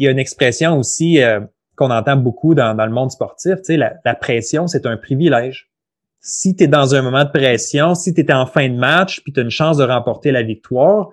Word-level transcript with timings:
il 0.00 0.04
y 0.04 0.08
a 0.08 0.10
une 0.12 0.18
expression 0.18 0.78
aussi 0.78 1.22
euh, 1.22 1.40
qu'on 1.76 1.90
entend 1.90 2.16
beaucoup 2.16 2.54
dans, 2.54 2.74
le 2.74 2.90
monde 2.90 3.10
sportif, 3.10 3.56
tu 3.56 3.64
sais, 3.64 3.76
la, 3.76 4.14
pression, 4.14 4.66
c'est 4.66 4.86
un 4.86 4.96
privilège. 4.96 5.70
Si 6.20 6.56
tu 6.56 6.64
es 6.64 6.68
dans 6.68 6.94
un 6.94 7.02
moment 7.02 7.24
de 7.24 7.30
pression, 7.30 7.94
si 7.94 8.14
tu 8.14 8.22
étais 8.22 8.32
en 8.32 8.46
fin 8.46 8.66
de 8.70 8.76
match, 8.76 9.20
puis 9.20 9.34
tu 9.34 9.40
as 9.40 9.42
une 9.42 9.50
chance 9.50 9.76
de 9.76 9.84
remporter 9.84 10.32
la 10.32 10.42
victoire, 10.42 11.10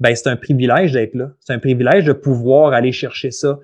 ben 0.00 0.16
c'est 0.16 0.30
un 0.30 0.36
privilège 0.36 0.92
d'être 0.92 1.14
là. 1.14 1.28
C'est 1.40 1.52
un 1.52 1.58
privilège 1.58 2.06
de 2.06 2.14
pouvoir 2.14 2.72
aller 2.72 2.90
chercher 2.90 3.30
ça. 3.30 3.58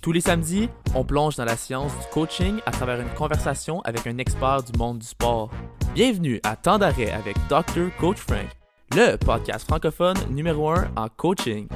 Tous 0.00 0.12
les 0.12 0.22
samedis, 0.22 0.70
on 0.94 1.04
plonge 1.04 1.36
dans 1.36 1.44
la 1.44 1.56
science 1.56 1.92
du 1.92 2.06
coaching 2.10 2.56
à 2.64 2.70
travers 2.70 2.98
une 3.02 3.10
conversation 3.10 3.82
avec 3.82 4.06
un 4.06 4.16
expert 4.16 4.62
du 4.62 4.78
monde 4.78 5.00
du 5.00 5.06
sport. 5.06 5.50
Bienvenue 5.94 6.40
à 6.42 6.56
Temps 6.56 6.78
d'arrêt 6.78 7.10
avec 7.10 7.36
Dr. 7.50 7.94
Coach 8.00 8.16
Frank, 8.16 8.48
le 8.96 9.16
podcast 9.16 9.68
francophone 9.68 10.16
numéro 10.30 10.70
1 10.70 10.92
en 10.96 11.08
coaching. 11.14 11.68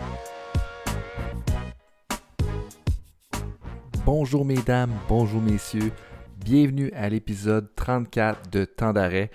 Bonjour 4.04 4.44
mesdames, 4.44 4.90
bonjour 5.08 5.40
messieurs, 5.40 5.92
bienvenue 6.44 6.90
à 6.92 7.08
l'épisode 7.08 7.72
34 7.76 8.50
de 8.50 8.64
Temps 8.64 8.92
d'arrêt 8.92 9.30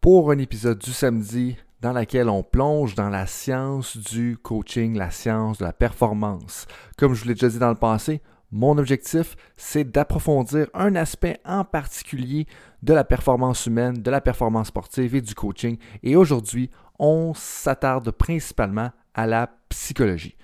pour 0.00 0.32
un 0.32 0.38
épisode 0.38 0.80
du 0.80 0.90
samedi 0.90 1.56
dans 1.80 1.92
lequel 1.92 2.28
on 2.28 2.42
plonge 2.42 2.96
dans 2.96 3.10
la 3.10 3.28
science 3.28 3.96
du 3.96 4.36
coaching, 4.36 4.98
la 4.98 5.12
science 5.12 5.58
de 5.58 5.64
la 5.64 5.72
performance. 5.72 6.66
Comme 6.96 7.14
je 7.14 7.22
vous 7.22 7.28
l'ai 7.28 7.34
déjà 7.34 7.48
dit 7.48 7.60
dans 7.60 7.68
le 7.68 7.76
passé, 7.76 8.20
mon 8.50 8.76
objectif, 8.76 9.36
c'est 9.56 9.84
d'approfondir 9.84 10.66
un 10.74 10.96
aspect 10.96 11.38
en 11.44 11.62
particulier 11.62 12.48
de 12.82 12.94
la 12.94 13.04
performance 13.04 13.66
humaine, 13.66 14.02
de 14.02 14.10
la 14.10 14.20
performance 14.20 14.68
sportive 14.68 15.14
et 15.14 15.20
du 15.20 15.36
coaching. 15.36 15.76
Et 16.02 16.16
aujourd'hui, 16.16 16.70
on 16.98 17.34
s'attarde 17.34 18.10
principalement 18.10 18.90
à 19.14 19.28
la 19.28 19.48
psychologie. 19.68 20.36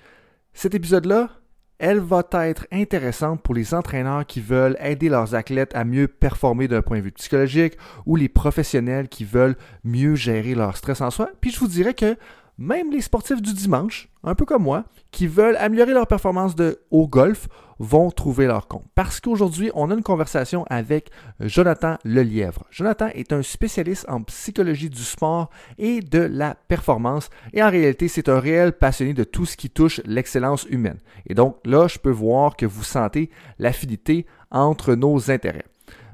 Cet 0.53 0.75
épisode-là, 0.75 1.29
elle 1.79 1.99
va 1.99 2.23
être 2.33 2.67
intéressante 2.71 3.41
pour 3.41 3.53
les 3.53 3.73
entraîneurs 3.73 4.25
qui 4.25 4.39
veulent 4.39 4.77
aider 4.79 5.09
leurs 5.09 5.35
athlètes 5.35 5.75
à 5.75 5.83
mieux 5.83 6.07
performer 6.07 6.67
d'un 6.67 6.81
point 6.81 6.97
de 6.97 7.03
vue 7.03 7.11
psychologique 7.11 7.77
ou 8.05 8.15
les 8.15 8.29
professionnels 8.29 9.09
qui 9.09 9.25
veulent 9.25 9.57
mieux 9.83 10.15
gérer 10.15 10.55
leur 10.55 10.77
stress 10.77 11.01
en 11.01 11.11
soi. 11.11 11.29
Puis 11.41 11.51
je 11.51 11.59
vous 11.59 11.67
dirais 11.67 11.93
que 11.93 12.15
même 12.57 12.91
les 12.91 13.01
sportifs 13.01 13.41
du 13.41 13.53
dimanche, 13.53 14.09
un 14.23 14.35
peu 14.35 14.45
comme 14.45 14.63
moi, 14.63 14.85
qui 15.11 15.27
veulent 15.27 15.57
améliorer 15.57 15.93
leur 15.93 16.07
performance 16.07 16.55
au 16.91 17.07
golf, 17.07 17.47
vont 17.79 18.09
trouver 18.11 18.47
leur 18.47 18.67
compte. 18.67 18.85
Parce 18.95 19.19
qu'aujourd'hui, 19.19 19.71
on 19.73 19.91
a 19.91 19.93
une 19.93 20.03
conversation 20.03 20.65
avec 20.69 21.09
Jonathan 21.39 21.97
Lelièvre. 22.03 22.65
Jonathan 22.71 23.07
est 23.13 23.33
un 23.33 23.41
spécialiste 23.41 24.05
en 24.07 24.21
psychologie 24.23 24.89
du 24.89 25.03
sport 25.03 25.49
et 25.77 25.99
de 25.99 26.19
la 26.19 26.55
performance. 26.55 27.29
Et 27.53 27.61
en 27.61 27.69
réalité, 27.69 28.07
c'est 28.07 28.29
un 28.29 28.39
réel 28.39 28.73
passionné 28.73 29.13
de 29.13 29.23
tout 29.23 29.45
ce 29.45 29.57
qui 29.57 29.69
touche 29.69 30.01
l'excellence 30.05 30.65
humaine. 30.69 30.99
Et 31.27 31.33
donc 31.33 31.57
là, 31.65 31.87
je 31.87 31.99
peux 31.99 32.11
voir 32.11 32.55
que 32.55 32.65
vous 32.65 32.83
sentez 32.83 33.29
l'affinité 33.59 34.25
entre 34.51 34.95
nos 34.95 35.29
intérêts. 35.29 35.65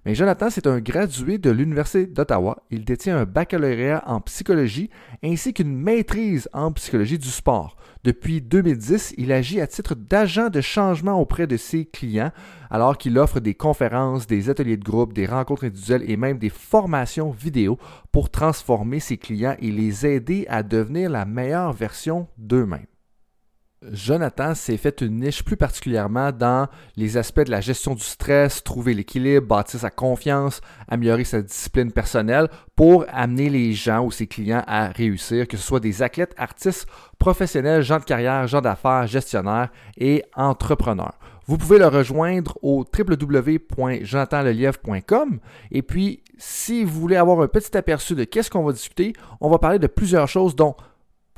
Mais 0.03 0.16
Jonathan, 0.16 0.49
c'est 0.49 0.66
un 0.66 0.80
gradué 0.80 1.38
de 1.38 1.52
l'Université 1.52 2.07
d'Ottawa. 2.07 2.63
Il 2.71 2.85
détient 2.85 3.19
un 3.19 3.25
baccalauréat 3.25 4.03
en 4.07 4.19
psychologie 4.21 4.89
ainsi 5.23 5.53
qu'une 5.53 5.75
maîtrise 5.75 6.49
en 6.53 6.71
psychologie 6.71 7.19
du 7.19 7.30
sport. 7.30 7.77
Depuis 8.03 8.41
2010, 8.41 9.13
il 9.17 9.31
agit 9.31 9.61
à 9.61 9.67
titre 9.67 9.94
d'agent 9.94 10.49
de 10.49 10.59
changement 10.59 11.22
auprès 11.22 11.45
de 11.45 11.55
ses 11.55 11.85
clients, 11.85 12.31
alors 12.72 12.97
qu'il 12.97 13.19
offre 13.19 13.39
des 13.39 13.53
conférences, 13.53 14.25
des 14.25 14.49
ateliers 14.49 14.77
de 14.77 14.83
groupe, 14.83 15.13
des 15.13 15.27
rencontres 15.27 15.66
individuelles 15.66 16.09
et 16.09 16.17
même 16.17 16.39
des 16.39 16.49
formations 16.49 17.29
vidéo 17.29 17.77
pour 18.11 18.31
transformer 18.31 18.99
ses 18.99 19.17
clients 19.17 19.55
et 19.59 19.69
les 19.69 20.07
aider 20.07 20.47
à 20.49 20.63
devenir 20.63 21.11
la 21.11 21.25
meilleure 21.25 21.73
version 21.73 22.27
d'eux-mêmes. 22.39 22.91
Jonathan 23.89 24.53
s'est 24.53 24.77
fait 24.77 25.01
une 25.01 25.21
niche 25.21 25.43
plus 25.43 25.57
particulièrement 25.57 26.31
dans 26.31 26.67
les 26.97 27.17
aspects 27.17 27.41
de 27.41 27.49
la 27.49 27.61
gestion 27.61 27.95
du 27.95 28.03
stress, 28.03 28.63
trouver 28.63 28.93
l'équilibre, 28.93 29.47
bâtir 29.47 29.79
sa 29.79 29.89
confiance, 29.89 30.61
améliorer 30.88 31.23
sa 31.23 31.41
discipline 31.41 31.91
personnelle 31.91 32.47
pour 32.75 33.06
amener 33.09 33.50
les 33.50 33.73
gens 33.73 34.06
ou 34.06 34.11
ses 34.11 34.28
clients 34.28 34.63
à 34.67 34.89
réussir, 34.89 35.47
que 35.47 35.57
ce 35.57 35.63
soit 35.63 35.79
des 35.79 36.03
athlètes, 36.03 36.35
artistes, 36.38 36.85
professionnels, 37.17 37.81
gens 37.81 37.97
de 37.97 38.03
carrière, 38.03 38.45
gens 38.45 38.61
d'affaires, 38.61 39.07
gestionnaires 39.07 39.69
et 39.97 40.23
entrepreneurs. 40.35 41.17
Vous 41.47 41.57
pouvez 41.57 41.79
le 41.79 41.88
rejoindre 41.88 42.59
au 42.61 42.85
www.jonathanlelièvre.com 42.97 45.39
et 45.72 45.81
puis 45.81 46.22
si 46.38 46.83
vous 46.83 47.01
voulez 47.01 47.16
avoir 47.16 47.41
un 47.41 47.47
petit 47.47 47.75
aperçu 47.75 48.13
de 48.13 48.25
qu'est-ce 48.25 48.51
qu'on 48.51 48.63
va 48.63 48.73
discuter, 48.73 49.13
on 49.39 49.50
va 49.50 49.57
parler 49.57 49.79
de 49.79 49.88
plusieurs 49.88 50.27
choses 50.27 50.56
dont 50.56 50.75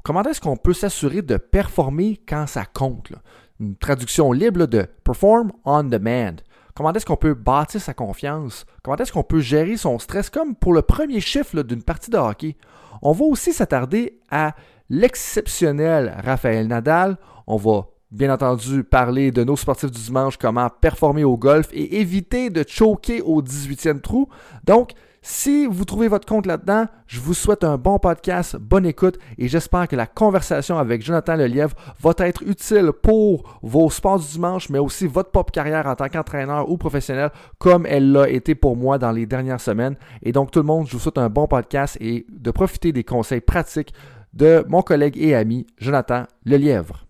comment 0.04 0.24
est-ce 0.24 0.42
qu'on 0.42 0.58
peut 0.58 0.74
s'assurer 0.74 1.22
de 1.22 1.38
performer 1.38 2.22
quand 2.28 2.46
ça 2.48 2.66
compte? 2.66 3.14
Une 3.60 3.76
traduction 3.76 4.32
libre 4.32 4.66
de 4.66 4.86
perform 5.04 5.52
on 5.66 5.84
demand. 5.84 6.36
Comment 6.76 6.92
est-ce 6.94 7.06
qu'on 7.06 7.16
peut 7.16 7.34
bâtir 7.36 7.82
sa 7.82 7.94
confiance? 7.94 8.66
Comment 8.84 8.98
est-ce 8.98 9.12
qu'on 9.12 9.24
peut 9.24 9.40
gérer 9.40 9.78
son 9.78 10.00
stress? 10.00 10.30
Comme 10.30 10.56
pour 10.56 10.74
le 10.74 10.82
premier 10.82 11.22
chiffre 11.22 11.62
d'une 11.62 11.84
partie 11.84 12.10
de 12.10 12.18
hockey? 12.18 12.58
On 13.02 13.12
va 13.12 13.26
aussi 13.26 13.54
s'attarder 13.54 14.20
à 14.30 14.56
l'exceptionnel 14.90 16.16
Raphaël 16.24 16.68
Nadal. 16.68 17.18
On 17.48 17.58
va 17.58 17.88
bien 18.12 18.34
entendu 18.34 18.84
parler 18.84 19.32
de 19.32 19.44
nos 19.44 19.56
sportifs 19.56 19.92
du 19.92 20.02
dimanche, 20.02 20.38
comment 20.38 20.70
performer 20.70 21.24
au 21.24 21.38
golf 21.38 21.70
et 21.72 22.00
éviter 22.00 22.50
de 22.50 22.64
choquer 22.68 23.22
au 23.22 23.42
18e 23.42 24.02
trou. 24.02 24.30
Donc, 24.64 24.92
si 25.26 25.66
vous 25.68 25.86
trouvez 25.86 26.10
votre 26.10 26.28
compte 26.28 26.46
là-dedans, 26.46 26.88
je 27.08 27.22
vous 27.22 27.34
souhaite 27.34 27.64
un 27.64 27.78
bon 27.78 27.98
podcast, 27.98 28.58
bonne 28.58 28.86
écoute 28.86 29.18
et 29.38 29.48
j'espère 29.48 29.88
que 29.88 29.96
la 29.96 30.06
conversation 30.06 30.78
avec 30.78 31.02
Jonathan 31.02 31.38
Lelièvre 31.38 31.78
va 32.02 32.12
être 32.18 32.44
utile 32.44 32.92
pour 32.92 33.58
vos 33.62 33.90
sports 33.90 34.20
du 34.20 34.28
dimanche, 34.28 34.70
mais 34.70 34.80
aussi 34.80 35.08
votre 35.08 35.32
pop 35.32 35.50
carrière 35.50 35.88
en 35.88 35.96
tant 35.96 36.10
qu'entraîneur 36.10 36.70
ou 36.70 36.76
professionnel, 36.76 37.32
comme 37.58 37.86
elle 37.86 38.12
l'a 38.12 38.28
été 38.28 38.54
pour 38.54 38.76
moi 38.76 38.98
dans 38.98 39.14
les 39.14 39.26
dernières 39.26 39.62
semaines. 39.62 39.96
Et 40.24 40.34
donc, 40.34 40.52
tout 40.52 40.60
le 40.60 40.66
monde, 40.66 40.88
je 40.88 40.92
vous 40.92 41.00
souhaite 41.00 41.18
un 41.18 41.30
bon 41.30 41.48
podcast 41.48 41.98
et 42.02 42.26
de 42.30 42.52
profiter 42.52 42.92
des 42.92 43.06
conseils 43.06 43.40
pratiques 43.40 43.94
de 44.34 44.66
mon 44.68 44.82
collègue 44.82 45.18
et 45.18 45.36
ami 45.36 45.66
Jonathan 45.78 46.26
Lelièvre. 46.44 47.08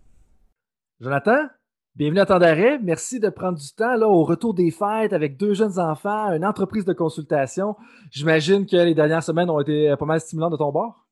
Jonathan, 1.00 1.48
Bienvenue 1.96 2.18
à 2.18 2.26
temps 2.26 2.40
d'arrêt. 2.40 2.80
Merci 2.82 3.20
de 3.20 3.28
prendre 3.28 3.56
du 3.56 3.72
temps 3.72 3.94
là, 3.94 4.08
au 4.08 4.24
retour 4.24 4.52
des 4.52 4.72
fêtes 4.72 5.12
avec 5.12 5.36
deux 5.36 5.54
jeunes 5.54 5.78
enfants, 5.78 6.32
une 6.32 6.44
entreprise 6.44 6.84
de 6.84 6.92
consultation. 6.92 7.76
J'imagine 8.10 8.66
que 8.66 8.74
les 8.74 8.96
dernières 8.96 9.22
semaines 9.22 9.48
ont 9.48 9.60
été 9.60 9.94
pas 9.96 10.04
mal 10.04 10.18
stimulantes 10.18 10.50
de 10.50 10.56
ton 10.56 10.72
bord. 10.72 11.06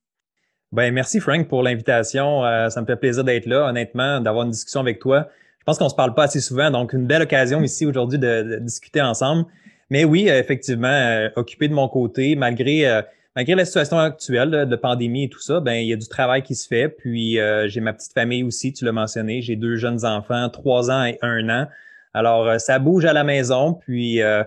Ben, 0.72 0.92
merci 0.92 1.20
Frank 1.20 1.46
pour 1.46 1.62
l'invitation. 1.62 2.44
Euh, 2.44 2.68
ça 2.68 2.80
me 2.80 2.86
fait 2.86 2.96
plaisir 2.96 3.22
d'être 3.22 3.46
là, 3.46 3.68
honnêtement, 3.68 4.20
d'avoir 4.20 4.44
une 4.44 4.50
discussion 4.50 4.80
avec 4.80 4.98
toi. 4.98 5.28
Je 5.60 5.64
pense 5.66 5.78
qu'on 5.78 5.88
se 5.88 5.94
parle 5.94 6.14
pas 6.14 6.24
assez 6.24 6.40
souvent, 6.40 6.72
donc 6.72 6.94
une 6.94 7.06
belle 7.06 7.22
occasion 7.22 7.62
ici 7.62 7.86
aujourd'hui 7.86 8.18
de, 8.18 8.58
discuter 8.60 9.00
ensemble. 9.00 9.44
Mais 9.88 10.04
oui, 10.04 10.26
effectivement, 10.28 10.88
euh, 10.88 11.28
occupé 11.36 11.68
de 11.68 11.74
mon 11.74 11.88
côté, 11.88 12.34
malgré 12.34 12.88
euh, 12.88 13.02
malgré 13.34 13.54
la 13.54 13.64
situation 13.64 13.98
actuelle 13.98 14.68
de 14.68 14.76
pandémie 14.76 15.24
et 15.24 15.28
tout 15.28 15.40
ça, 15.40 15.60
ben 15.60 15.74
il 15.74 15.86
y 15.86 15.92
a 15.92 15.96
du 15.96 16.08
travail 16.08 16.42
qui 16.42 16.54
se 16.54 16.66
fait. 16.66 16.88
Puis 16.88 17.38
euh, 17.38 17.68
j'ai 17.68 17.80
ma 17.80 17.92
petite 17.92 18.12
famille 18.12 18.42
aussi, 18.42 18.72
tu 18.72 18.84
l'as 18.84 18.92
mentionné. 18.92 19.42
J'ai 19.42 19.56
deux 19.56 19.76
jeunes 19.76 20.04
enfants, 20.04 20.48
trois 20.50 20.90
ans 20.90 21.04
et 21.04 21.18
un 21.22 21.48
an. 21.48 21.68
Alors 22.14 22.46
euh, 22.46 22.58
ça 22.58 22.78
bouge 22.78 23.04
à 23.04 23.12
la 23.12 23.24
maison, 23.24 23.74
puis 23.74 24.14
il 24.16 24.22
euh, 24.22 24.44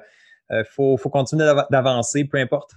faut, 0.69 0.97
faut 0.97 1.09
continuer 1.09 1.45
d'avancer, 1.69 2.25
peu 2.25 2.37
importe. 2.37 2.75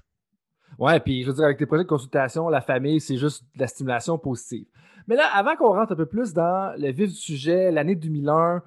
Ouais, 0.79 1.01
puis 1.01 1.23
je 1.23 1.29
veux 1.29 1.35
dire, 1.35 1.45
avec 1.45 1.59
tes 1.59 1.67
projets 1.67 1.85
de 1.85 1.89
consultation, 1.89 2.49
la 2.49 2.61
famille, 2.61 3.01
c'est 3.01 3.17
juste 3.17 3.45
de 3.55 3.61
la 3.61 3.67
stimulation 3.67 4.17
positive. 4.17 4.67
Mais 5.09 5.17
là, 5.17 5.25
avant 5.35 5.57
qu'on 5.57 5.73
rentre 5.73 5.93
un 5.93 5.97
peu 5.97 6.07
plus 6.07 6.35
dans 6.35 6.75
le 6.79 6.93
vif 6.93 7.11
du 7.11 7.17
sujet, 7.17 7.71
l'année 7.71 7.97
2001, 7.97 8.63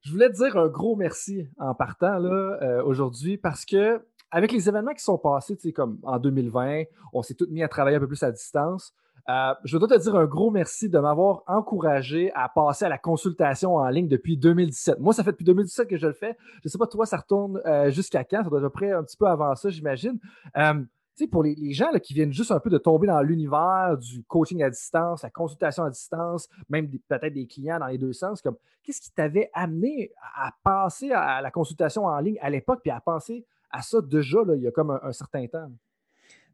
je 0.00 0.10
voulais 0.10 0.28
te 0.30 0.36
dire 0.36 0.56
un 0.56 0.66
gros 0.66 0.96
merci 0.96 1.46
en 1.58 1.74
partant 1.74 2.18
là 2.18 2.82
aujourd'hui 2.84 3.36
parce 3.36 3.64
que 3.64 4.00
avec 4.32 4.50
les 4.50 4.68
événements 4.68 4.94
qui 4.94 5.04
sont 5.04 5.18
passés, 5.18 5.56
tu 5.56 5.68
sais, 5.68 5.72
comme 5.72 5.98
en 6.02 6.18
2020, 6.18 6.84
on 7.12 7.22
s'est 7.22 7.34
tous 7.34 7.48
mis 7.50 7.62
à 7.62 7.68
travailler 7.68 7.98
un 7.98 8.00
peu 8.00 8.08
plus 8.08 8.22
à 8.22 8.32
distance. 8.32 8.94
Euh, 9.28 9.54
je 9.62 9.78
dois 9.78 9.86
te 9.86 9.98
dire 9.98 10.16
un 10.16 10.24
gros 10.24 10.50
merci 10.50 10.88
de 10.88 10.98
m'avoir 10.98 11.42
encouragé 11.46 12.32
à 12.34 12.48
passer 12.48 12.86
à 12.86 12.88
la 12.88 12.98
consultation 12.98 13.76
en 13.76 13.88
ligne 13.88 14.08
depuis 14.08 14.36
2017. 14.36 14.98
Moi, 14.98 15.12
ça 15.12 15.22
fait 15.22 15.32
depuis 15.32 15.44
2017 15.44 15.86
que 15.86 15.96
je 15.96 16.06
le 16.06 16.12
fais. 16.12 16.36
Je 16.54 16.60
ne 16.64 16.70
sais 16.70 16.78
pas, 16.78 16.86
toi, 16.86 17.06
ça 17.06 17.18
retourne 17.18 17.60
euh, 17.66 17.90
jusqu'à 17.90 18.24
quand? 18.24 18.42
Ça 18.42 18.50
doit 18.50 18.58
être 18.58 18.64
à 18.64 18.70
peu 18.70 18.72
près 18.72 18.90
un 18.90 19.04
petit 19.04 19.16
peu 19.16 19.26
avant 19.26 19.54
ça, 19.54 19.68
j'imagine. 19.68 20.18
Euh, 20.56 20.74
tu 21.14 21.24
sais, 21.24 21.26
pour 21.28 21.42
les, 21.42 21.72
gens 21.72 21.90
qui 22.02 22.14
viennent 22.14 22.32
juste 22.32 22.50
un 22.50 22.58
peu 22.58 22.70
de 22.70 22.78
tomber 22.78 23.06
dans 23.06 23.20
l'univers 23.20 23.98
du 23.98 24.24
coaching 24.24 24.62
à 24.62 24.70
distance, 24.70 25.22
la 25.22 25.30
consultation 25.30 25.84
à 25.84 25.90
distance, 25.90 26.48
même 26.70 26.88
peut-être 26.88 27.34
des 27.34 27.46
clients 27.46 27.78
dans 27.78 27.86
les 27.86 27.98
deux 27.98 28.14
sens, 28.14 28.40
comme 28.40 28.56
qu'est-ce 28.82 29.02
qui 29.02 29.12
t'avait 29.12 29.50
amené 29.52 30.10
à, 30.34 30.52
passer 30.64 31.12
à 31.12 31.42
la 31.42 31.50
consultation 31.50 32.06
en 32.06 32.18
ligne 32.18 32.38
à 32.40 32.48
l'époque, 32.48 32.80
puis 32.82 32.90
à 32.90 33.00
penser 33.00 33.44
à 33.72 33.82
ça 33.82 33.98
déjà, 34.02 34.38
il 34.54 34.62
y 34.62 34.66
a 34.66 34.70
comme 34.70 34.98
un, 35.02 35.12
certain 35.12 35.46
temps? 35.46 35.70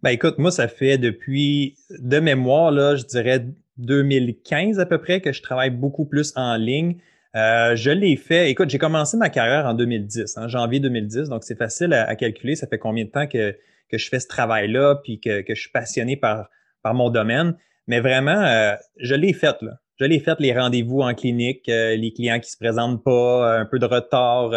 Ben 0.02 0.10
écoute, 0.10 0.38
moi, 0.38 0.50
ça 0.50 0.68
fait 0.68 0.96
depuis, 0.96 1.76
de 1.90 2.20
mémoire, 2.20 2.70
là, 2.70 2.94
je 2.94 3.04
dirais 3.04 3.44
2015 3.78 4.78
à 4.78 4.86
peu 4.86 4.98
près, 4.98 5.20
que 5.20 5.32
je 5.32 5.42
travaille 5.42 5.70
beaucoup 5.70 6.04
plus 6.04 6.32
en 6.36 6.56
ligne. 6.56 6.98
Euh, 7.36 7.76
je 7.76 7.90
l'ai 7.90 8.16
fait. 8.16 8.50
Écoute, 8.50 8.70
j'ai 8.70 8.78
commencé 8.78 9.16
ma 9.16 9.28
carrière 9.28 9.66
en 9.66 9.74
2010, 9.74 10.38
en 10.38 10.48
janvier 10.48 10.80
2010, 10.80 11.28
donc 11.28 11.44
c'est 11.44 11.58
facile 11.58 11.92
à, 11.92 12.14
calculer. 12.16 12.54
Ça 12.54 12.66
fait 12.66 12.78
combien 12.78 13.04
de 13.04 13.10
temps 13.10 13.26
que, 13.26 13.56
que 13.90 13.98
je 13.98 14.08
fais 14.08 14.20
ce 14.20 14.28
travail-là, 14.28 15.00
puis 15.02 15.20
que, 15.20 15.42
que, 15.42 15.54
je 15.54 15.60
suis 15.60 15.70
passionné 15.70 16.16
par, 16.16 16.48
par 16.82 16.94
mon 16.94 17.10
domaine. 17.10 17.56
Mais 17.86 18.00
vraiment, 18.00 18.44
euh, 18.44 18.74
je 18.98 19.14
l'ai 19.14 19.32
fait. 19.32 19.60
Là. 19.62 19.78
je 19.98 20.04
l'ai 20.04 20.20
fait 20.20 20.38
les 20.38 20.56
rendez-vous 20.56 21.00
en 21.00 21.14
clinique, 21.14 21.64
les 21.66 22.12
clients 22.14 22.38
qui 22.38 22.50
se 22.50 22.56
présentent 22.56 23.02
pas, 23.02 23.58
un 23.58 23.66
peu 23.66 23.78
de 23.78 23.86
retard, 23.86 24.52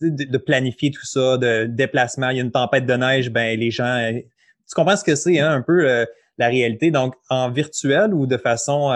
de, 0.00 0.38
planifier 0.38 0.90
tout 0.90 1.04
ça, 1.04 1.38
de 1.38 1.64
déplacement. 1.64 2.30
Il 2.30 2.36
y 2.36 2.40
a 2.40 2.42
une 2.42 2.50
tempête 2.50 2.86
de 2.86 2.94
neige, 2.94 3.30
ben 3.30 3.58
les 3.58 3.70
gens, 3.70 4.10
tu 4.12 4.74
comprends 4.74 4.96
ce 4.96 5.04
que 5.04 5.14
c'est, 5.14 5.38
hein, 5.38 5.50
un 5.50 5.62
peu 5.62 6.06
la 6.38 6.48
réalité. 6.48 6.90
Donc, 6.90 7.14
en 7.30 7.50
virtuel 7.50 8.14
ou 8.14 8.26
de 8.26 8.36
façon 8.36 8.92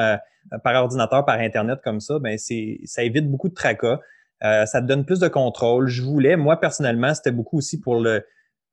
par 0.64 0.74
ordinateur, 0.74 1.24
par 1.24 1.38
Internet 1.38 1.80
comme 1.84 2.00
ça, 2.00 2.18
ben 2.18 2.36
c'est 2.38 2.80
ça 2.84 3.02
évite 3.02 3.30
beaucoup 3.30 3.48
de 3.48 3.54
tracas. 3.54 4.00
Euh, 4.44 4.66
ça 4.66 4.80
te 4.80 4.86
donne 4.86 5.04
plus 5.04 5.20
de 5.20 5.28
contrôle. 5.28 5.86
Je 5.88 6.02
voulais, 6.02 6.36
moi 6.36 6.58
personnellement, 6.58 7.14
c'était 7.14 7.30
beaucoup 7.30 7.58
aussi 7.58 7.80
pour 7.80 8.00
le 8.00 8.26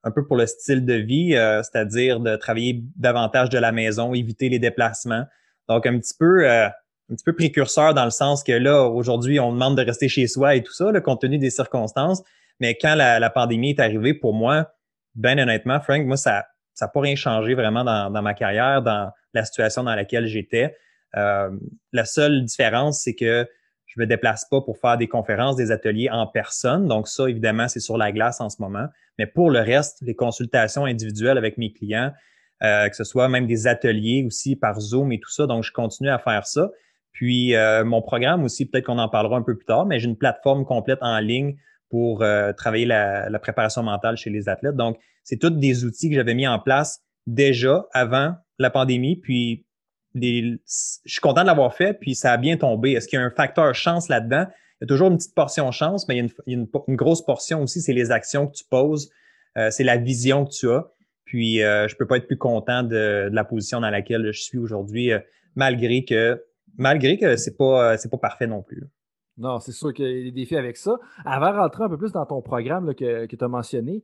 un 0.04 0.12
peu 0.12 0.26
pour 0.26 0.38
le 0.38 0.46
style 0.46 0.86
de 0.86 0.94
vie, 0.94 1.36
euh, 1.36 1.62
c'est-à-dire 1.62 2.22
de 2.22 2.38
travailler 2.38 2.86
davantage 2.96 3.50
de 3.50 3.58
la 3.58 3.74
maison, 3.74 4.14
éviter 4.14 4.48
les 4.48 4.58
déplacements. 4.58 5.26
Donc 5.68 5.86
un 5.86 6.00
petit 6.00 6.14
peu 6.18 6.50
euh, 6.50 6.70
un 7.12 7.16
petit 7.16 7.24
peu 7.24 7.34
précurseur 7.34 7.94
dans 7.94 8.06
le 8.06 8.12
sens 8.12 8.44
que 8.44 8.52
là 8.52 8.84
aujourd'hui 8.84 9.40
on 9.40 9.52
demande 9.52 9.78
de 9.78 9.84
rester 9.84 10.08
chez 10.08 10.28
soi 10.28 10.56
et 10.56 10.64
tout 10.64 10.74
ça, 10.74 10.92
le 10.92 11.02
compte 11.02 11.22
tenu 11.22 11.38
des 11.38 11.50
circonstances. 11.50 12.24
Mais 12.60 12.76
quand 12.76 12.96
la, 12.96 13.30
pandémie 13.30 13.72
est 13.72 13.80
arrivée, 13.80 14.14
pour 14.14 14.34
moi, 14.34 14.72
ben 15.16 15.40
honnêtement, 15.40 15.80
Frank, 15.80 16.06
moi 16.06 16.18
ça 16.18 16.46
n'a 16.80 16.88
pas 16.88 17.00
rien 17.00 17.16
changé 17.16 17.54
vraiment 17.54 17.84
dans, 17.84 18.22
ma 18.22 18.34
carrière, 18.34 18.82
dans 18.82 19.12
la 19.34 19.46
situation 19.46 19.84
dans 19.84 19.96
laquelle 19.96 20.28
j'étais. 20.28 20.76
Euh, 21.16 21.50
la 21.94 22.06
seule 22.06 22.44
différence, 22.46 23.02
c'est 23.02 23.16
que 23.16 23.48
je 23.86 24.00
me 24.00 24.06
déplace 24.06 24.46
pas 24.46 24.62
pour 24.62 24.78
faire 24.78 24.98
des 24.98 25.08
conférences, 25.08 25.56
des 25.56 25.72
ateliers 25.72 26.10
en 26.12 26.28
personne. 26.28 26.88
Donc 26.88 27.08
ça, 27.08 27.28
évidemment, 27.28 27.68
c'est 27.68 27.80
sur 27.80 27.98
la 27.98 28.12
glace 28.12 28.40
en 28.40 28.50
ce 28.50 28.62
moment. 28.62 28.88
Mais 29.18 29.26
pour 29.26 29.50
le 29.50 29.60
reste, 29.60 29.98
les 30.02 30.16
consultations 30.16 30.86
individuelles 30.86 31.38
avec 31.38 31.58
mes 31.58 31.74
clients, 31.74 32.12
euh, 32.62 32.88
que 32.88 32.96
ce 32.96 33.04
soit 33.04 33.30
même 33.30 33.48
des 33.48 33.68
ateliers 33.68 34.24
aussi 34.28 34.56
par 34.56 34.80
Zoom 34.80 35.12
et 35.12 35.20
tout 35.20 35.32
ça. 35.32 35.48
Donc, 35.48 35.64
je 35.64 35.72
continue 35.72 36.10
à 36.10 36.20
faire 36.20 36.46
ça. 36.46 36.70
Puis, 37.12 37.56
euh, 37.56 37.84
mon 37.84 38.02
programme 38.02 38.44
aussi, 38.44 38.66
peut-être 38.66 38.86
qu'on 38.86 39.00
en 39.00 39.10
parlera 39.10 39.38
un 39.38 39.42
peu 39.42 39.56
plus 39.56 39.66
tard, 39.66 39.86
mais 39.86 40.00
j'ai 40.00 40.08
une 40.08 40.18
plateforme 40.18 40.66
complète 40.66 41.00
en 41.02 41.20
ligne 41.20 41.58
pour 41.90 42.24
travailler 42.56 42.86
la, 42.86 43.32
la, 43.32 43.40
préparation 43.40 43.82
mentale 43.82 44.16
chez 44.16 44.30
les 44.30 44.48
athlètes. 44.48 44.76
Donc, 44.76 45.00
c'est 45.24 45.38
tous 45.38 45.50
des 45.50 45.86
outils 45.86 46.10
que 46.10 46.16
j'avais 46.16 46.36
mis 46.36 46.48
en 46.48 46.60
place 46.60 47.02
déjà 47.26 47.88
avant 47.94 48.36
la 48.60 48.70
pandémie. 48.70 49.16
Puis, 49.16 49.66
je 50.16 50.58
suis 51.06 51.22
content 51.22 51.42
de 51.42 51.48
l'avoir 51.48 51.74
fait, 51.74 51.94
puis 51.94 52.16
ça 52.16 52.32
a 52.32 52.38
bien 52.38 52.58
tombé. 52.58 52.92
Est-ce 52.94 53.08
qu'il 53.08 53.20
y 53.20 53.22
a 53.22 53.26
un 53.26 53.32
facteur 53.32 53.74
chance 53.76 54.10
là-dedans? 54.10 54.46
Il 54.80 54.84
y 54.84 54.86
a 54.86 54.88
toujours 54.88 55.10
une 55.10 55.18
petite 55.18 55.36
portion 55.36 55.72
chance, 55.72 56.08
mais 56.08 56.18
il 56.18 56.32
y 56.48 56.56
a 56.56 56.58
une, 56.88 56.96
grosse 56.96 57.24
portion 57.24 57.62
aussi, 57.64 57.82
c'est 57.82 57.94
les 57.94 58.12
actions 58.12 58.48
que 58.48 58.54
tu 58.54 58.64
poses, 58.70 59.12
euh, 59.58 59.70
c'est 59.72 59.84
la 59.84 59.98
vision 59.98 60.46
que 60.46 60.52
tu 60.52 60.70
as. 60.70 60.88
Puis 61.26 61.62
euh, 61.62 61.88
je 61.88 61.96
peux 61.96 62.08
pas 62.08 62.18
être 62.18 62.28
plus 62.28 62.38
content 62.38 62.84
de, 62.84 63.30
la 63.32 63.44
position 63.44 63.82
dans 63.82 63.90
laquelle 63.90 64.32
je 64.32 64.42
suis 64.42 64.58
aujourd'hui, 64.58 65.12
euh, 65.12 65.20
malgré 65.56 66.06
que 66.06 66.42
malgré 66.80 67.18
que 67.18 67.36
c'est 67.36 67.58
pas 67.58 67.98
c'est 67.98 68.10
pas 68.10 68.18
parfait 68.18 68.48
non 68.48 68.64
plus. 68.64 68.84
Non, 69.38 69.60
c'est 69.60 69.72
sûr 69.72 69.94
qu'il 69.94 70.06
y 70.06 70.22
a 70.22 70.24
des 70.24 70.32
défis 70.32 70.58
avec 70.58 70.76
ça. 70.76 70.98
Avant 71.24 71.52
de 71.54 71.58
rentrer 71.58 71.84
un 71.86 71.90
peu 71.90 71.98
plus 71.98 72.12
dans 72.12 72.26
ton 72.26 72.42
programme 72.42 72.94
que, 72.94 73.26
tu 73.26 73.38
as 73.42 73.48
mentionné, 73.48 74.04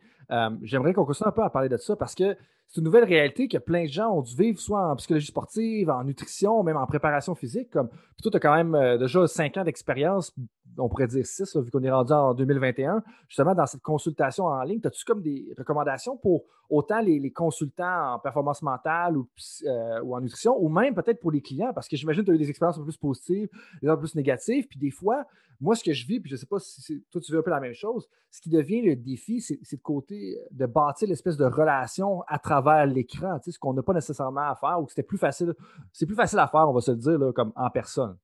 j'aimerais 0.61 0.93
qu'on 0.93 1.03
continue 1.03 1.27
un 1.27 1.31
peu 1.33 1.43
à 1.43 1.49
parler 1.49 1.67
de 1.67 1.75
ça 1.75 1.97
parce 1.97 2.15
que 2.15 2.37
c'est 2.67 2.79
une 2.79 2.85
nouvelle 2.85 3.03
réalité 3.03 3.47
que 3.47 3.57
plein 3.57 3.83
de 3.83 3.89
gens 3.89 4.11
ont 4.11 4.21
dû 4.21 4.35
vivre, 4.35 4.59
soit 4.59 4.91
en 4.91 4.95
psychologie 4.95 5.27
sportive, 5.27 5.89
en 5.89 6.03
nutrition, 6.03 6.63
même 6.63 6.77
en 6.77 6.85
préparation 6.85 7.35
physique. 7.35 7.69
Comme, 7.69 7.89
puis 7.89 8.21
toi, 8.23 8.31
tu 8.31 8.37
as 8.37 8.39
quand 8.39 8.55
même 8.55 8.75
euh, 8.75 8.97
déjà 8.97 9.27
cinq 9.27 9.57
ans 9.57 9.63
d'expérience, 9.63 10.35
on 10.77 10.89
pourrait 10.89 11.07
dire 11.07 11.25
six, 11.25 11.55
vu 11.55 11.71
qu'on 11.71 11.83
est 11.83 11.91
rendu 11.91 12.13
en 12.13 12.33
2021. 12.33 13.03
Justement, 13.27 13.55
dans 13.55 13.65
cette 13.65 13.81
consultation 13.81 14.45
en 14.45 14.61
ligne, 14.63 14.81
as-tu 14.83 15.05
comme 15.05 15.21
des 15.21 15.53
recommandations 15.57 16.17
pour 16.17 16.43
autant 16.69 17.01
les, 17.01 17.31
consultants 17.31 18.13
en 18.13 18.19
performance 18.19 18.61
mentale 18.61 19.17
ou, 19.17 19.27
euh, 19.65 20.01
ou, 20.01 20.15
en 20.15 20.21
nutrition, 20.21 20.57
ou 20.59 20.69
même 20.69 20.93
peut-être 20.95 21.19
pour 21.19 21.31
les 21.31 21.41
clients, 21.41 21.73
parce 21.73 21.87
que 21.87 21.95
j'imagine 21.95 22.23
que 22.23 22.27
tu 22.27 22.31
as 22.31 22.35
eu 22.35 22.39
des 22.39 22.49
expériences 22.49 22.77
un 22.77 22.81
peu 22.81 22.87
plus 22.87 22.97
positives, 22.97 23.49
des 23.81 23.87
un 23.87 23.95
peu 23.95 24.01
plus 24.01 24.15
négatives, 24.15 24.67
puis 24.67 24.79
des 24.79 24.91
fois, 24.91 25.25
moi, 25.61 25.75
ce 25.75 25.83
que 25.83 25.93
je 25.93 26.05
vis, 26.05 26.19
puis 26.19 26.29
je 26.29 26.35
ne 26.35 26.39
sais 26.39 26.45
pas 26.45 26.59
si 26.59 27.03
toi 27.11 27.21
tu 27.21 27.31
veux 27.31 27.39
un 27.39 27.41
peu 27.41 27.49
la 27.49 27.59
même 27.59 27.73
chose, 27.73 28.09
ce 28.29 28.41
qui 28.41 28.49
devient 28.49 28.81
le 28.81 28.95
défi, 28.95 29.41
c'est 29.41 29.59
de 29.71 29.81
côté 29.81 30.37
de 30.51 30.65
bâtir 30.65 31.07
l'espèce 31.07 31.37
de 31.37 31.45
relation 31.45 32.23
à 32.27 32.39
travers 32.39 32.85
l'écran, 32.85 33.39
ce 33.45 33.57
qu'on 33.57 33.73
n'a 33.73 33.83
pas 33.83 33.93
nécessairement 33.93 34.49
à 34.49 34.55
faire 34.55 34.81
ou 34.81 34.85
que 34.85 34.91
c'était 34.91 35.03
plus 35.03 35.17
facile. 35.17 35.53
C'est 35.93 36.05
plus 36.05 36.15
facile 36.15 36.39
à 36.39 36.47
faire, 36.47 36.67
on 36.67 36.73
va 36.73 36.81
se 36.81 36.91
le 36.91 36.97
dire, 36.97 37.33
comme 37.33 37.53
en 37.55 37.69
personne. 37.69 38.17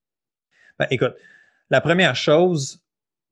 Ben, 0.77 0.87
écoute, 0.89 1.13
la 1.71 1.81
première 1.81 2.15
chose, 2.15 2.83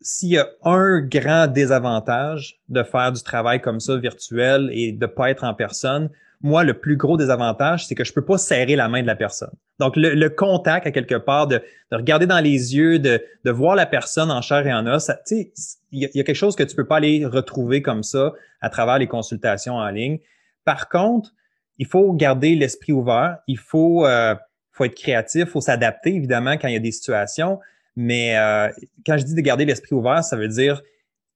s'il 0.01 0.30
y 0.30 0.38
a 0.38 0.47
un 0.63 1.01
grand 1.01 1.47
désavantage 1.47 2.59
de 2.69 2.83
faire 2.83 3.12
du 3.12 3.21
travail 3.21 3.62
comme 3.62 3.80
ça 3.80 3.97
virtuel 3.97 4.69
et 4.71 4.94
de 4.94 5.06
pas 5.06 5.30
être 5.30 5.44
en 5.44 5.53
personne, 5.53 6.09
moi, 6.41 6.63
le 6.63 6.74
plus 6.74 6.95
gros 6.95 7.18
désavantage, 7.18 7.86
c'est 7.86 7.95
que 7.95 8.06
je 8.06 8.13
peux 8.13 8.24
pas 8.24 8.38
serrer 8.38 8.77
la 8.77 8.88
main 8.88 9.01
de 9.01 9.07
la 9.07 9.18
personne. 9.18 9.51
Donc, 9.77 9.95
le, 9.97 10.30
contact, 10.30 10.88
à 10.88 10.91
quelque 10.91 11.15
part, 11.15 11.47
de, 11.47 11.62
regarder 11.91 12.27
dans 12.27 12.39
les 12.39 12.77
yeux, 12.77 12.97
de, 12.97 13.21
voir 13.45 13.75
la 13.75 13.86
personne 13.86 14.31
en 14.31 14.41
chair 14.41 14.65
et 14.65 14.74
en 14.74 14.88
os, 14.88 15.12
il 15.31 15.51
y, 15.91 16.06
a 16.06 16.24
quelque 16.24 16.33
chose 16.33 16.56
que 16.56 16.63
tu 16.63 16.77
peux 16.77 16.88
pas 16.88 16.97
aller 16.97 17.25
retrouver 17.25 17.81
comme 17.81 18.03
ça 18.03 18.31
à 18.62 18.69
travers 18.69 19.00
les 19.00 19.07
consultations 19.07 19.75
en 19.75 19.89
ligne. 19.89 20.19
Par 20.63 20.88
contre, 20.88 21.31
il 21.77 21.88
faut 21.88 22.13
garder 22.13 22.56
l'esprit 22.56 22.94
ouvert, 22.94 23.39
il 23.47 23.57
faut, 23.57 24.06
euh, 24.06 24.33
faut 24.71 24.86
être 24.86 24.95
créatif, 24.95 25.44
il 25.47 25.50
faut 25.50 25.62
s'adapter, 25.62 26.15
évidemment, 26.15 26.53
quand 26.53 26.69
il 26.69 26.74
y 26.74 26.77
a 26.77 26.81
des 26.81 26.94
situations. 26.94 27.59
Mais 28.01 28.38
euh, 28.38 28.69
quand 29.06 29.18
je 29.18 29.25
dis 29.25 29.36
de 29.36 29.42
garder 29.42 29.66
l'esprit 29.66 29.94
ouvert, 29.94 30.24
ça 30.24 30.38
veut 30.38 30.48
dire 30.48 30.81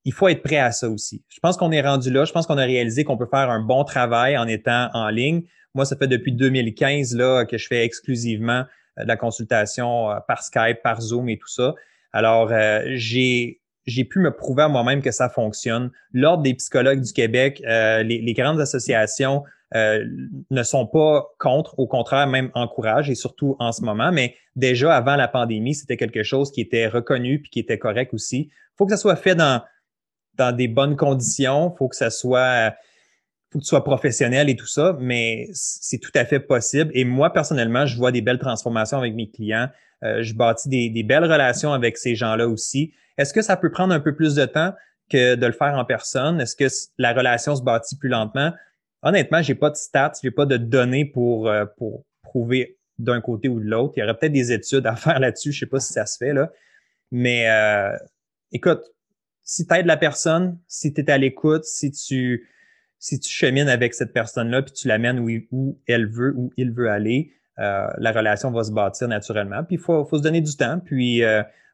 il 0.06 0.14
faut 0.14 0.30
être 0.30 0.42
prêt 0.42 0.60
à 0.60 0.72
ça 0.72 0.90
aussi. 0.90 1.22
Je 1.28 1.42
pense 1.42 1.58
qu'on 1.58 1.74
est 1.74 1.82
rendu 1.82 2.10
là. 2.10 2.24
Je 2.24 2.32
pense 2.32 2.48
qu'on 2.48 2.58
a 2.58 2.64
réalisé 2.64 3.04
qu'on 3.04 3.18
peut 3.18 3.28
faire 3.30 3.50
un 3.50 3.60
bon 3.60 3.84
travail 3.84 4.38
en 4.38 4.48
étant 4.48 4.90
en 4.94 5.10
ligne. 5.10 5.44
Moi, 5.76 5.84
ça 5.84 5.98
fait 5.98 6.08
depuis 6.08 6.32
2015 6.32 7.18
là, 7.18 7.44
que 7.44 7.58
je 7.58 7.68
fais 7.68 7.84
exclusivement 7.84 8.64
euh, 8.98 9.04
de 9.04 9.08
la 9.10 9.18
consultation 9.18 10.10
euh, 10.10 10.20
par 10.26 10.42
Skype, 10.42 10.82
par 10.82 11.02
Zoom 11.02 11.28
et 11.28 11.38
tout 11.38 11.50
ça. 11.50 11.76
Alors, 12.14 12.50
j'ai 12.94 13.60
j'ai 13.86 14.06
pu 14.06 14.20
me 14.20 14.32
prouver 14.32 14.64
à 14.64 14.70
moi-même 14.70 15.02
que 15.02 15.12
ça 15.12 15.28
fonctionne. 15.28 15.92
L'Ordre 16.14 16.44
des 16.44 16.54
psychologues 16.54 17.02
du 17.02 17.12
Québec, 17.12 17.62
les, 17.66 18.34
grandes 18.34 18.62
associations 18.62 19.44
ne 19.74 20.64
sont 20.64 20.86
pas 20.86 21.28
contre, 21.40 21.78
au 21.80 21.88
contraire, 21.88 22.28
même 22.28 22.52
encouragent, 22.54 23.10
et 23.10 23.16
surtout 23.16 23.56
en 23.60 23.72
ce 23.72 23.82
moment. 23.82 24.12
Mais 24.12 24.36
déjà 24.56 24.96
avant 24.96 25.16
la 25.16 25.28
pandémie, 25.28 25.74
c'était 25.74 25.98
quelque 25.98 26.24
chose 26.24 26.52
qui 26.52 26.62
était 26.62 26.88
reconnu 26.88 27.42
puis 27.42 27.50
qui 27.50 27.60
était 27.60 27.80
correct 27.80 28.14
aussi. 28.14 28.50
Il 28.52 28.76
faut 28.78 28.86
que 28.86 28.92
ça 28.92 28.98
soit 28.98 29.16
fait 29.16 29.36
dans, 29.36 29.64
dans 30.36 30.56
des 30.56 30.68
bonnes 30.68 30.96
conditions. 30.96 31.72
Il 31.74 31.78
faut 31.78 31.88
que 31.88 31.96
ça 31.96 32.10
soit, 32.10 32.76
professionnel 33.86 34.50
et 34.50 34.56
tout 34.56 34.68
ça, 34.68 34.98
mais 35.00 35.48
c'est 35.54 36.00
tout 36.00 36.12
à 36.16 36.26
fait 36.26 36.40
possible. 36.40 36.90
Et 36.94 37.06
moi, 37.06 37.32
personnellement, 37.32 37.86
je 37.86 37.96
vois 37.98 38.12
des 38.12 38.22
belles 38.22 38.40
transformations 38.40 38.98
avec 38.98 39.14
mes 39.14 39.30
clients. 39.30 39.70
Euh, 40.04 40.24
je 40.24 40.34
bâtis 40.34 40.70
des, 40.70 41.04
belles 41.04 41.24
relations 41.24 41.72
avec 41.72 41.98
ces 41.98 42.16
gens-là 42.16 42.48
aussi. 42.48 42.94
Est-ce 43.18 43.32
que 43.34 43.44
ça 43.44 43.56
peut 43.56 43.72
prendre 43.72 43.94
un 43.94 44.00
peu 44.00 44.16
plus 44.16 44.34
de 44.34 44.46
temps 44.46 44.74
que 45.10 45.36
de 45.36 45.46
le 45.46 45.52
faire 45.52 45.76
en 45.76 45.86
personne? 45.86 46.42
Est-ce 46.42 46.56
que 46.56 46.66
la 46.98 47.14
relation 47.14 47.56
se 47.56 47.62
bâtit 47.62 47.96
plus 47.96 48.10
lentement? 48.10 48.52
Honnêtement, 49.04 49.42
j'ai 49.42 49.56
pas 49.56 49.70
de 49.70 49.76
stats, 49.76 50.14
j'ai 50.22 50.32
pas 50.32 50.46
de 50.46 50.56
données 50.56 51.06
pour, 51.06 51.50
euh, 51.50 51.66
pour 51.78 52.06
prouver 52.22 52.78
d'un 52.98 53.20
côté 53.20 53.50
ou 53.50 53.60
de 53.60 53.66
l'autre. 53.66 53.94
Il 53.98 54.00
y 54.00 54.04
aurait 54.04 54.18
peut-être 54.18 54.32
des 54.32 54.52
études 54.54 54.88
à 54.88 54.96
faire 54.96 55.20
là-dessus. 55.20 55.52
Je 55.52 55.60
sais 55.60 55.66
pas 55.66 55.80
si 55.80 55.92
ça 55.94 56.06
se 56.06 56.18
fait, 56.18 56.34
là. 56.34 56.52
Mais 57.12 57.50
euh, 57.50 57.96
écoute, 58.52 58.82
si 59.44 59.68
tu 59.68 59.76
aides 59.76 59.86
la 59.86 59.98
personne, 59.98 60.58
si 60.68 60.94
tu 60.94 61.02
es 61.02 61.12
à 61.12 61.18
l'écoute, 61.18 61.66
si 61.66 61.92
tu, 61.92 62.50
si 62.98 63.20
tu 63.20 63.30
chemines 63.30 63.68
avec 63.68 63.94
cette 63.94 64.14
personne-là, 64.14 64.62
puis 64.62 64.74
tu 64.74 64.88
l'amènes 64.88 65.20
où, 65.20 65.30
où, 65.52 65.80
elle 65.86 66.08
veut, 66.08 66.34
où 66.38 66.54
il 66.56 66.72
veut 66.72 66.90
aller, 66.90 67.34
euh, 67.60 67.88
la 67.98 68.12
relation 68.14 68.52
va 68.52 68.64
se 68.64 68.72
bâtir 68.72 69.10
naturellement. 69.10 69.64
Puis 69.64 69.76
il 69.76 69.80
faut, 69.80 70.06
faut 70.06 70.18
se 70.18 70.24
donner 70.24 70.42
du 70.42 70.56
temps. 70.56 70.80
Puis 70.80 71.22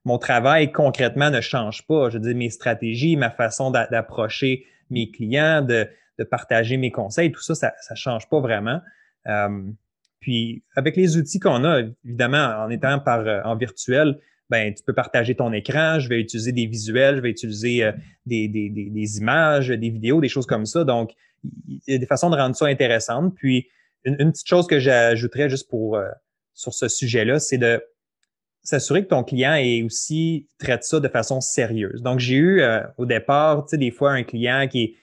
mon 0.04 0.18
travail 0.18 0.72
concrètement 0.72 1.30
ne 1.30 1.42
change 1.42 1.86
pas. 1.86 2.10
Je 2.10 2.18
veux 2.18 2.24
dire, 2.24 2.36
mes 2.36 2.50
stratégies, 2.50 3.16
ma 3.16 3.30
façon 3.30 3.70
d'approcher 3.70 4.66
mes 4.90 5.12
clients, 5.12 5.62
de, 5.62 5.88
de, 6.20 6.24
partager 6.24 6.78
mes 6.78 6.92
conseils, 6.92 7.32
tout 7.32 7.42
ça, 7.42 7.56
ça 7.56 7.74
ne 7.90 7.96
change 7.96 8.30
pas 8.30 8.40
vraiment. 8.40 8.82
Euh, 9.28 9.64
puis 10.20 10.64
avec 10.76 10.96
les 10.96 11.18
outils 11.18 11.40
qu'on 11.40 11.64
a, 11.64 11.82
évidemment, 12.06 12.64
en 12.66 12.70
étant 12.70 13.00
par 13.00 13.26
en 13.46 13.56
virtuel, 13.56 14.20
ben, 14.50 14.74
tu 14.74 14.84
peux 14.84 14.94
partager 14.94 15.36
ton 15.36 15.54
écran, 15.54 16.00
je 16.00 16.10
vais 16.10 16.20
utiliser 16.20 16.52
des 16.52 16.66
visuels, 16.66 17.18
je 17.18 17.22
vais 17.22 17.30
utiliser 17.30 17.84
euh, 17.84 17.92
des, 18.26 18.48
des, 18.48 18.70
des, 18.70 19.18
images, 19.18 19.68
des 19.70 19.90
vidéos, 19.90 20.22
des 20.22 20.30
choses 20.30 20.48
comme 20.48 20.66
ça. 20.66 20.84
Donc, 20.84 21.12
il 21.44 21.82
y 21.88 21.94
a 21.94 21.98
des 22.00 22.08
façons 22.08 22.30
de 22.30 22.36
rendre 22.36 22.56
ça 22.56 22.66
intéressant. 22.66 23.30
Puis, 23.30 23.68
une, 24.04 24.32
petite 24.32 24.48
chose 24.48 24.66
que 24.66 24.80
j'ajouterais 24.80 25.50
juste 25.50 25.70
pour 25.70 25.98
euh, 25.98 26.08
sur 26.54 26.74
ce 26.74 26.88
sujet-là, 26.88 27.40
c'est 27.40 27.58
de 27.58 27.84
s'assurer 28.64 29.04
que 29.04 29.10
ton 29.10 29.24
client 29.24 29.54
est 29.54 29.84
aussi 29.84 30.48
traite 30.58 30.84
ça 30.84 31.00
de 31.00 31.08
façon 31.08 31.42
sérieuse. 31.42 32.02
Donc, 32.02 32.20
j'ai 32.20 32.36
eu 32.36 32.62
euh, 32.62 32.82
au 32.98 33.06
départ, 33.06 33.66
tu 33.66 33.72
sais, 33.72 33.78
des 33.78 33.92
fois 33.92 34.12
un 34.12 34.24
client 34.24 34.68
qui 34.68 34.84
est 34.84 34.96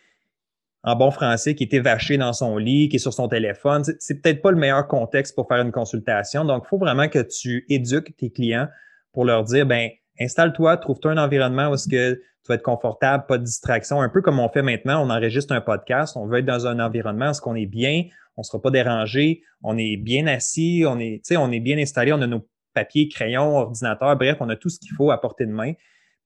en 0.86 0.94
bon 0.94 1.10
français, 1.10 1.56
qui 1.56 1.64
était 1.64 1.80
vaché 1.80 2.16
dans 2.16 2.32
son 2.32 2.56
lit, 2.56 2.88
qui 2.88 2.96
est 2.96 3.00
sur 3.00 3.12
son 3.12 3.26
téléphone. 3.26 3.82
C'est 3.98 4.22
peut-être 4.22 4.40
pas 4.40 4.52
le 4.52 4.56
meilleur 4.56 4.86
contexte 4.86 5.34
pour 5.34 5.48
faire 5.48 5.60
une 5.60 5.72
consultation. 5.72 6.44
Donc, 6.44 6.62
il 6.64 6.68
faut 6.68 6.78
vraiment 6.78 7.08
que 7.08 7.18
tu 7.18 7.66
éduques 7.68 8.16
tes 8.16 8.30
clients 8.30 8.68
pour 9.12 9.24
leur 9.24 9.42
dire, 9.42 9.66
ben, 9.66 9.90
installe-toi, 10.20 10.76
trouve-toi 10.76 11.10
un 11.10 11.18
environnement 11.18 11.70
où 11.70 11.74
est-ce 11.74 11.88
que 11.88 12.14
tu 12.14 12.48
vas 12.48 12.54
être 12.54 12.62
confortable, 12.62 13.24
pas 13.26 13.36
de 13.36 13.42
distraction, 13.42 14.00
un 14.00 14.08
peu 14.08 14.22
comme 14.22 14.38
on 14.38 14.48
fait 14.48 14.62
maintenant, 14.62 15.04
on 15.04 15.10
enregistre 15.10 15.52
un 15.52 15.60
podcast, 15.60 16.16
on 16.16 16.28
veut 16.28 16.38
être 16.38 16.44
dans 16.46 16.68
un 16.68 16.78
environnement 16.78 17.26
où 17.26 17.30
est-ce 17.30 17.40
qu'on 17.40 17.56
est 17.56 17.66
bien, 17.66 18.04
on 18.36 18.42
ne 18.42 18.44
sera 18.44 18.62
pas 18.62 18.70
dérangé, 18.70 19.42
on 19.64 19.76
est 19.76 19.96
bien 19.96 20.28
assis, 20.28 20.84
on 20.86 21.00
est, 21.00 21.20
on 21.36 21.50
est 21.50 21.58
bien 21.58 21.78
installé, 21.78 22.12
on 22.12 22.22
a 22.22 22.28
nos 22.28 22.48
papier, 22.74 23.08
crayon, 23.08 23.56
ordinateur, 23.56 24.14
bref, 24.16 24.36
on 24.38 24.48
a 24.48 24.54
tout 24.54 24.68
ce 24.68 24.78
qu'il 24.78 24.92
faut 24.92 25.10
à 25.10 25.20
portée 25.20 25.46
de 25.46 25.50
main 25.50 25.72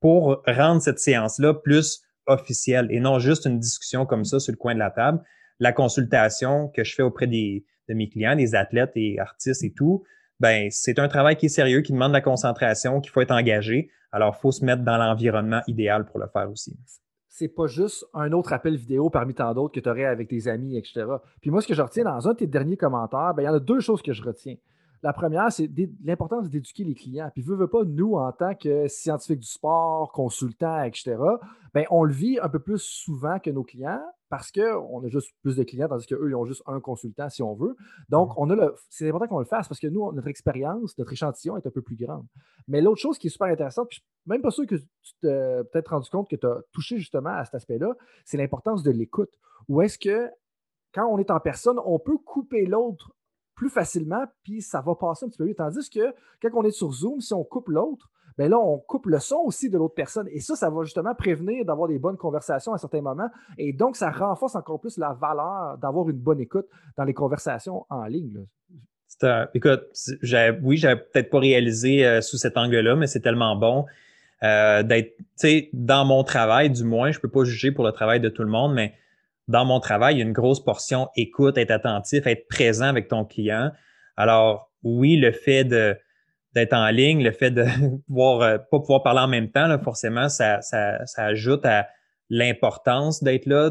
pour 0.00 0.42
rendre 0.46 0.82
cette 0.82 0.98
séance-là 0.98 1.54
plus 1.54 2.02
officielle 2.26 2.88
et 2.90 3.00
non 3.00 3.18
juste 3.18 3.46
une 3.46 3.58
discussion 3.58 4.06
comme 4.06 4.24
ça 4.24 4.38
sur 4.40 4.52
le 4.52 4.56
coin 4.56 4.74
de 4.74 4.78
la 4.78 4.90
table. 4.90 5.22
La 5.58 5.72
consultation 5.72 6.68
que 6.68 6.84
je 6.84 6.94
fais 6.94 7.02
auprès 7.02 7.26
des, 7.26 7.64
de 7.88 7.94
mes 7.94 8.08
clients, 8.08 8.36
des 8.36 8.54
athlètes 8.54 8.92
et 8.94 9.18
artistes 9.18 9.64
et 9.64 9.72
tout, 9.72 10.04
ben 10.38 10.68
c'est 10.70 10.98
un 10.98 11.08
travail 11.08 11.36
qui 11.36 11.46
est 11.46 11.50
sérieux, 11.50 11.82
qui 11.82 11.92
demande 11.92 12.12
de 12.12 12.16
la 12.16 12.22
concentration, 12.22 13.00
qu'il 13.00 13.10
faut 13.12 13.20
être 13.20 13.30
engagé. 13.30 13.90
Alors, 14.12 14.34
il 14.36 14.40
faut 14.40 14.52
se 14.52 14.64
mettre 14.64 14.82
dans 14.82 14.96
l'environnement 14.96 15.60
idéal 15.66 16.06
pour 16.06 16.18
le 16.18 16.26
faire 16.32 16.50
aussi. 16.50 16.76
C'est 17.28 17.48
pas 17.48 17.66
juste 17.66 18.04
un 18.12 18.32
autre 18.32 18.52
appel 18.52 18.76
vidéo 18.76 19.08
parmi 19.08 19.34
tant 19.34 19.54
d'autres 19.54 19.72
que 19.72 19.80
tu 19.80 19.88
aurais 19.88 20.04
avec 20.04 20.28
tes 20.28 20.48
amis, 20.48 20.76
etc. 20.76 21.04
Puis 21.40 21.50
moi, 21.50 21.60
ce 21.60 21.68
que 21.68 21.74
je 21.74 21.82
retiens 21.82 22.04
dans 22.04 22.26
un 22.28 22.32
de 22.32 22.38
tes 22.38 22.46
derniers 22.46 22.76
commentaires, 22.76 23.34
ben, 23.34 23.42
il 23.42 23.46
y 23.46 23.48
en 23.48 23.54
a 23.54 23.60
deux 23.60 23.80
choses 23.80 24.02
que 24.02 24.12
je 24.12 24.22
retiens. 24.22 24.56
La 25.02 25.12
première, 25.14 25.50
c'est 25.50 25.70
l'importance 26.04 26.50
d'éduquer 26.50 26.84
les 26.84 26.94
clients. 26.94 27.30
Puis, 27.32 27.42
veut, 27.42 27.56
veut 27.56 27.68
pas, 27.68 27.84
nous, 27.84 28.16
en 28.16 28.32
tant 28.32 28.54
que 28.54 28.86
scientifiques 28.86 29.40
du 29.40 29.48
sport, 29.48 30.12
consultants, 30.12 30.82
etc., 30.82 31.16
ben, 31.72 31.86
on 31.90 32.04
le 32.04 32.12
vit 32.12 32.38
un 32.40 32.48
peu 32.48 32.58
plus 32.58 32.82
souvent 32.82 33.38
que 33.38 33.50
nos 33.50 33.62
clients 33.62 34.02
parce 34.30 34.52
qu'on 34.52 35.02
a 35.04 35.08
juste 35.08 35.32
plus 35.42 35.56
de 35.56 35.64
clients, 35.64 35.88
tandis 35.88 36.06
qu'eux, 36.06 36.28
ils 36.28 36.34
ont 36.36 36.44
juste 36.44 36.62
un 36.66 36.80
consultant 36.80 37.28
si 37.28 37.42
on 37.42 37.54
veut. 37.54 37.76
Donc, 38.08 38.32
on 38.36 38.48
a 38.50 38.54
le, 38.54 38.74
c'est 38.88 39.08
important 39.08 39.26
qu'on 39.26 39.40
le 39.40 39.44
fasse 39.44 39.66
parce 39.66 39.80
que 39.80 39.88
nous, 39.88 40.12
notre 40.12 40.28
expérience, 40.28 40.96
notre 40.98 41.12
échantillon 41.12 41.56
est 41.56 41.66
un 41.66 41.70
peu 41.70 41.82
plus 41.82 41.96
grande. 41.96 42.26
Mais 42.68 42.80
l'autre 42.80 43.00
chose 43.00 43.18
qui 43.18 43.26
est 43.26 43.30
super 43.30 43.48
intéressante, 43.48 43.88
puis 43.88 43.96
je 43.96 44.00
suis 44.02 44.08
même 44.26 44.40
pas 44.40 44.52
sûr 44.52 44.66
que 44.66 44.76
tu 44.76 45.12
t'es 45.20 45.64
peut-être 45.72 45.88
rendu 45.88 46.08
compte 46.08 46.30
que 46.30 46.36
tu 46.36 46.46
as 46.46 46.62
touché 46.72 46.98
justement 46.98 47.30
à 47.30 47.44
cet 47.44 47.56
aspect-là, 47.56 47.96
c'est 48.24 48.36
l'importance 48.36 48.84
de 48.84 48.92
l'écoute. 48.92 49.36
Ou 49.68 49.82
est-ce 49.82 49.98
que 49.98 50.30
quand 50.94 51.06
on 51.06 51.18
est 51.18 51.30
en 51.32 51.40
personne, 51.40 51.80
on 51.84 51.98
peut 51.98 52.18
couper 52.18 52.66
l'autre 52.66 53.12
plus 53.60 53.68
facilement, 53.68 54.24
puis 54.42 54.62
ça 54.62 54.80
va 54.80 54.94
passer 54.94 55.26
un 55.26 55.28
petit 55.28 55.36
peu 55.36 55.44
mieux. 55.44 55.54
Tandis 55.54 55.90
que 55.90 56.14
quand 56.40 56.48
on 56.54 56.64
est 56.64 56.70
sur 56.70 56.90
Zoom, 56.92 57.20
si 57.20 57.34
on 57.34 57.44
coupe 57.44 57.68
l'autre, 57.68 58.10
bien 58.38 58.48
là, 58.48 58.58
on 58.58 58.78
coupe 58.78 59.04
le 59.04 59.18
son 59.18 59.36
aussi 59.44 59.68
de 59.68 59.76
l'autre 59.76 59.94
personne. 59.94 60.26
Et 60.32 60.40
ça, 60.40 60.56
ça 60.56 60.70
va 60.70 60.82
justement 60.82 61.14
prévenir 61.14 61.66
d'avoir 61.66 61.86
des 61.86 61.98
bonnes 61.98 62.16
conversations 62.16 62.72
à 62.72 62.78
certains 62.78 63.02
moments. 63.02 63.28
Et 63.58 63.74
donc, 63.74 63.96
ça 63.96 64.10
renforce 64.10 64.54
encore 64.54 64.80
plus 64.80 64.96
la 64.96 65.12
valeur 65.12 65.76
d'avoir 65.76 66.08
une 66.08 66.16
bonne 66.16 66.40
écoute 66.40 66.68
dans 66.96 67.04
les 67.04 67.12
conversations 67.12 67.84
en 67.90 68.04
ligne. 68.04 68.46
écoute, 69.52 69.82
oui, 70.62 70.78
j'avais 70.78 70.96
peut-être 70.96 71.28
pas 71.28 71.40
réalisé 71.40 72.06
euh, 72.06 72.22
sous 72.22 72.38
cet 72.38 72.56
angle-là, 72.56 72.96
mais 72.96 73.08
c'est 73.08 73.20
tellement 73.20 73.56
bon 73.56 73.84
euh, 74.42 74.82
d'être, 74.82 75.18
tu 75.18 75.24
sais, 75.36 75.68
dans 75.74 76.06
mon 76.06 76.24
travail, 76.24 76.70
du 76.70 76.84
moins, 76.84 77.10
je 77.10 77.20
peux 77.20 77.28
pas 77.28 77.44
juger 77.44 77.72
pour 77.72 77.84
le 77.84 77.92
travail 77.92 78.20
de 78.20 78.30
tout 78.30 78.42
le 78.42 78.48
monde, 78.48 78.72
mais 78.72 78.94
dans 79.50 79.64
mon 79.64 79.80
travail, 79.80 80.14
il 80.14 80.18
y 80.18 80.22
a 80.22 80.24
une 80.24 80.32
grosse 80.32 80.62
portion 80.62 81.08
écoute, 81.16 81.58
être 81.58 81.72
attentif, 81.72 82.26
être 82.26 82.46
présent 82.48 82.86
avec 82.86 83.08
ton 83.08 83.24
client. 83.24 83.72
Alors, 84.16 84.70
oui, 84.84 85.16
le 85.16 85.32
fait 85.32 85.64
d'être 85.64 86.72
en 86.72 86.88
ligne, 86.90 87.22
le 87.22 87.32
fait 87.32 87.50
de 87.50 87.64
pouvoir 88.06 88.42
euh, 88.42 88.58
pas 88.58 88.78
pouvoir 88.78 89.02
parler 89.02 89.20
en 89.20 89.28
même 89.28 89.50
temps, 89.50 89.76
forcément, 89.82 90.28
ça, 90.28 90.60
ajoute 91.16 91.66
à 91.66 91.88
l'importance 92.28 93.24
d'être 93.24 93.46
là. 93.46 93.70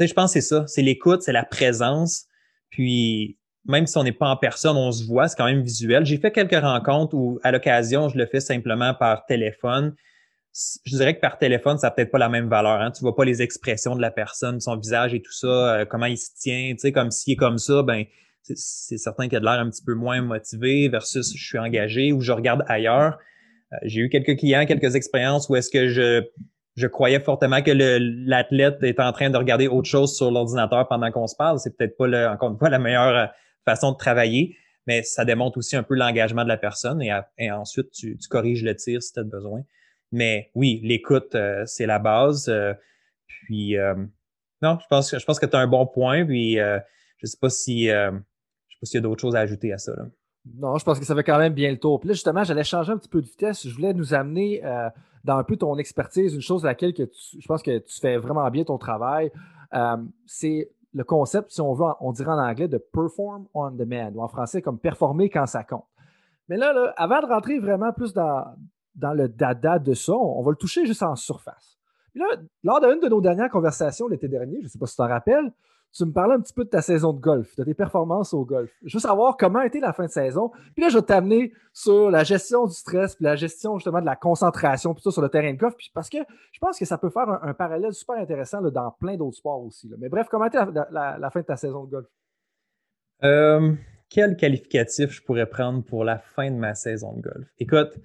Je 0.00 0.12
pense 0.12 0.34
que 0.34 0.40
c'est 0.40 0.46
ça, 0.46 0.64
c'est 0.66 0.82
l'écoute, 0.82 1.22
c'est 1.22 1.32
la 1.32 1.44
présence. 1.44 2.24
Puis, 2.70 3.38
même 3.66 3.86
si 3.86 3.96
on 3.98 4.02
n'est 4.02 4.12
pas 4.12 4.28
en 4.28 4.36
personne, 4.36 4.76
on 4.76 4.90
se 4.90 5.04
voit, 5.04 5.28
c'est 5.28 5.36
quand 5.36 5.46
même 5.46 5.62
visuel. 5.62 6.04
J'ai 6.04 6.18
fait 6.18 6.32
quelques 6.32 6.60
rencontres 6.60 7.14
où, 7.14 7.38
à 7.44 7.52
l'occasion, 7.52 8.08
je 8.08 8.18
le 8.18 8.26
fais 8.26 8.40
simplement 8.40 8.94
par 8.94 9.26
téléphone 9.26 9.94
je 10.84 10.96
dirais 10.96 11.14
que 11.14 11.20
par 11.20 11.38
téléphone, 11.38 11.76
ça 11.78 11.88
n'a 11.88 11.90
peut-être 11.90 12.10
pas 12.10 12.18
la 12.18 12.28
même 12.28 12.48
valeur. 12.48 12.80
Hein? 12.80 12.90
Tu 12.90 13.00
vois 13.02 13.14
pas 13.14 13.24
les 13.24 13.42
expressions 13.42 13.94
de 13.94 14.00
la 14.00 14.10
personne, 14.10 14.60
son 14.60 14.76
visage 14.76 15.12
et 15.12 15.20
tout 15.20 15.32
ça, 15.32 15.46
euh, 15.46 15.84
comment 15.84 16.06
il 16.06 16.16
se 16.16 16.30
tient. 16.34 16.72
Tu 16.72 16.78
sais, 16.78 16.92
comme 16.92 17.10
s'il 17.10 17.34
est 17.34 17.36
comme 17.36 17.58
ça, 17.58 17.82
ben 17.82 18.04
c'est 18.42 18.96
certain 18.96 19.28
qu'il 19.28 19.36
a 19.36 19.40
de 19.40 19.44
l'air 19.44 19.54
un 19.54 19.68
petit 19.68 19.82
peu 19.84 19.94
moins 19.94 20.22
motivé 20.22 20.88
versus 20.88 21.36
je 21.36 21.44
suis 21.44 21.58
engagé 21.58 22.12
ou 22.12 22.20
je 22.20 22.32
regarde 22.32 22.64
ailleurs. 22.68 23.18
Euh, 23.72 23.76
j'ai 23.82 24.00
eu 24.02 24.08
quelques 24.08 24.38
clients, 24.38 24.64
quelques 24.66 24.94
expériences 24.94 25.48
où 25.48 25.56
est-ce 25.56 25.68
que 25.68 25.88
je, 25.88 26.22
je 26.76 26.86
croyais 26.86 27.20
fortement 27.20 27.60
que 27.60 27.72
l'athlète 27.72 28.82
est 28.82 29.00
en 29.00 29.12
train 29.12 29.30
de 29.30 29.36
regarder 29.36 29.66
autre 29.66 29.88
chose 29.88 30.16
sur 30.16 30.30
l'ordinateur 30.30 30.86
pendant 30.88 31.10
qu'on 31.10 31.26
se 31.26 31.34
parle. 31.36 31.58
C'est 31.58 31.76
peut-être 31.76 31.96
pas, 31.96 32.06
le, 32.06 32.28
encore 32.28 32.52
une 32.52 32.58
fois, 32.58 32.70
la 32.70 32.78
meilleure 32.78 33.16
euh, 33.16 33.26
façon 33.64 33.92
de 33.92 33.96
travailler, 33.96 34.56
mais 34.86 35.02
ça 35.02 35.24
démontre 35.24 35.58
aussi 35.58 35.76
un 35.76 35.82
peu 35.82 35.96
l'engagement 35.96 36.44
de 36.44 36.48
la 36.48 36.56
personne 36.56 37.02
et, 37.02 37.50
ensuite 37.50 37.90
tu, 37.90 38.16
tu 38.16 38.28
corriges 38.28 38.62
le 38.62 38.76
tir 38.76 39.02
si 39.02 39.12
tu 39.12 39.20
as 39.20 39.24
besoin. 39.24 39.62
Mais 40.16 40.50
oui, 40.54 40.80
l'écoute, 40.82 41.34
euh, 41.34 41.62
c'est 41.66 41.84
la 41.84 41.98
base. 41.98 42.48
Euh, 42.48 42.72
puis 43.26 43.76
euh, 43.76 43.94
non, 44.62 44.78
je 44.80 44.86
pense, 44.88 45.14
je 45.14 45.24
pense 45.26 45.38
que 45.38 45.44
tu 45.44 45.54
as 45.54 45.58
un 45.58 45.66
bon 45.66 45.86
point. 45.86 46.24
Puis 46.24 46.54
je 46.54 46.80
ne 47.22 47.26
sais 47.26 47.36
pas 47.38 47.50
si 47.50 47.84
je 47.88 47.90
sais 47.90 48.80
pas 48.80 48.86
s'il 48.86 48.94
y 48.94 48.98
a 48.98 49.02
d'autres 49.02 49.20
choses 49.20 49.36
à 49.36 49.40
ajouter 49.40 49.74
à 49.74 49.78
ça. 49.78 49.92
Non, 50.58 50.78
je 50.78 50.84
pense 50.84 50.98
que 50.98 51.04
ça 51.04 51.14
fait 51.14 51.22
quand 51.22 51.38
même 51.38 51.52
bien 51.52 51.70
le 51.70 51.78
tour. 51.78 52.00
Puis 52.00 52.08
là, 52.08 52.14
justement, 52.14 52.44
j'allais 52.44 52.64
changer 52.64 52.92
un 52.92 52.96
petit 52.96 53.10
peu 53.10 53.20
de 53.20 53.26
vitesse. 53.26 53.68
Je 53.68 53.74
voulais 53.74 53.92
nous 53.92 54.14
amener 54.14 54.62
dans 55.22 55.36
un 55.36 55.44
peu 55.44 55.56
ton 55.56 55.76
expertise, 55.76 56.34
une 56.34 56.40
chose 56.40 56.64
à 56.64 56.68
laquelle 56.68 56.94
que 56.94 57.02
je 57.38 57.46
pense 57.46 57.62
que 57.62 57.78
tu 57.78 58.00
fais 58.00 58.16
vraiment 58.16 58.50
bien 58.50 58.64
ton 58.64 58.78
travail. 58.78 59.30
c'est 60.24 60.70
le 60.94 61.04
concept, 61.04 61.50
si 61.50 61.60
on 61.60 61.74
veut, 61.74 61.84
on 62.00 62.12
dirait 62.12 62.30
en 62.30 62.38
anglais, 62.38 62.68
de 62.68 62.78
perform 62.78 63.46
on 63.52 63.70
demand, 63.70 64.12
ou 64.14 64.22
en 64.22 64.28
français 64.28 64.62
comme 64.62 64.78
performer 64.78 65.28
quand 65.28 65.44
ça 65.44 65.62
compte. 65.62 65.84
Mais 66.48 66.56
là, 66.56 66.72
là 66.72 66.94
avant 66.96 67.20
de 67.20 67.26
rentrer 67.26 67.58
vraiment 67.58 67.92
plus 67.92 68.14
dans, 68.14 68.46
dans 68.96 69.12
le 69.12 69.28
dada 69.28 69.78
de 69.78 69.94
ça. 69.94 70.12
On, 70.12 70.42
va 70.42 70.50
le 70.50 70.56
toucher 70.56 70.86
juste 70.86 71.02
en 71.02 71.14
surface. 71.14 71.78
là, 72.14 72.26
lors 72.64 72.80
d'une 72.80 73.00
de 73.00 73.08
nos 73.08 73.20
dernières 73.20 73.50
conversations 73.50 74.08
l'été 74.08 74.28
dernier, 74.28 74.58
je 74.60 74.64
ne 74.64 74.68
sais 74.68 74.78
pas 74.78 74.86
si 74.86 74.94
tu 74.94 74.98
t'en 74.98 75.08
rappelles, 75.08 75.52
tu 75.96 76.04
me 76.04 76.12
parlais 76.12 76.34
un 76.34 76.40
petit 76.40 76.52
peu 76.52 76.64
de 76.64 76.68
ta 76.68 76.82
saison 76.82 77.12
de 77.12 77.20
golf, 77.20 77.56
de 77.56 77.64
tes 77.64 77.74
performances 77.74 78.34
au 78.34 78.44
golf. 78.44 78.70
Je 78.84 78.96
veux 78.96 79.00
savoir 79.00 79.36
comment 79.36 79.60
a 79.60 79.66
été 79.66 79.80
la 79.80 79.92
fin 79.92 80.04
de 80.04 80.10
saison. 80.10 80.50
Puis 80.74 80.82
là, 80.82 80.88
je 80.88 80.98
vais 80.98 81.04
t'amener 81.04 81.52
sur 81.72 82.10
la 82.10 82.22
gestion 82.22 82.66
du 82.66 82.74
stress, 82.74 83.16
puis 83.16 83.24
la 83.24 83.36
gestion 83.36 83.78
justement 83.78 84.00
de 84.00 84.06
la 84.06 84.16
concentration, 84.16 84.92
puis 84.94 85.10
sur 85.10 85.22
le 85.22 85.28
terrain 85.28 85.52
de 85.52 85.58
golf. 85.58 85.74
Puis 85.76 85.90
parce 85.94 86.10
que 86.10 86.18
je 86.52 86.58
pense 86.58 86.78
que 86.78 86.84
ça 86.84 86.98
peut 86.98 87.08
faire 87.08 87.28
un, 87.42 87.54
parallèle 87.54 87.94
super 87.94 88.16
intéressant 88.16 88.60
dans 88.60 88.90
plein 89.00 89.16
d'autres 89.16 89.38
sports 89.38 89.62
aussi. 89.64 89.90
Mais 89.98 90.08
bref, 90.08 90.26
comment 90.30 90.44
a 90.44 90.48
été 90.48 90.58
la, 90.90 91.30
fin 91.30 91.40
de 91.40 91.46
ta 91.46 91.56
saison 91.56 91.84
de 91.84 91.90
golf? 91.90 92.06
Euh, 93.24 93.72
quel 94.10 94.36
qualificatif 94.36 95.10
je 95.10 95.22
pourrais 95.22 95.46
prendre 95.46 95.82
pour 95.82 96.04
la 96.04 96.18
fin 96.18 96.50
de 96.50 96.56
ma 96.56 96.74
saison 96.74 97.14
de 97.14 97.22
golf? 97.22 97.48
Écoute, 97.58 97.98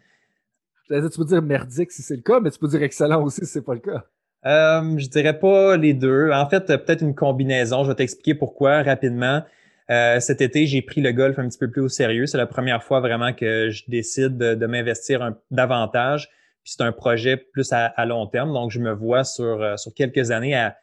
tu 1.00 1.18
peux 1.18 1.26
dire 1.26 1.42
merdique 1.42 1.92
si 1.92 2.02
c'est 2.02 2.16
le 2.16 2.22
cas, 2.22 2.40
mais 2.40 2.52
tu 2.52 2.60
peux 2.60 2.68
dire 2.68 2.84
excellent 2.84 3.24
aussi 3.24 3.42
si 3.42 3.52
c'est 3.52 3.62
pas 3.62 3.74
le 3.74 3.80
cas. 3.80 4.06
Euh, 4.46 4.98
je 4.98 5.08
dirais 5.08 5.38
pas 5.38 5.78
les 5.78 5.94
deux. 5.94 6.32
En 6.32 6.50
fait, 6.50 6.66
peut-être 6.66 7.02
une 7.02 7.16
combinaison. 7.16 7.84
Je 7.84 7.90
vais 7.90 7.96
t'expliquer 7.96 8.36
pourquoi 8.36 8.82
rapidement. 8.82 9.44
Euh, 9.90 10.20
cet 10.20 10.42
été, 10.42 10.68
j'ai 10.68 10.82
pris 10.82 11.02
le 11.02 11.12
golf 11.12 11.38
un 11.38 11.48
petit 11.48 11.58
peu 11.58 11.70
plus 11.70 11.82
au 11.82 11.90
sérieux. 11.90 12.26
C'est 12.26 12.38
la 12.38 12.48
première 12.48 12.84
fois 12.84 13.02
vraiment 13.02 13.34
que 13.34 13.70
je 13.70 13.84
décide 13.88 14.38
de, 14.38 14.66
m'investir 14.66 15.34
davantage. 15.52 16.30
Puis 16.64 16.74
c'est 16.78 16.84
un 16.84 16.92
projet 16.92 17.38
plus 17.38 17.72
à, 17.74 18.06
long 18.06 18.26
terme. 18.28 18.54
Donc, 18.54 18.72
je 18.72 18.80
me 18.80 18.92
vois 18.92 19.24
sur, 19.24 19.62
euh, 19.62 19.78
sur 19.78 19.94
quelques 19.94 20.32
années 20.32 20.56
à, 20.56 20.76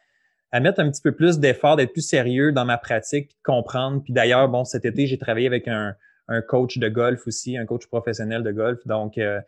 mettre 0.59 0.79
un 0.79 0.89
petit 0.89 1.01
peu 1.01 1.11
plus 1.11 1.39
d'effort, 1.39 1.75
d'être 1.75 1.93
plus 1.93 2.07
sérieux 2.07 2.51
dans 2.51 2.65
ma 2.65 2.77
pratique, 2.77 3.37
comprendre. 3.43 4.01
Puis 4.03 4.13
d'ailleurs, 4.13 4.47
bon, 4.49 4.63
cet 4.63 4.85
été, 4.85 5.05
j'ai 5.05 5.17
travaillé 5.17 5.47
avec 5.47 5.67
un, 5.67 5.95
un, 6.27 6.41
coach 6.41 6.77
de 6.77 6.89
golf 6.89 7.27
aussi, 7.27 7.57
un 7.57 7.65
coach 7.65 7.87
professionnel 7.87 8.43
de 8.43 8.51
golf. 8.51 8.79
Donc, 8.85 9.17
euh, 9.17 9.39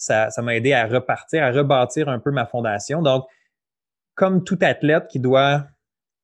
ça, 0.00 0.30
m'a 0.42 0.56
aidé 0.56 0.72
à 0.72 0.86
repartir, 0.86 1.44
à 1.44 1.50
rebâtir 1.50 2.08
un 2.08 2.18
peu 2.18 2.30
ma 2.30 2.46
fondation. 2.46 3.02
Donc, 3.02 3.26
comme 4.14 4.44
tout 4.44 4.58
athlète 4.62 5.08
qui 5.08 5.20
doit, 5.20 5.66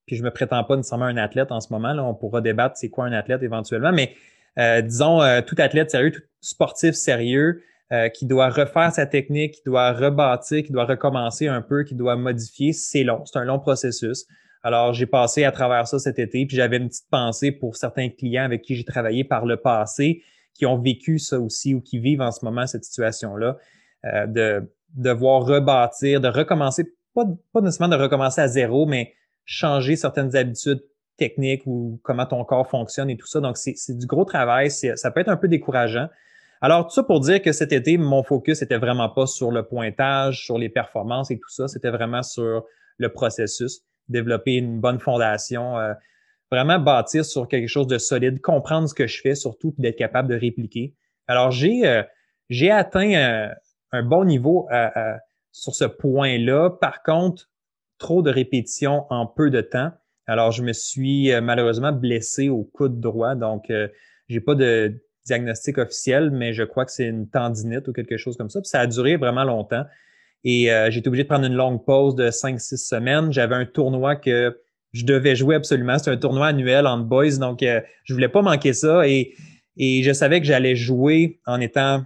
puis 0.06 0.16
je 0.16 0.22
me 0.22 0.30
prétends 0.30 0.64
pas 0.64 0.76
nécessairement 0.76 1.06
un 1.06 1.16
athlète 1.16 1.52
en 1.52 1.60
ce 1.60 1.72
moment, 1.72 1.92
là, 1.92 2.02
on 2.04 2.14
pourra 2.14 2.40
débattre 2.40 2.76
c'est 2.76 2.88
quoi 2.88 3.04
un 3.04 3.12
athlète 3.12 3.42
éventuellement, 3.42 3.92
mais 3.92 4.14
euh, 4.58 4.80
disons 4.80 5.20
euh, 5.20 5.42
tout 5.42 5.56
athlète 5.58 5.90
sérieux, 5.90 6.10
tout 6.10 6.22
sportif 6.40 6.94
sérieux, 6.94 7.62
euh, 7.92 8.08
qui 8.08 8.26
doit 8.26 8.48
refaire 8.48 8.92
sa 8.92 9.06
technique, 9.06 9.56
qui 9.56 9.62
doit 9.66 9.92
rebâtir, 9.92 10.64
qui 10.64 10.72
doit 10.72 10.86
recommencer 10.86 11.46
un 11.46 11.60
peu, 11.60 11.84
qui 11.84 11.94
doit 11.94 12.16
modifier, 12.16 12.72
c'est 12.72 13.04
long, 13.04 13.24
c'est 13.26 13.38
un 13.38 13.44
long 13.44 13.58
processus. 13.58 14.26
Alors, 14.62 14.94
j'ai 14.94 15.06
passé 15.06 15.44
à 15.44 15.52
travers 15.52 15.86
ça 15.86 15.98
cet 15.98 16.18
été, 16.18 16.46
puis 16.46 16.56
j'avais 16.56 16.78
une 16.78 16.88
petite 16.88 17.08
pensée 17.10 17.52
pour 17.52 17.76
certains 17.76 18.08
clients 18.08 18.44
avec 18.44 18.62
qui 18.62 18.74
j'ai 18.74 18.84
travaillé 18.84 19.22
par 19.22 19.44
le 19.44 19.58
passé, 19.58 20.22
qui 20.56 20.66
ont 20.66 20.78
vécu 20.78 21.18
ça 21.18 21.40
aussi 21.40 21.74
ou 21.74 21.80
qui 21.80 21.98
vivent 21.98 22.20
en 22.20 22.32
ce 22.32 22.44
moment 22.44 22.66
cette 22.66 22.84
situation-là, 22.84 23.56
euh, 24.04 24.26
de 24.26 24.72
devoir 24.94 25.44
rebâtir, 25.44 26.20
de 26.20 26.28
recommencer, 26.28 26.92
pas, 27.14 27.24
pas 27.52 27.60
nécessairement 27.60 27.96
de 27.96 28.02
recommencer 28.02 28.40
à 28.40 28.48
zéro, 28.48 28.86
mais 28.86 29.14
changer 29.44 29.96
certaines 29.96 30.34
habitudes 30.36 30.82
techniques 31.16 31.62
ou 31.66 32.00
comment 32.02 32.26
ton 32.26 32.44
corps 32.44 32.68
fonctionne 32.68 33.10
et 33.10 33.16
tout 33.16 33.26
ça. 33.26 33.40
Donc, 33.40 33.56
c'est 33.56 33.96
du 33.96 34.06
gros 34.06 34.24
travail, 34.24 34.70
ça 34.70 35.10
peut 35.10 35.20
être 35.20 35.28
un 35.28 35.36
peu 35.36 35.48
décourageant. 35.48 36.08
Alors, 36.60 36.86
tout 36.86 36.94
ça 36.94 37.02
pour 37.02 37.20
dire 37.20 37.42
que 37.42 37.52
cet 37.52 37.72
été, 37.72 37.98
mon 37.98 38.22
focus 38.22 38.62
était 38.62 38.78
vraiment 38.78 39.08
pas 39.08 39.26
sur 39.26 39.50
le 39.50 39.62
pointage, 39.62 40.44
sur 40.44 40.58
les 40.58 40.68
performances 40.68 41.30
et 41.30 41.38
tout 41.38 41.50
ça, 41.50 41.68
c'était 41.68 41.90
vraiment 41.90 42.22
sur 42.22 42.64
le 42.98 43.08
processus, 43.10 43.82
développer 44.08 44.54
une 44.54 44.80
bonne 44.80 44.98
fondation, 44.98 45.78
euh, 45.78 45.92
vraiment 46.50 46.78
bâtir 46.78 47.24
sur 47.24 47.48
quelque 47.48 47.68
chose 47.68 47.86
de 47.86 47.98
solide, 47.98 48.40
comprendre 48.40 48.88
ce 48.88 48.94
que 48.94 49.06
je 49.06 49.20
fais 49.20 49.34
surtout, 49.34 49.72
puis 49.72 49.82
d'être 49.82 49.96
capable 49.96 50.28
de 50.28 50.34
répliquer. 50.34 50.94
Alors, 51.26 51.50
j'ai 51.50 51.86
euh, 51.86 52.02
j'ai 52.48 52.70
atteint 52.70 53.12
euh, 53.14 53.48
un 53.92 54.02
bon 54.02 54.24
niveau 54.24 54.68
euh, 54.70 54.88
sur 55.52 55.74
ce 55.74 55.84
point-là. 55.84 56.70
Par 56.80 57.02
contre, 57.02 57.50
trop 57.98 58.22
de 58.22 58.30
répétitions 58.30 59.06
en 59.10 59.26
peu 59.26 59.50
de 59.50 59.60
temps. 59.60 59.90
Alors, 60.26 60.52
je 60.52 60.62
me 60.62 60.72
suis 60.72 61.30
malheureusement 61.40 61.92
blessé 61.92 62.48
au 62.48 62.64
coude 62.64 63.00
droit, 63.00 63.36
donc 63.36 63.72
j'ai 64.28 64.40
pas 64.40 64.56
de 64.56 65.00
diagnostic 65.24 65.78
officiel, 65.78 66.30
mais 66.30 66.52
je 66.52 66.64
crois 66.64 66.84
que 66.84 66.90
c'est 66.90 67.06
une 67.06 67.28
tendinite 67.28 67.86
ou 67.88 67.92
quelque 67.92 68.16
chose 68.16 68.36
comme 68.36 68.50
ça. 68.50 68.60
Ça 68.64 68.80
a 68.80 68.86
duré 68.86 69.16
vraiment 69.16 69.44
longtemps. 69.44 69.84
Et 70.44 70.72
euh, 70.72 70.90
j'ai 70.90 71.00
été 71.00 71.08
obligé 71.08 71.24
de 71.24 71.28
prendre 71.28 71.44
une 71.44 71.54
longue 71.56 71.84
pause 71.84 72.14
de 72.14 72.30
5-6 72.30 72.76
semaines. 72.76 73.32
J'avais 73.32 73.56
un 73.56 73.66
tournoi 73.66 74.14
que 74.14 74.56
je 74.92 75.04
devais 75.04 75.36
jouer 75.36 75.56
absolument. 75.56 75.98
C'est 75.98 76.10
un 76.10 76.16
tournoi 76.16 76.48
annuel 76.48 76.86
en 76.86 76.98
boys, 76.98 77.36
donc 77.38 77.62
euh, 77.62 77.80
je 78.04 78.14
voulais 78.14 78.28
pas 78.28 78.42
manquer 78.42 78.72
ça. 78.72 79.06
Et, 79.06 79.34
et 79.76 80.02
je 80.02 80.12
savais 80.12 80.40
que 80.40 80.46
j'allais 80.46 80.76
jouer 80.76 81.40
en 81.46 81.60
étant 81.60 82.04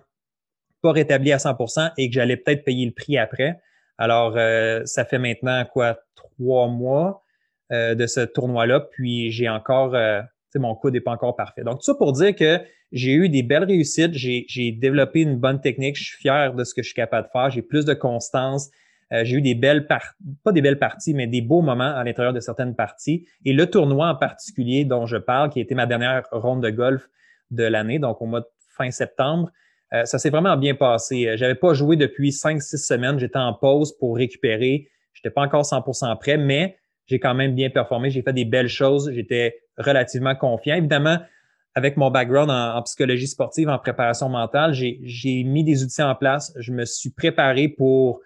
pas 0.83 0.93
rétabli 0.93 1.33
à 1.33 1.37
100% 1.37 1.93
et 1.99 2.09
que 2.09 2.15
j'allais 2.15 2.37
peut-être 2.37 2.65
payer 2.65 2.87
le 2.87 2.93
prix 2.93 3.19
après. 3.19 3.61
Alors, 3.99 4.35
euh, 4.37 4.83
ça 4.87 5.05
fait 5.05 5.19
maintenant 5.19 5.65
quoi, 5.71 5.99
trois 6.15 6.69
mois 6.69 7.23
euh, 7.71 7.95
de 7.95 8.07
ce 8.07 8.21
tournoi-là, 8.21 8.81
puis 8.81 9.31
j'ai 9.31 9.49
encore, 9.49 9.95
euh, 9.95 10.23
mon 10.55 10.75
coude 10.75 10.95
n'est 10.95 11.01
pas 11.01 11.13
encore 11.13 11.37
parfait. 11.37 11.63
Donc, 11.63 11.81
tout 11.81 11.85
ça 11.85 11.95
pour 11.95 12.13
dire 12.13 12.35
que 12.35 12.59
j'ai 12.93 13.13
eu 13.13 13.29
des 13.29 13.43
belles 13.43 13.65
réussites, 13.65 14.15
j'ai 14.15 14.73
développé 14.73 15.21
une 15.21 15.37
bonne 15.37 15.61
technique, 15.61 15.97
je 15.97 16.05
suis 16.05 16.17
fier 16.17 16.55
de 16.55 16.65
ce 16.65 16.75
que 16.75 16.83
je 16.83 16.89
suis 16.89 16.95
capable 16.95 17.29
de 17.29 17.31
faire, 17.31 17.51
j'ai 17.51 17.63
plus 17.63 17.85
de 17.85 17.95
constance, 17.95 18.71
euh, 19.12 19.25
j'ai 19.25 19.37
eu 19.37 19.43
des 19.43 19.55
belles 19.55 19.87
parties, 19.87 20.14
pas 20.45 20.52
des 20.52 20.62
belles 20.62 20.79
parties, 20.79 21.14
mais 21.14 21.26
des 21.26 21.40
beaux 21.40 21.62
moments 21.62 21.95
à 21.95 22.05
l'intérieur 22.05 22.33
de 22.33 22.40
certaines 22.40 22.75
parties. 22.75 23.26
Et 23.45 23.52
le 23.52 23.67
tournoi 23.67 24.09
en 24.09 24.14
particulier 24.14 24.85
dont 24.85 25.07
je 25.07 25.17
parle, 25.17 25.50
qui 25.50 25.59
a 25.59 25.62
été 25.62 25.75
ma 25.75 25.87
dernière 25.87 26.25
ronde 26.31 26.62
de 26.62 26.71
golf 26.71 27.09
de 27.50 27.64
l'année, 27.64 27.99
donc 27.99 28.23
au 28.23 28.26
mois 28.26 28.40
de 28.40 28.47
fin 28.69 28.90
septembre, 28.90 29.50
euh, 29.93 30.05
ça 30.05 30.19
s'est 30.19 30.31
vraiment 30.31 30.57
bien 30.57 30.75
passé. 30.75 31.26
Euh, 31.26 31.37
j'avais 31.37 31.57
pas 31.57 31.75
joué 31.75 31.97
depuis 31.97 32.33
cinq, 32.33 32.62
six 32.62 32.79
semaines. 32.79 33.19
J'étais 33.19 33.38
en 33.38 33.52
pause 33.52 33.97
pour 33.99 34.17
récupérer. 34.17 34.88
J'étais 35.12 35.31
pas 35.31 35.43
encore 35.43 35.64
100% 35.64 36.17
prêt, 36.19 36.37
mais 36.37 36.76
j'ai 37.07 37.19
quand 37.19 37.35
même 37.35 37.55
bien 37.55 37.71
performé. 37.71 38.11
J'ai 38.11 38.23
fait 38.23 38.33
des 38.33 38.45
belles 38.45 38.69
choses. 38.69 39.11
J'étais 39.12 39.57
relativement 39.76 40.37
confiant. 40.37 40.76
Évidemment, 40.76 41.19
avec 41.75 41.97
mon 41.97 42.11
background 42.11 42.50
en, 42.50 42.81
psychologie 42.83 43.26
sportive, 43.26 43.69
en 43.69 43.79
préparation 43.79 44.29
mentale, 44.29 44.73
j'ai 44.73 45.45
mis 45.45 45.64
des 45.64 45.83
outils 45.83 46.02
en 46.02 46.14
place. 46.14 46.52
Je 46.57 46.73
me 46.73 46.85
suis 46.85 47.11
préparé 47.11 47.69
pour 47.69 48.21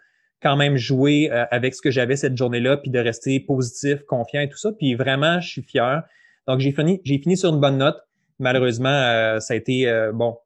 quand 0.44 0.56
même 0.56 0.76
jouer 0.76 1.30
euh, 1.32 1.46
avec 1.50 1.74
ce 1.74 1.80
que 1.80 1.90
j'avais 1.90 2.16
cette 2.16 2.36
journée-là, 2.36 2.76
puis 2.76 2.90
de 2.90 2.98
rester 2.98 3.40
positif, 3.40 4.04
confiant 4.04 4.42
et 4.42 4.48
tout 4.48 4.58
ça. 4.58 4.70
Puis 4.72 4.94
vraiment, 4.94 5.40
je 5.40 5.48
suis 5.48 5.62
fier. 5.62 6.02
Donc, 6.46 6.60
j'ai 6.60 6.70
fini, 6.70 7.00
j'ai 7.04 7.18
fini 7.18 7.36
sur 7.36 7.52
une 7.52 7.60
bonne 7.60 7.78
note. 7.78 7.96
Malheureusement, 8.38 8.88
euh, 8.88 9.40
ça 9.40 9.54
a 9.54 9.56
été 9.56 9.88
euh, 9.88 10.12
bon 10.12 10.36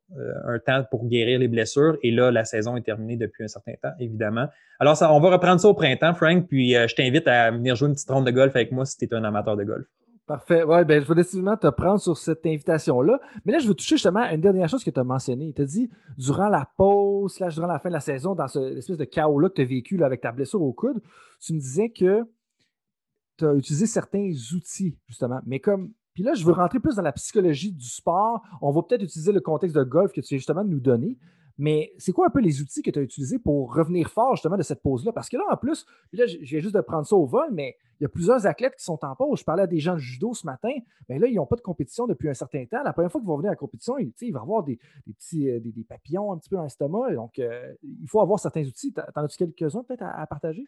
un 0.47 0.59
temps 0.59 0.85
pour 0.90 1.07
guérir 1.07 1.40
les 1.40 1.49
blessures. 1.49 1.99
Et 2.02 2.11
là, 2.12 2.31
la 2.31 2.45
saison 2.45 2.76
est 2.76 2.83
terminée 2.83 3.17
depuis 3.17 3.45
un 3.45 3.49
certain 3.49 3.75
temps, 3.83 3.93
évidemment. 3.99 4.47
Alors, 4.78 4.97
ça, 4.97 5.12
on 5.12 5.21
va 5.21 5.31
reprendre 5.31 5.61
ça 5.61 5.69
au 5.69 5.75
printemps, 5.75 6.14
Frank. 6.14 6.47
Puis 6.47 6.75
je 6.75 6.95
t'invite 6.95 7.26
à 7.26 7.50
venir 7.50 7.75
jouer 7.75 7.88
une 7.88 7.95
petite 7.95 8.11
ronde 8.11 8.26
de 8.26 8.31
golf 8.31 8.55
avec 8.55 8.71
moi 8.73 8.87
si 8.87 8.97
tu 8.97 9.05
es 9.05 9.14
un 9.14 9.25
amateur 9.25 9.57
de 9.57 9.64
golf. 9.64 9.87
Parfait. 10.28 10.62
Ouais, 10.62 10.85
ben, 10.85 11.02
je 11.02 11.08
vais 11.08 11.14
décidément 11.14 11.56
te 11.56 11.68
prendre 11.68 11.99
sur 11.99 12.18
cette 12.18 12.44
invitation-là. 12.44 13.18
Mais 13.47 13.52
là, 13.52 13.61
je 13.61 13.66
veux 13.66 13.73
toucher 13.73 13.94
justement 13.94 14.20
à 14.20 14.35
une 14.35 14.42
dernière 14.42 14.68
chose 14.68 14.85
que 14.85 14.90
tu 14.90 15.00
as 15.00 15.04
mentionnée. 15.04 15.54
Tu 15.54 15.62
as 15.62 15.64
dit, 15.64 15.90
durant 16.18 16.50
la 16.50 16.68
pause, 16.76 17.40
là, 17.40 17.49
durant 17.49 17.66
la 17.66 17.78
fin 17.78 17.88
de 17.88 17.94
la 17.94 18.00
saison, 18.00 18.35
dans 18.35 18.47
ce 18.47 18.76
espèce 18.76 18.99
de 18.99 19.06
chaos-là 19.06 19.49
que 19.49 19.54
tu 19.54 19.62
as 19.62 19.64
vécu 19.64 20.04
avec 20.04 20.20
ta 20.20 20.30
blessure 20.30 20.61
au 20.61 20.75
coude, 20.75 21.00
tu 21.40 21.54
me 21.54 21.58
disais 21.58 21.88
que 21.88 22.25
tu 23.38 23.47
as 23.47 23.54
utilisé 23.54 23.87
certains 23.87 24.30
outils, 24.54 24.99
justement. 25.06 25.40
Mais 25.47 25.61
comme. 25.61 25.94
Puis 26.12 26.25
là, 26.25 26.35
je 26.35 26.44
veux 26.44 26.52
rentrer 26.52 26.78
plus 26.78 26.97
dans 26.97 27.02
la 27.02 27.12
psychologie 27.12 27.73
du 27.73 27.88
sport. 27.88 28.42
On 28.61 28.70
va 28.70 28.82
peut-être 28.82 29.04
utiliser 29.04 29.32
le 29.32 29.40
contexte 29.40 29.76
de 29.76 29.82
golf 29.82 30.12
que 30.12 30.20
tu 30.20 30.28
viens 30.28 30.38
justement 30.38 30.62
de 30.62 30.68
nous 30.68 30.80
donner. 30.80 31.16
Mais 31.59 31.93
c'est 31.99 32.12
quoi 32.12 32.27
un 32.27 32.31
peu 32.31 32.41
les 32.41 32.61
outils 32.61 32.83
que 32.83 32.91
tu 32.91 32.99
as 32.99 33.03
utilisés 33.03 33.38
pour 33.41 33.75
revenir 33.75 34.09
fort 34.11 34.37
justement 34.37 34.57
de 34.57 34.62
cette 34.62 34.81
pause-là? 34.81 35.12
Parce 35.12 35.29
que 35.29 35.37
là, 35.37 35.43
en 35.50 35.57
plus, 35.57 35.85
là, 36.12 36.27
je 36.27 36.38
viens 36.38 36.61
juste 36.61 36.75
de 36.75 36.81
prendre 36.81 37.05
ça 37.05 37.17
au 37.17 37.27
vol, 37.27 37.49
mais 37.53 37.77
il 38.00 38.05
y 38.05 38.07
a 38.07 38.09
plusieurs 38.09 38.47
athlètes 38.47 38.77
qui 38.77 38.85
sont 38.85 39.05
en 39.05 39.17
pause. 39.17 39.41
Je 39.41 39.45
parlais 39.45 39.65
à 39.65 39.67
des 39.67 39.81
gens 39.81 39.95
de 39.95 39.99
judo 39.99 40.35
ce 40.35 40.47
matin, 40.47 40.71
mais 41.09 41.19
là, 41.19 41.27
ils 41.27 41.35
n'ont 41.35 41.47
pas 41.47 41.57
de 41.57 41.61
compétition 41.61 42.07
depuis 42.07 42.29
un 42.29 42.35
certain 42.35 42.65
temps. 42.65 42.83
La 42.85 42.93
première 42.93 43.11
fois 43.11 43.21
qu'ils 43.21 43.27
vont 43.27 43.37
venir 43.37 43.50
à 43.50 43.53
la 43.53 43.57
compétition, 43.57 43.99
il, 43.99 44.12
il 44.21 44.33
va 44.33 44.38
y 44.38 44.43
avoir 44.43 44.62
des, 44.62 44.79
petits 45.19 45.50
euh, 45.50 45.59
des, 45.59 45.85
papillons 45.88 46.33
un 46.33 46.38
petit 46.38 46.49
peu 46.49 46.57
dans 46.57 46.62
l'estomac. 46.62 47.15
Donc, 47.15 47.41
euh, 47.41 47.75
il 47.83 48.09
faut 48.09 48.21
avoir 48.21 48.38
certains 48.38 48.62
outils. 48.62 48.93
T'en 48.93 49.25
as-tu 49.25 49.37
quelques-uns 49.37 49.83
peut-être 49.83 50.05
à, 50.05 50.27
partager? 50.29 50.65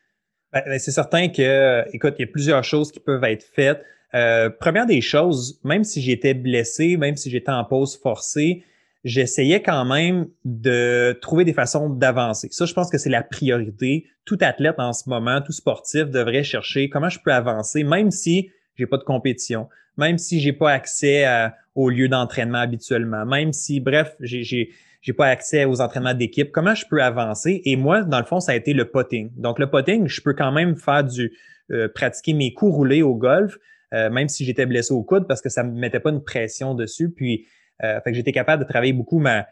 Ben, 0.52 0.62
ben, 0.66 0.78
c'est 0.80 0.90
certain 0.90 1.28
que, 1.28 1.84
écoute, 1.94 2.14
il 2.18 2.22
y 2.22 2.28
a 2.28 2.32
plusieurs 2.32 2.64
choses 2.64 2.90
qui 2.90 2.98
peuvent 2.98 3.22
être 3.22 3.44
faites. 3.44 3.84
Euh, 4.14 4.50
première 4.50 4.86
des 4.86 5.00
choses, 5.00 5.60
même 5.62 5.84
si 5.84 6.00
j'étais 6.00 6.34
blessé, 6.34 6.96
même 6.96 7.16
si 7.16 7.30
j'étais 7.30 7.52
en 7.52 7.64
pause 7.64 7.96
forcée, 7.96 8.64
j'essayais 9.04 9.62
quand 9.62 9.84
même 9.84 10.26
de 10.44 11.18
trouver 11.20 11.44
des 11.44 11.52
façons 11.52 11.88
d'avancer. 11.88 12.48
Ça, 12.50 12.66
je 12.66 12.74
pense 12.74 12.90
que 12.90 12.98
c'est 12.98 13.10
la 13.10 13.22
priorité. 13.22 14.06
Tout 14.24 14.38
athlète 14.40 14.76
en 14.78 14.92
ce 14.92 15.08
moment, 15.08 15.40
tout 15.40 15.52
sportif 15.52 16.04
devrait 16.06 16.44
chercher 16.44 16.88
comment 16.88 17.08
je 17.08 17.18
peux 17.24 17.32
avancer, 17.32 17.84
même 17.84 18.10
si 18.10 18.50
j'ai 18.76 18.86
pas 18.86 18.98
de 18.98 19.04
compétition, 19.04 19.68
même 19.96 20.18
si 20.18 20.40
j'ai 20.40 20.52
pas 20.52 20.72
accès 20.72 21.26
au 21.74 21.90
lieu 21.90 22.08
d'entraînement 22.08 22.58
habituellement, 22.58 23.24
même 23.26 23.52
si, 23.52 23.80
bref, 23.80 24.16
j'ai, 24.20 24.70
j'ai 25.00 25.12
pas 25.12 25.26
accès 25.26 25.64
aux 25.64 25.80
entraînements 25.80 26.14
d'équipe, 26.14 26.50
comment 26.52 26.74
je 26.74 26.84
peux 26.86 27.02
avancer? 27.02 27.62
Et 27.64 27.76
moi, 27.76 28.02
dans 28.02 28.18
le 28.18 28.24
fond, 28.24 28.40
ça 28.40 28.52
a 28.52 28.54
été 28.54 28.72
le 28.72 28.90
potting. 28.90 29.30
Donc, 29.36 29.58
le 29.58 29.68
potting, 29.68 30.08
je 30.08 30.20
peux 30.20 30.34
quand 30.34 30.52
même 30.52 30.76
faire 30.76 31.04
du, 31.04 31.32
euh, 31.70 31.88
pratiquer 31.88 32.32
mes 32.32 32.52
coups 32.52 32.74
roulés 32.74 33.02
au 33.02 33.14
golf, 33.14 33.56
euh, 33.94 34.10
même 34.10 34.28
si 34.28 34.44
j'étais 34.44 34.66
blessé 34.66 34.92
au 34.92 35.02
coude 35.02 35.26
parce 35.26 35.40
que 35.40 35.48
ça 35.48 35.62
me 35.62 35.72
mettait 35.72 36.00
pas 36.00 36.10
une 36.10 36.22
pression 36.22 36.74
dessus. 36.74 37.10
Puis, 37.10 37.46
euh, 37.84 38.00
fait 38.00 38.10
que 38.10 38.16
j'étais 38.16 38.32
capable 38.32 38.64
de 38.64 38.68
travailler 38.68 38.92
beaucoup 38.92 39.18
ma, 39.18 39.46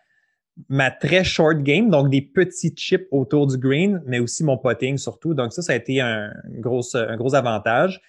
ma 0.68 0.90
très 0.90 1.24
short 1.24 1.58
game, 1.58 1.90
donc 1.90 2.10
des 2.10 2.22
petits 2.22 2.74
chips 2.76 3.06
autour 3.10 3.46
du 3.46 3.58
green, 3.58 4.02
mais 4.06 4.18
aussi 4.18 4.44
mon 4.44 4.58
potting 4.58 4.98
surtout. 4.98 5.34
Donc 5.34 5.52
ça, 5.52 5.62
ça 5.62 5.72
a 5.72 5.76
été 5.76 6.00
un 6.00 6.32
gros, 6.58 6.82
un 6.94 7.16
gros 7.16 7.34
avantage. 7.34 8.00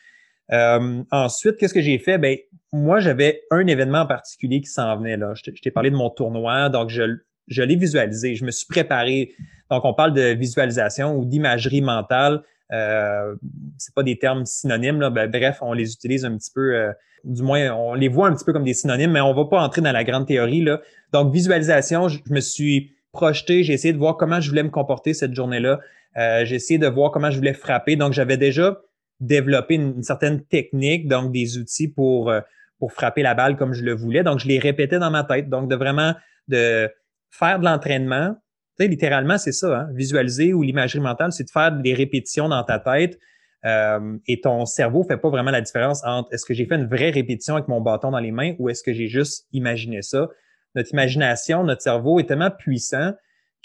Euh, 0.51 1.03
ensuite, 1.11 1.57
qu'est-ce 1.57 1.73
que 1.73 1.81
j'ai 1.81 1.99
fait? 1.99 2.17
Ben, 2.17 2.37
moi, 2.73 2.99
j'avais 2.99 3.41
un 3.51 3.65
événement 3.67 3.99
en 3.99 4.07
particulier 4.07 4.61
qui 4.61 4.69
s'en 4.69 4.97
venait 4.97 5.17
là. 5.17 5.33
Je 5.35 5.51
t'ai 5.51 5.71
parlé 5.71 5.91
de 5.91 5.95
mon 5.95 6.09
tournoi, 6.09 6.69
donc 6.69 6.89
je, 6.89 7.03
je 7.47 7.61
l'ai 7.61 7.75
visualisé. 7.75 8.35
Je 8.35 8.45
me 8.45 8.51
suis 8.51 8.67
préparé. 8.67 9.33
Donc, 9.69 9.85
on 9.85 9.93
parle 9.93 10.13
de 10.13 10.33
visualisation 10.33 11.15
ou 11.15 11.25
d'imagerie 11.25 11.81
mentale. 11.81 12.41
Euh, 12.71 13.35
c'est 13.77 13.93
pas 13.93 14.03
des 14.03 14.17
termes 14.17 14.45
synonymes. 14.45 14.99
Là. 14.99 15.09
Ben, 15.09 15.29
bref, 15.29 15.59
on 15.61 15.73
les 15.73 15.93
utilise 15.93 16.25
un 16.25 16.37
petit 16.37 16.51
peu 16.53 16.75
euh, 16.75 16.91
du 17.23 17.41
moins, 17.41 17.71
on 17.73 17.93
les 17.93 18.07
voit 18.07 18.27
un 18.27 18.35
petit 18.35 18.45
peu 18.45 18.53
comme 18.53 18.63
des 18.63 18.73
synonymes, 18.73 19.11
mais 19.11 19.21
on 19.21 19.33
va 19.33 19.45
pas 19.45 19.61
entrer 19.61 19.81
dans 19.81 19.91
la 19.91 20.03
grande 20.03 20.27
théorie. 20.27 20.61
Là. 20.61 20.81
Donc, 21.13 21.33
visualisation, 21.33 22.07
je, 22.07 22.19
me 22.29 22.39
suis 22.39 22.93
projeté, 23.11 23.63
j'ai 23.63 23.73
essayé 23.73 23.93
de 23.93 23.97
voir 23.97 24.17
comment 24.17 24.39
je 24.39 24.49
voulais 24.49 24.63
me 24.63 24.69
comporter 24.69 25.13
cette 25.13 25.33
journée-là. 25.33 25.79
Euh, 26.17 26.45
j'ai 26.45 26.55
essayé 26.55 26.77
de 26.77 26.87
voir 26.87 27.11
comment 27.11 27.31
je 27.31 27.37
voulais 27.37 27.53
frapper. 27.53 27.95
Donc, 27.95 28.13
j'avais 28.13 28.37
déjà 28.37 28.79
développé 29.19 29.75
une, 29.75 30.01
certaine 30.03 30.43
technique, 30.43 31.07
donc 31.07 31.31
des 31.31 31.57
outils 31.57 31.87
pour, 31.87 32.29
euh, 32.29 32.41
pour 32.79 32.93
frapper 32.93 33.21
la 33.21 33.35
balle 33.35 33.57
comme 33.57 33.73
je 33.73 33.83
le 33.83 33.93
voulais. 33.93 34.23
Donc, 34.23 34.39
je 34.39 34.47
les 34.47 34.59
répétais 34.59 34.99
dans 34.99 35.11
ma 35.11 35.23
tête. 35.23 35.49
Donc, 35.49 35.69
de 35.69 35.75
vraiment 35.75 36.13
de 36.47 36.89
faire 37.29 37.59
de 37.59 37.65
l'entraînement. 37.65 38.35
Tu 38.79 38.85
sais, 38.85 38.89
littéralement, 38.89 39.37
c'est 39.37 39.51
ça, 39.51 39.79
hein? 39.79 39.89
visualiser 39.93 40.53
ou 40.53 40.63
l'imagerie 40.63 41.01
mentale, 41.01 41.33
c'est 41.33 41.43
de 41.43 41.49
faire 41.49 41.71
des 41.71 41.93
répétitions 41.93 42.47
dans 42.47 42.63
ta 42.63 42.79
tête 42.79 43.19
euh, 43.65 44.17
et 44.25 44.39
ton 44.39 44.65
cerveau 44.65 45.03
fait 45.03 45.17
pas 45.17 45.29
vraiment 45.29 45.51
la 45.51 45.59
différence 45.59 46.01
entre 46.05 46.33
est-ce 46.33 46.45
que 46.45 46.53
j'ai 46.53 46.65
fait 46.65 46.75
une 46.75 46.87
vraie 46.87 47.09
répétition 47.09 47.55
avec 47.55 47.67
mon 47.67 47.81
bâton 47.81 48.11
dans 48.11 48.19
les 48.19 48.31
mains 48.31 48.53
ou 48.57 48.69
est-ce 48.69 48.81
que 48.81 48.93
j'ai 48.93 49.07
juste 49.07 49.47
imaginé 49.51 50.01
ça. 50.01 50.29
Notre 50.75 50.93
imagination, 50.93 51.65
notre 51.65 51.81
cerveau 51.81 52.21
est 52.21 52.23
tellement 52.23 52.51
puissant 52.51 53.13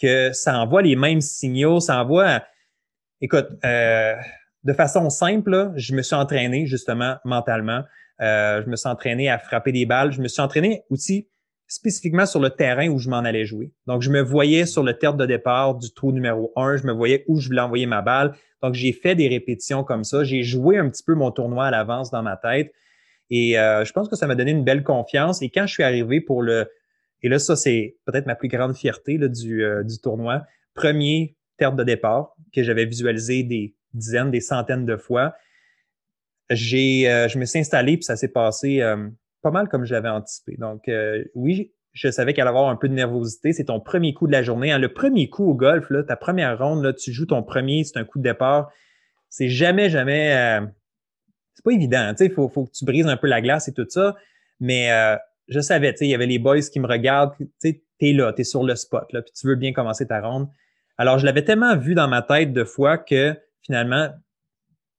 que 0.03 0.33
ça 0.33 0.59
envoie 0.59 0.83
les 0.83 0.97
mêmes 0.97 1.21
signaux, 1.21 1.79
ça 1.79 2.03
envoie, 2.03 2.43
écoute, 3.21 3.47
euh, 3.65 4.17
de 4.65 4.73
façon 4.73 5.11
simple, 5.11 5.73
je 5.77 5.95
me 5.95 6.03
suis 6.03 6.17
entraîné 6.17 6.67
justement 6.67 7.19
mentalement. 7.25 7.85
Euh, 8.21 8.63
je 8.65 8.69
me 8.69 8.75
suis 8.75 8.89
entraîné 8.89 9.29
à 9.29 9.39
frapper 9.39 9.71
des 9.71 9.87
balles. 9.87 10.11
Je 10.11 10.21
me 10.21 10.27
suis 10.27 10.43
entraîné 10.43 10.83
aussi 10.91 11.29
spécifiquement 11.75 12.25
sur 12.25 12.41
le 12.41 12.51
terrain 12.51 12.89
où 12.89 12.99
je 12.99 13.09
m'en 13.09 13.19
allais 13.19 13.45
jouer. 13.45 13.73
Donc, 13.87 14.03
je 14.03 14.11
me 14.11 14.21
voyais 14.21 14.65
sur 14.65 14.85
le 14.85 14.97
terre 14.97 15.15
de 15.15 15.27
départ 15.27 15.75
du 15.75 15.93
trou 15.93 16.13
numéro 16.13 16.53
un. 16.55 16.77
Je 16.77 16.87
me 16.87 16.93
voyais 16.93 17.25
où 17.27 17.41
je 17.41 17.49
voulais 17.49 17.61
envoyer 17.61 17.87
ma 17.87 18.01
balle. 18.01 18.35
Donc, 18.63 18.75
j'ai 18.75 18.93
fait 18.93 19.17
des 19.17 19.27
répétitions 19.27 19.83
comme 19.83 20.05
ça. 20.05 20.23
J'ai 20.23 20.45
joué 20.45 20.79
un 20.79 20.89
petit 20.89 21.03
peu 21.03 21.15
mon 21.15 21.33
tournoi 21.33 21.67
à 21.67 21.71
l'avance 21.73 22.11
dans 22.13 22.23
ma 22.23 22.37
tête. 22.37 22.73
Et 23.29 23.59
euh, 23.59 23.85
je 23.85 23.93
pense 23.93 24.09
que 24.09 24.15
ça 24.15 24.29
m'a 24.29 24.37
donné 24.37 24.53
une 24.53 24.63
belle 24.63 24.85
confiance. 24.85 25.43
Et 25.43 25.51
quand 25.51 25.67
je 25.67 25.73
suis 25.73 25.83
arrivé 25.83 26.21
pour 26.21 26.43
le... 26.43 26.71
Et 27.23 27.29
là, 27.29 27.39
ça, 27.41 27.57
c'est 27.57 27.97
peut-être 28.05 28.27
ma 28.27 28.37
plus 28.37 28.49
grande 28.49 28.77
fierté 28.77 29.19
là, 29.19 29.27
du, 29.27 29.65
euh, 29.65 29.83
du 29.83 29.99
tournoi. 29.99 30.43
Premier 30.75 31.37
terre 31.57 31.73
de 31.73 31.83
départ 31.83 32.37
que 32.55 32.63
j'avais 32.63 32.85
visualisé 32.85 33.43
des 33.43 33.75
dizaines, 33.95 34.31
des 34.31 34.41
centaines 34.41 34.87
de 34.87 34.97
fois. 34.97 35.35
J'ai, 36.51 37.11
euh, 37.11 37.27
je 37.27 37.39
me 37.39 37.47
suis 37.47 37.59
installé, 37.59 37.97
puis 37.97 38.05
ça 38.05 38.17
s'est 38.17 38.29
passé 38.29 38.81
pas 39.45 39.53
mal 39.53 39.69
comme 39.69 39.85
je 39.85 39.95
l'avais 39.95 40.09
anticipé. 40.09 40.57
Donc, 40.59 40.91
oui, 41.35 41.73
je 41.95 42.11
savais 42.11 42.35
qu'il 42.35 42.41
allait 42.43 42.51
avoir 42.51 42.69
un 42.69 42.77
peu 42.77 42.89
de 42.89 42.95
nervosité. 42.95 43.53
C'est 43.53 43.67
ton 43.67 43.81
premier 43.81 44.13
coup 44.15 44.27
de 44.27 44.33
la 44.33 44.43
journée. 44.43 44.73
Hein. 44.73 44.79
Le 44.79 44.93
premier 44.93 45.31
coup 45.31 45.49
au 45.49 45.55
golf, 45.55 45.89
là, 45.91 46.03
ta 46.03 46.17
première 46.17 46.59
ronde, 46.59 46.83
là, 46.83 46.93
tu 46.93 47.13
joues 47.13 47.27
ton 47.27 47.43
premier, 47.43 47.85
c'est 47.85 47.99
un 47.99 48.05
coup 48.05 48.19
de 48.19 48.25
départ. 48.25 48.71
C'est 49.29 49.49
jamais, 49.49 49.89
jamais. 49.89 50.35
Euh, 50.37 50.67
c'est 51.55 51.65
pas 51.65 51.71
évident. 51.71 52.13
Il 52.19 52.33
faut, 52.33 52.49
faut 52.49 52.65
que 52.65 52.73
tu 52.73 52.85
brises 52.85 53.07
un 53.07 53.17
peu 53.17 53.29
la 53.29 53.41
glace 53.41 53.69
et 53.69 53.73
tout 53.73 53.87
ça. 53.89 54.17
Mais 54.59 54.91
euh, 54.91 55.17
je 55.47 55.61
savais, 55.61 55.95
il 56.01 56.09
y 56.09 56.15
avait 56.15 56.27
les 56.27 56.41
boys 56.41 56.61
qui 56.61 56.81
me 56.81 56.89
regardent. 56.89 57.35
Tu 57.61 57.81
es 58.01 58.13
là, 58.13 58.33
tu 58.33 58.41
es 58.41 58.45
sur 58.45 58.65
le 58.65 58.75
spot, 58.75 59.13
là, 59.13 59.23
puis 59.23 59.33
tu 59.33 59.47
veux 59.47 59.55
bien 59.55 59.73
commencer 59.73 60.07
ta 60.07 60.21
ronde. 60.21 60.49
Alors, 60.99 61.19
je 61.19 61.25
l'avais 61.25 61.45
tellement 61.45 61.77
vu 61.77 61.95
dans 61.95 62.09
ma 62.09 62.23
tête 62.23 62.53
de 62.53 62.65
fois 62.65 62.99
que 62.99 63.35
finalement, 63.63 64.11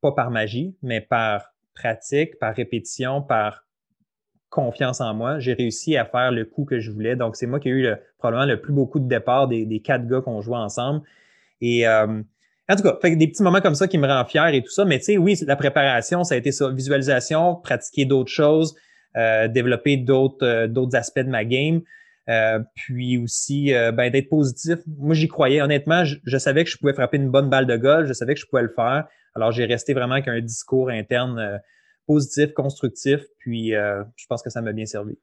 pas 0.02 0.14
par 0.14 0.32
magie, 0.32 0.78
mais 0.82 1.02
par 1.02 1.54
pratique, 1.74 2.40
par 2.40 2.56
répétition, 2.56 3.22
par 3.22 3.65
confiance 4.56 5.02
en 5.02 5.14
moi. 5.14 5.40
J'ai 5.40 5.54
réussi 5.54 5.98
à 5.98 6.06
faire 6.06 6.32
le 6.32 6.46
coup 6.46 6.64
que 6.64 6.80
je 6.80 6.90
voulais. 6.90 7.16
Donc, 7.16 7.36
c'est 7.36 7.46
moi 7.46 7.60
qui 7.60 7.68
ai 7.68 7.72
eu 7.72 7.88
probablement 8.18 8.46
le 8.46 8.60
plus 8.60 8.74
beau 8.74 8.86
coup 8.86 9.00
de 9.00 9.08
départ 9.08 9.48
des, 9.48 9.82
quatre 9.84 10.08
gars 10.08 10.22
qu'on 10.22 10.42
jouait 10.42 10.58
ensemble. 10.58 11.02
Et 11.62 11.86
euh, 11.88 12.22
en 12.70 12.76
tout 12.76 12.84
cas, 12.84 12.98
des 13.04 13.28
petits 13.28 13.44
moments 13.44 13.62
comme 13.62 13.76
ça 13.76 13.88
qui 13.88 13.98
me 13.98 14.08
rend 14.08 14.24
fier 14.26 14.48
et 14.48 14.64
tout 14.64 14.72
ça. 14.72 14.86
Mais 14.86 14.98
tu 15.00 15.06
sais, 15.06 15.18
oui, 15.18 15.38
la 15.46 15.58
préparation, 15.58 16.24
ça 16.24 16.36
a 16.36 16.38
été 16.38 16.52
ça. 16.52 16.70
Visualisation, 16.70 17.56
pratiquer 17.56 18.06
d'autres 18.06 18.32
choses, 18.32 18.76
euh, 19.18 19.48
développer 19.50 19.98
d'autres 19.98 20.46
euh, 20.46 20.68
d'autres 20.68 20.96
aspects 20.96 21.20
de 21.20 21.30
ma 21.30 21.44
game. 21.44 21.82
Puis 22.74 23.20
aussi 23.20 23.72
ben, 23.94 24.10
d'être 24.10 24.30
positif. 24.30 24.80
Moi, 24.98 25.14
j'y 25.14 25.28
croyais. 25.28 25.62
Honnêtement, 25.62 26.04
je, 26.06 26.38
savais 26.40 26.64
que 26.64 26.72
je 26.72 26.78
pouvais 26.78 26.94
frapper 26.94 27.18
une 27.18 27.30
bonne 27.30 27.50
balle 27.50 27.68
de 27.68 27.78
golf, 27.78 28.08
je 28.08 28.14
savais 28.14 28.34
que 28.34 28.40
je 28.40 28.48
pouvais 28.48 28.64
le 28.64 28.74
faire. 28.76 29.06
Alors, 29.36 29.52
j'ai 29.52 29.66
resté 29.66 29.94
vraiment 29.94 30.14
avec 30.14 30.28
un 30.28 30.40
discours 30.40 30.90
interne 30.90 31.60
positif, 32.08 32.54
constructif, 32.54 33.26
puis 33.40 33.72
je 33.72 34.26
pense 34.28 34.42
que 34.42 34.50
ça 34.50 34.62
m'a 34.62 34.74
bien 34.74 34.86
servi. 34.86 35.18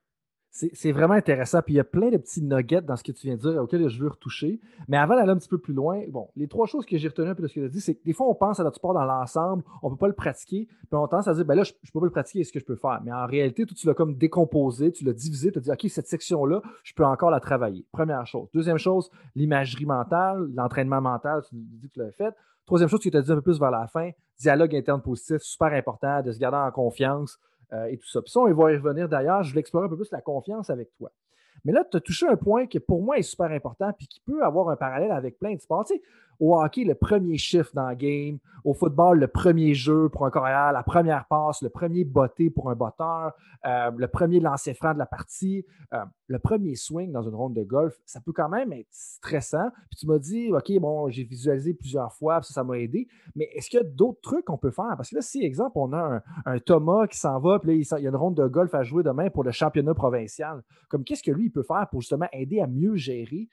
C'est 0.54 0.92
vraiment 0.92 1.14
intéressant. 1.14 1.62
Puis 1.62 1.72
il 1.72 1.76
y 1.78 1.80
a 1.80 1.84
plein 1.84 2.10
de 2.10 2.18
petits 2.18 2.42
nuggets 2.42 2.82
dans 2.82 2.94
ce 2.94 3.02
que 3.02 3.10
tu 3.10 3.26
viens 3.26 3.36
de 3.36 3.40
dire 3.40 3.62
auxquels 3.62 3.88
je 3.88 3.98
veux 3.98 4.10
retoucher. 4.10 4.60
Mais 4.86 4.98
avant 4.98 5.16
d'aller 5.16 5.30
un 5.30 5.38
petit 5.38 5.48
peu 5.48 5.56
plus 5.56 5.72
loin, 5.72 6.02
bon, 6.10 6.28
les 6.36 6.46
trois 6.46 6.66
choses 6.66 6.84
que 6.84 6.98
j'ai 6.98 7.08
retenues 7.08 7.30
un 7.30 7.34
peu 7.34 7.42
de 7.42 7.48
ce 7.48 7.54
que 7.54 7.60
tu 7.60 7.64
as 7.64 7.68
dit, 7.70 7.80
c'est 7.80 7.94
que 7.94 8.04
des 8.04 8.12
fois, 8.12 8.28
on 8.28 8.34
pense 8.34 8.60
à 8.60 8.64
notre 8.64 8.76
sport 8.76 8.92
dans 8.92 9.06
l'ensemble, 9.06 9.64
on 9.82 9.88
ne 9.88 9.94
peut 9.94 10.00
pas 10.00 10.08
le 10.08 10.12
pratiquer, 10.12 10.66
puis 10.66 10.88
on 10.92 11.08
tendance 11.08 11.26
à 11.26 11.32
dire, 11.32 11.46
ben 11.46 11.54
là, 11.54 11.62
je 11.62 11.72
ne 11.72 11.90
peux 11.90 12.00
pas 12.00 12.04
le 12.04 12.12
pratiquer, 12.12 12.40
est-ce 12.40 12.52
que 12.52 12.60
je 12.60 12.66
peux 12.66 12.76
faire? 12.76 13.00
Mais 13.02 13.12
en 13.12 13.24
réalité, 13.24 13.64
tout, 13.64 13.74
tu 13.74 13.86
l'as 13.86 13.94
comme 13.94 14.14
décomposé, 14.14 14.92
tu 14.92 15.04
l'as 15.04 15.14
divisé, 15.14 15.52
tu 15.52 15.58
as 15.58 15.62
dit, 15.62 15.70
OK, 15.70 15.86
cette 15.88 16.06
section-là, 16.06 16.60
je 16.84 16.92
peux 16.92 17.04
encore 17.06 17.30
la 17.30 17.40
travailler. 17.40 17.86
Première 17.90 18.26
chose. 18.26 18.50
Deuxième 18.52 18.76
chose, 18.76 19.10
l'imagerie 19.34 19.86
mentale, 19.86 20.50
l'entraînement 20.54 21.00
mental, 21.00 21.42
tu 21.48 21.54
dis 21.56 21.88
que 21.88 21.94
tu 21.94 22.00
l'as 22.00 22.12
fait. 22.12 22.34
Troisième 22.66 22.88
chose 22.88 23.00
que 23.00 23.08
tu 23.08 23.16
as 23.16 23.22
dit 23.22 23.30
un 23.30 23.36
peu 23.36 23.42
plus 23.42 23.58
vers 23.58 23.70
la 23.70 23.86
fin, 23.86 24.10
dialogue 24.38 24.74
interne 24.74 25.02
positif, 25.02 25.38
super 25.42 25.72
important, 25.72 26.22
de 26.22 26.32
se 26.32 26.38
garder 26.38 26.58
en 26.58 26.70
confiance. 26.70 27.38
Euh, 27.72 27.86
et 27.86 27.96
tout 27.96 28.08
ça. 28.08 28.20
Puis 28.20 28.30
ça, 28.30 28.40
on 28.40 28.52
va 28.52 28.72
y 28.72 28.76
revenir 28.76 29.08
d'ailleurs. 29.08 29.42
Je 29.42 29.54
vais 29.54 29.60
explorer 29.60 29.86
un 29.86 29.88
peu 29.88 29.96
plus 29.96 30.10
la 30.10 30.20
confiance 30.20 30.68
avec 30.68 30.94
toi. 30.98 31.10
Mais 31.64 31.72
là, 31.72 31.84
tu 31.90 31.96
as 31.96 32.00
touché 32.00 32.26
un 32.26 32.36
point 32.36 32.66
qui, 32.66 32.80
pour 32.80 33.02
moi, 33.02 33.18
est 33.18 33.22
super 33.22 33.50
important 33.50 33.92
puis 33.96 34.06
qui 34.06 34.20
peut 34.20 34.42
avoir 34.42 34.68
un 34.68 34.76
parallèle 34.76 35.12
avec 35.12 35.38
plein 35.38 35.54
de 35.54 35.60
sports. 35.60 35.84
Tu 35.84 35.94
sais, 35.94 36.02
au 36.40 36.60
hockey, 36.60 36.84
le 36.84 36.94
premier 36.94 37.38
shift 37.38 37.74
dans 37.74 37.88
le 37.88 37.94
game. 37.94 38.38
Au 38.64 38.74
football, 38.74 39.20
le 39.20 39.28
premier 39.28 39.74
jeu 39.74 40.08
pour 40.08 40.26
un 40.26 40.30
carrière, 40.30 40.72
la 40.72 40.82
première 40.82 41.26
passe, 41.26 41.62
le 41.62 41.68
premier 41.68 42.04
botté 42.04 42.50
pour 42.50 42.70
un 42.70 42.74
botteur, 42.74 43.32
euh, 43.64 43.90
le 43.96 44.08
premier 44.08 44.40
lancer 44.40 44.74
franc 44.74 44.92
de 44.92 44.98
la 44.98 45.06
partie, 45.06 45.64
euh, 45.92 46.04
le 46.32 46.38
premier 46.38 46.74
swing 46.74 47.12
dans 47.12 47.22
une 47.22 47.34
ronde 47.34 47.54
de 47.54 47.62
golf, 47.62 48.00
ça 48.06 48.20
peut 48.20 48.32
quand 48.32 48.48
même 48.48 48.72
être 48.72 48.88
stressant. 48.90 49.68
Puis 49.90 49.98
tu 50.00 50.06
m'as 50.06 50.18
dit, 50.18 50.50
OK, 50.52 50.72
bon, 50.80 51.08
j'ai 51.10 51.24
visualisé 51.24 51.74
plusieurs 51.74 52.12
fois, 52.12 52.40
ça, 52.42 52.54
ça 52.54 52.64
m'a 52.64 52.78
aidé. 52.78 53.06
Mais 53.36 53.48
est-ce 53.54 53.68
qu'il 53.68 53.78
y 53.78 53.82
a 53.82 53.86
d'autres 53.86 54.20
trucs 54.22 54.46
qu'on 54.46 54.58
peut 54.58 54.70
faire? 54.70 54.94
Parce 54.96 55.10
que 55.10 55.16
là, 55.16 55.22
si, 55.22 55.44
exemple, 55.44 55.72
on 55.74 55.92
a 55.92 56.22
un, 56.46 56.58
Thomas 56.58 57.06
qui 57.06 57.18
s'en 57.18 57.38
va, 57.38 57.58
puis 57.58 57.68
là, 57.68 57.98
il 57.98 58.02
y 58.02 58.06
a 58.06 58.10
une 58.10 58.16
ronde 58.16 58.36
de 58.36 58.46
golf 58.46 58.74
à 58.74 58.82
jouer 58.82 59.02
demain 59.02 59.28
pour 59.30 59.44
le 59.44 59.50
championnat 59.50 59.94
provincial. 59.94 60.62
Comme 60.88 61.04
qu'est-ce 61.04 61.22
que 61.22 61.30
lui, 61.30 61.46
il 61.46 61.50
peut 61.50 61.62
faire 61.62 61.86
pour 61.90 62.00
justement 62.00 62.28
aider 62.32 62.60
à 62.60 62.66
mieux 62.66 62.96
gérer 62.96 63.48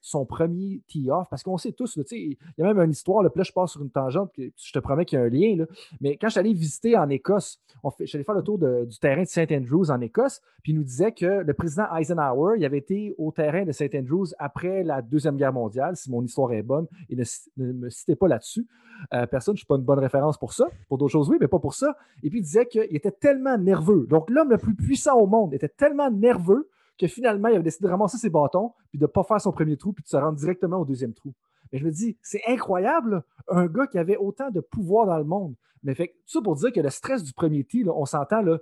son 0.00 0.26
premier 0.26 0.82
tee-off, 0.86 1.28
parce 1.30 1.42
qu'on 1.42 1.56
sait 1.56 1.72
tous, 1.72 1.98
il 2.10 2.36
y 2.58 2.62
a 2.62 2.64
même 2.64 2.78
une 2.78 2.90
histoire, 2.90 3.22
là, 3.22 3.30
puis 3.30 3.38
là 3.38 3.44
je 3.44 3.52
passe 3.52 3.72
sur 3.72 3.82
une 3.82 3.90
tangente, 3.90 4.30
je 4.36 4.72
te 4.72 4.78
promets 4.78 5.04
qu'il 5.04 5.18
y 5.18 5.22
a 5.22 5.24
un 5.24 5.28
lien, 5.28 5.56
là, 5.56 5.64
mais 6.00 6.16
quand 6.16 6.28
je 6.28 6.32
suis 6.32 6.40
allé 6.40 6.52
visiter 6.52 6.96
en 6.96 7.08
Écosse, 7.08 7.60
on 7.82 7.90
faire 7.90 8.34
le 8.34 8.42
tour 8.42 8.58
du 8.58 8.98
terrain 8.98 9.22
de 9.22 9.28
St. 9.28 9.50
Andrews 9.50 9.90
en 9.90 10.00
Écosse, 10.00 10.40
puis 10.62 10.72
il 10.72 10.76
nous 10.76 10.84
disait 10.84 11.12
que 11.12 11.42
le 11.42 11.54
président 11.54 11.86
Eisenhower, 11.96 12.56
il 12.58 12.64
avait 12.64 12.78
été 12.78 13.14
au 13.18 13.32
terrain 13.32 13.64
de 13.64 13.72
St. 13.72 13.94
Andrews 13.94 14.26
après 14.38 14.84
la 14.84 15.02
Deuxième 15.02 15.36
Guerre 15.36 15.52
mondiale, 15.52 15.96
si 15.96 16.10
mon 16.10 16.22
histoire 16.22 16.52
est 16.52 16.62
bonne, 16.62 16.86
et 17.08 17.16
ne, 17.16 17.72
me 17.72 17.90
citez 17.90 18.16
pas 18.16 18.28
là-dessus. 18.28 18.66
Euh, 19.14 19.26
personne, 19.26 19.54
je 19.54 19.56
ne 19.56 19.60
suis 19.60 19.66
pas 19.66 19.76
une 19.76 19.82
bonne 19.82 19.98
référence 19.98 20.38
pour 20.38 20.52
ça, 20.52 20.66
pour 20.88 20.98
d'autres 20.98 21.12
choses, 21.12 21.28
oui, 21.28 21.38
mais 21.40 21.48
pas 21.48 21.58
pour 21.58 21.74
ça. 21.74 21.96
Et 22.22 22.30
puis 22.30 22.40
il 22.40 22.42
disait 22.42 22.66
qu'il 22.66 22.94
était 22.94 23.10
tellement 23.10 23.58
nerveux. 23.58 24.06
Donc 24.08 24.30
l'homme 24.30 24.50
le 24.50 24.58
plus 24.58 24.74
puissant 24.74 25.18
au 25.18 25.26
monde 25.26 25.54
était 25.54 25.68
tellement 25.68 26.10
nerveux 26.10 26.68
que 26.98 27.06
finalement, 27.06 27.48
il 27.48 27.54
avait 27.54 27.64
décidé 27.64 27.86
de 27.86 27.90
ramasser 27.90 28.18
ses 28.18 28.30
bâtons, 28.30 28.72
puis 28.90 28.98
de 28.98 29.04
ne 29.04 29.08
pas 29.08 29.24
faire 29.24 29.40
son 29.40 29.52
premier 29.52 29.76
trou, 29.76 29.92
puis 29.92 30.02
de 30.04 30.08
se 30.08 30.16
rendre 30.16 30.38
directement 30.38 30.78
au 30.78 30.84
deuxième 30.84 31.14
trou. 31.14 31.34
Mais 31.72 31.78
je 31.78 31.84
me 31.84 31.90
dis, 31.90 32.16
c'est 32.22 32.42
incroyable, 32.46 33.22
un 33.48 33.66
gars 33.66 33.86
qui 33.86 33.98
avait 33.98 34.16
autant 34.16 34.50
de 34.50 34.60
pouvoir 34.60 35.06
dans 35.06 35.18
le 35.18 35.24
monde. 35.24 35.54
Mais 35.82 35.94
fait 35.94 36.14
ça 36.26 36.40
pour 36.40 36.54
dire 36.56 36.72
que 36.72 36.80
le 36.80 36.90
stress 36.90 37.24
du 37.24 37.32
premier 37.32 37.64
tee, 37.64 37.84
on 37.88 38.04
s'entend, 38.04 38.42
là, 38.42 38.58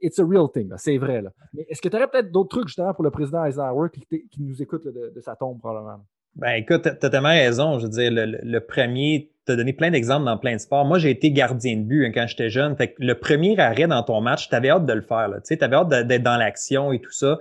it's 0.00 0.18
a 0.18 0.24
real 0.24 0.48
thing, 0.52 0.70
c'est 0.76 0.98
vrai. 0.98 1.22
Mais 1.52 1.66
est-ce 1.68 1.82
que 1.82 1.88
tu 1.88 1.96
aurais 1.96 2.08
peut-être 2.08 2.30
d'autres 2.30 2.50
trucs 2.50 2.68
justement 2.68 2.94
pour 2.94 3.04
le 3.04 3.10
président 3.10 3.44
Eisenhower 3.44 3.88
qui, 3.92 4.06
qui 4.28 4.42
nous 4.42 4.62
écoute 4.62 4.86
de, 4.86 5.20
sa 5.20 5.34
tombe 5.34 5.58
probablement? 5.58 6.04
Ben 6.36 6.52
écoute, 6.52 6.82
tu 6.82 7.06
as 7.06 7.10
tellement 7.10 7.28
raison. 7.28 7.78
Je 7.80 7.86
veux 7.86 7.90
dire, 7.90 8.10
le, 8.12 8.58
premier, 8.60 9.32
tu 9.46 9.52
as 9.52 9.56
donné 9.56 9.72
plein 9.72 9.90
d'exemples 9.90 10.26
dans 10.26 10.38
plein 10.38 10.54
de 10.54 10.60
sports. 10.60 10.84
Moi, 10.84 10.98
j'ai 10.98 11.10
été 11.10 11.32
gardien 11.32 11.76
de 11.76 11.82
but 11.82 12.06
hein, 12.06 12.12
quand 12.14 12.26
j'étais 12.28 12.50
jeune. 12.50 12.76
Fait 12.76 12.92
que 12.92 13.02
le 13.02 13.16
premier 13.16 13.58
arrêt 13.58 13.88
dans 13.88 14.02
ton 14.04 14.20
match, 14.20 14.48
tu 14.48 14.54
avais 14.54 14.70
hâte 14.70 14.86
de 14.86 14.92
le 14.92 15.00
faire. 15.00 15.28
Tu 15.44 15.58
avais 15.60 15.76
hâte 15.76 15.88
d'être 15.88 16.22
dans 16.22 16.36
l'action 16.36 16.92
et 16.92 17.00
tout 17.00 17.10
ça. 17.10 17.40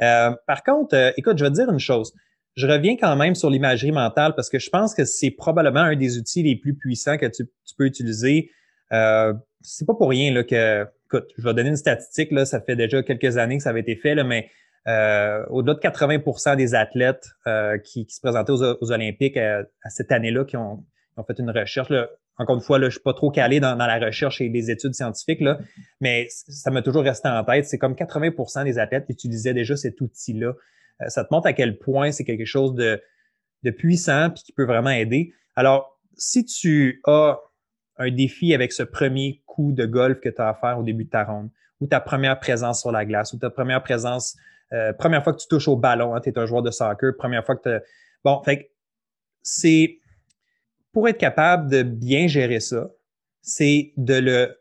Euh, 0.00 0.32
par 0.46 0.62
contre, 0.62 0.96
euh, 0.96 1.10
écoute, 1.16 1.38
je 1.38 1.44
vais 1.44 1.50
te 1.50 1.54
dire 1.54 1.70
une 1.70 1.78
chose. 1.78 2.12
Je 2.54 2.66
reviens 2.66 2.96
quand 2.96 3.16
même 3.16 3.34
sur 3.34 3.50
l'imagerie 3.50 3.92
mentale 3.92 4.34
parce 4.34 4.48
que 4.48 4.58
je 4.58 4.68
pense 4.70 4.94
que 4.94 5.04
c'est 5.04 5.30
probablement 5.30 5.80
un 5.80 5.96
des 5.96 6.18
outils 6.18 6.42
les 6.42 6.56
plus 6.56 6.74
puissants 6.74 7.16
que 7.16 7.26
tu, 7.26 7.48
peux 7.76 7.86
utiliser. 7.86 8.50
Euh, 8.92 9.32
c'est 9.62 9.86
pas 9.86 9.94
pour 9.94 10.10
rien 10.10 10.32
là, 10.32 10.44
que, 10.44 10.86
écoute, 11.06 11.28
je 11.38 11.44
vais 11.44 11.54
donner 11.54 11.70
une 11.70 11.76
statistique, 11.76 12.30
là, 12.30 12.44
ça 12.44 12.60
fait 12.60 12.76
déjà 12.76 13.02
quelques 13.02 13.38
années 13.38 13.56
que 13.56 13.62
ça 13.62 13.70
avait 13.70 13.80
été 13.80 13.96
fait, 13.96 14.14
là, 14.14 14.24
mais 14.24 14.50
au-delà 15.48 15.74
de 15.74 15.80
80% 15.80 16.56
des 16.56 16.74
athlètes 16.74 17.26
qui, 17.84 18.06
se 18.10 18.20
présentaient 18.20 18.52
aux, 18.52 18.92
Olympiques 18.92 19.38
à, 19.38 19.64
cette 19.88 20.12
année-là 20.12 20.44
qui 20.44 20.58
ont, 20.58 20.84
ont, 21.16 21.24
fait 21.24 21.38
une 21.38 21.50
recherche, 21.50 21.88
là, 21.88 22.08
encore 22.38 22.56
une 22.56 22.62
fois, 22.62 22.78
là, 22.78 22.86
je 22.86 22.92
suis 22.92 23.02
pas 23.02 23.12
trop 23.12 23.30
calé 23.30 23.60
dans, 23.60 23.76
la 23.76 23.98
recherche 23.98 24.40
et 24.40 24.48
les 24.48 24.70
études 24.70 24.94
scientifiques, 24.94 25.40
là, 25.40 25.58
mais 26.00 26.26
ça 26.30 26.70
m'a 26.70 26.82
toujours 26.82 27.02
resté 27.02 27.28
en 27.28 27.44
tête. 27.44 27.66
C'est 27.66 27.78
comme 27.78 27.94
80% 27.94 28.64
des 28.64 28.78
athlètes 28.78 29.06
utilisaient 29.08 29.54
déjà 29.54 29.76
cet 29.76 30.00
outil-là. 30.00 30.54
Euh, 31.00 31.08
ça 31.08 31.24
te 31.24 31.32
montre 31.32 31.46
à 31.46 31.52
quel 31.52 31.78
point 31.78 32.10
c'est 32.10 32.24
quelque 32.24 32.44
chose 32.44 32.74
de, 32.74 33.00
de 33.62 33.70
puissant 33.70 34.30
puis 34.30 34.42
qui 34.44 34.52
peut 34.52 34.64
vraiment 34.64 34.90
aider. 34.90 35.34
Alors, 35.56 36.00
si 36.16 36.44
tu 36.44 37.00
as 37.06 37.38
un 37.96 38.10
défi 38.10 38.54
avec 38.54 38.72
ce 38.72 38.82
premier 38.82 39.42
coup 39.46 39.72
de 39.72 39.84
golf 39.84 40.20
que 40.20 40.28
tu 40.28 40.40
as 40.40 40.48
à 40.48 40.54
faire 40.54 40.78
au 40.78 40.82
début 40.82 41.04
de 41.04 41.10
ta 41.10 41.24
ronde, 41.24 41.50
ou 41.80 41.86
ta 41.86 42.00
première 42.00 42.38
présence 42.38 42.80
sur 42.80 42.92
la 42.92 43.04
glace, 43.04 43.32
ou 43.32 43.38
ta 43.38 43.50
première 43.50 43.82
présence, 43.82 44.36
euh, 44.72 44.92
première 44.92 45.22
fois 45.22 45.34
que 45.34 45.40
tu 45.40 45.48
touches 45.48 45.68
au 45.68 45.76
ballon, 45.76 46.14
hein, 46.14 46.20
tu 46.20 46.30
es 46.30 46.38
un 46.38 46.46
joueur 46.46 46.62
de 46.62 46.70
soccer, 46.70 47.14
première 47.18 47.44
fois 47.44 47.56
que 47.56 47.78
tu... 47.78 47.84
Bon, 48.24 48.40
fait 48.42 48.70
c'est 49.42 49.98
pour 50.92 51.08
être 51.08 51.18
capable 51.18 51.70
de 51.70 51.82
bien 51.82 52.26
gérer 52.26 52.60
ça, 52.60 52.90
c'est 53.40 53.92
de 53.96 54.14
le 54.14 54.56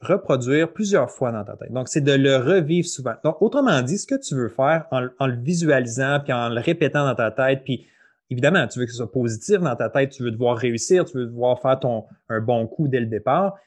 reproduire 0.00 0.72
plusieurs 0.72 1.10
fois 1.10 1.30
dans 1.30 1.44
ta 1.44 1.56
tête. 1.56 1.72
Donc, 1.72 1.88
c'est 1.88 2.00
de 2.00 2.12
le 2.12 2.36
revivre 2.36 2.88
souvent. 2.88 3.14
Donc, 3.22 3.42
autrement 3.42 3.82
dit, 3.82 3.98
ce 3.98 4.06
que 4.06 4.14
tu 4.14 4.34
veux 4.34 4.48
faire 4.48 4.86
en, 4.90 5.26
le 5.26 5.36
visualisant, 5.36 6.20
puis 6.20 6.32
en 6.32 6.48
le 6.48 6.60
répétant 6.60 7.04
dans 7.04 7.14
ta 7.14 7.30
tête, 7.30 7.62
puis 7.64 7.86
évidemment, 8.30 8.66
tu 8.66 8.78
veux 8.78 8.86
que 8.86 8.92
ce 8.92 8.98
soit 8.98 9.12
positif 9.12 9.58
dans 9.58 9.76
ta 9.76 9.90
tête, 9.90 10.10
tu 10.10 10.22
veux 10.22 10.30
devoir 10.30 10.56
réussir, 10.56 11.04
tu 11.04 11.18
veux 11.18 11.26
devoir 11.26 11.60
faire 11.60 11.78
ton, 11.78 12.04
un 12.28 12.40
bon 12.40 12.66
coup 12.66 12.88
dès 12.88 13.00
le 13.00 13.06
départ. 13.06 13.58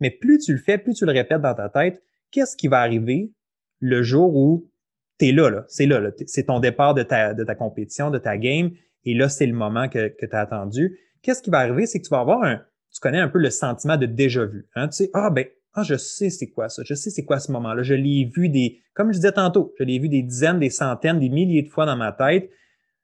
Mais 0.00 0.10
plus 0.10 0.38
tu 0.38 0.52
le 0.52 0.58
fais, 0.58 0.78
plus 0.78 0.94
tu 0.94 1.06
le 1.06 1.12
répètes 1.12 1.40
dans 1.40 1.54
ta 1.54 1.68
tête, 1.68 2.02
qu'est-ce 2.30 2.56
qui 2.56 2.68
va 2.68 2.80
arriver 2.80 3.32
le 3.80 4.02
jour 4.02 4.36
où 4.36 4.70
tu 5.18 5.28
es 5.28 5.32
là, 5.32 5.50
là? 5.50 5.64
c'est 5.68 5.86
là, 5.86 5.98
là. 5.98 6.10
c'est 6.26 6.44
ton 6.44 6.60
départ 6.60 6.94
de 6.94 7.02
ta, 7.02 7.34
de 7.34 7.42
ta 7.42 7.54
compétition, 7.54 8.10
de 8.10 8.18
ta 8.18 8.38
game, 8.38 8.70
et 9.04 9.14
là, 9.14 9.28
c'est 9.28 9.46
le 9.46 9.54
moment 9.54 9.88
que, 9.88 10.08
que 10.08 10.26
tu 10.26 10.36
as 10.36 10.40
attendu 10.40 10.98
qu'est-ce 11.22 11.42
qui 11.42 11.50
va 11.50 11.58
arriver? 11.58 11.86
C'est 11.86 12.00
que 12.00 12.04
tu 12.04 12.10
vas 12.10 12.20
avoir 12.20 12.42
un, 12.42 12.62
tu 12.92 13.00
connais 13.00 13.20
un 13.20 13.28
peu 13.28 13.38
le 13.38 13.50
sentiment 13.50 13.96
de 13.96 14.06
déjà 14.06 14.44
vu. 14.44 14.68
Hein? 14.74 14.88
Tu 14.88 14.96
sais, 14.96 15.10
ah 15.14 15.30
ben, 15.30 15.46
ah, 15.74 15.82
je 15.82 15.94
sais 15.94 16.30
c'est 16.30 16.50
quoi 16.50 16.68
ça, 16.68 16.82
je 16.84 16.94
sais 16.94 17.10
c'est 17.10 17.24
quoi 17.24 17.38
ce 17.38 17.52
moment-là. 17.52 17.82
Je 17.82 17.94
l'ai 17.94 18.24
vu 18.24 18.48
des, 18.48 18.80
comme 18.94 19.12
je 19.12 19.18
disais 19.18 19.32
tantôt, 19.32 19.72
je 19.78 19.84
l'ai 19.84 19.98
vu 19.98 20.08
des 20.08 20.22
dizaines, 20.22 20.58
des 20.58 20.70
centaines, 20.70 21.20
des 21.20 21.28
milliers 21.28 21.62
de 21.62 21.68
fois 21.68 21.86
dans 21.86 21.96
ma 21.96 22.12
tête. 22.12 22.50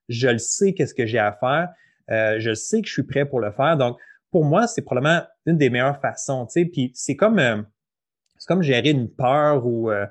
Je 0.08 0.28
le 0.28 0.38
sais 0.38 0.72
qu'est-ce 0.74 0.94
que 0.94 1.06
j'ai 1.06 1.18
à 1.18 1.32
faire. 1.32 1.68
Euh, 2.10 2.36
je 2.38 2.54
sais 2.54 2.82
que 2.82 2.88
je 2.88 2.92
suis 2.92 3.02
prêt 3.02 3.24
pour 3.24 3.40
le 3.40 3.50
faire. 3.52 3.76
Donc, 3.76 3.98
pour 4.30 4.44
moi, 4.44 4.66
c'est 4.66 4.82
probablement 4.82 5.22
une 5.46 5.56
des 5.56 5.70
meilleures 5.70 6.00
façons. 6.00 6.46
Tu 6.46 6.52
sais, 6.52 6.64
puis 6.66 6.90
c'est 6.94 7.16
comme, 7.16 7.38
euh, 7.38 7.62
c'est 8.38 8.46
comme 8.46 8.62
gérer 8.62 8.90
une 8.90 9.08
peur 9.08 9.66
ou 9.66 9.90
euh, 9.90 10.06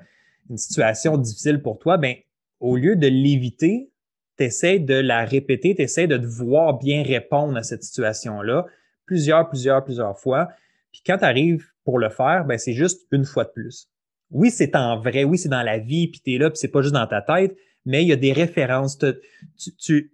une 0.49 0.57
situation 0.57 1.17
difficile 1.17 1.61
pour 1.61 1.79
toi. 1.79 1.97
Ben, 1.97 2.15
au 2.59 2.77
lieu 2.77 2.95
de 2.95 3.07
l'éviter, 3.07 3.91
tu 4.37 4.43
essaies 4.43 4.79
de 4.79 4.95
la 4.95 5.25
répéter, 5.25 5.75
tu 5.75 5.81
essaies 5.81 6.07
de 6.07 6.17
voir 6.25 6.77
bien 6.77 7.03
répondre 7.03 7.57
à 7.57 7.63
cette 7.63 7.83
situation-là 7.83 8.65
plusieurs, 9.05 9.47
plusieurs, 9.49 9.83
plusieurs 9.83 10.17
fois. 10.17 10.49
Puis 10.91 11.01
quand 11.05 11.17
tu 11.17 11.25
arrives 11.25 11.65
pour 11.83 11.99
le 11.99 12.09
faire, 12.09 12.45
ben 12.45 12.57
c'est 12.57 12.73
juste 12.73 13.05
une 13.11 13.25
fois 13.25 13.45
de 13.45 13.49
plus. 13.49 13.89
Oui, 14.31 14.49
c'est 14.49 14.75
en 14.75 14.99
vrai, 14.99 15.23
oui, 15.23 15.37
c'est 15.37 15.49
dans 15.49 15.61
la 15.61 15.77
vie, 15.77 16.07
puis 16.07 16.21
tu 16.21 16.35
es 16.35 16.37
là, 16.37 16.49
puis 16.49 16.57
c'est 16.57 16.69
pas 16.69 16.81
juste 16.81 16.93
dans 16.93 17.07
ta 17.07 17.21
tête, 17.21 17.55
mais 17.85 18.03
il 18.03 18.07
y 18.07 18.13
a 18.13 18.15
des 18.15 18.33
références. 18.33 18.97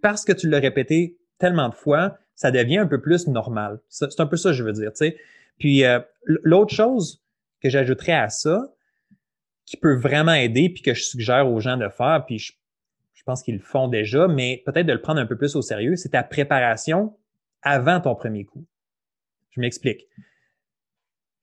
Parce 0.02 0.26
que 0.26 0.34
tu 0.34 0.50
l'as 0.50 0.60
répété 0.60 1.18
tellement 1.38 1.70
de 1.70 1.76
fois, 1.76 2.18
ça 2.36 2.52
devient 2.52 2.80
un 2.80 2.88
peu 2.88 3.02
plus 3.02 3.28
normal. 3.28 3.80
C'est 3.88 4.20
un 4.20 4.26
peu 4.26 4.38
ça 4.38 4.54
je 4.54 4.64
veux 4.64 4.74
dire. 4.74 4.92
Sais. 4.94 5.18
Puis 5.58 5.86
euh, 5.86 6.00
l'autre 6.26 6.74
chose 6.74 7.24
que 7.62 7.70
j'ajouterais 7.70 8.14
à 8.14 8.30
ça, 8.30 8.74
qui 9.66 9.78
peut 9.78 9.96
vraiment 9.96 10.34
aider, 10.34 10.70
puis 10.70 10.82
que 10.82 10.94
je 10.94 11.04
suggère 11.04 11.50
aux 11.50 11.60
gens 11.60 11.78
de 11.78 11.88
faire, 11.88 12.26
puis 12.26 12.40
je 12.40 12.54
je 13.22 13.26
pense 13.28 13.44
qu'ils 13.44 13.58
le 13.58 13.62
font 13.62 13.88
déjà, 13.88 14.28
mais 14.28 14.64
peut-être 14.66 14.88
de 14.88 14.94
le 14.94 15.00
prendre 15.02 15.20
un 15.20 15.28
peu 15.28 15.38
plus 15.38 15.56
au 15.56 15.62
sérieux, 15.62 15.96
c'est 15.96 16.10
ta 16.10 16.24
préparation 16.24 17.16
avant 17.62 18.02
ton 18.02 18.16
premier 18.16 18.46
coup. 18.46 18.66
Je 19.52 19.62
m'explique. 19.62 20.08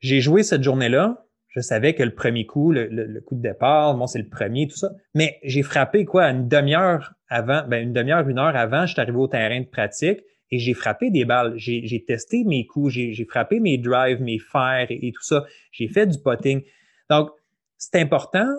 J'ai 0.00 0.20
joué 0.20 0.42
cette 0.42 0.64
journée-là, 0.64 1.24
je 1.46 1.60
savais 1.60 1.94
que 1.94 2.02
le 2.02 2.12
premier 2.12 2.46
coup, 2.46 2.72
le, 2.72 3.20
coup 3.20 3.36
de 3.36 3.42
départ, 3.42 3.94
bon, 3.94 4.08
c'est 4.08 4.18
le 4.18 4.28
premier, 4.28 4.66
tout 4.66 4.76
ça. 4.76 4.90
Mais 5.14 5.38
j'ai 5.44 5.62
frappé 5.62 6.04
quoi, 6.04 6.24
une 6.24 6.48
demi-heure 6.48 7.14
avant, 7.28 7.62
ben, 7.68 7.80
une 7.80 7.92
demi-heure, 7.92 8.28
une 8.28 8.40
heure 8.40 8.56
avant, 8.56 8.84
je 8.84 8.94
suis 8.94 9.00
arrivé 9.00 9.16
au 9.16 9.28
terrain 9.28 9.60
de 9.60 9.66
pratique 9.66 10.18
et 10.50 10.58
j'ai 10.58 10.74
frappé 10.74 11.12
des 11.12 11.24
balles. 11.24 11.54
J'ai 11.58 12.04
testé 12.08 12.42
mes 12.42 12.66
coups, 12.66 12.92
j'ai 12.92 13.24
frappé 13.24 13.60
mes 13.60 13.78
drives, 13.78 14.20
mes 14.20 14.40
fers 14.40 14.88
et, 14.90 15.12
tout 15.14 15.22
ça. 15.22 15.44
J'ai 15.70 15.86
fait 15.86 16.08
du 16.08 16.18
potting. 16.18 16.60
Donc, 17.08 17.30
c'est 17.76 18.00
important 18.00 18.52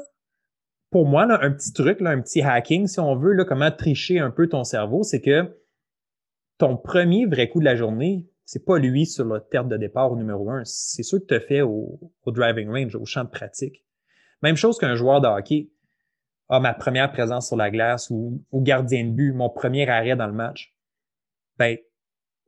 pour 0.92 1.08
moi, 1.08 1.26
là, 1.26 1.40
un 1.42 1.52
petit 1.52 1.74
truc, 1.74 2.00
là, 2.02 2.12
un 2.12 2.22
petit 2.22 2.42
hacking, 2.42 2.88
si 2.88 3.00
on 3.00 3.16
veut, 3.16 3.34
là, 3.34 3.46
comment 3.46 3.72
tricher 3.72 4.20
un 4.20 4.32
peu 4.32 4.48
ton 4.48 4.64
cerveau, 4.64 5.04
c'est 5.04 5.22
que 5.22 5.56
ton 6.58 6.78
premier 6.78 7.26
vrai 7.26 7.48
coup 7.48 7.60
de 7.60 7.66
la 7.66 7.76
journée, 7.76 8.28
c'est 8.46 8.66
pas 8.66 8.80
lui 8.80 9.06
sur 9.06 9.26
la 9.26 9.40
terre 9.40 9.66
de 9.66 9.78
départ 9.78 10.12
au 10.12 10.16
numéro 10.16 10.50
un. 10.50 10.64
C'est 10.66 11.04
sûr 11.04 11.20
que 11.20 11.26
tu 11.26 11.34
as 11.36 11.40
fait 11.40 11.62
au, 11.62 12.00
driving 12.26 12.70
range, 12.70 12.96
au 12.96 13.06
champ 13.06 13.24
de 13.24 13.30
pratique. 13.30 13.86
Même 14.42 14.56
chose 14.56 14.78
qu'un 14.78 14.96
joueur 14.96 15.22
de 15.22 15.28
hockey. 15.28 15.70
Ah, 16.50 16.60
ma 16.60 16.74
première 16.74 17.12
présence 17.12 17.48
sur 17.48 17.58
la 17.58 17.70
glace 17.70 18.10
ou, 18.10 18.44
ou 18.52 18.62
gardien 18.62 19.06
de 19.06 19.12
but, 19.12 19.34
mon 19.34 19.50
premier 19.50 19.88
arrêt 19.88 20.16
dans 20.16 20.26
le 20.26 20.34
match. 20.34 20.76
Ben, 21.60 21.78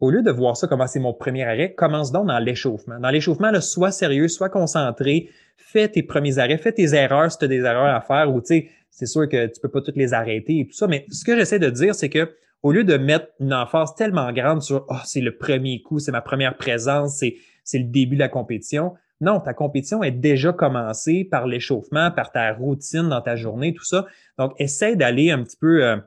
au 0.01 0.09
lieu 0.09 0.23
de 0.23 0.31
voir 0.31 0.57
ça 0.57 0.67
comme 0.67 0.83
c'est 0.87 0.99
mon 0.99 1.13
premier 1.13 1.43
arrêt, 1.43 1.73
commence 1.73 2.11
donc 2.11 2.27
dans 2.27 2.39
l'échauffement. 2.39 2.99
Dans 2.99 3.11
l'échauffement, 3.11 3.51
sois 3.61 3.91
sérieux, 3.91 4.27
sois 4.27 4.49
concentré, 4.49 5.29
fais 5.55 5.87
tes 5.87 6.03
premiers 6.03 6.39
arrêts, 6.39 6.57
fais 6.57 6.73
tes 6.73 6.95
erreurs 6.95 7.31
si 7.31 7.37
tu 7.37 7.45
as 7.45 7.47
des 7.47 7.59
erreurs 7.59 7.95
à 7.95 8.01
faire 8.01 8.33
ou 8.33 8.41
tu 8.41 8.47
sais, 8.47 8.69
c'est 8.89 9.05
sûr 9.05 9.29
que 9.29 9.45
tu 9.45 9.61
peux 9.61 9.69
pas 9.69 9.81
toutes 9.81 9.95
les 9.95 10.13
arrêter 10.13 10.59
et 10.59 10.67
tout 10.67 10.73
ça. 10.73 10.87
Mais 10.87 11.05
ce 11.11 11.23
que 11.23 11.37
j'essaie 11.37 11.59
de 11.59 11.69
dire, 11.69 11.93
c'est 11.93 12.09
que 12.09 12.35
au 12.63 12.71
lieu 12.71 12.83
de 12.83 12.97
mettre 12.97 13.27
une 13.39 13.53
emphase 13.53 13.95
tellement 13.95 14.31
grande 14.33 14.61
sur 14.61 14.85
oh, 14.89 14.95
c'est 15.05 15.21
le 15.21 15.37
premier 15.37 15.81
coup, 15.81 15.99
c'est 15.99 16.11
ma 16.11 16.21
première 16.21 16.57
présence, 16.57 17.17
c'est, 17.17 17.35
c'est 17.63 17.79
le 17.79 17.85
début 17.85 18.15
de 18.15 18.21
la 18.21 18.29
compétition. 18.29 18.93
Non, 19.19 19.39
ta 19.39 19.53
compétition 19.53 20.01
est 20.01 20.11
déjà 20.11 20.51
commencée 20.51 21.27
par 21.29 21.45
l'échauffement, 21.45 22.09
par 22.09 22.31
ta 22.31 22.53
routine 22.53 23.07
dans 23.07 23.21
ta 23.21 23.35
journée, 23.35 23.73
tout 23.73 23.85
ça. 23.85 24.07
Donc, 24.39 24.53
essaie 24.57 24.95
d'aller 24.95 25.29
un 25.29 25.43
petit 25.43 25.57
peu, 25.57 25.85
euh, 25.85 25.97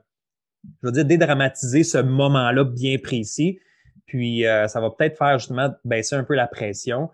je 0.82 0.88
veux 0.88 0.92
dire, 0.92 1.04
dédramatiser 1.04 1.84
ce 1.84 1.98
moment-là 1.98 2.64
bien 2.64 2.98
précis. 2.98 3.60
Puis, 4.06 4.46
euh, 4.46 4.68
ça 4.68 4.80
va 4.80 4.90
peut-être 4.90 5.16
faire 5.16 5.38
justement 5.38 5.74
baisser 5.84 6.16
un 6.16 6.24
peu 6.24 6.34
la 6.34 6.46
pression. 6.46 7.10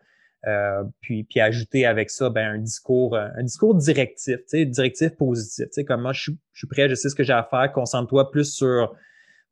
Euh, 0.47 0.85
puis, 1.01 1.25
puis 1.25 1.41
ajouter 1.41 1.85
avec 1.85 2.09
ça 2.11 2.31
ben, 2.31 2.55
un 2.55 2.59
discours, 2.59 3.15
un 3.17 3.43
discours 3.43 3.75
directif, 3.75 4.39
directif 4.53 5.11
positif. 5.17 5.69
Comme 5.87 6.03
moi, 6.03 6.13
je 6.13 6.23
suis, 6.23 6.39
je 6.53 6.61
suis 6.61 6.69
prêt, 6.69 6.89
je 6.89 6.95
sais 6.95 7.11
ce 7.11 7.15
que 7.15 7.23
j'ai 7.23 7.35
à 7.35 7.43
faire, 7.43 7.71
concentre-toi 7.73 8.31
plus 8.31 8.55
sur 8.55 8.95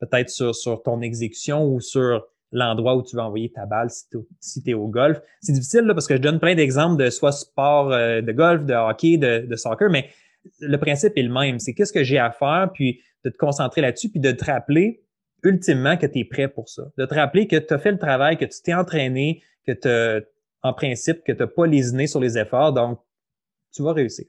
peut-être 0.00 0.30
sur, 0.30 0.54
sur 0.54 0.82
ton 0.82 1.00
exécution 1.00 1.66
ou 1.66 1.80
sur 1.80 2.26
l'endroit 2.52 2.96
où 2.96 3.02
tu 3.02 3.16
vas 3.16 3.24
envoyer 3.24 3.50
ta 3.50 3.66
balle 3.66 3.88
si 4.40 4.62
tu 4.62 4.70
es 4.70 4.74
au 4.74 4.88
golf. 4.88 5.20
C'est 5.40 5.52
difficile 5.52 5.82
là, 5.82 5.94
parce 5.94 6.06
que 6.06 6.16
je 6.16 6.20
donne 6.20 6.40
plein 6.40 6.54
d'exemples 6.54 7.02
de 7.02 7.10
soit 7.10 7.32
sport 7.32 7.92
euh, 7.92 8.20
de 8.20 8.32
golf, 8.32 8.64
de 8.64 8.74
hockey, 8.74 9.18
de, 9.18 9.46
de, 9.46 9.56
soccer, 9.56 9.90
mais 9.90 10.08
le 10.60 10.76
principe 10.78 11.12
est 11.16 11.22
le 11.22 11.32
même. 11.32 11.58
C'est 11.58 11.74
qu'est-ce 11.74 11.92
que 11.92 12.04
j'ai 12.04 12.18
à 12.18 12.30
faire, 12.30 12.70
puis 12.72 13.00
de 13.24 13.30
te 13.30 13.36
concentrer 13.36 13.80
là-dessus, 13.80 14.08
puis 14.08 14.20
de 14.20 14.30
te 14.30 14.44
rappeler 14.44 15.02
ultimement 15.42 15.96
que 15.96 16.06
tu 16.06 16.20
es 16.20 16.24
prêt 16.24 16.48
pour 16.48 16.68
ça. 16.68 16.84
De 16.96 17.06
te 17.06 17.14
rappeler 17.14 17.46
que 17.46 17.56
tu 17.56 17.72
as 17.72 17.78
fait 17.78 17.92
le 17.92 17.98
travail, 17.98 18.36
que 18.36 18.44
tu 18.44 18.60
t'es 18.62 18.74
entraîné, 18.74 19.42
que 19.66 19.72
tu 19.72 20.26
en 20.62 20.72
principe, 20.72 21.22
que 21.24 21.32
tu 21.32 21.38
n'as 21.38 21.46
pas 21.46 21.66
lésiné 21.66 22.06
sur 22.06 22.20
les 22.20 22.36
efforts, 22.36 22.72
donc 22.72 23.00
tu 23.72 23.82
vas 23.82 23.92
réussir. 23.92 24.26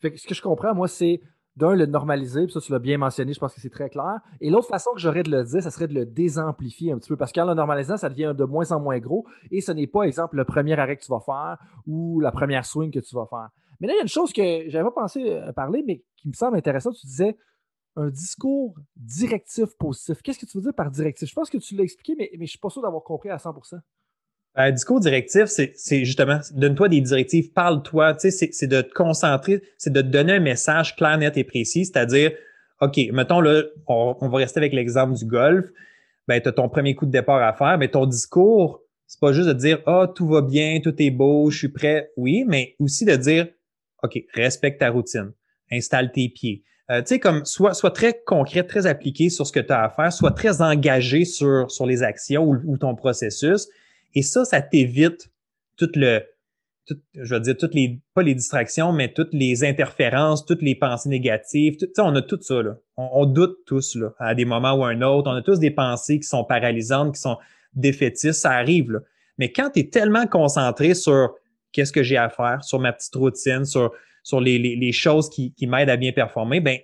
Ce 0.00 0.08
que 0.08 0.34
je 0.34 0.42
comprends, 0.42 0.74
moi, 0.74 0.86
c'est 0.86 1.20
d'un, 1.56 1.74
le 1.74 1.86
normaliser, 1.86 2.44
puis 2.44 2.52
ça, 2.52 2.60
tu 2.60 2.70
l'as 2.70 2.78
bien 2.78 2.98
mentionné, 2.98 3.32
je 3.32 3.40
pense 3.40 3.52
que 3.52 3.60
c'est 3.60 3.68
très 3.68 3.90
clair. 3.90 4.20
Et 4.40 4.48
l'autre 4.48 4.68
façon 4.68 4.92
que 4.94 5.00
j'aurais 5.00 5.24
de 5.24 5.30
le 5.30 5.42
dire, 5.42 5.60
ça 5.60 5.72
serait 5.72 5.88
de 5.88 5.94
le 5.94 6.06
désamplifier 6.06 6.92
un 6.92 6.98
petit 6.98 7.08
peu, 7.08 7.16
parce 7.16 7.32
qu'en 7.32 7.44
le 7.44 7.54
normalisant, 7.54 7.96
ça 7.96 8.08
devient 8.08 8.32
de 8.36 8.44
moins 8.44 8.70
en 8.70 8.80
moins 8.80 8.98
gros, 9.00 9.26
et 9.50 9.60
ce 9.60 9.72
n'est 9.72 9.88
pas, 9.88 10.04
exemple, 10.04 10.36
le 10.36 10.44
premier 10.44 10.78
arrêt 10.78 10.96
que 10.96 11.02
tu 11.02 11.10
vas 11.10 11.20
faire 11.20 11.58
ou 11.86 12.20
la 12.20 12.30
première 12.30 12.64
swing 12.64 12.92
que 12.92 13.00
tu 13.00 13.14
vas 13.16 13.26
faire. 13.28 13.48
Mais 13.80 13.88
là, 13.88 13.94
il 13.94 13.96
y 13.96 14.00
a 14.00 14.02
une 14.02 14.08
chose 14.08 14.32
que 14.32 14.68
j'avais 14.68 14.84
pas 14.84 14.92
pensé 14.92 15.32
à 15.32 15.52
parler, 15.52 15.82
mais 15.86 16.04
qui 16.16 16.28
me 16.28 16.32
semble 16.32 16.56
intéressante. 16.56 16.94
Tu 16.94 17.06
disais 17.06 17.36
un 17.98 18.10
discours 18.10 18.78
directif 18.96 19.76
positif. 19.78 20.22
Qu'est-ce 20.22 20.38
que 20.38 20.46
tu 20.46 20.58
veux 20.58 20.62
dire 20.62 20.74
par 20.74 20.90
directif? 20.90 21.28
Je 21.28 21.34
pense 21.34 21.50
que 21.50 21.58
tu 21.58 21.74
l'as 21.74 21.82
expliqué, 21.82 22.14
mais, 22.16 22.30
je 22.40 22.46
suis 22.46 22.58
pas 22.58 22.70
sûr 22.70 22.80
d'avoir 22.82 23.02
compris 23.02 23.30
à 23.30 23.36
100% 23.36 23.80
un 24.60 24.72
discours 24.72 24.98
directif, 24.98 25.44
c'est 25.46 26.04
justement, 26.04 26.40
donne-toi 26.52 26.88
des 26.88 27.00
directives, 27.00 27.52
parle-toi, 27.52 28.16
c'est 28.18 28.66
de 28.66 28.80
te 28.80 28.92
concentrer, 28.92 29.62
c'est 29.76 29.92
de 29.92 30.00
te 30.00 30.06
donner 30.06 30.32
un 30.32 30.40
message 30.40 30.96
clair, 30.96 31.16
net 31.16 31.36
et 31.36 31.44
précis, 31.44 31.84
c'est-à-dire, 31.84 32.32
OK, 32.80 32.98
mettons 33.12 33.40
là, 33.40 33.62
on, 33.86 34.28
va 34.28 34.38
rester 34.38 34.58
avec 34.58 34.72
l'exemple 34.72 35.14
du 35.14 35.26
golf, 35.26 35.66
ben, 36.26 36.40
tu 36.40 36.48
as 36.48 36.52
ton 36.52 36.68
premier 36.68 36.96
coup 36.96 37.06
de 37.06 37.12
départ 37.12 37.40
à 37.40 37.52
faire, 37.52 37.78
mais 37.78 37.86
ton 37.86 38.04
discours, 38.04 38.82
c'est 39.06 39.20
pas 39.20 39.32
juste 39.32 39.46
de 39.46 39.52
dire, 39.52 39.80
ah, 39.86 40.02
oh, 40.02 40.12
tout 40.12 40.26
va 40.26 40.42
bien, 40.42 40.80
tout 40.82 40.94
est 41.00 41.10
beau, 41.10 41.50
je 41.50 41.58
suis 41.58 41.68
prêt, 41.68 42.10
oui, 42.16 42.44
mais 42.44 42.74
aussi 42.80 43.04
de 43.04 43.14
dire, 43.14 43.46
OK, 44.02 44.18
respecte 44.34 44.80
ta 44.80 44.90
routine, 44.90 45.30
installe 45.70 46.10
tes 46.10 46.28
pieds. 46.30 46.64
Euh, 46.90 47.00
tu 47.02 47.08
sais, 47.08 47.20
comme, 47.20 47.44
sois, 47.44 47.74
sois 47.74 47.90
très 47.90 48.22
concret, 48.24 48.62
très 48.62 48.86
appliqué 48.86 49.28
sur 49.28 49.46
ce 49.46 49.52
que 49.52 49.60
tu 49.60 49.72
as 49.72 49.84
à 49.84 49.90
faire, 49.90 50.12
sois 50.12 50.30
très 50.30 50.62
engagé 50.62 51.24
sur, 51.24 51.70
sur 51.70 51.86
les 51.86 52.02
actions 52.02 52.46
ou 52.46 52.78
ton 52.78 52.94
processus. 52.94 53.68
Et 54.14 54.22
ça, 54.22 54.44
ça 54.44 54.62
t'évite 54.62 55.30
tout 55.76 55.90
le, 55.94 56.22
je 57.14 57.34
veux 57.34 57.40
dire, 57.40 57.56
toutes 57.56 57.74
les, 57.74 58.00
pas 58.14 58.22
les 58.22 58.34
distractions, 58.34 58.92
mais 58.92 59.12
toutes 59.12 59.32
les 59.32 59.64
interférences, 59.64 60.44
toutes 60.44 60.62
les 60.62 60.74
pensées 60.74 61.08
négatives. 61.08 61.76
Sais, 61.78 61.88
on 61.98 62.14
a 62.14 62.22
tout 62.22 62.38
ça, 62.40 62.62
là. 62.62 62.76
On, 62.96 63.26
doute 63.26 63.58
tous, 63.66 63.96
là, 63.96 64.12
à 64.18 64.34
des 64.34 64.44
moments 64.44 64.72
ou 64.74 64.84
à 64.84 64.88
un 64.88 65.02
autre. 65.02 65.30
On 65.30 65.34
a 65.34 65.42
tous 65.42 65.58
des 65.58 65.70
pensées 65.70 66.18
qui 66.18 66.26
sont 66.26 66.44
paralysantes, 66.44 67.14
qui 67.14 67.20
sont 67.20 67.38
défaitistes. 67.74 68.40
Ça 68.40 68.52
arrive, 68.52 68.92
là. 68.92 69.00
Mais 69.38 69.52
quand 69.52 69.70
tu 69.70 69.80
es 69.80 69.88
tellement 69.88 70.26
concentré 70.26 70.94
sur 70.94 71.34
qu'est-ce 71.72 71.92
que 71.92 72.02
j'ai 72.02 72.16
à 72.16 72.28
faire, 72.28 72.64
sur 72.64 72.80
ma 72.80 72.92
petite 72.92 73.14
routine, 73.14 73.64
sur, 73.64 73.92
sur 74.28 74.42
les, 74.42 74.58
les, 74.58 74.92
choses 74.92 75.30
qui, 75.30 75.54
qui 75.54 75.66
m'aident 75.66 75.88
à 75.88 75.96
bien 75.96 76.12
performer, 76.12 76.60
ben 76.60 76.78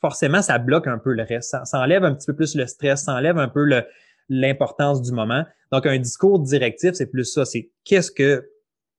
forcément, 0.00 0.42
ça 0.42 0.58
bloque 0.58 0.86
un 0.86 0.98
peu 0.98 1.12
le 1.12 1.24
reste. 1.24 1.50
Ça, 1.50 1.64
ça 1.64 1.80
enlève 1.80 2.04
un 2.04 2.14
petit 2.14 2.26
peu 2.26 2.36
plus 2.36 2.54
le 2.54 2.68
stress, 2.68 3.06
ça 3.06 3.14
enlève 3.14 3.36
un 3.36 3.48
peu 3.48 3.64
le, 3.64 3.82
l'importance 4.28 5.02
du 5.02 5.10
moment. 5.10 5.44
Donc, 5.72 5.86
un 5.86 5.98
discours 5.98 6.38
directif, 6.38 6.92
c'est 6.92 7.10
plus 7.10 7.24
ça. 7.24 7.44
C'est 7.44 7.72
qu'est-ce 7.82 8.12
que 8.12 8.48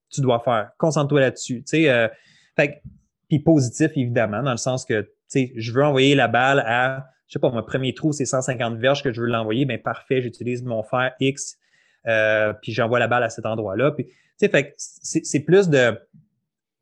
tu 0.10 0.20
dois 0.20 0.42
faire? 0.42 0.72
Concentre-toi 0.78 1.22
là-dessus. 1.22 1.60
Tu 1.60 1.68
sais, 1.68 1.90
euh, 1.90 2.10
fait, 2.58 2.82
puis 3.30 3.40
positif, 3.40 3.92
évidemment, 3.96 4.44
dans 4.44 4.52
le 4.52 4.58
sens 4.58 4.84
que, 4.84 5.04
tu 5.04 5.10
sais, 5.30 5.54
je 5.56 5.72
veux 5.72 5.86
envoyer 5.86 6.16
la 6.16 6.28
balle 6.28 6.66
à, 6.68 7.08
je 7.28 7.34
sais 7.34 7.40
pas, 7.40 7.50
mon 7.50 7.64
premier 7.64 7.94
trou, 7.94 8.12
c'est 8.12 8.26
150 8.26 8.78
verges 8.78 9.04
que 9.04 9.14
je 9.14 9.22
veux 9.22 9.28
l'envoyer. 9.28 9.64
Ben, 9.64 9.82
parfait, 9.82 10.22
j'utilise 10.22 10.64
mon 10.64 10.84
fer 10.84 11.14
X, 11.22 11.60
euh, 12.08 12.52
puis 12.62 12.74
j'envoie 12.74 13.00
la 13.00 13.08
balle 13.08 13.24
à 13.24 13.30
cet 13.30 13.46
endroit-là. 13.46 13.92
Puis, 13.92 14.08
tu 14.08 14.14
sais, 14.36 14.50
fait 14.50 14.74
c'est 14.78 15.40
plus 15.46 15.70
de, 15.70 15.98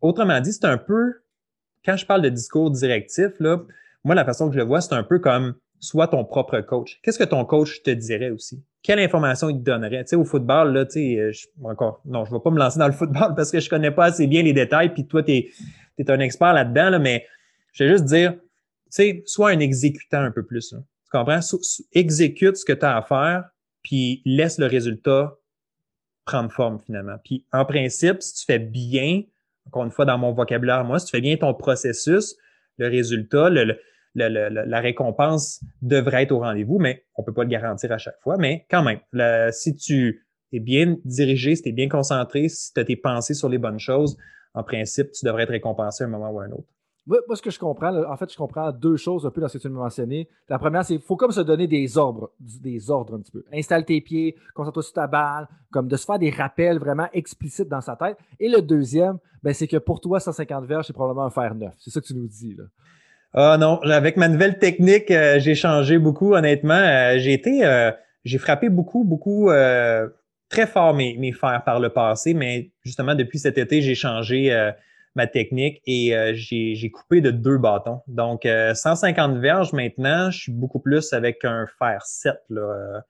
autrement 0.03 0.39
dit, 0.39 0.53
c'est 0.53 0.65
un 0.65 0.77
peu, 0.77 1.21
quand 1.83 1.97
je 1.97 2.05
parle 2.05 2.21
de 2.21 2.29
discours 2.29 2.69
directif, 2.69 3.31
là, 3.39 3.61
moi, 4.03 4.15
la 4.15 4.25
façon 4.25 4.47
que 4.49 4.53
je 4.53 4.59
le 4.59 4.65
vois, 4.65 4.81
c'est 4.81 4.93
un 4.93 5.03
peu 5.03 5.17
comme 5.17 5.55
sois 5.79 6.07
ton 6.07 6.23
propre 6.23 6.59
coach. 6.61 6.99
Qu'est-ce 7.01 7.17
que 7.17 7.23
ton 7.23 7.43
coach 7.45 7.81
te 7.83 7.89
dirait 7.89 8.29
aussi? 8.29 8.63
Quelle 8.81 8.99
information 8.99 9.49
il 9.49 9.59
te 9.59 9.63
donnerait? 9.63 10.03
Tu 10.03 10.09
sais, 10.09 10.15
au 10.15 10.25
football, 10.25 10.73
là, 10.73 10.85
tu 10.85 10.91
sais, 10.91 11.31
je, 11.31 11.47
encore, 11.63 12.01
non, 12.05 12.25
je 12.25 12.31
ne 12.31 12.37
vais 12.37 12.43
pas 12.43 12.51
me 12.51 12.59
lancer 12.59 12.79
dans 12.79 12.87
le 12.87 12.93
football 13.01 13.33
parce 13.35 13.51
que 13.51 13.59
je 13.59 13.69
connais 13.69 13.91
pas 13.91 14.05
assez 14.05 14.27
bien 14.27 14.43
les 14.43 14.53
détails, 14.53 14.93
puis 14.93 15.07
toi, 15.07 15.23
tu 15.23 15.31
es, 15.31 16.11
un 16.11 16.19
expert 16.19 16.53
là-dedans, 16.53 16.89
là, 16.89 16.99
mais 16.99 17.25
je 17.71 17.85
vais 17.85 17.91
juste 17.91 18.05
dire, 18.05 18.33
tu 18.33 18.39
sais, 18.89 19.23
sois 19.25 19.49
un 19.49 19.59
exécutant 19.59 20.19
un 20.19 20.31
peu 20.31 20.45
plus. 20.45 20.69
Tu 20.69 20.77
comprends? 21.11 21.39
exécute 21.93 22.57
ce 22.57 22.65
que 22.65 22.73
tu 22.73 22.85
as 22.85 22.97
à 22.97 23.01
faire, 23.01 23.45
puis 23.83 24.21
laisse 24.25 24.57
le 24.57 24.67
résultat 24.67 25.37
prendre 26.25 26.51
forme 26.51 26.79
finalement. 26.79 27.17
Puis 27.23 27.45
en 27.51 27.65
principe, 27.65 28.21
si 28.21 28.33
tu 28.33 28.45
fais 28.45 28.59
bien, 28.59 29.23
encore 29.67 29.85
une 29.85 29.91
fois 29.91 30.05
dans 30.05 30.17
mon 30.17 30.33
vocabulaire, 30.33 30.83
moi, 30.83 30.99
si 30.99 31.05
tu 31.05 31.11
fais 31.11 31.21
bien 31.21 31.35
ton 31.37 31.53
processus, 31.53 32.35
le 32.77 32.87
résultat, 32.87 33.49
la 34.15 34.79
récompense 34.79 35.63
devrait 35.81 36.23
être 36.23 36.31
au 36.31 36.39
rendez-vous, 36.39 36.79
mais 36.79 37.05
on 37.15 37.23
peut 37.23 37.33
pas 37.33 37.43
le 37.43 37.49
garantir 37.49 37.91
à 37.91 37.97
chaque 37.97 38.19
fois. 38.21 38.37
Mais 38.37 38.65
quand 38.69 38.83
même, 38.83 38.99
si 39.51 39.75
tu 39.75 40.25
es 40.51 40.59
bien 40.59 40.97
dirigé, 41.05 41.55
si 41.55 41.63
tu 41.63 41.69
es 41.69 41.71
bien 41.71 41.89
concentré, 41.89 42.49
si 42.49 42.73
tu 42.73 42.79
as 42.79 42.85
tes 42.85 42.95
pensées 42.95 43.33
sur 43.33 43.49
les 43.49 43.57
bonnes 43.57 43.79
choses, 43.79 44.17
en 44.53 44.63
principe, 44.63 45.11
tu 45.11 45.25
devrais 45.25 45.43
être 45.43 45.49
récompensé 45.49 46.03
à 46.03 46.07
un 46.07 46.09
moment 46.09 46.29
ou 46.29 46.39
à 46.39 46.45
un 46.45 46.51
autre. 46.51 46.67
Moi, 47.05 47.19
ce 47.35 47.41
que 47.41 47.51
je 47.51 47.59
comprends, 47.59 47.93
en 48.03 48.15
fait, 48.15 48.31
je 48.31 48.37
comprends 48.37 48.71
deux 48.71 48.95
choses 48.95 49.25
un 49.25 49.29
peu 49.29 49.41
dans 49.41 49.49
ce 49.49 49.57
que 49.57 49.61
tu 49.61 49.69
m'as 49.69 49.81
mentionné. 49.81 50.29
La 50.47 50.57
première, 50.57 50.85
c'est 50.85 50.95
qu'il 50.95 51.03
faut 51.03 51.17
comme 51.17 51.31
se 51.33 51.41
donner 51.41 51.67
des 51.67 51.97
ordres, 51.97 52.31
des 52.39 52.89
ordres 52.89 53.15
un 53.15 53.19
petit 53.19 53.31
peu. 53.31 53.43
Installe 53.53 53.83
tes 53.83 53.99
pieds, 53.99 54.37
concentre-toi 54.53 54.83
sur 54.83 54.93
ta 54.93 55.07
balle, 55.07 55.49
comme 55.69 55.89
de 55.89 55.97
se 55.97 56.05
faire 56.05 56.17
des 56.17 56.29
rappels 56.29 56.79
vraiment 56.79 57.09
explicites 57.11 57.67
dans 57.67 57.81
sa 57.81 57.97
tête. 57.97 58.17
Et 58.39 58.47
le 58.47 58.61
deuxième, 58.61 59.17
ben, 59.43 59.53
c'est 59.53 59.67
que 59.67 59.77
pour 59.77 59.99
toi, 59.99 60.21
150 60.21 60.65
verges, 60.65 60.87
c'est 60.87 60.93
probablement 60.93 61.25
un 61.25 61.29
fer 61.29 61.53
neuf. 61.55 61.73
C'est 61.77 61.89
ça 61.89 61.99
que 61.99 62.05
tu 62.05 62.15
nous 62.15 62.27
dis. 62.27 62.55
Là. 62.55 62.63
Ah 63.33 63.57
non, 63.59 63.79
avec 63.81 64.15
ma 64.15 64.29
nouvelle 64.29 64.59
technique, 64.59 65.09
euh, 65.09 65.39
j'ai 65.39 65.55
changé 65.55 65.97
beaucoup, 65.97 66.35
honnêtement. 66.35 66.75
Euh, 66.75 67.17
j'ai 67.17 67.33
été, 67.33 67.65
euh, 67.65 67.91
j'ai 68.23 68.37
frappé 68.37 68.69
beaucoup, 68.69 69.03
beaucoup, 69.03 69.49
très 70.49 70.67
fort 70.67 70.93
mes, 70.93 71.17
mes 71.17 71.31
fers 71.31 71.63
par 71.65 71.79
le 71.79 71.89
passé, 71.89 72.33
mais 72.35 72.69
justement, 72.83 73.15
depuis 73.15 73.39
cet 73.39 73.57
été, 73.57 73.81
j'ai 73.81 73.95
changé 73.95 74.71
ma 75.15 75.27
technique 75.27 75.81
et 75.85 76.33
j'ai 76.33 76.91
coupé 76.91 77.21
de 77.21 77.31
deux 77.31 77.57
bâtons. 77.57 78.01
Donc, 78.07 78.47
150 78.47 79.37
verges 79.37 79.73
maintenant, 79.73 80.31
je 80.31 80.39
suis 80.39 80.51
beaucoup 80.51 80.79
plus 80.79 81.13
avec 81.13 81.45
un 81.45 81.65
fer 81.77 82.01
7. 82.03 82.35
Là, 82.49 83.03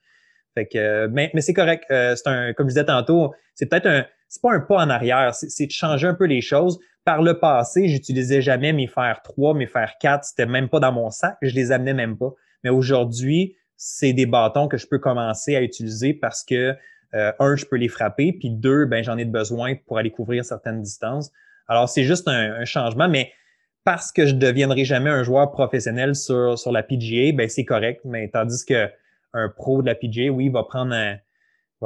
Fait 0.54 0.66
que, 0.66 1.06
mais, 1.08 1.30
mais 1.34 1.40
c'est 1.40 1.54
correct. 1.54 1.84
Euh, 1.90 2.14
c'est 2.16 2.28
un, 2.28 2.52
comme 2.52 2.66
je 2.66 2.74
disais 2.74 2.84
tantôt, 2.84 3.34
c'est 3.54 3.66
peut-être 3.66 3.86
un, 3.86 4.06
c'est 4.28 4.42
pas 4.42 4.52
un 4.52 4.60
pas 4.60 4.76
en 4.76 4.90
arrière, 4.90 5.34
c'est 5.34 5.66
de 5.66 5.72
changer 5.72 6.06
un 6.06 6.14
peu 6.14 6.24
les 6.24 6.40
choses. 6.40 6.78
Par 7.04 7.22
le 7.22 7.38
passé, 7.38 7.88
j'utilisais 7.88 8.40
jamais 8.40 8.72
mes 8.72 8.86
fer 8.86 9.20
3, 9.22 9.54
mes 9.54 9.66
fer 9.66 9.94
4, 10.00 10.24
c'était 10.24 10.46
même 10.46 10.68
pas 10.68 10.80
dans 10.80 10.92
mon 10.92 11.10
sac, 11.10 11.36
je 11.42 11.54
les 11.54 11.70
amenais 11.70 11.94
même 11.94 12.16
pas. 12.16 12.32
Mais 12.62 12.70
aujourd'hui, 12.70 13.56
c'est 13.76 14.12
des 14.12 14.26
bâtons 14.26 14.68
que 14.68 14.76
je 14.76 14.86
peux 14.86 14.98
commencer 14.98 15.54
à 15.56 15.60
utiliser 15.60 16.14
parce 16.14 16.42
que 16.42 16.74
euh, 17.14 17.32
un, 17.38 17.56
je 17.56 17.66
peux 17.66 17.76
les 17.76 17.88
frapper, 17.88 18.32
puis 18.32 18.50
deux, 18.50 18.86
ben 18.86 19.04
j'en 19.04 19.18
ai 19.18 19.24
besoin 19.24 19.74
pour 19.86 19.98
aller 19.98 20.10
couvrir 20.10 20.44
certaines 20.44 20.82
distances. 20.82 21.30
Alors 21.68 21.88
c'est 21.88 22.04
juste 22.04 22.28
un, 22.28 22.64
changement, 22.64 23.08
mais 23.08 23.32
parce 23.84 24.12
que 24.12 24.26
je 24.26 24.34
deviendrai 24.34 24.84
jamais 24.84 25.10
un 25.10 25.22
joueur 25.22 25.50
professionnel 25.50 26.14
sur, 26.14 26.58
sur 26.58 26.72
la 26.72 26.82
PGA, 26.82 27.32
ben 27.32 27.48
c'est 27.48 27.64
correct. 27.64 28.00
Mais 28.04 28.28
tandis 28.28 28.64
que 28.64 28.88
un 29.32 29.48
pro 29.48 29.82
de 29.82 29.86
la 29.86 29.94
PGA, 29.94 30.30
oui, 30.30 30.48
va 30.48 30.62
prendre 30.64 30.94
un, 30.94 31.16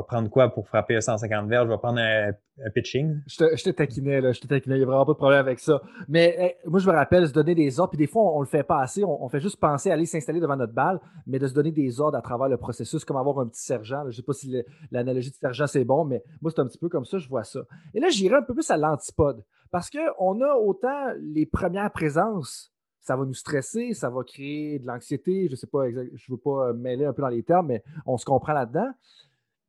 prendre 0.03 0.29
quoi 0.31 0.49
pour 0.49 0.67
frapper 0.69 1.01
150 1.01 1.49
verges? 1.49 1.67
Je 1.67 1.73
vais 1.73 1.79
prendre 1.79 2.01
un, 2.01 2.33
pitching. 2.75 3.21
Je 3.27 3.37
te, 3.37 3.57
je 3.57 3.71
taquinais, 3.71 4.21
là. 4.21 4.33
Je 4.33 4.41
te 4.41 4.47
taquinais. 4.47 4.77
Il 4.77 4.79
n'y 4.79 4.85
a 4.85 4.87
vraiment 4.87 5.07
pas 5.07 5.13
de 5.13 5.19
problème 5.19 5.41
avec 5.41 5.61
ça. 5.61 5.81
Mais 6.09 6.57
moi, 6.67 6.81
je 6.81 6.89
me 6.89 6.93
rappelle 6.93 7.27
se 7.29 7.33
donner 7.33 7.55
des 7.55 7.79
ordres. 7.79 7.91
Puis 7.91 7.99
des 7.99 8.07
fois, 8.07 8.23
on 8.35 8.41
ne 8.41 8.45
le 8.45 8.49
fait 8.49 8.63
pas 8.63 8.81
assez. 8.81 9.05
On, 9.05 9.29
fait 9.29 9.41
juste 9.41 9.59
penser 9.59 9.91
à 9.91 9.95
aller 9.95 10.07
s'installer 10.07 10.41
devant 10.41 10.57
notre 10.57 10.73
balle, 10.73 11.01
mais 11.27 11.39
de 11.39 11.47
se 11.47 11.55
donner 11.55 11.71
des 11.71 12.01
ordres 12.01 12.19
à 12.19 12.23
travers 12.23 12.49
le 12.49 12.57
processus, 12.57 13.05
comme 13.05 13.17
avoir 13.17 13.39
un 13.39 13.47
petit 13.47 13.63
sergent. 13.63 14.03
Je 14.05 14.09
ne 14.09 14.13
sais 14.13 14.23
pas 14.23 14.33
si 14.33 14.55
l'analogie 14.91 15.31
de 15.31 15.37
sergent, 15.37 15.67
c'est 15.67 15.85
bon, 15.85 16.05
mais 16.05 16.23
moi, 16.41 16.51
c'est 16.55 16.61
un 16.61 16.67
petit 16.67 16.79
peu 16.79 16.89
comme 16.89 17.05
ça, 17.05 17.19
je 17.19 17.29
vois 17.29 17.45
ça. 17.45 17.61
Et 17.95 18.01
là, 18.01 18.09
j'irai 18.09 18.37
un 18.37 18.43
peu 18.43 18.55
plus 18.55 18.71
à 18.71 18.77
l'antipode. 18.77 19.45
Parce 19.71 19.91
qu'on 19.91 20.41
a 20.41 20.55
autant 20.55 21.13
les 21.21 21.47
premières 21.47 21.93
présences 21.93 22.73
ça 23.09 23.17
va 23.17 23.25
nous 23.25 23.33
stresser, 23.33 23.95
ça 23.95 24.11
va 24.11 24.23
créer 24.23 24.79
de 24.79 24.87
l'anxiété. 24.87 25.47
Je 25.47 25.53
ne 25.53 25.57
sais 25.57 25.67
pas, 25.67 25.89
je 25.91 25.97
ne 25.99 26.29
veux 26.29 26.37
pas 26.37 26.75
mêler 26.75 27.07
un 27.07 27.15
peu 27.15 27.23
dans 27.23 27.29
les 27.29 27.43
termes, 27.43 27.69
mais 27.69 27.83
on 28.05 28.19
se 28.19 28.27
comprend 28.27 28.53
là-dedans. 28.53 28.91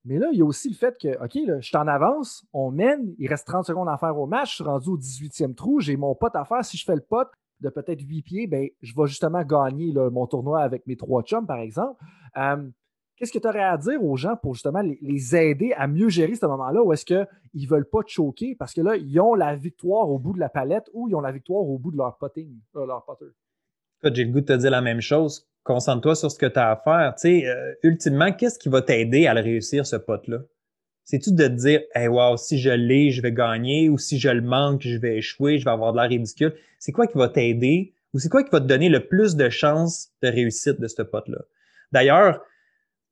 Mais 0.10 0.18
là, 0.18 0.28
il 0.34 0.40
y 0.40 0.42
a 0.42 0.46
aussi 0.46 0.70
le 0.70 0.76
fait 0.76 0.98
que, 1.00 1.24
OK, 1.24 1.38
je 1.60 1.62
suis 1.62 1.78
en 1.78 1.88
avance, 1.88 2.44
on 2.52 2.72
mène, 2.72 3.14
il 3.20 3.28
reste 3.28 3.46
30 3.46 3.64
secondes 3.64 3.88
à 3.88 3.96
faire 3.96 4.18
au 4.18 4.26
match, 4.26 4.50
je 4.50 4.56
suis 4.56 4.64
rendu 4.64 4.90
au 4.90 4.98
18e 4.98 5.54
trou, 5.54 5.82
j'ai 5.82 5.98
mon 5.98 6.16
pote 6.16 6.36
à 6.36 6.46
faire. 6.46 6.66
Si 6.66 6.78
je 6.78 6.84
fais 6.84 6.96
le 6.96 7.02
pote 7.02 7.30
de 7.60 7.70
peut-être 7.70 8.02
8 8.02 8.24
pieds, 8.24 8.48
ben, 8.48 8.68
je 8.82 8.92
vais 8.98 9.06
justement 9.06 9.44
gagner 9.44 9.94
mon 9.94 10.26
tournoi 10.26 10.64
avec 10.64 10.88
mes 10.88 10.98
trois 10.98 11.22
chums, 11.22 11.46
par 11.46 11.60
exemple. 11.60 12.04
Qu'est-ce 13.18 13.32
que 13.32 13.38
tu 13.38 13.48
aurais 13.48 13.62
à 13.62 13.78
dire 13.78 14.04
aux 14.04 14.16
gens 14.16 14.36
pour 14.36 14.56
justement 14.56 14.82
les, 14.82 15.36
aider 15.36 15.74
à 15.78 15.88
mieux 15.88 16.10
gérer 16.10 16.34
ce 16.34 16.48
moment-là 16.48 16.82
ou 16.82 16.92
est-ce 16.92 17.06
qu'ils 17.06 17.28
ne 17.54 17.68
veulent 17.68 17.88
pas 17.88 18.00
choquer 18.08 18.56
parce 18.56 18.74
que 18.74 18.82
là, 18.82 18.96
ils 18.96 19.20
ont 19.20 19.36
la 19.36 19.56
victoire 19.56 20.10
au 20.10 20.18
bout 20.18 20.34
de 20.34 20.40
la 20.40 20.50
palette 20.50 20.90
ou 20.94 21.08
ils 21.08 21.14
ont 21.14 21.22
la 21.22 21.32
victoire 21.32 21.62
au 21.62 21.78
bout 21.78 21.92
de 21.92 21.98
leur 21.98 22.18
potting, 22.18 22.58
euh, 22.78 22.88
leur 22.88 23.06
putter? 23.06 23.32
J'ai 24.02 24.24
le 24.24 24.32
goût 24.32 24.42
de 24.42 24.46
te 24.46 24.54
dire 24.54 24.72
la 24.72 24.82
même 24.82 25.02
chose 25.02 25.48
concentre-toi 25.70 26.16
sur 26.16 26.32
ce 26.32 26.40
que 26.40 26.48
tu 26.48 26.58
as 26.58 26.72
à 26.72 26.76
faire. 26.78 27.14
Tu 27.14 27.42
sais, 27.42 27.48
euh, 27.48 27.74
ultimement, 27.84 28.32
qu'est-ce 28.32 28.58
qui 28.58 28.70
va 28.70 28.82
t'aider 28.82 29.28
à 29.28 29.36
le 29.36 29.42
réussir, 29.42 29.86
ce 29.86 29.98
pote-là? 29.98 30.40
C'est-tu 31.04 31.32
de 31.32 31.48
te 31.48 31.54
dire, 31.54 31.82
hey, 31.94 32.08
wow, 32.08 32.38
si 32.38 32.58
je 32.58 32.72
l'ai, 32.72 33.12
je 33.12 33.22
vais 33.22 33.32
gagner, 33.32 33.88
ou 33.88 34.00
si 34.00 34.20
je 34.20 34.30
le 34.30 34.42
manque, 34.42 34.82
je 34.82 34.98
vais 34.98 35.18
échouer, 35.18 35.60
je 35.60 35.66
vais 35.66 35.72
avoir 35.72 35.94
de 35.94 36.00
l'air 36.00 36.10
ridicule? 36.10 36.56
C'est 36.80 36.92
quoi 36.92 37.06
qui 37.06 37.20
va 37.20 37.30
t'aider, 37.30 37.94
ou 38.14 38.20
c'est 38.20 38.30
quoi 38.30 38.44
qui 38.44 38.50
va 38.50 38.60
te 38.60 38.66
donner 38.66 38.90
le 38.90 39.06
plus 39.08 39.36
de 39.36 39.48
chances 39.50 40.10
de 40.24 40.30
réussite 40.30 40.82
de 40.82 40.88
ce 40.88 41.04
pote-là? 41.04 41.38
D'ailleurs, 41.92 42.42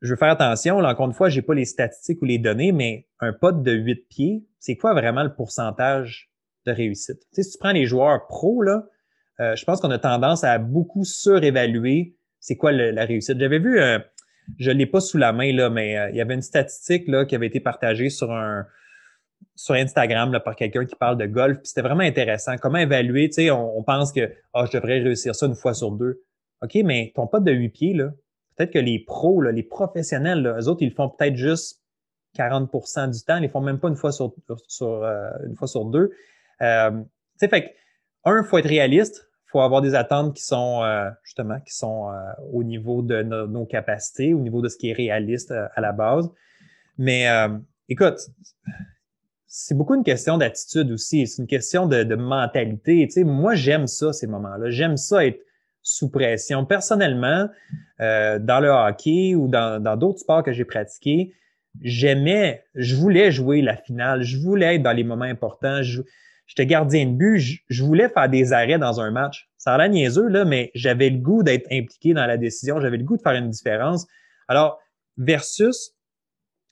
je 0.01 0.09
veux 0.09 0.15
faire 0.15 0.31
attention, 0.31 0.79
là, 0.79 0.89
encore 0.89 1.05
une 1.05 1.13
fois, 1.13 1.29
j'ai 1.29 1.43
pas 1.43 1.53
les 1.53 1.65
statistiques 1.65 2.23
ou 2.23 2.25
les 2.25 2.39
données, 2.39 2.71
mais 2.71 3.07
un 3.19 3.33
pote 3.33 3.61
de 3.61 3.71
8 3.71 4.07
pieds, 4.09 4.45
c'est 4.57 4.77
quoi 4.77 4.93
vraiment 4.93 5.23
le 5.23 5.33
pourcentage 5.35 6.31
de 6.65 6.71
réussite? 6.71 7.21
Si 7.33 7.47
tu 7.51 7.57
prends 7.59 7.71
les 7.71 7.85
joueurs 7.85 8.25
pros, 8.25 8.63
là, 8.63 8.87
euh, 9.39 9.55
je 9.55 9.63
pense 9.63 9.79
qu'on 9.79 9.91
a 9.91 9.99
tendance 9.99 10.43
à 10.43 10.57
beaucoup 10.57 11.03
surévaluer 11.03 12.16
c'est 12.39 12.55
quoi 12.55 12.71
la 12.71 13.05
réussite? 13.05 13.39
J'avais 13.39 13.59
vu, 13.59 13.79
euh, 13.79 13.99
je 14.57 14.71
l'ai 14.71 14.85
pas 14.85 15.01
sous 15.01 15.17
la 15.17 15.33
main, 15.33 15.53
là, 15.53 15.69
mais 15.69 15.97
euh, 15.97 16.09
il 16.09 16.15
y 16.15 16.21
avait 16.21 16.33
une 16.33 16.41
statistique 16.41 17.05
qui 17.27 17.35
avait 17.35 17.47
été 17.47 17.59
partagée 17.59 18.09
sur 18.09 18.31
un 18.31 18.65
sur 19.55 19.75
Instagram 19.75 20.39
par 20.43 20.55
quelqu'un 20.55 20.85
qui 20.85 20.95
parle 20.95 21.17
de 21.17 21.25
golf. 21.25 21.57
C'était 21.63 21.81
vraiment 21.81 22.03
intéressant. 22.03 22.55
Comment 22.57 22.77
évaluer, 22.77 23.29
on, 23.51 23.83
pense 23.83 24.11
que 24.11 24.31
oh, 24.53 24.65
je 24.65 24.77
devrais 24.77 24.99
réussir 24.99 25.35
ça 25.35 25.47
une 25.47 25.55
fois 25.55 25.73
sur 25.73 25.91
deux. 25.91 26.23
OK, 26.61 26.75
mais 26.85 27.11
ton 27.15 27.27
pote 27.27 27.43
de 27.43 27.51
huit 27.51 27.69
pieds, 27.69 27.95
peut-être 28.55 28.71
que 28.71 28.79
les 28.79 28.99
pros, 28.99 29.41
les 29.41 29.63
professionnels, 29.63 30.55
eux 30.59 30.67
autres, 30.67 30.83
ils 30.83 30.91
font 30.91 31.09
peut-être 31.09 31.35
juste 31.35 31.83
40% 32.37 33.11
du 33.11 33.23
temps. 33.23 33.37
Ils 33.37 33.43
ne 33.43 33.47
font 33.47 33.61
même 33.61 33.79
pas 33.79 33.89
une 33.89 33.95
fois 33.95 34.11
sur, 34.11 34.33
euh, 34.81 35.85
deux. 35.91 36.11
Fait 36.59 37.49
que, 37.49 37.67
un, 38.25 38.41
il 38.43 38.47
faut 38.47 38.57
être 38.57 38.67
réaliste 38.67 39.26
faut 39.47 39.61
avoir 39.61 39.81
des 39.81 39.95
attentes 39.95 40.35
qui 40.35 40.43
sont 40.43 40.83
euh, 40.83 41.09
justement 41.23 41.59
qui 41.61 41.73
sont 41.73 42.09
euh, 42.09 42.13
au 42.51 42.63
niveau 42.63 43.01
de 43.01 43.23
nos 43.23 43.65
capacités, 43.65 44.33
au 44.33 44.39
niveau 44.39 44.61
de 44.61 44.67
ce 44.67 44.77
qui 44.77 44.89
est 44.89 44.93
réaliste 44.93 45.51
euh, 45.51 45.67
à 45.75 45.81
la 45.81 45.93
base. 45.93 46.29
Mais 46.97 47.27
écoute, 47.89 48.17
c'est 49.45 49.75
beaucoup 49.75 49.93
une 49.93 50.03
question 50.03 50.39
d'attitude 50.39 50.91
aussi. 50.91 51.27
C'est 51.27 51.43
une 51.43 51.47
question 51.47 51.85
de, 51.85 52.15
mentalité. 52.15 53.05
Tu 53.05 53.11
sais, 53.11 53.23
moi, 53.23 53.53
j'aime 53.53 53.85
ça, 53.85 54.13
ces 54.13 54.25
moments-là. 54.25 54.71
J'aime 54.71 54.97
ça 54.97 55.23
être 55.23 55.39
sous 55.83 56.09
pression. 56.09 56.65
Personnellement, 56.65 57.47
dans 57.99 58.59
le 58.63 58.69
hockey 58.69 59.35
ou 59.35 59.47
dans 59.47 59.95
d'autres 59.95 60.21
sports 60.21 60.41
que 60.41 60.53
j'ai 60.53 60.65
pratiqués, 60.65 61.35
j'aimais, 61.83 62.63
je 62.73 62.95
voulais 62.95 63.31
jouer 63.31 63.61
la 63.61 63.77
finale, 63.77 64.23
je 64.23 64.39
voulais 64.39 64.77
être 64.77 64.83
dans 64.83 64.93
les 64.93 65.03
moments 65.03 65.25
importants. 65.25 65.81
J'étais 66.47 66.65
gardien 66.65 67.05
de 67.05 67.11
but, 67.11 67.39
je, 67.67 67.83
voulais 67.83 68.09
faire 68.09 68.29
des 68.29 68.53
arrêts 68.53 68.79
dans 68.79 68.99
un 68.99 69.11
match. 69.11 69.49
Ça 69.57 69.73
a 69.73 69.77
l'air 69.77 69.89
niaiseux, 69.89 70.27
là, 70.27 70.45
mais 70.45 70.71
j'avais 70.73 71.09
le 71.09 71.19
goût 71.19 71.43
d'être 71.43 71.67
impliqué 71.71 72.13
dans 72.13 72.25
la 72.25 72.37
décision, 72.37 72.79
j'avais 72.79 72.97
le 72.97 73.03
goût 73.03 73.17
de 73.17 73.21
faire 73.21 73.33
une 73.33 73.49
différence. 73.49 74.07
Alors, 74.47 74.79
versus, 75.17 75.93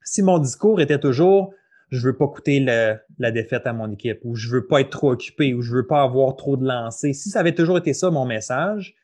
si 0.04 0.22
mon 0.24 0.40
discours 0.40 0.82
était 0.82 1.00
toujours 1.00 1.54
je 1.90 2.08
veux 2.08 2.18
pas 2.18 2.28
coûter 2.28 2.60
la 2.60 3.32
défaite 3.32 3.68
à 3.68 3.74
mon 3.74 3.92
équipe, 3.92 4.20
ou 4.24 4.36
je 4.36 4.50
veux 4.50 4.68
pas 4.68 4.82
être 4.82 4.90
trop 4.90 5.12
occupé, 5.12 5.54
ou 5.54 5.62
je 5.62 5.74
veux 5.74 5.88
pas 5.88 6.02
avoir 6.02 6.36
trop 6.36 6.58
de 6.58 6.66
lancers. 6.66 7.14
Si 7.14 7.30
ça 7.30 7.40
avait 7.40 7.54
toujours 7.54 7.78
été 7.78 7.94
ça 7.94 8.10
mon 8.10 8.26
message, 8.26 8.96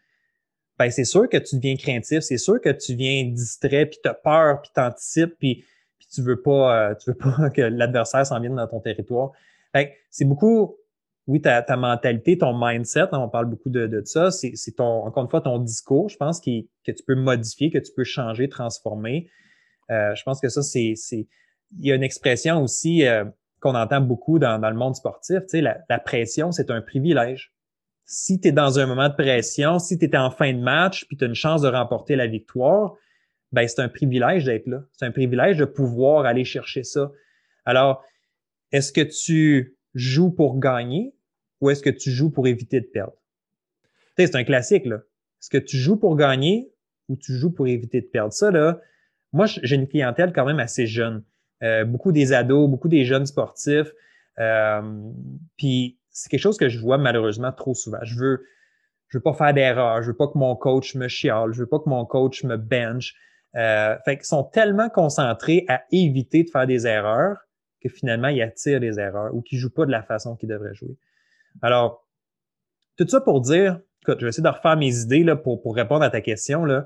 ben 0.78 0.90
c'est 0.90 1.06
sûr 1.06 1.30
que 1.30 1.38
tu 1.38 1.58
deviens 1.58 1.76
craintif, 1.76 2.22
c'est 2.22 2.38
sûr 2.38 2.60
que 2.60 2.70
tu 2.70 2.96
viens 2.96 3.26
distrait, 3.26 3.86
puis 3.86 4.00
tu 4.04 4.10
as 4.10 4.14
peur, 4.14 4.62
puis 4.62 4.72
tu 4.74 4.82
anticipes, 4.82 5.36
puis, 5.38 5.64
puis 6.00 6.08
tu 6.14 6.22
veux 6.22 6.42
pas 6.42 6.90
euh, 6.90 6.96
tu 6.96 7.12
veux 7.12 7.18
pas 7.18 7.50
que 7.56 7.62
l'adversaire 7.62 8.26
s'en 8.26 8.40
vienne 8.40 8.56
dans 8.56 8.68
ton 8.68 8.80
territoire 8.80 9.32
c'est 10.10 10.26
beaucoup, 10.26 10.78
oui, 11.28 11.42
ta, 11.42 11.62
ta, 11.62 11.78
mentalité, 11.78 12.38
ton 12.38 12.58
mindset, 12.58 13.02
hein, 13.12 13.20
on 13.20 13.30
parle 13.30 13.46
beaucoup 13.46 13.70
de, 13.70 13.88
de 13.88 14.02
ça, 14.06 14.32
c'est 14.32 14.76
ton, 14.76 15.06
encore 15.06 15.24
une 15.24 15.30
fois, 15.30 15.42
ton 15.42 15.60
discours, 15.60 16.10
je 16.10 16.18
pense, 16.18 16.40
qui, 16.40 16.70
que 16.86 16.92
tu 16.92 17.04
peux 17.06 17.16
modifier, 17.16 17.72
que 17.72 17.78
tu 17.78 17.92
peux 17.96 18.04
changer, 18.04 18.50
transformer. 18.50 19.30
Euh, 19.90 20.14
je 20.16 20.24
pense 20.24 20.40
que 20.40 20.50
ça, 20.50 20.62
c'est, 20.62 20.96
il 21.12 21.28
y 21.80 21.92
a 21.92 21.96
une 21.96 22.04
expression 22.04 22.62
aussi 22.62 23.06
euh, 23.06 23.26
qu'on 23.60 23.76
entend 23.76 24.02
beaucoup 24.02 24.40
dans, 24.40 24.60
dans, 24.60 24.70
le 24.70 24.76
monde 24.76 24.96
sportif, 24.96 25.40
tu 25.42 25.50
sais, 25.50 25.62
la, 25.62 25.80
la 25.90 26.00
pression, 26.00 26.52
c'est 26.52 26.72
un 26.72 26.82
privilège. 26.82 27.54
Si 28.06 28.42
tu 28.42 28.50
es 28.50 28.52
dans 28.52 28.80
un 28.80 28.88
moment 28.88 29.08
de 29.08 29.14
pression, 29.14 29.80
si 29.80 29.98
tu 29.98 30.06
es 30.06 30.18
en 30.18 30.32
fin 30.32 30.52
de 30.52 30.60
match, 30.60 31.06
puis 31.08 31.16
tu 31.16 31.24
as 31.24 31.28
une 31.28 31.36
chance 31.36 31.62
de 31.62 31.70
remporter 31.70 32.16
la 32.16 32.28
victoire, 32.28 32.96
ben 33.52 33.68
c'est 33.68 33.82
un 33.82 33.90
privilège 33.90 34.46
d'être 34.46 34.68
là. 34.68 34.82
C'est 34.94 35.06
un 35.06 35.12
privilège 35.12 35.58
de 35.58 35.66
pouvoir 35.66 36.26
aller 36.26 36.46
chercher 36.46 36.84
ça. 36.84 37.12
Alors, 37.66 38.04
est-ce 38.72 38.92
que 38.92 39.02
tu 39.02 39.78
joues 39.94 40.32
pour 40.32 40.60
gagner 40.60 41.14
ou 41.60 41.70
est-ce 41.70 41.82
que 41.82 41.90
tu 41.90 42.12
joues 42.12 42.32
pour 42.32 42.48
éviter 42.48 42.80
de 42.80 42.86
perdre? 42.86 43.14
c'est 44.18 44.36
un 44.36 44.44
classique, 44.44 44.86
là. 44.86 44.98
Est-ce 45.42 45.50
que 45.50 45.58
tu 45.58 45.78
joues 45.78 45.98
pour 45.98 46.16
gagner 46.16 46.72
ou 47.10 47.16
tu 47.16 47.34
joues 47.34 47.52
pour 47.52 47.68
éviter 47.68 48.02
de 48.02 48.06
perdre? 48.06 48.34
Ça, 48.34 48.52
moi, 49.34 49.46
j'ai 49.48 49.76
une 49.76 49.88
clientèle 49.88 50.34
quand 50.34 50.46
même 50.46 50.60
assez 50.60 50.86
jeune. 50.86 51.24
Euh, 51.64 51.86
beaucoup 51.86 52.12
des 52.12 52.34
ados, 52.34 52.70
beaucoup 52.70 52.88
des 52.88 53.06
jeunes 53.06 53.26
sportifs. 53.26 53.92
Euh, 54.40 54.82
puis 55.58 55.98
c'est 56.10 56.30
quelque 56.30 56.42
chose 56.42 56.58
que 56.58 56.70
je 56.70 56.80
vois 56.80 56.98
malheureusement 56.98 57.52
trop 57.52 57.74
souvent. 57.74 58.00
Je 58.04 58.18
veux, 58.18 58.46
je 59.08 59.18
veux 59.18 59.22
pas 59.22 59.34
faire 59.34 59.54
d'erreur. 59.54 60.02
Je 60.04 60.08
veux 60.12 60.18
pas 60.18 60.28
que 60.28 60.38
mon 60.38 60.56
coach 60.56 60.96
me 60.96 61.08
chiale. 61.08 61.54
Je 61.54 61.60
veux 61.62 61.68
pas 61.68 61.80
que 61.80 61.90
mon 61.90 62.06
coach 62.06 62.44
me 62.44 62.58
bench. 62.58 63.16
Euh, 63.56 63.98
fait 64.06 64.18
qu'ils 64.18 64.26
sont 64.26 64.44
tellement 64.44 64.90
concentrés 64.90 65.66
à 65.68 65.84
éviter 65.92 66.44
de 66.44 66.50
faire 66.50 66.68
des 66.68 66.88
erreurs 66.88 67.38
que 67.82 67.90
finalement, 67.90 68.28
il 68.28 68.42
attire 68.42 68.80
des 68.80 69.00
erreurs 69.00 69.34
ou 69.34 69.42
qu'il 69.42 69.58
ne 69.58 69.62
joue 69.62 69.70
pas 69.70 69.86
de 69.86 69.92
la 69.92 70.04
façon 70.04 70.36
qu'il 70.36 70.50
devrait 70.50 70.74
jouer. 70.74 70.96
Alors, 71.62 72.08
tout 72.98 73.08
ça 73.08 73.22
pour 73.22 73.42
dire, 73.42 73.80
écoute, 74.04 74.20
je 74.20 74.26
vais 74.26 74.30
essayer 74.30 74.44
de 74.44 74.50
refaire 74.50 74.78
mes 74.78 75.02
idées 75.02 75.24
là, 75.24 75.36
pour, 75.36 75.62
pour 75.62 75.76
répondre 75.76 76.04
à 76.04 76.10
ta 76.10 76.22
question. 76.22 76.66
Là. 76.66 76.86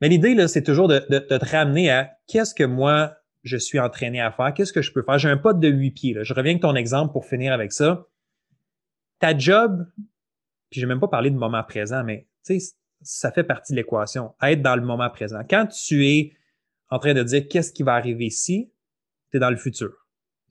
Mais 0.00 0.08
l'idée, 0.08 0.34
là, 0.34 0.48
c'est 0.48 0.62
toujours 0.62 0.88
de, 0.88 0.98
te 0.98 1.50
ramener 1.50 1.90
à 1.90 2.16
qu'est-ce 2.26 2.54
que 2.54 2.64
moi, 2.64 3.16
je 3.44 3.56
suis 3.56 3.78
entraîné 3.78 4.20
à 4.20 4.32
faire, 4.32 4.52
qu'est-ce 4.52 4.72
que 4.72 4.82
je 4.82 4.92
peux 4.92 5.02
faire? 5.02 5.18
J'ai 5.18 5.28
un 5.28 5.36
pote 5.36 5.60
de 5.60 5.68
huit 5.68 5.92
pieds. 5.92 6.14
Là. 6.14 6.24
Je 6.24 6.34
reviens 6.34 6.52
avec 6.52 6.62
ton 6.62 6.74
exemple 6.74 7.12
pour 7.12 7.24
finir 7.24 7.52
avec 7.52 7.72
ça. 7.72 8.06
Ta 9.20 9.36
job, 9.36 9.86
puis 10.70 10.80
je 10.80 10.86
n'ai 10.86 10.88
même 10.88 11.00
pas 11.00 11.08
parlé 11.08 11.30
de 11.30 11.36
moment 11.36 11.62
présent, 11.62 12.02
mais 12.02 12.26
ça 13.02 13.30
fait 13.30 13.44
partie 13.44 13.72
de 13.72 13.76
l'équation, 13.76 14.34
être 14.42 14.62
dans 14.62 14.74
le 14.74 14.82
moment 14.82 15.08
présent. 15.10 15.40
Quand 15.48 15.66
tu 15.66 16.06
es 16.06 16.32
en 16.88 16.98
train 16.98 17.14
de 17.14 17.22
dire 17.22 17.46
qu'est-ce 17.48 17.72
qui 17.72 17.82
va 17.82 17.94
arriver 17.94 18.26
ici, 18.26 18.72
tu 19.32 19.38
es 19.38 19.40
dans 19.40 19.50
le 19.50 19.56
futur. 19.56 19.90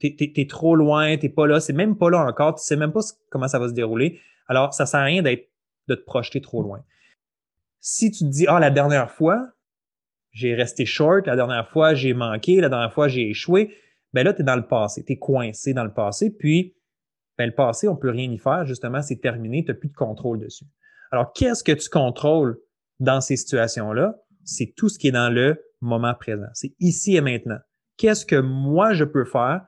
Tu 0.00 0.14
es, 0.18 0.48
trop 0.48 0.74
loin, 0.74 1.16
tu 1.16 1.30
pas 1.30 1.46
là, 1.46 1.60
c'est 1.60 1.72
même 1.72 1.96
pas 1.96 2.10
là 2.10 2.26
encore, 2.26 2.56
tu 2.56 2.64
sais 2.64 2.76
même 2.76 2.92
pas 2.92 3.00
comment 3.30 3.48
ça 3.48 3.58
va 3.58 3.68
se 3.68 3.72
dérouler. 3.72 4.20
Alors, 4.48 4.74
ça 4.74 4.84
sert 4.84 5.00
à 5.00 5.04
rien 5.04 5.22
de 5.22 5.48
te 5.88 6.04
projeter 6.04 6.40
trop 6.40 6.62
loin. 6.62 6.84
Si 7.80 8.10
tu 8.10 8.24
te 8.24 8.30
dis, 8.30 8.46
ah, 8.48 8.58
la 8.58 8.70
dernière 8.70 9.10
fois, 9.10 9.48
j'ai 10.32 10.54
resté 10.54 10.86
short, 10.86 11.26
la 11.26 11.36
dernière 11.36 11.68
fois, 11.68 11.94
j'ai 11.94 12.14
manqué, 12.14 12.60
la 12.60 12.68
dernière 12.68 12.92
fois, 12.92 13.06
j'ai 13.06 13.30
échoué. 13.30 13.76
Ben 14.12 14.24
là, 14.24 14.32
tu 14.32 14.42
es 14.42 14.44
dans 14.44 14.56
le 14.56 14.66
passé, 14.66 15.04
tu 15.04 15.12
es 15.12 15.18
coincé 15.18 15.72
dans 15.72 15.84
le 15.84 15.92
passé, 15.92 16.30
puis 16.30 16.74
ben, 17.38 17.46
le 17.46 17.54
passé, 17.54 17.88
on 17.88 17.96
peut 17.96 18.10
rien 18.10 18.30
y 18.30 18.38
faire, 18.38 18.66
justement, 18.66 19.02
c'est 19.02 19.20
terminé, 19.20 19.64
tu 19.64 19.70
n'as 19.70 19.76
plus 19.76 19.88
de 19.88 19.94
contrôle 19.94 20.38
dessus. 20.38 20.66
Alors, 21.10 21.32
qu'est-ce 21.32 21.62
que 21.62 21.72
tu 21.72 21.88
contrôles 21.88 22.58
dans 23.00 23.20
ces 23.20 23.36
situations-là? 23.36 24.16
C'est 24.44 24.74
tout 24.76 24.88
ce 24.88 24.98
qui 24.98 25.08
est 25.08 25.12
dans 25.12 25.32
le 25.32 25.62
moment 25.80 26.14
présent. 26.14 26.48
C'est 26.54 26.74
ici 26.80 27.16
et 27.16 27.20
maintenant. 27.20 27.58
Qu'est-ce 28.02 28.26
que 28.26 28.34
moi, 28.34 28.94
je 28.94 29.04
peux 29.04 29.24
faire? 29.24 29.64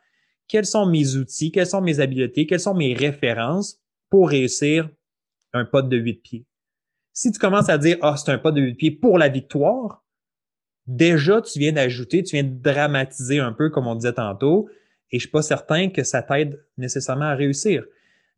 Quels 0.49 0.67
sont 0.67 0.87
mes 0.87 1.15
outils? 1.15 1.53
Quelles 1.53 1.69
sont 1.69 1.81
mes 1.81 2.01
habiletés? 2.01 2.49
Quelles 2.49 2.59
sont 2.59 2.75
mes 2.75 2.93
références 2.93 3.81
pour 4.11 4.29
réussir 4.29 4.91
un 5.53 5.65
pote 5.65 5.89
de 5.89 5.97
huit 5.97 6.21
pieds? 6.21 6.45
Si 7.13 7.31
tu 7.31 7.39
commences 7.39 7.69
à 7.69 7.79
dire, 7.79 7.97
ah, 8.03 8.17
c'est 8.17 8.33
un 8.33 8.39
pas 8.39 8.51
de 8.51 8.61
huit 8.61 8.75
pieds 8.75 8.91
pour 8.91 9.19
la 9.19 9.29
victoire, 9.29 10.05
déjà, 10.89 11.43
tu 11.43 11.61
viens 11.61 11.71
d'ajouter, 11.71 12.25
tu 12.25 12.35
viens 12.35 12.43
de 12.43 12.61
dramatiser 12.61 13.39
un 13.39 13.53
peu, 13.53 13.71
comme 13.71 13.87
on 13.87 13.95
disait 13.95 14.15
tantôt, 14.15 14.69
et 15.13 15.21
je 15.21 15.27
suis 15.27 15.31
pas 15.31 15.43
certain 15.43 15.91
que 15.91 16.03
ça 16.03 16.21
t'aide 16.21 16.61
nécessairement 16.77 17.27
à 17.27 17.37
réussir. 17.37 17.85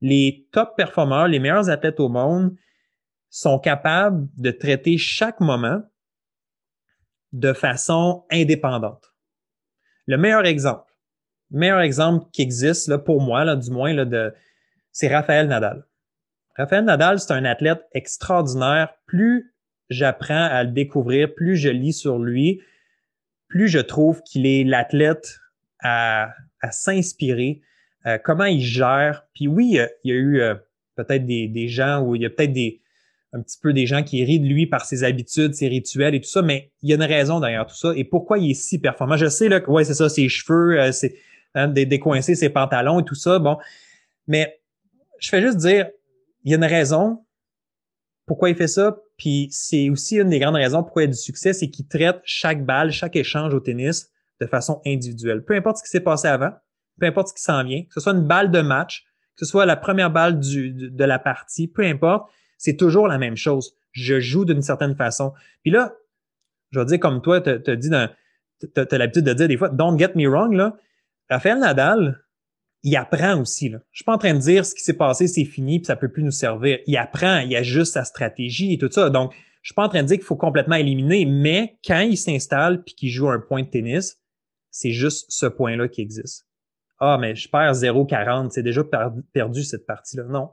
Les 0.02 0.46
top 0.52 0.76
performeurs, 0.76 1.26
les 1.26 1.38
meilleurs 1.38 1.70
athlètes 1.70 2.00
au 2.00 2.10
monde 2.10 2.54
sont 3.30 3.58
capables 3.58 4.28
de 4.36 4.50
traiter 4.50 4.98
chaque 4.98 5.40
moment 5.40 5.80
de 7.32 7.54
façon 7.54 8.26
indépendante. 8.30 9.15
Le 10.06 10.16
meilleur 10.16 10.46
exemple, 10.46 10.90
meilleur 11.50 11.80
exemple 11.80 12.26
qui 12.32 12.42
existe 12.42 12.96
pour 12.98 13.20
moi, 13.20 13.44
là, 13.44 13.56
du 13.56 13.70
moins, 13.70 13.92
là, 13.92 14.04
de, 14.04 14.32
c'est 14.92 15.08
Raphaël 15.08 15.48
Nadal. 15.48 15.84
Raphaël 16.56 16.84
Nadal, 16.84 17.20
c'est 17.20 17.32
un 17.32 17.44
athlète 17.44 17.84
extraordinaire. 17.92 18.94
Plus 19.06 19.54
j'apprends 19.90 20.44
à 20.44 20.64
le 20.64 20.70
découvrir, 20.70 21.34
plus 21.34 21.56
je 21.56 21.68
lis 21.68 21.92
sur 21.92 22.18
lui, 22.18 22.62
plus 23.48 23.68
je 23.68 23.78
trouve 23.78 24.22
qu'il 24.22 24.46
est 24.46 24.64
l'athlète 24.64 25.38
à, 25.80 26.32
s'inspirer, 26.70 27.60
euh, 28.06 28.18
comment 28.18 28.44
il 28.44 28.60
gère. 28.60 29.26
Puis 29.34 29.46
oui, 29.46 29.78
il 30.04 30.10
y 30.10 30.12
a 30.12 30.16
eu 30.16 30.40
euh, 30.40 30.54
peut-être 30.96 31.26
des, 31.26 31.68
gens 31.68 32.00
où 32.00 32.14
il 32.14 32.22
y 32.22 32.26
a 32.26 32.30
peut-être 32.30 32.52
des 32.52 32.80
un 33.36 33.42
petit 33.42 33.58
peu 33.60 33.72
des 33.72 33.86
gens 33.86 34.02
qui 34.02 34.24
rient 34.24 34.40
de 34.40 34.46
lui 34.46 34.66
par 34.66 34.84
ses 34.84 35.04
habitudes, 35.04 35.54
ses 35.54 35.68
rituels 35.68 36.14
et 36.14 36.20
tout 36.20 36.28
ça, 36.28 36.42
mais 36.42 36.70
il 36.82 36.90
y 36.90 36.92
a 36.92 36.96
une 36.96 37.02
raison 37.02 37.40
derrière 37.40 37.66
tout 37.66 37.76
ça. 37.76 37.92
Et 37.94 38.04
pourquoi 38.04 38.38
il 38.38 38.50
est 38.50 38.54
si 38.54 38.78
performant? 38.78 39.16
Je 39.16 39.26
sais 39.26 39.48
là, 39.48 39.60
que 39.60 39.70
ouais, 39.70 39.84
c'est 39.84 39.94
ça, 39.94 40.08
ses 40.08 40.28
cheveux, 40.28 40.80
euh, 40.80 40.92
c'est 40.92 41.16
hein, 41.54 41.72
ses 42.20 42.48
pantalons 42.48 43.00
et 43.00 43.04
tout 43.04 43.14
ça. 43.14 43.38
Bon, 43.38 43.58
mais 44.26 44.60
je 45.18 45.28
fais 45.28 45.40
juste 45.40 45.58
dire, 45.58 45.88
il 46.44 46.50
y 46.50 46.54
a 46.54 46.56
une 46.56 46.64
raison 46.64 47.18
pourquoi 48.26 48.50
il 48.50 48.56
fait 48.56 48.68
ça. 48.68 48.98
Puis 49.16 49.48
c'est 49.50 49.88
aussi 49.88 50.16
une 50.18 50.28
des 50.28 50.38
grandes 50.38 50.56
raisons 50.56 50.82
pourquoi 50.82 51.02
il 51.02 51.06
y 51.06 51.08
a 51.08 51.12
du 51.12 51.18
succès, 51.18 51.52
c'est 51.52 51.70
qu'il 51.70 51.86
traite 51.88 52.20
chaque 52.24 52.64
balle, 52.64 52.90
chaque 52.90 53.16
échange 53.16 53.54
au 53.54 53.60
tennis 53.60 54.10
de 54.40 54.46
façon 54.46 54.82
individuelle. 54.84 55.42
Peu 55.44 55.54
importe 55.54 55.78
ce 55.78 55.84
qui 55.84 55.88
s'est 55.88 56.00
passé 56.00 56.28
avant, 56.28 56.50
peu 57.00 57.06
importe 57.06 57.28
ce 57.28 57.34
qui 57.34 57.42
s'en 57.42 57.64
vient, 57.64 57.82
que 57.84 57.94
ce 57.94 58.00
soit 58.00 58.12
une 58.12 58.26
balle 58.26 58.50
de 58.50 58.60
match, 58.60 59.06
que 59.36 59.44
ce 59.44 59.50
soit 59.50 59.64
la 59.64 59.76
première 59.76 60.10
balle 60.10 60.38
du, 60.38 60.72
de 60.72 61.04
la 61.04 61.18
partie, 61.18 61.68
peu 61.68 61.82
importe, 61.82 62.30
c'est 62.58 62.76
toujours 62.76 63.08
la 63.08 63.18
même 63.18 63.36
chose. 63.36 63.76
Je 63.92 64.20
joue 64.20 64.44
d'une 64.44 64.62
certaine 64.62 64.94
façon. 64.94 65.32
Puis 65.62 65.70
là, 65.70 65.94
je 66.70 66.78
vais 66.78 66.86
dire 66.86 67.00
comme 67.00 67.22
toi, 67.22 67.40
tu 67.40 67.50
as 67.50 68.98
l'habitude 68.98 69.24
de 69.24 69.32
dire 69.32 69.48
des 69.48 69.56
fois, 69.56 69.68
don't 69.68 69.98
get 69.98 70.12
me 70.14 70.28
wrong, 70.28 70.52
là. 70.52 70.76
Raphaël 71.28 71.58
Nadal, 71.58 72.22
il 72.82 72.96
apprend 72.96 73.40
aussi. 73.40 73.68
Là. 73.68 73.78
Je 73.90 73.98
suis 73.98 74.04
pas 74.04 74.14
en 74.14 74.18
train 74.18 74.34
de 74.34 74.38
dire 74.38 74.64
ce 74.64 74.74
qui 74.74 74.82
s'est 74.82 74.96
passé, 74.96 75.26
c'est 75.26 75.44
fini, 75.44 75.80
puis 75.80 75.86
ça 75.86 75.96
peut 75.96 76.10
plus 76.10 76.22
nous 76.22 76.30
servir. 76.30 76.78
Il 76.86 76.96
apprend, 76.96 77.38
il 77.38 77.54
ajuste 77.56 77.94
sa 77.94 78.04
stratégie 78.04 78.72
et 78.74 78.78
tout 78.78 78.90
ça. 78.90 79.10
Donc, 79.10 79.32
je 79.62 79.70
suis 79.70 79.74
pas 79.74 79.84
en 79.84 79.88
train 79.88 80.02
de 80.02 80.06
dire 80.06 80.16
qu'il 80.16 80.26
faut 80.26 80.36
complètement 80.36 80.76
éliminer, 80.76 81.26
mais 81.26 81.78
quand 81.84 82.00
il 82.00 82.16
s'installe 82.16 82.84
puis 82.84 82.94
qu'il 82.94 83.10
joue 83.10 83.28
un 83.28 83.40
point 83.40 83.62
de 83.62 83.68
tennis, 83.68 84.20
c'est 84.70 84.92
juste 84.92 85.26
ce 85.30 85.46
point-là 85.46 85.88
qui 85.88 86.00
existe. 86.00 86.46
Ah, 87.00 87.18
mais 87.20 87.34
je 87.34 87.48
perds 87.48 87.72
0,40, 87.72 88.50
c'est 88.50 88.62
déjà 88.62 88.82
perdu 89.32 89.64
cette 89.64 89.86
partie-là. 89.86 90.24
Non 90.24 90.50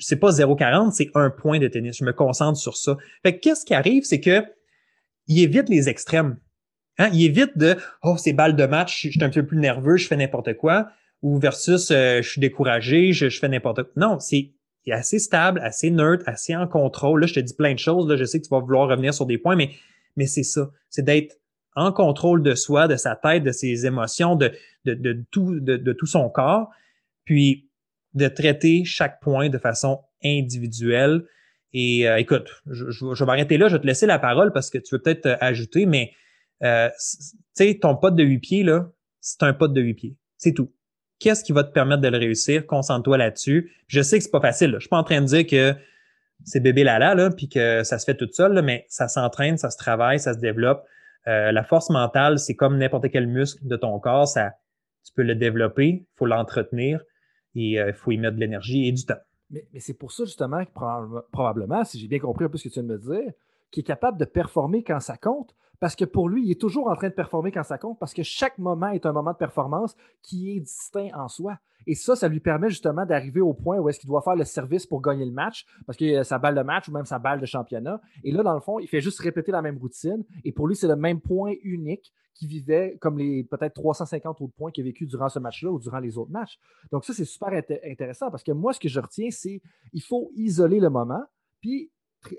c'est 0.00 0.16
pas 0.16 0.30
0,40, 0.30 0.92
c'est 0.92 1.10
un 1.14 1.30
point 1.30 1.58
de 1.58 1.68
tennis. 1.68 1.96
Je 1.98 2.04
me 2.04 2.12
concentre 2.12 2.58
sur 2.58 2.76
ça. 2.76 2.96
Fait 3.22 3.38
qu'est-ce 3.38 3.64
qui 3.64 3.74
arrive, 3.74 4.04
c'est 4.04 4.20
que 4.20 4.44
il 5.26 5.42
évite 5.42 5.68
les 5.68 5.88
extrêmes. 5.88 6.38
Hein? 6.98 7.10
Il 7.12 7.24
évite 7.24 7.58
de 7.58 7.76
oh 8.02 8.16
c'est 8.16 8.32
balle 8.32 8.56
de 8.56 8.64
match, 8.64 9.02
je 9.02 9.10
suis 9.10 9.24
un 9.24 9.30
peu 9.30 9.44
plus 9.44 9.58
nerveux, 9.58 9.96
je 9.96 10.06
fais 10.06 10.16
n'importe 10.16 10.54
quoi, 10.54 10.88
ou 11.22 11.38
versus 11.38 11.90
euh, 11.90 12.22
je 12.22 12.28
suis 12.28 12.40
découragé, 12.40 13.12
je, 13.12 13.28
fais 13.28 13.48
n'importe 13.48 13.82
quoi. 13.82 13.92
Non, 13.96 14.20
c'est 14.20 14.52
assez 14.90 15.18
stable, 15.18 15.60
assez 15.62 15.90
neutre, 15.90 16.24
assez 16.26 16.54
en 16.54 16.68
contrôle. 16.68 17.20
Là, 17.20 17.26
je 17.26 17.34
te 17.34 17.40
dis 17.40 17.54
plein 17.54 17.74
de 17.74 17.78
choses. 17.78 18.08
Là, 18.08 18.16
je 18.16 18.24
sais 18.24 18.38
que 18.38 18.44
tu 18.44 18.50
vas 18.50 18.60
vouloir 18.60 18.88
revenir 18.88 19.12
sur 19.12 19.26
des 19.26 19.38
points, 19.38 19.56
mais 19.56 19.70
mais 20.16 20.26
c'est 20.26 20.44
ça, 20.44 20.70
c'est 20.88 21.04
d'être 21.04 21.36
en 21.74 21.92
contrôle 21.92 22.42
de 22.42 22.54
soi, 22.54 22.88
de 22.88 22.96
sa 22.96 23.16
tête, 23.16 23.42
de 23.42 23.52
ses 23.52 23.84
émotions, 23.84 24.36
de 24.36 24.52
de, 24.86 25.24
tout 25.30 25.60
de 25.60 25.92
tout 25.92 26.06
son 26.06 26.30
corps. 26.30 26.70
Puis 27.24 27.65
de 28.16 28.28
traiter 28.28 28.84
chaque 28.84 29.20
point 29.20 29.48
de 29.48 29.58
façon 29.58 30.00
individuelle. 30.24 31.22
Et 31.72 32.08
euh, 32.08 32.16
écoute, 32.16 32.48
je, 32.66 32.90
je, 32.90 33.04
vais 33.04 33.26
m'arrêter 33.26 33.58
là, 33.58 33.68
je 33.68 33.74
vais 33.74 33.82
te 33.82 33.86
laisser 33.86 34.06
la 34.06 34.18
parole 34.18 34.52
parce 34.52 34.70
que 34.70 34.78
tu 34.78 34.94
veux 34.94 35.02
peut-être 35.02 35.26
euh, 35.26 35.36
ajouter, 35.40 35.84
mais 35.84 36.12
euh, 36.62 36.88
tu 36.88 37.36
sais, 37.52 37.78
ton 37.80 37.94
pote 37.94 38.16
de 38.16 38.24
huit 38.24 38.38
pieds, 38.38 38.62
là, 38.62 38.90
c'est 39.20 39.42
un 39.42 39.52
pote 39.52 39.74
de 39.74 39.82
huit 39.82 39.94
pieds. 39.94 40.16
C'est 40.38 40.52
tout. 40.52 40.72
Qu'est-ce 41.18 41.44
qui 41.44 41.52
va 41.52 41.64
te 41.64 41.72
permettre 41.72 42.00
de 42.00 42.08
le 42.08 42.16
réussir? 42.16 42.66
Concentre-toi 42.66 43.18
là-dessus. 43.18 43.72
Je 43.86 44.00
sais 44.00 44.18
que 44.18 44.24
c'est 44.24 44.30
pas 44.30 44.40
facile. 44.40 44.72
Je 44.74 44.80
suis 44.80 44.88
pas 44.88 44.98
en 44.98 45.04
train 45.04 45.20
de 45.20 45.26
dire 45.26 45.46
que 45.46 45.74
c'est 46.44 46.60
bébé 46.60 46.84
lala, 46.84 47.14
là, 47.14 47.30
puis 47.30 47.48
que 47.48 47.82
ça 47.84 47.98
se 47.98 48.04
fait 48.04 48.16
tout 48.16 48.28
seul, 48.32 48.52
là, 48.52 48.62
mais 48.62 48.86
ça 48.88 49.08
s'entraîne, 49.08 49.58
ça 49.58 49.70
se 49.70 49.76
travaille, 49.76 50.20
ça 50.20 50.34
se 50.34 50.38
développe. 50.38 50.84
la 51.26 51.64
force 51.64 51.90
mentale, 51.90 52.38
c'est 52.38 52.54
comme 52.54 52.78
n'importe 52.78 53.10
quel 53.10 53.26
muscle 53.26 53.66
de 53.66 53.76
ton 53.76 53.98
corps. 53.98 54.28
Ça, 54.28 54.52
tu 55.04 55.12
peux 55.14 55.22
le 55.22 55.34
développer, 55.34 55.86
il 55.86 56.06
faut 56.16 56.26
l'entretenir 56.26 57.00
et 57.56 57.70
il 57.70 57.78
euh, 57.78 57.92
faut 57.92 58.12
y 58.12 58.18
mettre 58.18 58.36
de 58.36 58.40
l'énergie 58.40 58.86
et 58.86 58.92
du 58.92 59.04
temps. 59.04 59.14
Mais, 59.50 59.66
c'est 59.78 59.94
pour 59.94 60.12
ça, 60.12 60.24
justement, 60.24 60.64
que 60.64 60.70
probablement, 61.30 61.84
si 61.84 61.98
j'ai 61.98 62.08
bien 62.08 62.18
compris 62.18 62.44
un 62.44 62.48
peu 62.48 62.58
ce 62.58 62.64
que 62.64 62.68
tu 62.68 62.80
viens 62.80 62.88
de 62.88 62.92
me 62.94 62.98
dire, 62.98 63.32
qu'il 63.70 63.80
est 63.80 63.84
capable 63.84 64.18
de 64.18 64.24
performer 64.24 64.82
quand 64.82 65.00
ça 65.00 65.16
compte, 65.16 65.54
parce 65.80 65.96
que 65.96 66.04
pour 66.04 66.28
lui, 66.28 66.44
il 66.44 66.50
est 66.50 66.60
toujours 66.60 66.88
en 66.88 66.96
train 66.96 67.08
de 67.08 67.14
performer 67.14 67.52
quand 67.52 67.62
ça 67.62 67.78
compte, 67.78 67.98
parce 67.98 68.14
que 68.14 68.22
chaque 68.22 68.58
moment 68.58 68.88
est 68.88 69.06
un 69.06 69.12
moment 69.12 69.32
de 69.32 69.36
performance 69.36 69.94
qui 70.22 70.56
est 70.56 70.60
distinct 70.60 71.10
en 71.14 71.28
soi. 71.28 71.58
Et 71.86 71.94
ça, 71.94 72.16
ça 72.16 72.28
lui 72.28 72.40
permet 72.40 72.68
justement 72.68 73.06
d'arriver 73.06 73.40
au 73.40 73.54
point 73.54 73.78
où 73.78 73.88
est-ce 73.88 74.00
qu'il 74.00 74.08
doit 74.08 74.22
faire 74.22 74.34
le 74.34 74.44
service 74.44 74.86
pour 74.86 75.02
gagner 75.02 75.24
le 75.24 75.32
match, 75.32 75.66
parce 75.86 75.96
que 75.96 76.22
sa 76.24 76.38
balle 76.38 76.56
de 76.56 76.62
match 76.62 76.88
ou 76.88 76.92
même 76.92 77.04
sa 77.04 77.18
balle 77.18 77.40
de 77.40 77.46
championnat. 77.46 78.00
Et 78.24 78.32
là, 78.32 78.42
dans 78.42 78.54
le 78.54 78.60
fond, 78.60 78.80
il 78.80 78.88
fait 78.88 79.00
juste 79.00 79.20
répéter 79.20 79.52
la 79.52 79.62
même 79.62 79.78
routine. 79.78 80.24
Et 80.44 80.52
pour 80.52 80.66
lui, 80.66 80.74
c'est 80.74 80.88
le 80.88 80.96
même 80.96 81.20
point 81.20 81.52
unique 81.62 82.12
qui 82.34 82.46
vivait 82.46 82.98
comme 83.00 83.18
les 83.18 83.44
peut-être 83.44 83.74
350 83.74 84.40
autres 84.42 84.52
points 84.54 84.70
qu'il 84.70 84.84
a 84.84 84.86
vécu 84.86 85.06
durant 85.06 85.28
ce 85.28 85.38
match-là 85.38 85.70
ou 85.70 85.78
durant 85.78 86.00
les 86.00 86.18
autres 86.18 86.30
matchs. 86.30 86.58
Donc 86.92 87.04
ça, 87.04 87.14
c'est 87.14 87.24
super 87.24 87.48
intéressant 87.84 88.30
parce 88.30 88.42
que 88.42 88.52
moi, 88.52 88.72
ce 88.72 88.80
que 88.80 88.88
je 88.88 89.00
retiens, 89.00 89.30
c'est 89.30 89.62
il 89.92 90.02
faut 90.02 90.30
isoler 90.34 90.80
le 90.80 90.90
moment, 90.90 91.22
puis 91.60 91.90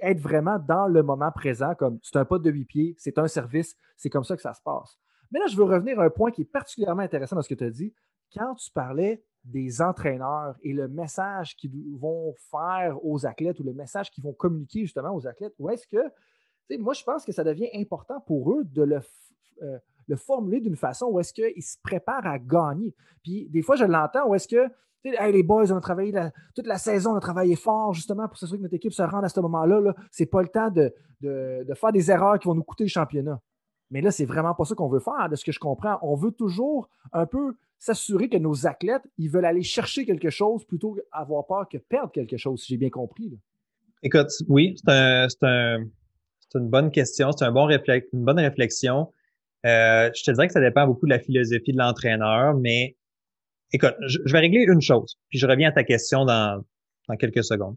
être 0.02 0.20
vraiment 0.20 0.60
dans 0.60 0.88
le 0.88 1.04
moment 1.04 1.32
présent, 1.32 1.76
comme 1.76 2.00
c'est 2.04 2.18
un 2.18 2.26
pas 2.26 2.40
de 2.40 2.50
huit 2.50 2.66
pieds, 2.66 2.96
c'est 2.98 3.18
un 3.18 3.28
service, 3.28 3.76
c'est 3.96 4.10
comme 4.10 4.24
ça 4.24 4.36
que 4.36 4.42
ça 4.42 4.54
se 4.54 4.62
passe. 4.62 4.98
Mais 5.32 5.40
là, 5.40 5.46
je 5.48 5.58
veux 5.58 5.64
revenir 5.64 6.00
à 6.00 6.04
un 6.04 6.10
point 6.10 6.32
qui 6.32 6.42
est 6.42 6.52
particulièrement 6.52 7.02
intéressant 7.02 7.36
dans 7.36 7.42
ce 7.42 7.50
que 7.50 7.56
tu 7.56 7.64
as 7.64 7.70
dit. 7.70 7.94
Quand 8.34 8.56
tu 8.56 8.72
parlais 8.72 9.24
des 9.44 9.82
entraîneurs 9.82 10.56
et 10.62 10.74
le 10.74 10.88
message 10.88 11.56
qu'ils 11.56 11.98
vont 11.98 12.34
faire 12.52 12.98
aux 13.04 13.26
athlètes 13.26 13.60
ou 13.60 13.64
le 13.64 13.74
message 13.74 14.12
qu'ils 14.12 14.24
vont 14.24 14.34
communiquer 14.34 14.82
justement 14.82 15.16
aux 15.16 15.28
athlètes, 15.28 15.54
où 15.60 15.70
est-ce 15.70 15.88
que, 15.88 16.78
moi, 16.78 16.94
je 16.94 17.04
pense 17.04 17.26
que 17.26 17.32
ça 17.32 17.44
devient 17.44 17.70
important 17.74 18.20
pour 18.22 18.54
eux 18.54 18.64
de 18.66 18.82
euh, 19.62 19.80
le 20.08 20.16
formuler 20.16 20.60
d'une 20.60 20.76
façon 20.76 21.08
où 21.08 21.20
est-ce 21.20 21.34
qu'ils 21.34 21.64
se 21.64 21.78
préparent 21.82 22.28
à 22.28 22.40
gagner. 22.40 22.94
Puis 23.24 23.48
des 23.50 23.62
fois, 23.62 23.76
je 23.76 23.86
l'entends 23.86 24.28
où 24.28 24.36
est-ce 24.36 24.48
que 24.48 24.70
les 25.04 25.44
boys 25.44 25.72
ont 25.72 25.80
travaillé 25.80 26.14
toute 26.56 26.68
la 26.68 26.78
saison, 26.78 27.12
on 27.12 27.16
a 27.16 27.20
travaillé 27.20 27.56
fort 27.56 27.94
justement 27.94 28.28
pour 28.28 28.38
s'assurer 28.38 28.58
que 28.58 28.64
notre 28.64 28.76
équipe 28.76 28.94
se 28.94 29.04
rende 29.04 29.24
à 29.24 29.30
ce 29.30 29.40
moment-là. 29.40 29.80
-là, 29.80 29.94
c'est 30.12 30.26
pas 30.26 30.42
le 30.42 30.48
temps 30.48 30.70
de, 30.70 30.94
faire 31.76 31.92
des 31.92 32.12
erreurs 32.12 32.40
qui 32.40 32.48
vont 32.48 32.56
nous 32.56 32.64
coûter 32.64 32.84
le 32.84 32.90
championnat. 32.90 33.40
Mais 33.90 34.02
là, 34.02 34.12
c'est 34.12 34.26
vraiment 34.26 34.54
pas 34.54 34.66
ça 34.66 34.76
qu'on 34.76 34.90
veut 34.90 35.00
faire, 35.00 35.30
de 35.30 35.36
ce 35.36 35.46
que 35.46 35.52
je 35.52 35.60
comprends. 35.60 35.98
On 36.02 36.16
veut 36.16 36.32
toujours 36.32 36.90
un 37.14 37.26
peu 37.26 37.56
s'assurer 37.80 38.28
que 38.28 38.38
nos 38.38 38.68
athlètes, 38.68 39.04
ils 39.18 39.30
veulent 39.30 39.46
aller 39.46 39.64
chercher 39.64 40.06
quelque 40.06 40.30
chose 40.30 40.66
plutôt 40.66 40.96
qu'avoir 40.96 41.46
peur 41.46 41.70
que 41.70 41.78
perdre 41.78 42.12
quelque 42.12 42.38
chose, 42.38 42.62
si 42.62 42.74
j'ai 42.74 42.78
bien 42.78 42.90
compris. 42.90 43.40
Écoute, 44.04 44.28
oui, 44.50 44.76
c'est 44.86 46.56
une 46.56 46.70
bonne 46.70 46.92
question, 46.92 47.32
c'est 47.32 47.46
un 47.46 47.52
bon 47.52 47.70
une 47.70 48.26
bonne 48.26 48.40
réflexion. 48.40 49.12
Euh, 49.66 50.10
je 50.14 50.24
te 50.24 50.32
dirais 50.32 50.48
que 50.48 50.54
ça 50.54 50.62
dépend 50.62 50.86
beaucoup 50.86 51.06
de 51.06 51.12
la 51.12 51.20
philosophie 51.20 51.72
de 51.72 51.78
l'entraîneur, 51.78 52.56
mais 52.56 52.97
écoute, 53.72 53.96
je, 54.08 54.32
vais 54.32 54.40
régler 54.40 54.66
une 54.68 54.82
chose, 54.82 55.18
puis 55.30 55.40
je 55.40 55.48
reviens 55.48 55.70
à 55.70 55.72
ta 55.72 55.84
question 55.84 56.26
dans, 56.26 56.64
dans 57.08 57.16
quelques 57.16 57.44
secondes. 57.44 57.76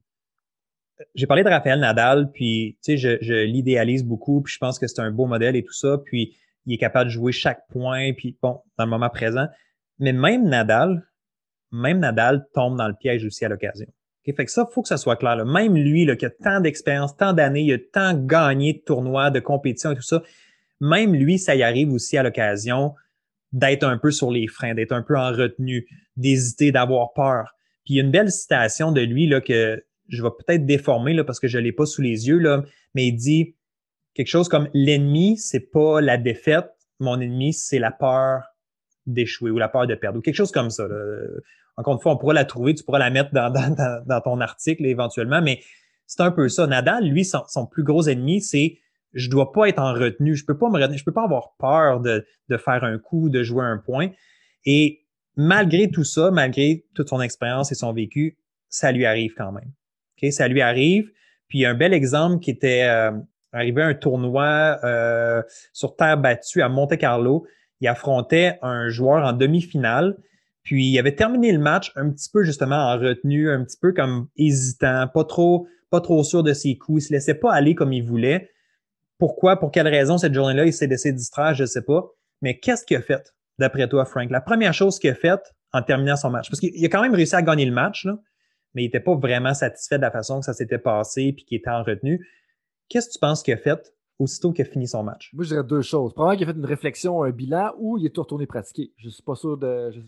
J'ai 1.15 1.27
parlé 1.27 1.43
de 1.43 1.49
Raphaël 1.49 1.81
Nadal, 1.81 2.31
puis 2.33 2.79
tu 2.85 2.99
sais, 2.99 3.19
je, 3.21 3.45
l'idéalise 3.45 4.05
beaucoup, 4.05 4.43
puis 4.43 4.53
je 4.53 4.59
pense 4.59 4.79
que 4.79 4.87
c'est 4.87 5.01
un 5.01 5.11
beau 5.11 5.27
modèle 5.27 5.57
et 5.57 5.65
tout 5.65 5.73
ça, 5.73 5.99
puis 6.05 6.37
il 6.67 6.75
est 6.75 6.79
capable 6.79 7.07
de 7.07 7.15
jouer 7.15 7.33
chaque 7.33 7.67
point, 7.69 8.13
puis 8.13 8.37
bon, 8.43 8.61
dans 8.77 8.85
le 8.85 8.91
moment 8.91 9.09
présent. 9.09 9.47
Mais 9.99 10.13
même 10.13 10.47
Nadal, 10.49 11.07
même 11.73 12.01
Nadal 12.01 12.47
tombe 12.53 12.77
dans 12.77 12.89
le 12.89 12.95
piège 12.95 13.25
aussi 13.25 13.45
à 13.45 13.49
l'occasion. 13.49 13.87
Fait 14.25 14.45
que 14.45 14.51
ça, 14.51 14.69
faut 14.71 14.83
que 14.83 14.89
ça 14.89 14.97
soit 14.97 15.17
clair. 15.17 15.45
Même 15.45 15.75
lui, 15.75 16.05
là, 16.05 16.15
qui 16.15 16.27
a 16.27 16.31
tant 16.31 16.61
d'expérience, 16.61 17.17
tant 17.17 17.33
d'années, 17.33 17.63
il 17.63 17.73
a 17.73 17.79
tant 17.93 18.15
gagné 18.15 18.75
de 18.75 18.79
tournois, 18.79 19.31
de 19.31 19.41
compétitions 19.41 19.91
et 19.91 19.97
tout 19.97 20.03
ça, 20.03 20.23
même 20.81 21.15
lui, 21.15 21.39
ça 21.39 21.55
y 21.55 21.63
arrive 21.63 21.93
aussi 21.93 22.17
à 22.17 22.23
l'occasion 22.23 22.95
d'être 23.53 23.85
un 23.85 23.99
peu 23.99 24.11
sur 24.11 24.31
les 24.31 24.47
freins, 24.47 24.75
d'être 24.75 24.93
un 24.93 25.03
peu 25.03 25.17
en 25.17 25.33
retenue, 25.33 25.87
d'hésiter, 26.17 26.73
d'avoir 26.73 27.13
peur. 27.13 27.55
Puis 27.85 27.95
il 27.95 27.97
y 27.97 28.01
a 28.01 28.05
une 28.05 28.11
belle 28.11 28.31
citation 28.31 28.93
de 28.93 29.01
lui 29.01 29.27
là, 29.27 29.41
que 29.41 29.83
je 30.09 30.23
vais 30.23 30.31
peut-être 30.31 30.67
déformer 30.67 31.15
là, 31.15 31.25
parce 31.25 31.41
que 31.41 31.49
je 31.49 31.59
ne 31.59 31.65
l'ai 31.65 31.73
pas 31.73 31.87
sous 31.87 32.03
les 32.03 32.29
yeux, 32.29 32.39
là, 32.39 32.65
mais 32.95 33.07
il 33.07 33.13
dit 33.13 33.57
quelque 34.15 34.29
chose 34.29 34.49
comme 34.49 34.69
l'ennemi, 34.75 35.37
c'est 35.37 35.71
pas 35.71 36.01
la 36.01 36.17
défaite, 36.17 36.71
mon 36.99 37.21
ennemi, 37.21 37.53
c'est 37.53 37.79
la 37.79 37.91
peur 37.91 38.43
d'échouer 39.07 39.51
ou 39.51 39.59
la 39.59 39.69
peur 39.69 39.87
de 39.87 39.95
perdre 39.95 40.19
ou 40.19 40.23
quelque 40.23 40.35
chose 40.35 40.53
comme 40.53 40.71
ça. 40.71 40.87
Encore 41.77 41.95
une 41.95 42.01
fois, 42.01 42.13
on 42.13 42.17
pourra 42.19 42.35
la 42.35 42.45
trouver, 42.45 42.75
tu 42.75 42.85
pourras 42.85 42.99
la 42.99 43.11
mettre 43.11 43.33
dans, 43.33 43.51
dans, 44.07 44.21
ton 44.21 44.41
article 44.41 44.85
éventuellement, 44.85 45.41
mais 45.41 45.61
c'est 46.07 46.21
un 46.21 46.31
peu 46.31 46.49
ça. 46.49 46.67
Nadal, 46.67 47.05
lui, 47.05 47.25
son, 47.25 47.67
plus 47.67 47.85
gros 47.85 48.03
ennemi, 48.09 48.43
c'est 48.43 48.79
je 49.13 49.29
dois 49.29 49.53
pas 49.53 49.69
être 49.69 49.81
en 49.81 49.93
retenue, 49.93 50.37
je 50.37 50.45
peux 50.45 50.57
pas 50.57 50.69
me 50.69 50.97
je 50.97 51.05
peux 51.05 51.13
pas 51.13 51.25
avoir 51.25 51.55
peur 51.59 52.01
de, 52.01 52.25
faire 52.57 52.85
un 52.85 52.99
coup, 52.99 53.29
de 53.29 53.43
jouer 53.43 53.65
un 53.65 53.79
point. 53.79 54.11
Et 54.65 55.05
malgré 55.37 55.91
tout 55.91 56.05
ça, 56.05 56.31
malgré 56.31 56.85
toute 56.95 57.09
son 57.09 57.21
expérience 57.21 57.73
et 57.73 57.75
son 57.75 57.93
vécu, 57.93 58.39
ça 58.69 58.93
lui 58.93 59.07
arrive 59.07 59.35
quand 59.37 59.53
même. 59.53 59.73
Ça 60.31 60.49
lui 60.49 60.61
arrive. 60.61 61.11
Puis 61.49 61.65
un 61.65 61.75
bel 61.75 61.93
exemple 61.93 62.41
qui 62.41 62.51
était 62.51 62.85
euh, 62.85 63.11
arrivé 63.53 63.83
à 63.83 63.87
un 63.87 63.95
tournoi 63.95 64.79
euh, 64.85 65.43
sur 65.73 65.97
terre 65.97 66.19
battue 66.19 66.63
à 66.63 66.69
Monte 66.69 66.97
Carlo. 66.99 67.47
Il 67.81 67.89
affrontait 67.89 68.59
un 68.63 68.89
joueur 68.91 69.25
en 69.25 69.33
demi-finale. 69.33 70.17
Puis 70.63 70.87
il 70.87 70.99
avait 70.99 71.15
terminé 71.15 71.51
le 71.53 71.59
match 71.59 71.91
un 71.97 72.11
petit 72.11 72.29
peu 72.31 72.45
justement 72.45 72.77
en 72.77 72.99
retenue, 72.99 73.51
un 73.51 73.65
petit 73.65 73.79
peu 73.81 73.93
comme 73.93 74.29
hésitant, 74.37 75.09
pas 75.13 75.25
trop, 75.25 75.67
pas 75.89 76.03
trop 76.03 76.23
sûr 76.23 76.43
de 76.43 76.53
ses 76.53 76.77
coups. 76.77 77.03
Il 77.03 77.07
se 77.07 77.13
laissait 77.13 77.35
pas 77.35 77.53
aller 77.53 77.75
comme 77.75 77.95
il 77.95 78.05
voulait. 78.05 78.51
Pourquoi, 79.21 79.59
pour 79.59 79.71
quelle 79.71 79.87
raison 79.87 80.19
cette 80.19 80.35
journée-là, 80.35 80.65
il 80.65 80.73
s'est 80.73 80.87
laissé 80.87 81.13
distraire, 81.13 81.55
je 81.55 81.63
ne 81.63 81.69
sais 81.69 81.83
pas. 81.83 82.11
Mais 82.41 82.59
qu'est-ce 82.59 82.85
qu'il 82.85 82.97
a 82.97 83.03
fait, 83.03 83.33
d'après 83.59 83.87
toi, 83.87 84.07
Frank? 84.07 84.31
La 84.31 84.41
première 84.41 84.75
chose 84.75 84.99
qu'il 84.99 85.11
a 85.11 85.15
faite 85.15 85.55
en 85.73 85.83
terminant 85.83 86.17
son 86.17 86.31
match, 86.31 86.49
parce 86.49 86.59
qu'il 86.59 86.85
a 86.85 86.89
quand 86.89 87.03
même 87.03 87.15
réussi 87.15 87.37
à 87.37 87.43
gagner 87.43 87.67
le 87.67 87.73
match, 87.73 88.07
là, 88.07 88.19
mais 88.75 88.83
il 88.83 88.87
n'était 88.87 89.01
pas 89.01 89.15
vraiment 89.15 89.53
satisfait 89.53 89.99
de 89.99 90.03
la 90.03 90.11
façon 90.11 90.41
que 90.41 90.47
ça 90.47 90.55
s'était 90.55 90.79
passé 90.79 91.33
puis 91.33 91.45
qu'il 91.45 91.59
était 91.59 91.71
en 91.71 91.83
retenue. 91.83 92.27
Qu'est-ce 92.89 93.09
que 93.09 93.13
tu 93.13 93.19
penses 93.19 93.43
qu'il 93.43 93.55
a 93.55 93.59
fait 93.59 93.95
aussitôt 94.19 94.53
qu'il 94.53 94.65
a 94.65 94.69
fini 94.69 94.89
son 94.89 95.03
match? 95.03 95.31
Moi, 95.35 95.45
je 95.45 95.51
dirais 95.51 95.65
deux 95.65 95.83
choses. 95.83 96.15
Probablement 96.15 96.39
qu'il 96.39 96.49
a 96.49 96.53
fait 96.53 96.59
une 96.59 96.67
réflexion, 96.67 97.23
un 97.23 97.31
bilan, 97.31 97.73
ou 97.79 97.99
il 97.99 98.07
est 98.07 98.11
tout 98.11 98.23
retourné 98.23 98.47
pratiquer. 98.47 98.93
Je 98.97 99.07
ne 99.07 99.11
suis 99.11 99.23
pas 99.23 99.35
sûr 99.35 99.59
de. 99.59 99.91
Je, 99.91 100.01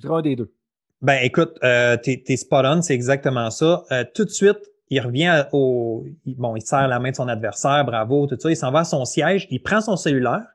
dirais 0.00 0.14
un 0.14 0.22
des 0.22 0.36
deux. 0.36 0.52
Ben, 1.02 1.18
écoute, 1.22 1.58
euh, 1.64 1.96
t'es, 1.96 2.36
spot 2.36 2.64
on, 2.66 2.82
c'est 2.82 2.94
exactement 2.94 3.50
ça. 3.50 3.84
Euh, 3.90 4.04
tout 4.14 4.24
de 4.24 4.30
suite, 4.30 4.60
il 4.90 5.00
revient 5.00 5.44
au. 5.52 6.04
Bon, 6.26 6.56
il 6.56 6.62
serre 6.62 6.88
la 6.88 6.98
main 6.98 7.10
de 7.10 7.16
son 7.16 7.28
adversaire, 7.28 7.84
bravo, 7.84 8.26
tout 8.26 8.36
ça. 8.38 8.50
Il 8.50 8.56
s'en 8.56 8.70
va 8.70 8.80
à 8.80 8.84
son 8.84 9.04
siège, 9.04 9.46
il 9.50 9.62
prend 9.62 9.80
son 9.80 9.96
cellulaire, 9.96 10.46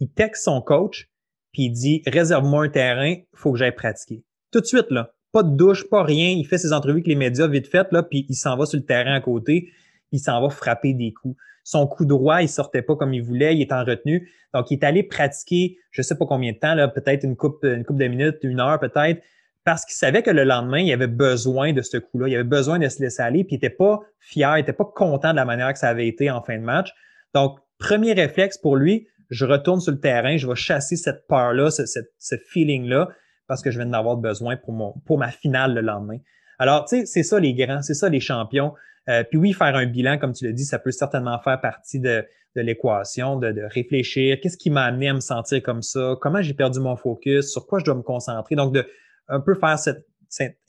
il 0.00 0.08
texte 0.08 0.44
son 0.44 0.60
coach, 0.60 1.08
puis 1.52 1.64
il 1.64 1.70
dit 1.70 2.02
Réserve-moi 2.06 2.64
un 2.64 2.68
terrain, 2.68 3.16
faut 3.34 3.52
que 3.52 3.58
j'aille 3.58 3.74
pratiquer. 3.74 4.24
Tout 4.50 4.60
de 4.60 4.66
suite, 4.66 4.90
là. 4.90 5.12
Pas 5.32 5.42
de 5.42 5.56
douche, 5.56 5.88
pas 5.88 6.02
rien. 6.02 6.28
Il 6.28 6.46
fait 6.46 6.58
ses 6.58 6.72
entrevues 6.74 6.96
avec 6.96 7.06
les 7.06 7.14
médias 7.14 7.46
vite 7.46 7.66
fait, 7.66 7.86
là, 7.92 8.02
puis 8.02 8.26
il 8.28 8.34
s'en 8.34 8.56
va 8.56 8.66
sur 8.66 8.78
le 8.78 8.84
terrain 8.84 9.14
à 9.14 9.20
côté 9.20 9.70
il 10.12 10.20
s'en 10.20 10.40
va 10.40 10.50
frapper 10.50 10.94
des 10.94 11.12
coups. 11.12 11.36
Son 11.64 11.86
coup 11.86 12.04
droit, 12.04 12.42
il 12.42 12.48
sortait 12.48 12.82
pas 12.82 12.96
comme 12.96 13.14
il 13.14 13.22
voulait, 13.22 13.56
il 13.56 13.62
est 13.62 13.72
en 13.72 13.84
retenue. 13.84 14.30
Donc, 14.54 14.70
il 14.70 14.74
est 14.74 14.84
allé 14.84 15.02
pratiquer, 15.02 15.78
je 15.90 16.02
sais 16.02 16.16
pas 16.16 16.26
combien 16.26 16.52
de 16.52 16.58
temps, 16.58 16.74
là, 16.74 16.88
peut-être 16.88 17.24
une 17.24 17.36
coupe, 17.36 17.64
une 17.64 17.84
coupe 17.84 17.98
de 17.98 18.06
minutes, 18.06 18.38
une 18.42 18.60
heure 18.60 18.78
peut-être, 18.78 19.22
parce 19.64 19.84
qu'il 19.84 19.94
savait 19.94 20.22
que 20.22 20.30
le 20.30 20.44
lendemain, 20.44 20.78
il 20.78 20.92
avait 20.92 21.06
besoin 21.06 21.72
de 21.72 21.82
ce 21.82 21.96
coup-là. 21.96 22.28
Il 22.28 22.34
avait 22.34 22.44
besoin 22.44 22.78
de 22.78 22.88
se 22.88 23.00
laisser 23.00 23.22
aller, 23.22 23.44
puis 23.44 23.54
il 23.54 23.58
était 23.58 23.70
pas 23.70 24.00
fier, 24.18 24.58
il 24.58 24.62
était 24.62 24.72
pas 24.72 24.84
content 24.84 25.30
de 25.30 25.36
la 25.36 25.44
manière 25.44 25.72
que 25.72 25.78
ça 25.78 25.88
avait 25.88 26.08
été 26.08 26.30
en 26.30 26.42
fin 26.42 26.58
de 26.58 26.64
match. 26.64 26.92
Donc, 27.34 27.58
premier 27.78 28.12
réflexe 28.12 28.58
pour 28.58 28.76
lui, 28.76 29.06
je 29.30 29.46
retourne 29.46 29.80
sur 29.80 29.92
le 29.92 30.00
terrain, 30.00 30.36
je 30.36 30.46
vais 30.46 30.54
chasser 30.54 30.96
cette 30.96 31.26
peur-là, 31.26 31.70
ce, 31.70 31.84
ce, 31.86 32.36
feeling-là, 32.50 33.08
parce 33.46 33.62
que 33.62 33.70
je 33.70 33.78
viens 33.78 33.86
d'en 33.86 33.98
avoir 33.98 34.16
besoin 34.16 34.56
pour, 34.56 34.72
mon, 34.74 34.94
pour 35.06 35.18
ma 35.18 35.30
finale 35.30 35.74
le 35.74 35.80
lendemain. 35.80 36.18
Alors, 36.58 36.84
tu 36.84 36.98
sais, 36.98 37.06
c'est 37.06 37.22
ça 37.22 37.40
les 37.40 37.54
grands, 37.54 37.82
c'est 37.82 37.94
ça 37.94 38.08
les 38.08 38.20
champions. 38.20 38.74
Euh, 39.08 39.24
puis 39.24 39.38
oui, 39.38 39.52
faire 39.52 39.74
un 39.74 39.86
bilan, 39.86 40.18
comme 40.18 40.32
tu 40.32 40.44
l'as 40.44 40.52
dit, 40.52 40.64
ça 40.64 40.78
peut 40.78 40.90
certainement 40.90 41.38
faire 41.40 41.60
partie 41.60 41.98
de, 41.98 42.24
l'équation, 42.54 43.36
de, 43.36 43.62
réfléchir. 43.72 44.38
Qu'est-ce 44.40 44.58
qui 44.58 44.70
m'a 44.70 44.82
amené 44.84 45.08
à 45.08 45.14
me 45.14 45.20
sentir 45.20 45.62
comme 45.62 45.82
ça? 45.82 46.14
Comment 46.20 46.42
j'ai 46.42 46.54
perdu 46.54 46.80
mon 46.80 46.96
focus? 46.96 47.50
Sur 47.50 47.66
quoi 47.66 47.78
je 47.78 47.84
dois 47.84 47.94
me 47.94 48.02
concentrer? 48.02 48.54
Donc, 48.54 48.74
de 48.74 48.86
un 49.32 49.40
peu 49.40 49.54
faire 49.54 49.78
cette, 49.78 50.06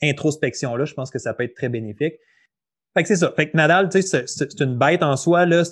introspection-là, 0.02 0.84
je 0.84 0.92
pense 0.92 1.10
que 1.10 1.18
ça 1.18 1.32
peut 1.32 1.44
être 1.44 1.54
très 1.54 1.70
bénéfique. 1.70 2.14
Fait 2.94 3.02
que 3.02 3.08
c'est 3.08 3.16
ça. 3.16 3.32
Fait 3.34 3.48
que 3.48 3.56
Nadal, 3.56 3.88
tu 3.88 4.02
sais, 4.02 4.24
c'est 4.26 4.60
une 4.60 4.76
bête 4.76 5.02
en 5.02 5.16
soi, 5.16 5.46
là. 5.46 5.62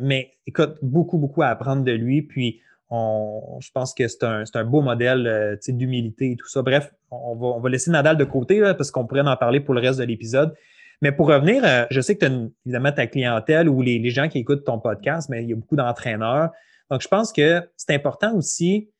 mais 0.00 0.34
écoute, 0.46 0.76
beaucoup, 0.82 1.18
beaucoup 1.18 1.42
à 1.42 1.46
apprendre 1.46 1.82
de 1.82 1.92
lui. 1.92 2.22
Puis 2.22 2.60
on, 2.90 3.58
je 3.60 3.70
pense 3.72 3.94
que 3.94 4.06
c'est 4.08 4.24
un, 4.24 4.44
un, 4.52 4.64
beau 4.64 4.82
modèle 4.82 5.26
euh, 5.26 5.56
d'humilité 5.68 6.32
et 6.32 6.36
tout 6.36 6.48
ça. 6.48 6.60
Bref, 6.62 6.92
on 7.10 7.34
va, 7.34 7.46
on 7.46 7.60
va 7.60 7.68
laisser 7.70 7.90
Nadal 7.90 8.16
de 8.18 8.24
côté 8.24 8.60
parce 8.76 8.90
qu'on 8.90 9.06
pourrait 9.06 9.22
en 9.22 9.36
parler 9.36 9.60
pour 9.60 9.74
le 9.74 9.80
reste 9.80 9.98
de 9.98 10.04
l'épisode. 10.04 10.54
Mais 11.02 11.12
pour 11.12 11.28
revenir, 11.28 11.64
euh, 11.64 11.86
je 11.90 12.00
sais 12.00 12.14
que 12.16 12.26
tu 12.26 12.30
as 12.30 12.48
évidemment 12.66 12.92
ta 12.92 13.06
clientèle 13.06 13.68
ou 13.68 13.80
les, 13.80 13.98
les, 13.98 14.10
gens 14.10 14.28
qui 14.28 14.38
écoutent 14.38 14.64
ton 14.64 14.78
podcast, 14.78 15.30
mais 15.30 15.42
il 15.42 15.48
y 15.48 15.52
a 15.52 15.56
beaucoup 15.56 15.76
d'entraîneurs. 15.76 16.50
Donc, 16.90 17.00
je 17.00 17.08
pense 17.08 17.32
que 17.32 17.62
c'est 17.76 17.94
important 17.94 18.34
aussi, 18.34 18.90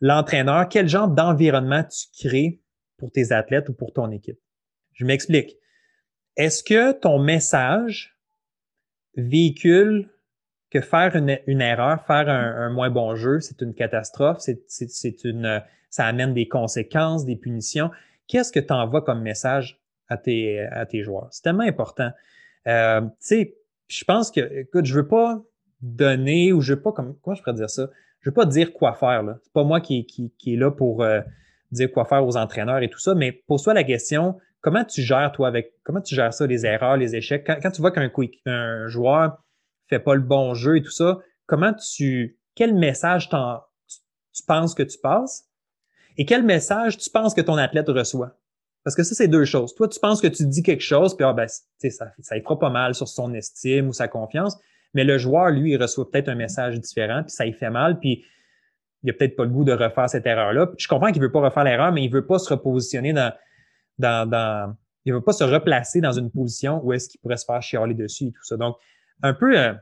l'entraîneur, 0.00 0.68
quel 0.68 0.88
genre 0.88 1.08
d'environnement 1.08 1.84
tu 1.84 2.26
crées 2.26 2.60
pour 2.98 3.10
tes 3.10 3.32
athlètes 3.32 3.68
ou 3.68 3.74
pour 3.74 3.92
ton 3.92 4.10
équipe? 4.10 4.38
Je 4.92 5.04
m'explique. 5.04 5.56
Est-ce 6.36 6.62
que 6.62 6.92
ton 6.92 7.18
message 7.18 8.18
véhicule 9.16 10.10
que 10.70 10.80
faire 10.80 11.14
une, 11.14 11.60
erreur, 11.60 12.04
faire 12.04 12.28
un, 12.28 12.66
un, 12.66 12.70
moins 12.70 12.90
bon 12.90 13.14
jeu, 13.14 13.40
c'est 13.40 13.60
une 13.62 13.74
catastrophe, 13.74 14.38
c'est 14.40 15.24
une, 15.24 15.62
ça 15.88 16.06
amène 16.06 16.34
des 16.34 16.48
conséquences, 16.48 17.24
des 17.24 17.36
punitions. 17.36 17.92
Qu'est-ce 18.26 18.50
que 18.50 18.58
tu 18.58 18.72
envoies 18.72 19.02
comme 19.02 19.22
message 19.22 19.80
à 20.08 20.16
tes, 20.16 20.58
à 20.58 20.84
tes 20.86 21.04
joueurs? 21.04 21.28
C'est 21.30 21.42
tellement 21.42 21.62
important. 21.62 22.10
Euh, 22.66 23.02
tu 23.02 23.08
sais, 23.20 23.56
je 23.86 24.02
pense 24.02 24.32
que, 24.32 24.40
écoute, 24.40 24.86
je 24.86 24.94
veux 24.94 25.06
pas 25.06 25.40
donner 25.80 26.52
ou 26.52 26.60
je 26.60 26.74
veux 26.74 26.82
pas, 26.82 26.90
comme, 26.90 27.16
comment 27.22 27.36
je 27.36 27.42
pourrais 27.42 27.54
dire 27.54 27.70
ça? 27.70 27.88
Je 28.24 28.30
veux 28.30 28.34
pas 28.34 28.46
dire 28.46 28.72
quoi 28.72 28.94
faire, 28.94 29.22
là. 29.22 29.38
C'est 29.42 29.52
pas 29.52 29.64
moi 29.64 29.82
qui, 29.82 30.06
qui, 30.06 30.32
qui 30.38 30.54
est 30.54 30.56
là 30.56 30.70
pour 30.70 31.02
euh, 31.02 31.20
dire 31.72 31.92
quoi 31.92 32.06
faire 32.06 32.26
aux 32.26 32.38
entraîneurs 32.38 32.82
et 32.82 32.88
tout 32.88 32.98
ça, 32.98 33.14
mais 33.14 33.32
pose-toi 33.32 33.74
la 33.74 33.84
question, 33.84 34.38
comment 34.62 34.82
tu 34.82 35.02
gères, 35.02 35.30
toi, 35.30 35.46
avec, 35.46 35.74
comment 35.82 36.00
tu 36.00 36.14
gères 36.14 36.32
ça, 36.32 36.46
les 36.46 36.64
erreurs, 36.64 36.96
les 36.96 37.14
échecs? 37.14 37.44
Quand, 37.46 37.70
tu 37.70 37.82
vois 37.82 37.90
qu'un 37.90 38.10
un 38.46 38.86
joueur 38.88 39.44
fait 39.88 39.98
pas 39.98 40.14
le 40.14 40.22
bon 40.22 40.54
jeu 40.54 40.78
et 40.78 40.82
tout 40.82 40.90
ça, 40.90 41.18
comment 41.44 41.74
tu, 41.74 42.38
quel 42.54 42.74
message 42.74 43.28
tu, 43.28 43.36
tu 44.32 44.42
penses 44.46 44.74
que 44.74 44.82
tu 44.82 44.96
passes? 44.96 45.44
Et 46.16 46.24
quel 46.24 46.44
message 46.44 46.96
tu 46.96 47.10
penses 47.10 47.34
que 47.34 47.42
ton 47.42 47.58
athlète 47.58 47.88
reçoit? 47.88 48.38
Parce 48.84 48.96
que 48.96 49.02
ça, 49.02 49.14
c'est 49.14 49.28
deux 49.28 49.44
choses. 49.44 49.74
Toi, 49.74 49.88
tu 49.88 50.00
penses 50.00 50.22
que 50.22 50.28
tu 50.28 50.46
dis 50.46 50.62
quelque 50.62 50.82
chose, 50.82 51.14
puis 51.14 51.26
ah, 51.26 51.34
ben, 51.34 51.46
ça, 51.46 52.06
ça 52.18 52.40
fera 52.40 52.58
pas 52.58 52.70
mal 52.70 52.94
sur 52.94 53.08
son 53.08 53.34
estime 53.34 53.88
ou 53.88 53.92
sa 53.92 54.08
confiance. 54.08 54.58
Mais 54.94 55.04
le 55.04 55.18
joueur, 55.18 55.50
lui, 55.50 55.72
il 55.72 55.76
reçoit 55.80 56.10
peut-être 56.10 56.28
un 56.28 56.34
message 56.34 56.80
différent, 56.80 57.22
puis 57.22 57.32
ça 57.32 57.46
y 57.46 57.52
fait 57.52 57.70
mal, 57.70 57.98
puis 57.98 58.24
il 59.02 59.10
a 59.10 59.12
peut-être 59.12 59.36
pas 59.36 59.44
le 59.44 59.50
goût 59.50 59.64
de 59.64 59.72
refaire 59.72 60.08
cette 60.08 60.26
erreur-là. 60.26 60.70
Je 60.78 60.88
comprends 60.88 61.12
qu'il 61.12 61.20
veut 61.20 61.32
pas 61.32 61.40
refaire 61.40 61.64
l'erreur, 61.64 61.92
mais 61.92 62.02
il 62.02 62.10
veut 62.10 62.26
pas 62.26 62.38
se 62.38 62.48
repositionner 62.48 63.12
dans, 63.12 63.32
dans, 63.98 64.28
dans 64.28 64.76
il 65.04 65.12
veut 65.12 65.20
pas 65.20 65.32
se 65.32 65.44
replacer 65.44 66.00
dans 66.00 66.12
une 66.12 66.30
position 66.30 66.80
où 66.82 66.92
est-ce 66.92 67.08
qu'il 67.08 67.20
pourrait 67.20 67.36
se 67.36 67.44
faire 67.44 67.62
chialer 67.62 67.94
dessus 67.94 68.26
et 68.26 68.32
tout 68.32 68.44
ça. 68.44 68.56
Donc, 68.56 68.76
un 69.22 69.34
peu, 69.34 69.58
euh, 69.58 69.74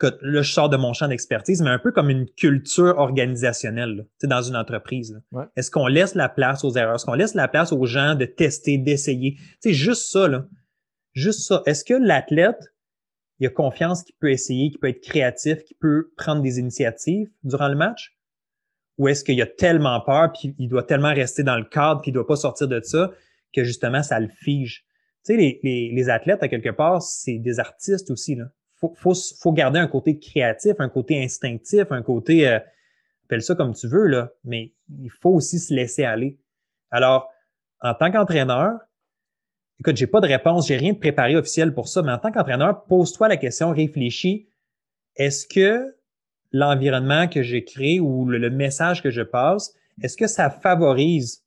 là, 0.00 0.42
je 0.42 0.52
sors 0.52 0.68
de 0.68 0.76
mon 0.76 0.92
champ 0.92 1.08
d'expertise, 1.08 1.62
mais 1.62 1.70
un 1.70 1.78
peu 1.78 1.92
comme 1.92 2.10
une 2.10 2.26
culture 2.28 2.98
organisationnelle 2.98 4.06
sais, 4.18 4.26
dans 4.26 4.42
une 4.42 4.56
entreprise. 4.56 5.20
Est-ce 5.56 5.70
qu'on 5.70 5.86
laisse 5.86 6.14
la 6.14 6.28
place 6.28 6.64
aux 6.64 6.72
erreurs? 6.72 6.96
Est-ce 6.96 7.06
qu'on 7.06 7.14
laisse 7.14 7.34
la 7.34 7.48
place 7.48 7.72
aux 7.72 7.86
gens 7.86 8.14
de 8.14 8.24
tester, 8.24 8.78
d'essayer? 8.78 9.38
C'est 9.60 9.74
juste 9.74 10.10
ça, 10.10 10.26
là. 10.28 10.46
Juste 11.12 11.40
ça. 11.46 11.62
Est-ce 11.66 11.84
que 11.84 11.94
l'athlète, 11.94 12.71
il 13.42 13.46
a 13.46 13.50
confiance 13.50 14.02
qu'il 14.02 14.14
peut 14.16 14.30
essayer, 14.30 14.70
qu'il 14.70 14.78
peut 14.78 14.88
être 14.88 15.02
créatif, 15.02 15.64
qu'il 15.64 15.76
peut 15.76 16.12
prendre 16.16 16.42
des 16.42 16.58
initiatives 16.58 17.28
durant 17.44 17.68
le 17.68 17.76
match? 17.76 18.16
Ou 18.98 19.08
est-ce 19.08 19.24
qu'il 19.24 19.40
a 19.42 19.46
tellement 19.46 20.00
peur, 20.00 20.32
puis 20.32 20.54
il 20.58 20.68
doit 20.68 20.84
tellement 20.84 21.12
rester 21.12 21.42
dans 21.42 21.56
le 21.56 21.64
cadre, 21.64 22.00
puis 22.00 22.10
il 22.10 22.14
doit 22.14 22.26
pas 22.26 22.36
sortir 22.36 22.68
de 22.68 22.80
ça, 22.80 23.10
que 23.52 23.64
justement, 23.64 24.02
ça 24.02 24.20
le 24.20 24.28
fige? 24.28 24.86
Tu 25.24 25.34
sais, 25.34 25.60
les, 25.62 26.10
athlètes, 26.10 26.42
à 26.42 26.48
quelque 26.48 26.70
part, 26.70 27.02
c'est 27.02 27.38
des 27.38 27.60
artistes 27.60 28.10
aussi, 28.10 28.34
là 28.34 28.46
faut, 28.94 29.14
faut, 29.14 29.52
garder 29.52 29.78
un 29.78 29.86
côté 29.86 30.18
créatif, 30.18 30.74
un 30.78 30.88
côté 30.88 31.22
instinctif, 31.22 31.90
un 31.90 32.02
côté, 32.02 32.48
euh, 32.48 32.58
appelle 33.24 33.42
ça 33.42 33.54
comme 33.54 33.74
tu 33.74 33.86
veux, 33.86 34.06
là, 34.06 34.32
mais 34.44 34.72
il 34.88 35.10
faut 35.10 35.30
aussi 35.30 35.58
se 35.58 35.72
laisser 35.72 36.04
aller. 36.04 36.38
Alors, 36.90 37.30
en 37.80 37.94
tant 37.94 38.10
qu'entraîneur, 38.10 38.78
écoute, 39.82 39.96
j'ai 39.96 40.06
pas 40.06 40.20
de 40.20 40.28
réponse, 40.28 40.68
j'ai 40.68 40.76
rien 40.76 40.92
de 40.92 40.98
préparé 40.98 41.34
officiel 41.34 41.74
pour 41.74 41.88
ça, 41.88 42.02
mais 42.02 42.12
en 42.12 42.18
tant 42.18 42.30
qu'entraîneur, 42.30 42.84
pose-toi 42.84 43.26
la 43.26 43.36
question, 43.36 43.72
réfléchis. 43.72 44.48
Est-ce 45.16 45.44
que 45.44 45.96
l'environnement 46.52 47.26
que 47.26 47.42
j'ai 47.42 47.64
créé 47.64 47.98
ou 47.98 48.24
le, 48.24 48.48
message 48.48 49.02
que 49.02 49.10
je 49.10 49.22
passe, 49.22 49.74
est-ce 50.00 50.16
que 50.16 50.28
ça 50.28 50.50
favorise 50.50 51.44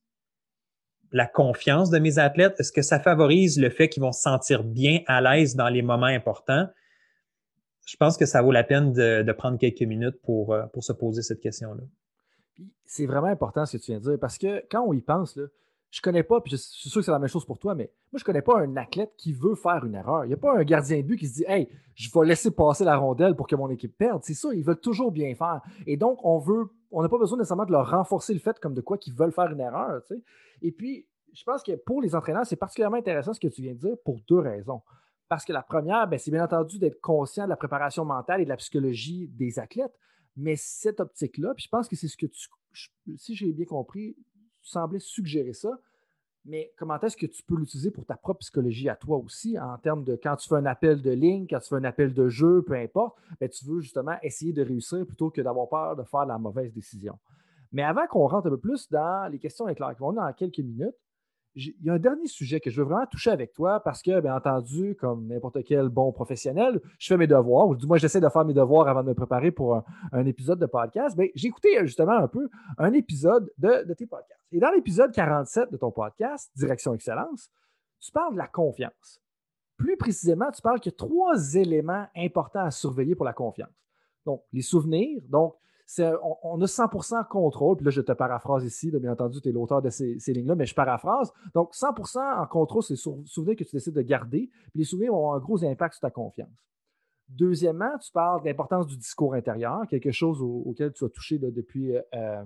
la 1.14 1.28
confiance 1.28 1.90
de 1.90 1.98
mes 1.98 2.20
athlètes? 2.20 2.60
Est-ce 2.60 2.74
que 2.74 2.82
ça 2.82 3.00
favorise 3.00 3.58
le 3.58 3.70
fait 3.70 3.88
qu'ils 3.88 4.04
vont 4.04 4.12
se 4.12 4.22
sentir 4.22 4.66
bien 4.66 5.00
à 5.08 5.22
l'aise 5.22 5.56
dans 5.56 5.70
les 5.70 5.82
moments 5.82 6.06
importants? 6.06 6.68
Je 7.88 7.96
pense 7.96 8.18
que 8.18 8.26
ça 8.26 8.42
vaut 8.42 8.52
la 8.52 8.66
peine 8.66 8.92
de, 8.92 9.32
prendre 9.32 9.58
quelques 9.58 9.84
minutes 9.84 10.20
pour, 10.24 10.54
euh, 10.54 10.66
pour 10.74 10.84
se 10.84 10.92
poser 10.92 11.22
cette 11.22 11.40
question-là. 11.40 11.84
C'est 12.86 13.06
vraiment 13.06 13.28
important 13.28 13.66
ce 13.66 13.78
que 13.78 13.82
tu 13.82 13.92
viens 13.92 14.00
de 14.02 14.10
dire 14.10 14.20
parce 14.20 14.38
que 14.38 14.66
quand 14.70 14.82
on 14.86 14.92
y 14.92 15.02
pense, 15.02 15.38
là, 15.38 15.46
je 15.96 16.02
connais 16.02 16.24
pas, 16.24 16.42
puis 16.42 16.52
je 16.52 16.58
suis 16.58 16.90
sûr 16.90 17.00
que 17.00 17.06
c'est 17.06 17.12
la 17.12 17.20
même 17.20 17.30
chose 17.30 17.46
pour 17.46 17.58
toi, 17.58 17.74
mais 17.74 17.90
moi, 18.12 18.20
je 18.20 18.26
connais 18.26 18.42
pas 18.42 18.60
un 18.60 18.76
athlète 18.76 19.14
qui 19.16 19.32
veut 19.32 19.56
faire 19.56 19.86
une 19.86 19.96
erreur. 19.96 20.26
Il 20.26 20.28
n'y 20.28 20.34
a 20.34 20.38
pas 20.38 20.54
un 20.54 20.64
gardien 20.66 20.98
de 20.98 21.04
but 21.04 21.16
qui 21.16 21.30
se 21.30 21.36
dit 21.36 21.46
Hey, 21.48 21.70
je 21.94 22.10
vais 22.14 22.26
laisser 22.26 22.52
passer 22.52 22.84
la 22.84 22.98
rondelle 22.98 23.34
pour 23.34 23.48
que 23.48 23.56
mon 23.56 23.70
équipe 23.70 23.98
perde. 23.98 24.22
C'est 24.22 24.34
ça, 24.34 24.50
ils 24.54 24.62
veulent 24.62 24.82
toujours 24.82 25.14
bien 25.14 25.34
faire. 25.36 25.62
Et 25.88 25.96
donc, 25.96 26.20
on 26.26 26.38
veut, 26.38 26.66
on 26.92 27.02
n'a 27.02 27.08
pas 27.08 27.18
besoin 27.18 27.38
nécessairement 27.38 27.64
de 27.64 27.72
leur 27.72 27.90
renforcer 27.90 28.34
le 28.34 28.42
fait 28.42 28.60
comme 28.60 28.74
de 28.74 28.82
quoi 28.82 28.98
qu'ils 28.98 29.14
veulent 29.14 29.32
faire 29.32 29.50
une 29.50 29.62
erreur. 29.62 30.02
Et 30.62 30.74
puis, 30.74 31.08
je 31.34 31.46
pense 31.46 31.64
que 31.64 31.72
pour 31.78 32.02
les 32.02 32.14
entraîneurs, 32.14 32.46
c'est 32.46 32.58
particulièrement 32.58 32.98
intéressant 32.98 33.32
ce 33.32 33.40
que 33.40 33.48
tu 33.48 33.62
viens 33.62 33.74
de 33.74 33.80
dire 33.80 33.96
pour 34.04 34.20
deux 34.28 34.40
raisons. 34.40 34.82
Parce 35.30 35.46
que 35.46 35.54
la 35.54 35.64
première, 35.64 36.10
ben, 36.10 36.20
c'est 36.20 36.30
bien 36.30 36.44
entendu 36.44 36.78
d'être 36.78 37.00
conscient 37.00 37.46
de 37.46 37.50
la 37.50 37.56
préparation 37.56 38.04
mentale 38.04 38.42
et 38.42 38.44
de 38.44 38.50
la 38.50 38.58
psychologie 38.58 39.30
des 39.30 39.60
athlètes. 39.60 39.98
Mais 40.36 40.58
cette 40.58 41.00
optique-là, 41.00 41.54
puis 41.56 41.64
je 41.64 41.70
pense 41.70 41.88
que 41.88 41.96
c'est 41.96 42.10
ce 42.10 42.18
que 42.18 42.26
tu, 42.26 42.50
si 43.16 43.34
j'ai 43.34 43.54
bien 43.54 43.66
compris, 43.66 44.18
semblais 44.68 45.00
suggérer 45.00 45.54
ça. 45.54 45.80
Mais 46.46 46.72
comment 46.78 47.00
est-ce 47.00 47.18
que 47.18 47.26
tu 47.26 47.42
peux 47.42 47.56
l'utiliser 47.56 47.90
pour 47.90 48.06
ta 48.06 48.16
propre 48.16 48.40
psychologie 48.40 48.88
à 48.88 48.96
toi 48.96 49.18
aussi, 49.18 49.58
en 49.58 49.78
termes 49.80 50.04
de 50.04 50.16
quand 50.22 50.36
tu 50.36 50.48
fais 50.48 50.56
un 50.56 50.66
appel 50.68 51.02
de 51.02 51.10
ligne, 51.10 51.48
quand 51.50 51.60
tu 51.60 51.70
fais 51.70 51.76
un 51.76 51.84
appel 51.84 52.14
de 52.14 52.30
jeu, 52.30 52.62
peu 52.62 52.76
importe, 52.76 53.18
ben, 53.40 53.50
tu 53.50 53.66
veux 53.66 53.80
justement 53.80 54.16
essayer 54.22 54.54
de 54.54 54.62
réussir 54.62 55.06
plutôt 55.08 55.32
que 55.32 55.42
d'avoir 55.42 55.68
peur 55.68 55.96
de 55.96 56.04
faire 56.04 56.26
la 56.26 56.38
mauvaise 56.38 56.72
décision. 56.72 57.18
Mais 57.72 57.82
avant 57.82 58.06
qu'on 58.08 58.28
rentre 58.28 58.48
un 58.48 58.52
peu 58.52 58.60
plus 58.60 58.90
dans 58.90 59.30
les 59.32 59.40
questions 59.40 59.68
éclairées, 59.68 59.96
on 60.00 60.14
dans 60.14 60.32
quelques 60.34 60.60
minutes, 60.60 60.96
il 61.56 61.74
y 61.84 61.90
a 61.90 61.94
un 61.94 62.00
dernier 62.00 62.28
sujet 62.28 62.60
que 62.60 62.70
je 62.70 62.82
veux 62.82 62.88
vraiment 62.88 63.06
toucher 63.06 63.32
avec 63.32 63.54
toi 63.54 63.80
parce 63.80 64.02
que, 64.02 64.20
bien 64.20 64.36
entendu, 64.36 64.96
comme 64.96 65.28
n'importe 65.28 65.64
quel 65.64 65.88
bon 65.88 66.12
professionnel, 66.12 66.82
je 67.00 67.08
fais 67.08 67.18
mes 67.18 67.28
devoirs, 67.28 67.68
ou 67.68 67.76
du 67.76 67.88
moins 67.88 67.98
j'essaie 67.98 68.20
de 68.20 68.28
faire 68.28 68.44
mes 68.44 68.54
devoirs 68.54 68.88
avant 68.90 69.04
de 69.04 69.10
me 69.10 69.14
préparer 69.14 69.52
pour 69.52 69.82
un, 70.12 70.26
épisode 70.26 70.60
de 70.60 70.66
podcast. 70.66 71.16
Bien, 71.16 71.28
j'ai 71.34 71.48
écouté 71.48 71.80
euh, 71.80 71.86
justement 71.86 72.18
un 72.18 72.28
peu 72.28 72.50
un 72.78 72.92
épisode 72.94 73.50
de, 73.58 73.94
tes 73.94 74.06
podcasts. 74.06 74.42
Et 74.52 74.60
dans 74.60 74.72
l'épisode 74.72 75.14
47 75.14 75.72
de 75.72 75.78
ton 75.78 75.92
podcast, 75.92 76.52
Direction 76.56 76.94
Excellence, 76.94 77.50
tu 78.00 78.12
parles 78.12 78.34
de 78.34 78.38
la 78.38 78.48
confiance. 78.48 79.22
Plus 79.78 79.98
précisément, 79.98 80.52
tu 80.52 80.62
parles 80.62 80.80
qu'il 80.80 80.92
y 80.92 80.96
a 80.96 80.98
trois 80.98 81.56
éléments 81.56 82.08
importants 82.16 82.66
à 82.66 82.72
surveiller 82.72 83.16
pour 83.16 83.26
la 83.26 83.34
confiance. 83.34 83.70
Donc, 84.26 84.42
les 84.52 84.62
souvenirs, 84.62 85.22
donc 85.30 85.56
on, 86.44 86.62
a 86.62 86.66
100% 86.66 87.28
contrôle. 87.28 87.78
Puis 87.78 87.86
là, 87.86 87.92
je 87.92 88.02
te 88.02 88.12
paraphrase 88.12 88.66
ici. 88.66 88.92
bien 88.92 89.12
entendu, 89.12 89.42
tu 89.42 89.50
es 89.50 89.52
l'auteur 89.52 89.82
de 89.82 89.90
ces, 89.90 90.18
lignes-là, 90.28 90.56
mais 90.56 90.66
je 90.66 90.76
paraphrase. 90.76 91.32
Donc, 91.54 91.74
100% 91.74 92.42
en 92.42 92.48
contrôle, 92.48 92.84
c'est 92.84 92.94
les 92.94 93.26
souvenirs 93.26 93.56
que 93.56 93.64
tu 93.64 93.76
décides 93.76 93.94
de 93.94 94.02
garder. 94.02 94.50
Puis 94.72 94.80
les 94.80 94.84
souvenirs 94.84 95.14
ont 95.14 95.34
un 95.34 95.40
gros 95.40 95.64
impact 95.64 95.96
sur 95.96 96.02
ta 96.02 96.10
confiance. 96.10 96.50
Deuxièmement, 97.30 97.98
tu 98.00 98.12
parles 98.12 98.42
de 98.42 98.48
l'importance 98.48 98.86
du 98.88 98.98
discours 98.98 99.34
intérieur, 99.34 99.88
quelque 99.90 100.12
chose 100.12 100.42
auquel 100.42 100.94
tu 100.94 101.06
as 101.06 101.10
touché 101.10 101.40
depuis, 101.40 101.96
euh, 101.96 102.46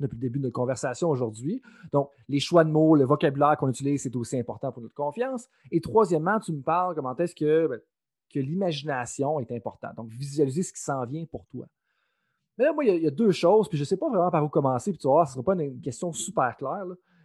depuis 0.00 0.16
le 0.16 0.20
début 0.20 0.38
de 0.38 0.44
notre 0.44 0.54
conversation 0.54 1.10
aujourd'hui. 1.10 1.60
Donc, 1.92 2.10
les 2.28 2.40
choix 2.40 2.64
de 2.64 2.70
mots, 2.70 2.96
le 2.96 3.04
vocabulaire 3.04 3.56
qu'on 3.58 3.68
utilise, 3.68 4.02
c'est 4.02 4.16
aussi 4.16 4.38
important 4.38 4.72
pour 4.72 4.82
notre 4.82 4.94
confiance. 4.94 5.48
Et 5.70 5.80
troisièmement, 5.80 6.40
tu 6.40 6.52
me 6.52 6.62
parles 6.62 6.94
comment 6.94 7.14
est-ce 7.16 7.34
que, 7.34 7.66
ben, 7.66 7.80
que 8.32 8.40
l'imagination 8.40 9.40
est 9.40 9.52
importante. 9.52 9.94
Donc, 9.96 10.08
visualiser 10.10 10.62
ce 10.62 10.72
qui 10.72 10.80
s'en 10.80 11.04
vient 11.04 11.26
pour 11.26 11.44
toi. 11.46 11.66
Mais 12.58 12.64
là, 12.64 12.72
moi, 12.72 12.84
il 12.84 13.02
y, 13.02 13.06
a, 13.06 13.10
deux 13.10 13.30
choses, 13.30 13.68
puis 13.68 13.78
je 13.78 13.82
ne 13.82 13.86
sais 13.86 13.96
pas 13.96 14.08
vraiment 14.08 14.30
par 14.30 14.44
où 14.44 14.48
commencer, 14.48 14.90
puis 14.90 14.98
tu 14.98 15.06
vois, 15.06 15.24
ce 15.24 15.30
ne 15.30 15.34
sera 15.34 15.54
pas 15.54 15.62
une, 15.62 15.80
question 15.80 16.12
super 16.12 16.56
claire, 16.56 16.84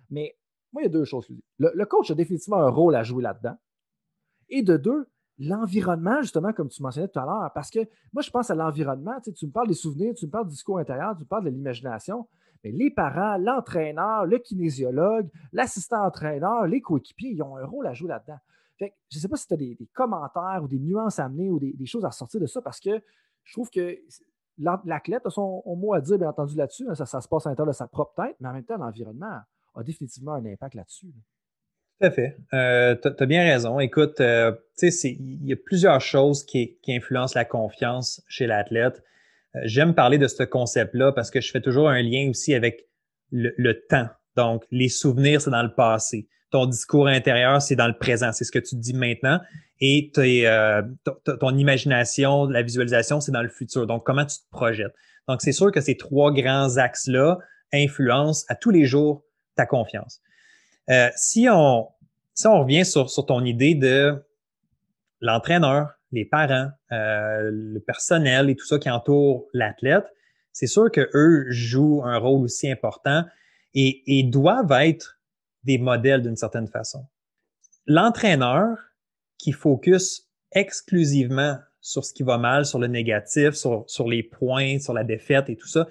mais 0.09 0.37
moi, 0.71 0.83
il 0.83 0.85
y 0.85 0.87
a 0.87 0.91
deux 0.91 1.05
choses. 1.05 1.27
Le, 1.57 1.71
le, 1.73 1.85
coach 1.85 2.11
a 2.11 2.15
définitivement 2.15 2.57
un 2.57 2.69
rôle 2.69 2.95
à 2.95 3.03
jouer 3.03 3.23
là-dedans. 3.23 3.57
Et 4.49 4.61
de 4.61 4.77
deux, 4.77 5.07
l'environnement, 5.39 6.21
justement, 6.21 6.53
comme 6.53 6.69
tu 6.69 6.81
mentionnais 6.81 7.07
tout 7.07 7.19
à 7.19 7.25
l'heure, 7.25 7.51
parce 7.53 7.69
que 7.69 7.79
moi, 8.13 8.21
je 8.21 8.29
pense 8.29 8.49
à 8.49 8.55
l'environnement, 8.55 9.19
tu, 9.21 9.45
me 9.45 9.51
parles 9.51 9.67
des 9.67 9.73
souvenirs, 9.73 10.13
tu 10.15 10.25
me 10.25 10.31
parles 10.31 10.45
du 10.45 10.51
discours 10.51 10.77
intérieur, 10.77 11.15
tu 11.15 11.23
me 11.23 11.27
parles 11.27 11.45
de 11.45 11.49
l'imagination, 11.49 12.27
mais 12.63 12.71
les 12.71 12.91
parents, 12.91 13.37
l'entraîneur, 13.37 14.25
le 14.25 14.37
kinésiologue, 14.37 15.29
l'assistant-entraîneur, 15.51 16.67
les 16.67 16.81
coéquipiers, 16.81 17.31
ils 17.31 17.41
ont 17.41 17.57
un 17.57 17.65
rôle 17.65 17.87
à 17.87 17.93
jouer 17.93 18.09
là-dedans. 18.09 18.37
je 18.79 18.85
ne 18.85 19.19
sais 19.19 19.27
pas 19.27 19.37
si 19.37 19.47
tu 19.47 19.53
as 19.53 19.57
des, 19.57 19.89
commentaires 19.93 20.61
ou 20.63 20.67
des 20.67 20.79
nuances 20.79 21.19
à 21.19 21.25
amener 21.25 21.49
ou 21.49 21.59
des, 21.59 21.73
des, 21.73 21.85
choses 21.85 22.05
à 22.05 22.11
sortir 22.11 22.39
de 22.39 22.45
ça, 22.45 22.61
parce 22.61 22.79
que 22.79 23.01
je 23.43 23.53
trouve 23.53 23.69
que 23.69 23.97
l'athlète 24.57 25.25
a 25.25 25.29
son 25.29 25.63
mot 25.65 25.93
à 25.93 26.01
dire, 26.01 26.17
bien 26.17 26.29
entendu, 26.29 26.55
là-dessus. 26.55 26.85
Hein, 26.89 26.95
ça, 26.95 27.21
se 27.21 27.27
passe 27.27 27.45
à 27.45 27.49
l'intérieur 27.49 27.71
de 27.71 27.77
sa 27.77 27.87
propre 27.87 28.13
tête, 28.15 28.35
mais 28.39 28.49
en 28.49 28.53
même 28.53 28.65
temps, 28.65 28.77
l'environnement 28.77 29.39
a 29.75 29.83
définitivement 29.83 30.33
un 30.33 30.45
impact 30.45 30.75
là-dessus. 30.75 31.07
Tout 31.07 32.07
à 32.07 32.11
fait. 32.11 32.37
Euh, 32.53 32.95
tu 32.95 33.07
as 33.07 33.25
bien 33.25 33.43
raison. 33.43 33.79
Écoute, 33.79 34.19
euh, 34.21 34.51
il 34.81 35.45
y 35.45 35.53
a 35.53 35.55
plusieurs 35.55 36.01
choses 36.01 36.43
qui, 36.43 36.77
influencent 36.87 37.37
la 37.37 37.45
confiance 37.45 38.21
chez 38.27 38.47
l'athlète. 38.47 39.03
Euh, 39.55 39.59
j'aime 39.63 39.93
parler 39.95 40.17
de 40.17 40.27
ce 40.27 40.43
concept-là 40.43 41.11
parce 41.11 41.31
que 41.31 41.41
je 41.41 41.51
fais 41.51 41.61
toujours 41.61 41.89
un 41.89 42.01
lien 42.01 42.29
aussi 42.29 42.53
avec 42.53 42.87
le 43.31 43.73
temps. 43.87 44.07
Donc, 44.35 44.63
les 44.69 44.89
souvenirs, 44.89 45.41
c'est 45.41 45.49
dans 45.49 45.63
le 45.63 45.73
passé 45.73 46.27
ton 46.53 46.67
discours 46.67 47.07
intérieur, 47.07 47.61
c'est 47.63 47.75
dans 47.75 47.87
le 47.87 47.97
présent, 47.97 48.31
c'est 48.31 48.43
ce 48.43 48.51
que 48.51 48.59
tu 48.59 48.75
dis 48.75 48.93
maintenant. 48.93 49.41
Et 49.85 50.09
euh, 50.15 50.81
ton 51.41 51.57
imagination, 51.57 52.45
la 52.45 52.61
visualisation, 52.61 53.19
c'est 53.19 53.33
dans 53.33 53.41
le 53.41 53.49
futur. 53.49 53.85
Donc, 53.85 54.05
comment 54.05 54.25
tu 54.25 54.37
te 54.37 54.49
projettes? 54.49 54.95
Donc, 55.27 55.41
c'est 55.41 55.51
sûr 55.51 55.73
que 55.73 55.81
ces 55.81 55.97
trois 55.97 56.31
grands 56.31 56.77
axes-là 56.77 57.39
influencent 57.73 58.45
à 58.47 58.55
tous 58.55 58.69
les 58.69 58.85
jours 58.85 59.25
ta 59.57 59.65
confiance. 59.65 60.21
Euh, 60.89 61.09
si, 61.17 61.49
on, 61.51 61.89
si 62.33 62.47
on 62.47 62.61
revient 62.61 62.85
sur, 62.85 63.09
ton 63.25 63.43
idée 63.43 63.75
de 63.75 64.23
l'entraîneur, 65.19 65.89
les 66.13 66.23
parents, 66.23 66.69
euh, 66.93 67.49
le 67.51 67.79
personnel 67.81 68.49
et 68.49 68.55
tout 68.55 68.65
ça 68.65 68.79
qui 68.79 68.89
entoure 68.89 69.47
l'athlète, 69.51 70.05
c'est 70.53 70.67
sûr 70.67 70.89
qu'eux 70.91 71.47
jouent 71.49 72.03
un 72.05 72.19
rôle 72.19 72.45
aussi 72.45 72.71
important 72.71 73.25
et 73.73 74.23
doivent 74.31 74.71
être 74.71 75.19
des 75.65 75.77
modèles 75.77 76.21
d'une 76.21 76.37
certaine 76.37 76.69
façon. 76.69 77.05
L'entraîneur 77.85 78.77
qui 79.43 79.51
focus 79.51 80.29
exclusivement 80.53 81.57
sur 81.81 82.05
ce 82.05 82.13
qui 82.13 82.23
va 82.23 82.37
mal, 82.37 82.65
sur 82.65 82.79
le 82.79 82.87
négatif, 82.87 83.51
sur, 83.51 83.83
sur 83.87 84.07
les 84.07 84.23
points, 84.23 84.79
sur 84.79 84.93
la 84.93 85.03
défaite 85.03 85.49
et 85.49 85.57
tout 85.57 85.67
ça, 85.67 85.87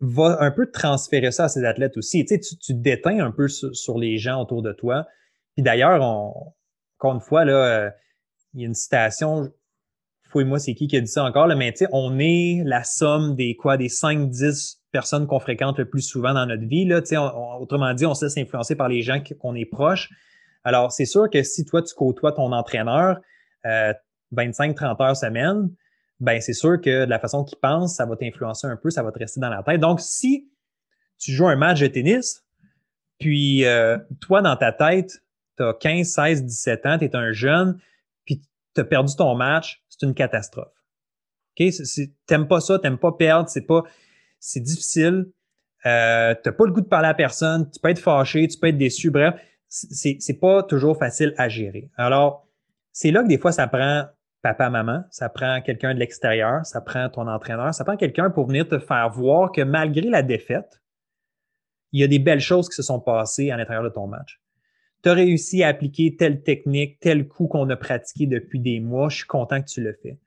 va 0.00 0.36
un 0.40 0.50
peu 0.50 0.70
transférer 0.70 1.30
ça 1.30 1.44
à 1.44 1.48
ses 1.48 1.64
athlètes 1.64 1.96
aussi. 1.96 2.26
Tu, 2.26 2.34
sais, 2.34 2.56
tu, 2.60 2.74
déteins 2.74 3.20
un 3.20 3.30
peu 3.30 3.48
sur, 3.48 3.98
les 3.98 4.18
gens 4.18 4.42
autour 4.42 4.60
de 4.60 4.72
toi. 4.72 5.06
Puis 5.54 5.62
d'ailleurs, 5.62 6.02
encore 6.02 7.14
une 7.14 7.20
fois, 7.20 7.46
là, 7.46 7.90
il 8.52 8.60
y 8.60 8.64
a 8.64 8.66
une 8.66 8.74
citation, 8.74 9.50
fouille-moi 10.28 10.58
c'est 10.58 10.74
qui 10.74 10.88
qui 10.88 10.98
a 10.98 11.00
dit 11.00 11.06
ça 11.06 11.24
encore, 11.24 11.46
mais 11.56 11.72
tu 11.72 11.78
sais, 11.78 11.88
on 11.92 12.18
est 12.18 12.62
la 12.66 12.84
somme 12.84 13.34
des 13.34 13.56
quoi, 13.56 13.78
des 13.78 13.88
5-10 13.88 14.80
personnes 14.92 15.26
qu'on 15.26 15.40
fréquente 15.40 15.78
le 15.78 15.88
plus 15.88 16.02
souvent 16.02 16.34
dans 16.34 16.44
notre 16.44 16.66
vie. 16.66 16.86
Autrement 17.58 17.94
dit, 17.94 18.04
on 18.04 18.12
se 18.12 18.26
laisse 18.26 18.36
influencer 18.36 18.76
par 18.76 18.90
les 18.90 19.00
gens 19.00 19.22
qu'on 19.40 19.54
est 19.54 19.64
proche. 19.64 20.10
Alors, 20.66 20.90
c'est 20.90 21.04
sûr 21.04 21.30
que 21.30 21.44
si 21.44 21.64
toi, 21.64 21.80
tu 21.80 21.94
côtoies 21.94 22.32
ton 22.32 22.50
entraîneur 22.50 23.20
euh, 23.66 23.94
25-30 24.34 25.00
heures 25.00 25.16
semaine, 25.16 25.70
ben 26.18 26.40
c'est 26.40 26.54
sûr 26.54 26.80
que 26.80 27.04
de 27.04 27.10
la 27.10 27.20
façon 27.20 27.44
qu'il 27.44 27.56
pense, 27.60 27.94
ça 27.94 28.04
va 28.04 28.16
t'influencer 28.16 28.66
un 28.66 28.74
peu, 28.74 28.90
ça 28.90 29.04
va 29.04 29.12
te 29.12 29.18
rester 29.20 29.38
dans 29.38 29.48
la 29.48 29.62
tête. 29.62 29.80
Donc, 29.80 30.00
si 30.00 30.50
tu 31.18 31.30
joues 31.30 31.46
un 31.46 31.54
match 31.54 31.78
de 31.78 31.86
tennis, 31.86 32.44
puis 33.20 33.64
euh, 33.64 33.96
toi, 34.20 34.42
dans 34.42 34.56
ta 34.56 34.72
tête, 34.72 35.22
tu 35.56 35.62
as 35.62 35.72
15, 35.72 36.04
16, 36.04 36.44
17 36.44 36.86
ans, 36.86 36.98
tu 36.98 37.04
es 37.04 37.14
un 37.14 37.30
jeune, 37.30 37.78
puis 38.24 38.42
tu 38.74 38.80
as 38.80 38.84
perdu 38.84 39.14
ton 39.14 39.36
match, 39.36 39.84
c'est 39.88 40.04
une 40.04 40.14
catastrophe. 40.14 40.74
OK? 41.60 41.64
T'aimes 42.26 42.48
pas 42.48 42.60
ça, 42.60 42.80
t'aimes 42.80 42.98
pas 42.98 43.12
perdre, 43.12 43.48
c'est 43.48 43.66
pas 43.66 43.84
c'est 44.40 44.58
difficile. 44.58 45.26
Euh, 45.86 46.34
tu 46.42 46.48
n'as 46.48 46.52
pas 46.52 46.66
le 46.66 46.72
goût 46.72 46.80
de 46.80 46.88
parler 46.88 47.08
à 47.08 47.14
personne, 47.14 47.70
tu 47.70 47.78
peux 47.78 47.88
être 47.88 48.00
fâché, 48.00 48.48
tu 48.48 48.58
peux 48.58 48.66
être 48.66 48.78
déçu, 48.78 49.12
bref, 49.12 49.40
c'est, 49.68 50.40
pas 50.40 50.62
toujours 50.62 50.98
facile 50.98 51.34
à 51.36 51.48
gérer. 51.48 51.90
Alors, 51.96 52.46
c'est 52.92 53.10
là 53.10 53.22
que 53.22 53.28
des 53.28 53.38
fois, 53.38 53.52
ça 53.52 53.66
prend 53.66 54.04
papa, 54.42 54.70
maman, 54.70 55.04
ça 55.10 55.28
prend 55.28 55.60
quelqu'un 55.60 55.92
de 55.94 55.98
l'extérieur, 55.98 56.64
ça 56.64 56.80
prend 56.80 57.08
ton 57.08 57.26
entraîneur, 57.26 57.74
ça 57.74 57.84
prend 57.84 57.96
quelqu'un 57.96 58.30
pour 58.30 58.46
venir 58.46 58.68
te 58.68 58.78
faire 58.78 59.10
voir 59.10 59.50
que 59.50 59.62
malgré 59.62 60.08
la 60.08 60.22
défaite, 60.22 60.80
il 61.92 62.00
y 62.00 62.04
a 62.04 62.08
des 62.08 62.18
belles 62.18 62.40
choses 62.40 62.68
qui 62.68 62.76
se 62.76 62.82
sont 62.82 63.00
passées 63.00 63.50
à 63.50 63.56
l'intérieur 63.56 63.82
de 63.82 63.88
ton 63.88 64.06
match. 64.06 64.40
Tu 65.02 65.08
as 65.08 65.14
réussi 65.14 65.62
à 65.62 65.68
appliquer 65.68 66.16
telle 66.16 66.42
technique, 66.42 67.00
tel 67.00 67.26
coup 67.26 67.48
qu'on 67.48 67.68
a 67.70 67.76
pratiqué 67.76 68.26
depuis 68.26 68.60
des 68.60 68.80
mois, 68.80 69.08
je 69.08 69.18
suis 69.18 69.26
content 69.26 69.60
que 69.60 69.68
tu 69.68 69.82
le 69.82 69.92
fais 70.02 70.18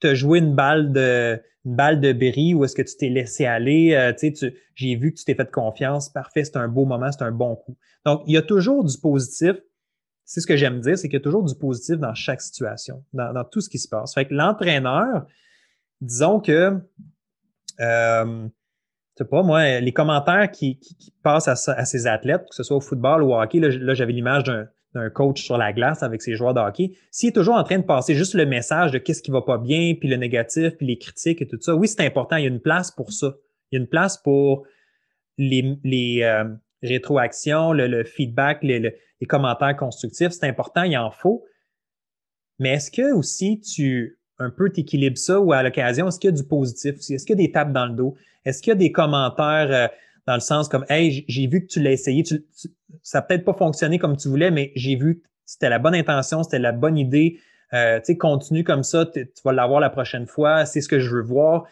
tu 0.00 0.06
as 0.06 0.14
joué 0.14 0.38
une 0.38 0.54
balle 0.54 0.92
de 0.92 1.40
une 1.64 1.76
balle 1.76 2.00
de 2.00 2.12
Berry 2.12 2.54
ou 2.54 2.64
est-ce 2.64 2.74
que 2.74 2.82
tu 2.82 2.96
t'es 2.96 3.08
laissé 3.08 3.44
aller? 3.44 3.94
Euh, 3.94 4.12
tu 4.12 4.32
j'ai 4.74 4.96
vu 4.96 5.12
que 5.12 5.18
tu 5.18 5.24
t'es 5.24 5.34
fait 5.34 5.50
confiance. 5.50 6.08
Parfait, 6.08 6.44
c'est 6.44 6.56
un 6.56 6.68
beau 6.68 6.84
moment, 6.84 7.10
c'est 7.12 7.24
un 7.24 7.32
bon 7.32 7.56
coup. 7.56 7.76
Donc, 8.06 8.22
il 8.26 8.34
y 8.34 8.36
a 8.36 8.42
toujours 8.42 8.84
du 8.84 8.96
positif. 8.98 9.56
C'est 10.24 10.40
ce 10.40 10.46
que 10.46 10.56
j'aime 10.56 10.80
dire, 10.80 10.96
c'est 10.96 11.08
qu'il 11.08 11.18
y 11.18 11.20
a 11.20 11.24
toujours 11.24 11.44
du 11.44 11.54
positif 11.54 11.96
dans 11.96 12.14
chaque 12.14 12.40
situation, 12.40 13.02
dans, 13.12 13.44
tout 13.44 13.60
ce 13.60 13.68
qui 13.68 13.78
se 13.78 13.88
passe. 13.88 14.14
Fait 14.14 14.26
que 14.26 14.34
l'entraîneur, 14.34 15.26
disons 16.00 16.38
que 16.38 16.78
euh, 17.80 18.48
sais 19.18 19.28
pas, 19.28 19.42
moi, 19.42 19.80
les 19.80 19.92
commentaires 19.92 20.50
qui, 20.50 20.78
passent 21.22 21.48
à, 21.48 21.56
ces 21.56 22.06
athlètes, 22.06 22.46
que 22.48 22.54
ce 22.54 22.62
soit 22.62 22.76
au 22.76 22.80
football 22.80 23.22
ou 23.22 23.32
au 23.32 23.40
hockey, 23.40 23.58
là, 23.58 23.94
j'avais 23.94 24.12
l'image 24.12 24.44
d'un 24.44 24.68
coach 25.14 25.44
sur 25.44 25.58
la 25.58 25.72
glace 25.72 26.02
avec 26.02 26.22
ses 26.22 26.34
joueurs 26.34 26.54
de 26.54 26.60
hockey. 26.60 26.92
S'il 27.10 27.28
est 27.28 27.32
toujours 27.32 27.54
en 27.54 27.62
train 27.62 27.78
de 27.78 27.84
passer 27.84 28.14
juste 28.14 28.34
le 28.34 28.46
message 28.46 28.92
de 28.92 28.98
qu'est-ce 28.98 29.22
qui 29.22 29.30
va 29.30 29.42
pas 29.42 29.58
bien, 29.58 29.94
puis 29.94 30.08
le 30.08 30.16
négatif, 30.16 30.76
puis 30.76 30.86
les 30.86 30.98
critiques 30.98 31.42
et 31.42 31.46
tout 31.46 31.58
ça, 31.60 31.74
oui, 31.74 31.88
c'est 31.88 32.04
important. 32.04 32.36
Il 32.36 32.44
y 32.44 32.46
a 32.46 32.50
une 32.50 32.60
place 32.60 32.90
pour 32.90 33.12
ça. 33.12 33.34
Il 33.70 33.76
y 33.76 33.78
a 33.78 33.82
une 33.82 33.88
place 33.88 34.18
pour 34.18 34.66
les, 35.36 35.78
les 35.84 36.22
euh, 36.22 36.44
rétroactions, 36.82 37.72
le, 37.72 38.04
feedback, 38.04 38.62
les, 38.62 38.94
commentaires 39.28 39.76
constructifs. 39.76 40.30
C'est 40.30 40.46
important, 40.46 40.82
il 40.82 40.96
en 40.96 41.10
faut. 41.10 41.44
Mais 42.58 42.70
est-ce 42.70 42.90
que 42.90 43.12
aussi 43.12 43.60
tu 43.60 44.18
un 44.40 44.50
peu 44.50 44.70
t'équilibres 44.70 45.18
ça 45.18 45.40
ou 45.40 45.52
à 45.52 45.64
l'occasion, 45.64 46.06
est-ce 46.06 46.20
qu'il 46.20 46.30
y 46.30 46.32
a 46.32 46.36
du 46.36 46.44
positif 46.46 46.96
aussi? 46.96 47.14
Est-ce 47.14 47.26
qu'il 47.26 47.36
y 47.36 47.42
a 47.42 47.46
des 47.46 47.52
tapes 47.52 47.72
dans 47.72 47.86
le 47.86 47.94
dos? 47.94 48.14
Est-ce 48.44 48.62
qu'il 48.62 48.70
y 48.70 48.72
a 48.72 48.76
des 48.76 48.92
commentaires 48.92 49.68
euh, 49.70 49.88
dans 50.28 50.34
le 50.34 50.40
sens 50.40 50.68
comme 50.68 50.84
Hey, 50.90 51.24
j'ai 51.26 51.46
vu 51.46 51.62
que 51.62 51.72
tu 51.72 51.80
l'as 51.80 51.92
essayé, 51.92 52.22
ça 53.02 53.18
n'a 53.18 53.22
peut-être 53.22 53.46
pas 53.46 53.54
fonctionné 53.54 53.98
comme 53.98 54.14
tu 54.14 54.28
voulais, 54.28 54.50
mais 54.50 54.72
j'ai 54.76 54.94
vu 54.94 55.20
que 55.20 55.28
c'était 55.46 55.70
la 55.70 55.78
bonne 55.78 55.94
intention, 55.94 56.42
c'était 56.42 56.58
la 56.58 56.72
bonne 56.72 56.98
idée. 56.98 57.38
Euh, 57.72 57.98
tu 58.00 58.12
sais, 58.12 58.18
continue 58.18 58.62
comme 58.62 58.82
ça, 58.82 59.06
tu 59.06 59.26
vas 59.42 59.52
l'avoir 59.52 59.80
la 59.80 59.88
prochaine 59.88 60.26
fois, 60.26 60.66
c'est 60.66 60.82
ce 60.82 60.88
que 60.88 61.00
je 61.00 61.08
veux 61.08 61.22
voir. 61.22 61.64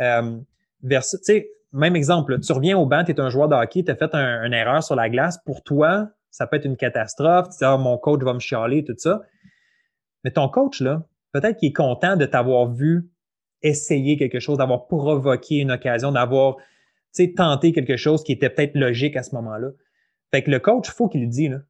Euh, 0.00 0.38
tu 0.88 0.98
sais, 1.02 1.50
même 1.74 1.96
exemple, 1.96 2.40
tu 2.40 2.50
reviens 2.50 2.78
au 2.78 2.86
banc, 2.86 3.04
tu 3.04 3.12
es 3.12 3.20
un 3.20 3.28
joueur 3.28 3.46
de 3.46 3.54
hockey, 3.54 3.84
tu 3.84 3.90
as 3.90 3.94
fait 3.96 4.14
un, 4.14 4.42
une 4.42 4.54
erreur 4.54 4.82
sur 4.82 4.96
la 4.96 5.10
glace. 5.10 5.38
Pour 5.44 5.62
toi, 5.62 6.08
ça 6.30 6.46
peut 6.46 6.56
être 6.56 6.64
une 6.64 6.78
catastrophe. 6.78 7.50
Tu 7.50 7.58
dis, 7.58 7.64
ah, 7.64 7.76
mon 7.76 7.98
coach 7.98 8.22
va 8.22 8.32
me 8.32 8.38
chialer, 8.38 8.84
tout 8.84 8.94
ça. 8.96 9.20
Mais 10.24 10.30
ton 10.30 10.48
coach, 10.48 10.80
là, 10.80 11.02
peut-être 11.32 11.58
qu'il 11.58 11.68
est 11.68 11.76
content 11.76 12.16
de 12.16 12.24
t'avoir 12.24 12.72
vu 12.72 13.10
essayer 13.60 14.16
quelque 14.16 14.40
chose, 14.40 14.56
d'avoir 14.56 14.86
provoqué 14.86 15.56
une 15.56 15.72
occasion, 15.72 16.10
d'avoir 16.10 16.56
tenté 17.34 17.72
quelque 17.72 17.96
chose 17.96 18.22
qui 18.22 18.32
était 18.32 18.50
peut-être 18.50 18.76
logique 18.76 19.16
à 19.16 19.22
ce 19.22 19.34
moment-là. 19.34 19.70
Fait 20.30 20.42
que 20.42 20.50
le 20.50 20.60
coach, 20.60 20.90
faut 20.90 21.08
qu'il 21.08 21.22
le 21.22 21.26
dise. 21.26 21.60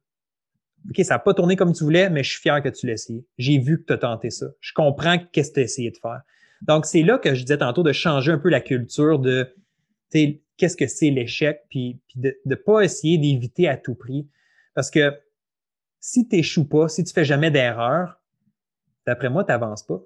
OK, 0.89 1.03
ça 1.03 1.15
n'a 1.15 1.19
pas 1.19 1.33
tourné 1.33 1.55
comme 1.55 1.73
tu 1.73 1.83
voulais, 1.83 2.09
mais 2.09 2.23
je 2.23 2.31
suis 2.31 2.41
fier 2.41 2.61
que 2.61 2.69
tu 2.69 2.85
l'aies 2.85 2.93
essayé. 2.93 3.25
J'ai 3.37 3.57
vu 3.57 3.81
que 3.81 3.85
tu 3.87 3.93
as 3.93 3.97
tenté 3.97 4.29
ça. 4.29 4.47
Je 4.59 4.73
comprends 4.73 5.17
qu'est-ce 5.31 5.49
que 5.49 5.55
tu 5.55 5.59
as 5.59 5.63
essayé 5.63 5.91
de 5.91 5.97
faire. 5.97 6.21
Donc, 6.61 6.85
c'est 6.85 7.03
là 7.03 7.17
que 7.17 7.33
je 7.33 7.41
disais 7.41 7.57
tantôt 7.57 7.83
de 7.83 7.91
changer 7.91 8.31
un 8.31 8.37
peu 8.37 8.49
la 8.49 8.61
culture 8.61 9.19
de 9.19 9.53
qu'est-ce 10.11 10.75
que 10.75 10.87
c'est 10.87 11.09
l'échec, 11.09 11.61
puis, 11.69 12.01
de 12.15 12.37
ne 12.45 12.55
pas 12.55 12.81
essayer 12.81 13.17
d'éviter 13.17 13.67
à 13.67 13.77
tout 13.77 13.95
prix. 13.95 14.27
Parce 14.73 14.91
que 14.91 15.17
si 15.99 16.27
tu 16.27 16.37
n'échoues 16.37 16.67
pas, 16.67 16.87
si 16.87 17.03
tu 17.03 17.13
fais 17.13 17.25
jamais 17.25 17.51
d'erreur, 17.51 18.21
d'après 19.05 19.29
moi, 19.29 19.43
tu 19.43 19.51
n'avances 19.51 19.83
pas. 19.83 20.01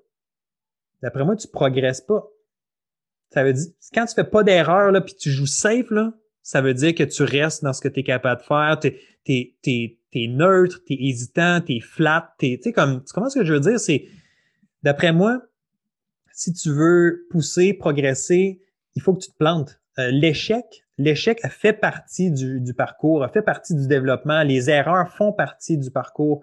D'après 1.02 1.26
moi, 1.26 1.36
tu 1.36 1.48
progresses 1.48 2.02
pas. 2.02 2.28
Ça 3.34 3.44
veut 3.44 3.54
dire, 3.54 3.66
quand 3.94 4.06
tu 4.06 4.14
fais 4.14 4.24
pas 4.24 4.44
d'erreur, 4.44 4.92
là, 4.92 5.02
puis 5.02 5.16
tu 5.16 5.32
joues 5.32 5.48
safe, 5.48 5.90
là, 5.90 6.14
ça 6.44 6.62
veut 6.62 6.76
dire 6.76 6.94
que 6.94 7.04
tu 7.04 7.24
restes 7.24 7.64
dans 7.64 7.74
ce 7.74 7.82
que 7.82 7.88
tu 7.88 8.02
es 8.02 8.04
capable 8.04 8.42
de 8.42 8.46
faire. 8.46 8.80
Tu 8.80 8.94
es, 9.26 9.98
es, 10.14 10.28
neutre, 10.28 10.82
tu 10.86 10.94
es 10.94 11.08
hésitant, 11.10 11.62
tu 11.62 11.78
es 11.78 11.80
flat. 11.80 12.36
Tu 12.38 12.60
sais, 12.62 12.72
comme, 12.72 13.04
tu 13.04 13.12
comprends 13.12 13.32
ce 13.32 13.40
que 13.40 13.46
je 13.46 13.54
veux 13.54 13.60
dire? 13.60 13.80
C'est, 13.80 14.06
d'après 14.84 15.14
moi, 15.14 15.42
si 16.32 16.54
tu 16.54 16.70
veux 16.70 17.26
pousser, 17.32 17.74
progresser, 17.74 18.62
il 18.96 19.02
faut 19.02 19.14
que 19.14 19.24
tu 19.24 19.32
te 19.32 19.38
plantes. 19.38 19.80
Euh, 19.98 20.12
l'échec, 20.12 20.66
l'échec 21.00 21.42
fait 21.48 21.74
partie 21.74 22.30
du, 22.30 22.74
parcours, 22.76 23.24
a 23.24 23.30
fait 23.30 23.42
partie 23.42 23.74
du 23.74 23.88
développement. 23.88 24.44
Les 24.44 24.70
erreurs 24.70 25.10
font 25.10 25.34
partie 25.34 25.80
du 25.80 25.90
parcours 25.90 26.42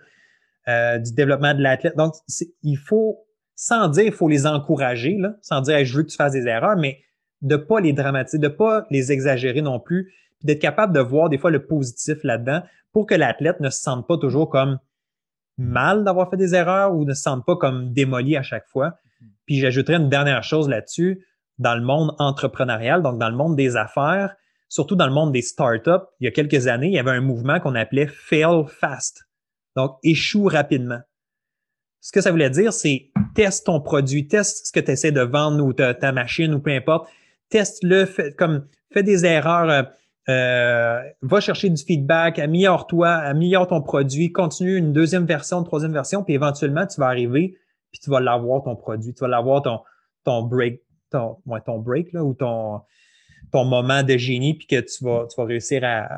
euh, 0.67 0.99
du 0.99 1.13
développement 1.13 1.55
de 1.55 1.63
l'athlète. 1.63 1.97
Donc, 1.97 2.15
il 2.63 2.79
faut, 2.79 3.27
sans 3.63 3.89
dire, 3.89 4.05
il 4.05 4.13
faut 4.13 4.27
les 4.27 4.47
encourager, 4.47 5.19
sans 5.43 5.61
dire 5.61 5.85
je 5.85 5.95
veux 5.95 6.03
que 6.03 6.09
tu 6.09 6.17
fasses 6.17 6.33
des 6.33 6.47
erreurs, 6.47 6.79
mais 6.79 7.03
de 7.43 7.57
pas 7.57 7.79
les 7.81 7.93
dramatiser, 7.93 8.39
de 8.39 8.49
pas 8.49 8.87
les 8.89 9.13
exagérer 9.13 9.61
non 9.61 9.79
plus, 9.79 10.15
puis 10.39 10.47
d'être 10.47 10.63
capable 10.63 10.95
de 10.95 11.01
voir 11.01 11.29
des 11.29 11.37
fois 11.37 11.51
le 11.51 11.67
positif 11.67 12.25
là-dedans 12.25 12.63
pour 12.91 13.05
que 13.05 13.15
l'athlète 13.15 13.61
ne 13.61 13.69
se 13.69 13.83
sente 13.83 14.09
pas 14.09 14.17
toujours 14.17 14.49
comme 14.49 14.79
mal 15.59 16.05
d'avoir 16.05 16.31
fait 16.31 16.39
des 16.39 16.55
erreurs 16.55 16.95
ou 16.95 17.05
ne 17.05 17.13
se 17.13 17.21
sente 17.21 17.45
pas 17.45 17.55
comme 17.55 17.93
démoli 17.93 18.35
à 18.35 18.43
chaque 18.43 18.67
fois. 18.67 18.95
Puis 19.45 19.59
j'ajouterais 19.59 19.97
une 19.97 20.09
dernière 20.09 20.43
chose 20.43 20.67
là-dessus 20.67 21.27
dans 21.59 21.75
le 21.75 21.83
monde 21.83 22.15
entrepreneurial, 22.19 23.03
donc 23.03 23.19
dans 23.19 23.29
le 23.29 23.37
monde 23.37 23.57
des 23.57 23.77
affaires, 23.77 24.37
surtout 24.71 24.97
dans 24.97 25.07
le 25.07 25.13
monde 25.13 25.33
des 25.33 25.43
startups, 25.43 26.07
il 26.19 26.25
y 26.25 26.29
a 26.29 26.31
quelques 26.31 26.67
années, 26.67 26.87
il 26.87 26.95
y 26.95 26.99
avait 26.99 27.11
un 27.11 27.21
mouvement 27.21 27.61
qu'on 27.61 27.75
appelait 27.75 28.07
fail 28.07 28.65
fast. 28.69 29.29
Donc, 29.77 29.99
échoue 30.03 30.47
rapidement. 30.47 31.01
Ce 32.01 32.13
que 32.13 32.23
ça 32.23 32.31
voulait 32.31 32.51
dire, 32.51 32.73
c'est 32.73 33.10
teste 33.35 33.67
ton 33.67 33.81
produit, 33.81 34.29
teste 34.29 34.67
ce 34.67 34.73
que 34.73 34.81
tu 34.81 34.91
essaies 34.91 35.13
de 35.13 35.21
vendre 35.21 35.65
ou 35.65 35.73
ta, 35.73 36.13
machine 36.13 36.55
ou 36.55 36.61
peu 36.61 36.71
importe. 36.71 37.09
Teste-le, 37.49 38.07
fais, 38.07 38.33
comme, 38.33 38.67
fais 38.93 39.03
des 39.03 39.25
erreurs, 39.25 39.71
euh, 39.71 39.83
euh, 40.29 41.03
va 41.23 41.41
chercher 41.41 41.71
du 41.71 41.83
feedback, 41.83 42.39
améliore-toi, 42.39 43.09
améliore 43.09 43.67
ton 43.67 43.83
produit, 43.83 44.31
continue 44.31 44.77
une 44.77 44.93
deuxième 44.93 45.25
version, 45.25 45.59
une 45.59 45.65
troisième 45.65 45.93
version, 45.93 46.23
puis 46.23 46.35
éventuellement, 46.35 46.87
tu 46.87 47.01
vas 47.01 47.07
arriver, 47.07 47.57
puis 47.91 48.01
tu 48.01 48.11
vas 48.11 48.21
l'avoir 48.21 48.63
ton 48.63 48.77
produit, 48.77 49.13
tu 49.13 49.21
vas 49.21 49.29
l'avoir 49.29 49.63
ton, 49.63 49.81
ton 50.25 50.43
break, 50.43 50.83
ton, 51.11 51.39
ton 51.67 51.79
break 51.79 52.13
là, 52.13 52.23
ou 52.23 52.35
ton, 52.35 52.83
ton 53.51 53.65
moment 53.65 54.03
de 54.03 54.17
génie, 54.17 54.55
puis 54.55 54.67
que 54.67 54.81
tu 54.81 55.05
vas, 55.05 55.27
tu 55.29 55.41
vas 55.41 55.47
réussir 55.47 55.83
à, 55.85 56.09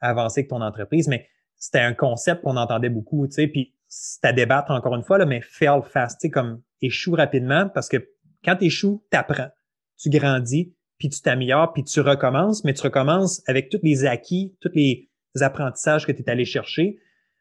avancer 0.00 0.40
avec 0.40 0.50
ton 0.50 0.60
entreprise. 0.60 1.08
Mais 1.08 1.26
c'était 1.56 1.80
un 1.80 1.94
concept 1.94 2.42
qu'on 2.42 2.56
entendait 2.56 2.90
beaucoup, 2.90 3.26
tu 3.26 3.34
sais, 3.34 3.46
puis 3.46 3.72
c'est 3.96 4.24
à 4.24 4.32
débattre 4.32 4.72
encore 4.72 4.96
une 4.96 5.04
fois, 5.04 5.18
là, 5.18 5.24
mais 5.24 5.40
fail 5.40 5.80
fast, 5.88 6.28
comme 6.32 6.60
échoue 6.82 7.14
rapidement, 7.14 7.68
parce 7.68 7.88
que 7.88 8.08
quand 8.44 8.56
tu 8.56 8.64
échoues, 8.64 9.04
tu 9.10 9.16
apprends, 9.16 9.50
tu 9.96 10.10
grandis, 10.10 10.74
puis 10.98 11.08
tu 11.08 11.20
t'améliores, 11.20 11.72
puis 11.72 11.84
tu 11.84 12.00
recommences, 12.00 12.64
mais 12.64 12.74
tu 12.74 12.82
recommences 12.82 13.40
avec 13.46 13.68
tous 13.68 13.78
les 13.84 14.04
acquis, 14.04 14.56
tous 14.60 14.72
les 14.74 15.08
apprentissages 15.40 16.06
que 16.06 16.12
tu 16.12 16.22
es 16.22 16.30
allé 16.30 16.44
chercher. 16.44 16.98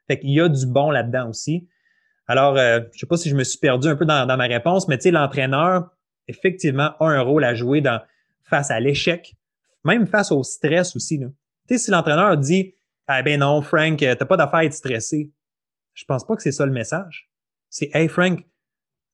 Fait 0.07 0.19
qu'il 0.19 0.29
y 0.29 0.39
a 0.39 0.47
du 0.47 0.67
bon 0.67 0.91
là-dedans 0.91 1.29
aussi. 1.29 1.67
Alors, 2.27 2.55
euh, 2.57 2.81
je 2.93 2.99
sais 2.99 3.07
pas 3.07 3.17
si 3.17 3.29
je 3.29 3.35
me 3.35 3.43
suis 3.43 3.57
perdu 3.57 3.87
un 3.87 3.95
peu 3.95 4.05
dans, 4.05 4.27
dans 4.27 4.37
ma 4.37 4.45
réponse, 4.45 4.87
mais 4.87 4.97
tu 4.97 5.03
sais, 5.03 5.11
l'entraîneur, 5.11 5.89
effectivement 6.27 6.91
a 6.99 7.05
un 7.05 7.21
rôle 7.21 7.43
à 7.43 7.55
jouer 7.55 7.81
dans, 7.81 7.99
face 8.43 8.69
à 8.69 8.79
l'échec, 8.79 9.33
même 9.83 10.05
face 10.05 10.31
au 10.31 10.43
stress 10.43 10.95
aussi. 10.95 11.19
Tu 11.19 11.25
sais, 11.67 11.77
si 11.77 11.91
l'entraîneur 11.91 12.37
dit 12.37 12.75
Ah 13.07 13.23
ben 13.23 13.39
non, 13.39 13.61
Frank, 13.63 13.97
t'as 13.97 14.15
pas 14.25 14.37
d'affaire 14.37 14.59
à 14.59 14.65
être 14.65 14.73
stressé, 14.73 15.31
je 15.93 16.05
pense 16.05 16.25
pas 16.25 16.35
que 16.35 16.41
c'est 16.41 16.51
ça 16.51 16.65
le 16.65 16.71
message. 16.71 17.29
C'est 17.69 17.89
Hey 17.93 18.07
Frank, 18.07 18.45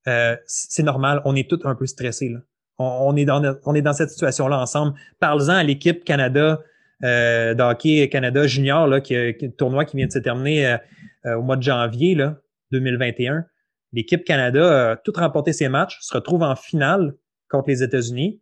euh, 0.08 0.36
c'est 0.46 0.84
normal, 0.84 1.22
on 1.26 1.36
est 1.36 1.50
tous 1.50 1.66
un 1.66 1.76
peu 1.76 1.86
stressés. 1.86 2.30
Là. 2.30 2.40
On, 2.78 3.16
est 3.16 3.26
dans, 3.26 3.56
on 3.66 3.76
est 3.76 3.82
dans 3.82 3.94
cette 3.94 4.10
situation-là 4.10 4.60
ensemble. 4.60 4.98
Parle-en 5.20 5.56
à 5.56 5.64
l'équipe 5.64 6.04
Canada, 6.04 6.62
euh, 7.04 7.54
d'hockey 7.54 8.08
Canada 8.10 8.48
Junior, 8.48 8.88
là, 8.88 9.02
qui, 9.02 9.16
qui, 9.38 9.52
tournoi 9.52 9.86
qui 9.86 9.98
vient 9.98 10.08
de 10.08 10.12
se 10.12 10.20
terminer 10.20 10.78
euh, 11.26 11.36
au 11.36 11.42
mois 11.42 11.58
de 11.58 11.64
janvier 11.64 12.16
là, 12.16 12.38
2021. 12.72 13.46
L'équipe 13.92 14.24
Canada 14.24 14.92
a 14.92 14.96
tout 14.96 15.14
remporté 15.16 15.52
ses 15.52 15.68
matchs, 15.68 16.00
se 16.02 16.14
retrouve 16.14 16.44
en 16.44 16.56
finale 16.56 17.16
contre 17.50 17.70
les 17.70 17.84
États-Unis, 17.84 18.42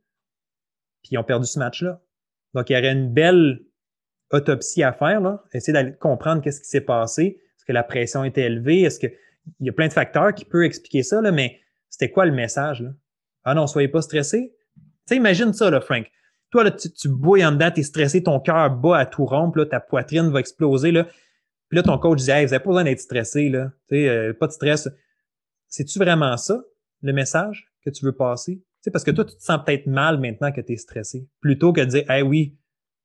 puis 1.01 1.11
ils 1.13 1.17
ont 1.17 1.23
perdu 1.23 1.47
ce 1.47 1.57
match-là. 1.57 2.01
Donc, 2.53 2.69
il 2.69 2.75
y 2.75 2.79
aurait 2.79 2.91
une 2.91 3.13
belle 3.13 3.61
autopsie 4.31 4.83
à 4.83 4.91
faire, 4.91 5.21
là, 5.21 5.43
essayer 5.53 5.73
d'aller 5.73 5.95
comprendre 5.95 6.41
qu'est-ce 6.41 6.59
qui 6.59 6.67
s'est 6.67 6.81
passé. 6.81 7.39
Que 7.67 7.73
la 7.73 7.83
pression 7.83 8.23
était 8.23 8.43
élevée? 8.43 8.81
Est-ce 8.81 8.99
que 8.99 9.07
il 9.59 9.65
y 9.65 9.69
a 9.69 9.73
plein 9.73 9.87
de 9.87 9.93
facteurs 9.93 10.33
qui 10.33 10.45
peuvent 10.45 10.63
expliquer 10.63 11.03
ça, 11.03 11.21
là, 11.21 11.31
mais 11.31 11.59
c'était 11.89 12.11
quoi 12.11 12.25
le 12.25 12.33
message? 12.33 12.81
Là? 12.81 12.89
Ah 13.43 13.53
non, 13.53 13.67
soyez 13.67 13.87
pas 13.87 14.01
stressé. 14.01 14.53
Tu 15.07 15.15
imagine 15.15 15.53
ça, 15.53 15.69
là, 15.69 15.79
Frank. 15.79 16.05
Toi, 16.49 16.65
là, 16.65 16.71
tu, 16.71 16.91
tu 16.91 17.07
bouilles 17.09 17.45
en 17.45 17.51
dedans, 17.51 17.71
tu 17.71 17.79
es 17.79 17.83
stressé, 17.83 18.23
ton 18.23 18.39
cœur 18.39 18.69
bat 18.71 18.97
à 18.97 19.05
tout 19.05 19.25
rompre, 19.25 19.63
ta 19.63 19.79
poitrine 19.79 20.29
va 20.29 20.39
exploser. 20.39 20.91
Là. 20.91 21.07
Puis 21.69 21.77
là, 21.77 21.83
ton 21.83 21.97
coach 21.97 22.19
dit 22.19 22.31
Hey, 22.31 22.45
vous 22.45 22.51
n'avez 22.51 22.63
pas 22.63 22.69
besoin 22.69 22.83
d'être 22.83 22.99
stressé, 22.99 23.49
là. 23.49 23.71
Euh, 23.91 24.33
pas 24.33 24.47
de 24.47 24.51
stress. 24.51 24.89
C'est-tu 25.67 25.99
vraiment 25.99 26.37
ça, 26.37 26.63
le 27.01 27.13
message 27.13 27.71
que 27.83 27.89
tu 27.89 28.05
veux 28.05 28.15
passer? 28.15 28.61
parce 28.91 29.03
que 29.03 29.11
toi, 29.11 29.25
tu 29.25 29.35
te 29.35 29.43
sens 29.43 29.59
peut-être 29.65 29.85
mal 29.85 30.17
maintenant 30.17 30.49
que 30.53 30.61
tu 30.61 30.71
es 30.71 30.77
stressé. 30.77 31.27
Plutôt 31.41 31.73
que 31.73 31.81
de 31.81 31.85
dire, 31.87 32.05
eh 32.09 32.21
oui, 32.21 32.57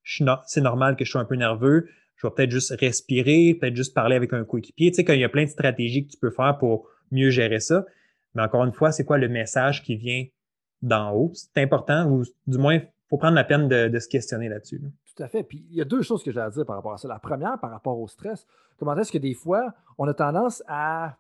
c'est 0.05 0.61
normal 0.61 0.95
que 0.95 1.05
je 1.05 1.11
sois 1.11 1.21
un 1.21 1.25
peu 1.25 1.35
nerveux, 1.35 1.89
je 2.23 2.29
vais 2.29 2.35
peut-être 2.35 2.51
juste 2.51 2.73
respirer, 2.79 3.57
peut-être 3.61 3.75
juste 3.75 3.95
parler 3.95 4.15
avec 4.15 4.33
un 4.33 4.45
coéquipier. 4.45 4.91
Tu 4.91 4.97
sais, 4.97 5.05
qu'il 5.05 5.19
y 5.19 5.25
a 5.25 5.29
plein 5.29 5.43
de 5.43 5.49
stratégies 5.49 6.07
que 6.07 6.13
tu 6.13 6.19
peux 6.19 6.31
faire 6.31 6.57
pour 6.59 6.89
mieux 7.11 7.31
gérer 7.31 7.59
ça. 7.59 7.85
Mais 8.35 8.43
encore 8.43 8.65
une 8.65 8.73
fois, 8.73 8.93
c'est 8.93 9.05
quoi 9.05 9.19
le 9.19 9.29
message 9.29 9.83
qui 9.83 9.97
vient 9.97 10.25
d'en 10.83 11.13
haut? 11.13 11.33
C'est 11.35 11.61
important, 11.61 12.09
ou 12.09 12.23
du 12.47 12.59
moins, 12.59 12.75
il 12.75 12.89
faut 13.11 13.19
prendre 13.19 13.35
la 13.35 13.45
peine 13.45 13.69
de, 13.69 13.99
se 13.99 14.09
questionner 14.09 14.49
là-dessus. 14.49 14.81
Tout 15.17 15.23
à 15.23 15.27
fait. 15.27 15.43
Puis 15.43 15.67
il 15.69 15.77
y 15.77 15.81
a 15.81 15.85
deux 15.85 16.03
choses 16.03 16.23
que 16.23 16.31
j'ai 16.31 16.41
à 16.41 16.49
dire 16.49 16.65
par 16.65 16.77
rapport 16.77 16.93
à 16.93 16.97
ça. 16.97 17.09
La 17.09 17.19
première, 17.19 17.59
par 17.59 17.71
rapport 17.71 17.99
au 17.99 18.07
stress, 18.07 18.47
comment 18.79 18.97
est-ce 18.97 19.11
que 19.11 19.19
des 19.19 19.35
fois, 19.35 19.75
on 19.99 20.07
a 20.07 20.15
tendance 20.15 20.63
à 20.69 21.17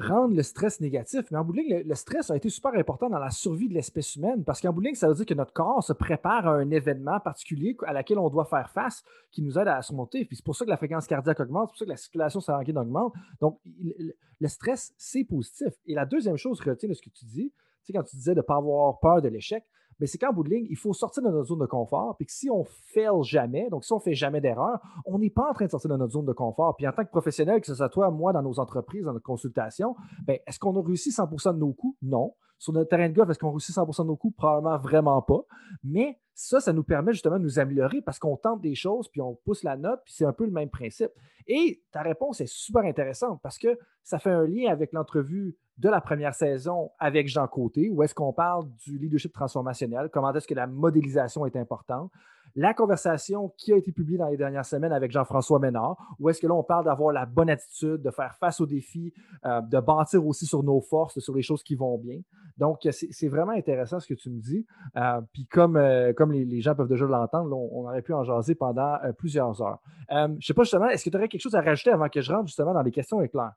rendre 0.00 0.34
le 0.34 0.42
stress 0.42 0.80
négatif. 0.80 1.30
Mais 1.30 1.38
en 1.38 1.44
bout 1.44 1.54
le, 1.54 1.94
stress 1.94 2.30
a 2.30 2.36
été 2.36 2.48
super 2.48 2.74
important 2.74 3.08
dans 3.08 3.18
la 3.18 3.30
survie 3.30 3.68
de 3.68 3.74
l'espèce 3.74 4.16
humaine 4.16 4.44
parce 4.44 4.60
qu'en 4.60 4.72
bout 4.72 4.82
ça 4.94 5.08
veut 5.08 5.14
dire 5.14 5.26
que 5.26 5.34
notre 5.34 5.52
corps 5.52 5.82
se 5.82 5.92
prépare 5.92 6.46
à 6.46 6.52
un 6.52 6.70
événement 6.70 7.20
particulier 7.20 7.76
à 7.86 7.92
laquelle 7.92 8.18
on 8.18 8.30
doit 8.30 8.44
faire 8.44 8.70
face 8.70 9.04
qui 9.30 9.42
nous 9.42 9.58
aide 9.58 9.68
à 9.68 9.82
surmonter. 9.82 10.24
Puis 10.24 10.36
c'est 10.36 10.44
pour 10.44 10.56
ça 10.56 10.64
que 10.64 10.70
la 10.70 10.76
fréquence 10.76 11.06
cardiaque 11.06 11.40
augmente, 11.40 11.68
c'est 11.68 11.72
pour 11.72 11.78
ça 11.78 11.84
que 11.84 11.90
la 11.90 11.96
circulation 11.96 12.40
sanguine 12.40 12.78
augmente. 12.78 13.12
Donc, 13.40 13.60
le, 13.64 14.48
stress, 14.48 14.94
c'est 14.96 15.24
positif. 15.24 15.74
Et 15.86 15.94
la 15.94 16.06
deuxième 16.06 16.36
chose, 16.36 16.60
retiens 16.60 16.88
de 16.88 16.94
ce 16.94 17.02
que 17.02 17.10
tu 17.10 17.24
dis, 17.26 17.52
tu 17.52 17.86
sais, 17.86 17.92
quand 17.92 18.02
tu 18.02 18.16
disais 18.16 18.32
de 18.32 18.40
ne 18.40 18.42
pas 18.42 18.56
avoir 18.56 18.98
peur 19.00 19.20
de 19.20 19.28
l'échec, 19.28 19.64
mais 20.00 20.06
c'est 20.06 20.18
qu'en 20.18 20.32
bout 20.32 20.42
de 20.42 20.50
ligne, 20.50 20.66
il 20.70 20.76
faut 20.76 20.92
sortir 20.92 21.22
de 21.22 21.28
notre 21.28 21.48
zone 21.48 21.60
de 21.60 21.66
confort, 21.66 22.16
puis 22.16 22.26
que 22.26 22.32
si 22.32 22.50
on 22.50 22.64
fail 22.64 23.22
jamais, 23.22 23.68
donc 23.70 23.84
si 23.84 23.92
on 23.92 24.00
fait 24.00 24.14
jamais 24.14 24.40
d'erreur, 24.40 24.80
on 25.04 25.18
n'est 25.18 25.30
pas 25.30 25.50
en 25.50 25.52
train 25.52 25.66
de 25.66 25.70
sortir 25.70 25.90
de 25.90 25.96
notre 25.96 26.12
zone 26.12 26.26
de 26.26 26.32
confort. 26.32 26.76
Puis 26.76 26.88
en 26.88 26.92
tant 26.92 27.04
que 27.04 27.10
professionnel, 27.10 27.60
que 27.60 27.66
ce 27.66 27.74
soit 27.74 27.88
toi, 27.88 28.10
moi, 28.10 28.32
dans 28.32 28.42
nos 28.42 28.58
entreprises, 28.58 29.04
dans 29.04 29.12
notre 29.12 29.24
consultation, 29.24 29.94
ben, 30.24 30.38
est-ce 30.46 30.58
qu'on 30.58 30.76
a 30.76 30.82
réussi 30.82 31.10
100% 31.10 31.54
de 31.54 31.58
nos 31.58 31.72
coûts? 31.72 31.96
Non. 32.02 32.34
Sur 32.58 32.74
notre 32.74 32.90
terrain 32.90 33.08
de 33.08 33.14
golf, 33.14 33.30
est-ce 33.30 33.38
qu'on 33.38 33.52
réussit 33.52 33.74
100% 33.74 34.02
de 34.02 34.08
nos 34.08 34.16
coûts? 34.16 34.32
Probablement 34.32 34.76
vraiment 34.78 35.22
pas. 35.22 35.40
Mais 35.82 36.18
ça, 36.34 36.60
ça 36.60 36.72
nous 36.72 36.84
permet 36.84 37.12
justement 37.12 37.38
de 37.38 37.42
nous 37.42 37.58
améliorer 37.58 38.02
parce 38.02 38.18
qu'on 38.18 38.36
tente 38.36 38.60
des 38.60 38.74
choses, 38.74 39.08
puis 39.08 39.20
on 39.20 39.34
pousse 39.44 39.62
la 39.62 39.76
note, 39.76 40.00
puis 40.04 40.14
c'est 40.14 40.24
un 40.24 40.32
peu 40.32 40.44
le 40.44 40.50
même 40.50 40.70
principe. 40.70 41.10
Et 41.46 41.82
ta 41.90 42.02
réponse 42.02 42.40
est 42.40 42.50
super 42.50 42.82
intéressante 42.82 43.40
parce 43.42 43.58
que 43.58 43.78
ça 44.02 44.18
fait 44.18 44.30
un 44.30 44.46
lien 44.46 44.70
avec 44.70 44.92
l'entrevue 44.92 45.56
de 45.80 45.88
la 45.88 46.00
première 46.00 46.34
saison 46.34 46.90
avec 46.98 47.26
Jean 47.26 47.46
Côté, 47.46 47.88
où 47.90 48.02
est-ce 48.02 48.14
qu'on 48.14 48.34
parle 48.34 48.66
du 48.84 48.98
leadership 48.98 49.32
transformationnel, 49.32 50.10
comment 50.12 50.32
est-ce 50.34 50.46
que 50.46 50.54
la 50.54 50.66
modélisation 50.66 51.46
est 51.46 51.56
importante. 51.56 52.10
La 52.56 52.74
conversation 52.74 53.52
qui 53.56 53.72
a 53.72 53.76
été 53.76 53.92
publiée 53.92 54.18
dans 54.18 54.28
les 54.28 54.36
dernières 54.36 54.64
semaines 54.64 54.92
avec 54.92 55.12
Jean-François 55.12 55.60
Ménard, 55.60 55.96
où 56.18 56.28
est-ce 56.28 56.40
que 56.40 56.48
là, 56.48 56.54
on 56.54 56.64
parle 56.64 56.84
d'avoir 56.84 57.12
la 57.12 57.24
bonne 57.24 57.48
attitude, 57.48 58.02
de 58.02 58.10
faire 58.10 58.34
face 58.34 58.60
aux 58.60 58.66
défis, 58.66 59.14
euh, 59.46 59.60
de 59.60 59.78
bâtir 59.78 60.26
aussi 60.26 60.46
sur 60.46 60.62
nos 60.64 60.80
forces, 60.80 61.20
sur 61.20 61.34
les 61.34 61.42
choses 61.42 61.62
qui 61.62 61.76
vont 61.76 61.96
bien. 61.96 62.20
Donc, 62.58 62.86
c'est 62.90 63.28
vraiment 63.28 63.52
intéressant 63.52 64.00
ce 64.00 64.08
que 64.08 64.14
tu 64.14 64.30
me 64.30 64.40
dis. 64.40 64.66
Euh, 64.96 65.20
puis 65.32 65.46
comme, 65.46 65.76
euh, 65.76 66.12
comme 66.12 66.32
les, 66.32 66.60
gens 66.60 66.74
peuvent 66.74 66.88
déjà 66.88 67.06
l'entendre, 67.06 67.56
on, 67.56 67.84
aurait 67.84 68.02
pu 68.02 68.12
en 68.12 68.24
jaser 68.24 68.56
pendant 68.56 68.98
plusieurs 69.16 69.62
heures. 69.62 69.78
je 70.10 70.26
ne 70.26 70.40
sais 70.40 70.52
pas 70.52 70.64
justement, 70.64 70.88
est-ce 70.88 71.04
que 71.04 71.10
tu 71.10 71.16
aurais 71.16 71.28
quelque 71.28 71.40
chose 71.40 71.54
à 71.54 71.62
rajouter 71.62 71.90
avant 71.90 72.08
que 72.08 72.20
je 72.20 72.32
rentre 72.32 72.48
justement 72.48 72.74
dans 72.74 72.82
les 72.82 72.90
questions 72.90 73.22
éclairs? 73.22 73.54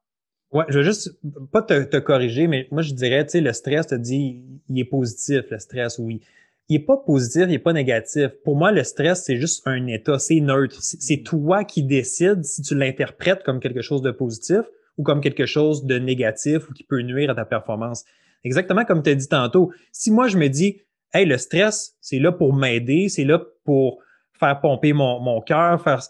Ouais, 0.54 0.66
je 0.70 0.78
veux 0.78 0.84
juste 0.84 1.18
pas 1.52 1.64
te, 1.64 1.98
corriger, 1.98 2.48
mais 2.48 2.68
moi 2.70 2.84
je 2.84 2.94
dirais, 2.94 3.26
tu 3.26 3.32
sais, 3.32 3.42
le 3.42 3.52
stress, 3.54 3.88
te 3.88 3.96
dit, 3.96 4.44
il 4.70 4.80
est 4.80 4.86
positif, 4.86 5.46
le 5.50 5.58
stress, 5.58 5.98
oui. 5.98 6.22
Il 6.70 6.76
est 6.78 6.86
pas 6.86 6.98
positif, 6.98 7.46
il 7.48 7.54
est 7.54 7.60
pas 7.60 7.74
négatif. 7.74 8.30
Pour 8.44 8.56
moi, 8.56 8.72
le 8.72 8.84
stress, 8.84 9.24
c'est 9.26 9.36
juste 9.36 9.64
un 9.66 9.88
état, 9.88 10.18
c'est 10.18 10.40
neutre. 10.40 10.78
C'est 10.80 11.18
mm. 11.18 11.24
toi 11.24 11.64
qui 11.66 11.84
décides 11.84 12.46
si 12.46 12.62
tu 12.62 12.74
l'interprètes 12.76 13.44
comme 13.44 13.60
quelque 13.60 13.82
chose 13.82 14.02
de 14.02 14.12
positif 14.12 14.62
ou 14.98 15.04
comme 15.04 15.20
quelque 15.20 15.46
chose 15.46 15.86
de 15.86 15.98
négatif 15.98 16.70
ou 16.70 16.74
qui 16.74 16.84
peut 16.84 17.02
nuire 17.02 17.32
à 17.32 17.36
ta 17.36 17.46
performance. 17.46 18.06
Exactement 18.44 18.86
comme 18.86 19.04
tu 19.04 19.10
as 19.10 19.16
dit 19.16 19.28
tantôt. 19.28 19.72
Si 19.92 20.12
moi 20.12 20.28
je 20.28 20.38
me 20.38 20.48
dis, 20.48 20.82
hey, 21.14 21.26
le 21.26 21.38
stress, 21.38 21.96
c'est 22.00 22.20
là 22.20 22.32
pour 22.32 22.54
m'aider, 22.54 23.10
c'est 23.10 23.26
là 23.26 23.42
pour 23.66 24.00
faire 24.34 24.62
pomper 24.62 24.94
mon, 24.94 25.20
mon 25.20 25.42
cœur, 25.42 25.82
faire 25.82 26.02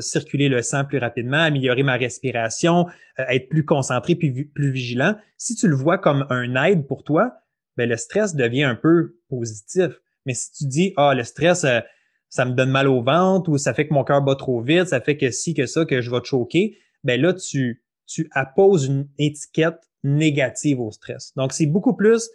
circuler 0.00 0.48
le 0.48 0.62
sang 0.62 0.84
plus 0.84 0.98
rapidement, 0.98 1.38
améliorer 1.38 1.82
ma 1.82 1.96
respiration, 1.96 2.86
euh, 3.18 3.24
être 3.28 3.48
plus 3.48 3.64
concentré, 3.64 4.14
plus 4.14 4.70
vigilant. 4.70 5.16
Si 5.38 5.54
tu 5.54 5.68
le 5.68 5.74
vois 5.74 5.98
comme 5.98 6.26
un 6.30 6.62
aide 6.64 6.86
pour 6.86 7.04
toi, 7.04 7.34
ben 7.76 7.88
le 7.88 7.96
stress 7.96 8.34
devient 8.34 8.64
un 8.64 8.74
peu 8.74 9.16
positif. 9.28 10.00
Mais 10.26 10.34
si 10.34 10.52
tu 10.52 10.66
dis 10.66 10.92
ah 10.96 11.14
le 11.14 11.24
stress 11.24 11.64
euh, 11.64 11.80
ça 12.28 12.44
me 12.44 12.52
donne 12.52 12.70
mal 12.70 12.88
au 12.88 13.02
ventre 13.02 13.50
ou 13.50 13.58
ça 13.58 13.74
fait 13.74 13.86
que 13.86 13.94
mon 13.94 14.04
cœur 14.04 14.22
bat 14.22 14.36
trop 14.36 14.60
vite, 14.60 14.86
ça 14.86 15.00
fait 15.00 15.16
que 15.16 15.30
si 15.30 15.54
que 15.54 15.66
ça 15.66 15.84
que 15.84 16.00
je 16.00 16.10
vais 16.10 16.20
te 16.20 16.26
choquer, 16.26 16.78
ben 17.04 17.20
là 17.20 17.32
tu 17.32 17.82
tu 18.06 18.28
apposes 18.32 18.86
une 18.86 19.08
étiquette 19.18 19.90
négative 20.02 20.80
au 20.80 20.90
stress. 20.90 21.32
Donc 21.36 21.52
c'est 21.52 21.66
beaucoup 21.66 21.94
plus 21.94 22.28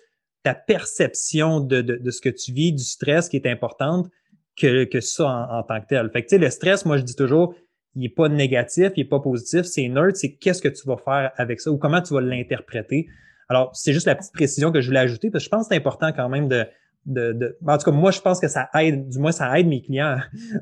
ta 0.43 0.53
perception 0.53 1.59
de, 1.59 1.81
de, 1.81 1.97
de, 1.97 2.11
ce 2.11 2.21
que 2.21 2.29
tu 2.29 2.53
vis, 2.53 2.71
du 2.71 2.83
stress 2.83 3.27
qui 3.27 3.35
est 3.35 3.47
importante 3.47 4.09
que, 4.57 4.85
que 4.85 4.99
ça 4.99 5.47
en, 5.51 5.63
tant 5.63 5.79
que 5.81 5.87
tel. 5.87 6.09
Fait 6.11 6.23
que, 6.23 6.35
le 6.35 6.49
stress, 6.49 6.85
moi, 6.85 6.97
je 6.97 7.03
dis 7.03 7.15
toujours, 7.15 7.55
il 7.95 8.01
n'est 8.01 8.09
pas 8.09 8.29
négatif, 8.29 8.91
il 8.95 9.03
n'est 9.03 9.09
pas 9.09 9.19
positif, 9.19 9.63
c'est 9.63 9.87
neutre, 9.87 10.17
c'est 10.17 10.33
qu'est-ce 10.33 10.61
que 10.61 10.67
tu 10.67 10.87
vas 10.87 10.97
faire 10.97 11.31
avec 11.37 11.61
ça 11.61 11.71
ou 11.71 11.77
comment 11.77 12.01
tu 12.01 12.13
vas 12.13 12.21
l'interpréter. 12.21 13.07
Alors, 13.49 13.71
c'est 13.73 13.93
juste 13.93 14.07
la 14.07 14.15
petite 14.15 14.33
précision 14.33 14.71
que 14.71 14.81
je 14.81 14.87
voulais 14.87 14.99
ajouter 14.99 15.31
parce 15.31 15.43
que 15.43 15.45
je 15.45 15.49
pense 15.49 15.67
que 15.67 15.73
c'est 15.73 15.79
important 15.79 16.11
quand 16.11 16.27
même 16.27 16.47
de, 16.47 16.65
de, 17.07 17.31
de, 17.31 17.57
En 17.65 17.77
tout 17.77 17.85
cas, 17.85 17.91
moi, 17.91 18.11
je 18.11 18.19
pense 18.19 18.39
que 18.39 18.49
ça 18.49 18.69
aide, 18.75 19.07
du 19.07 19.17
moins, 19.17 19.31
ça 19.31 19.57
aide 19.57 19.67
mes 19.67 19.81
clients 19.81 20.17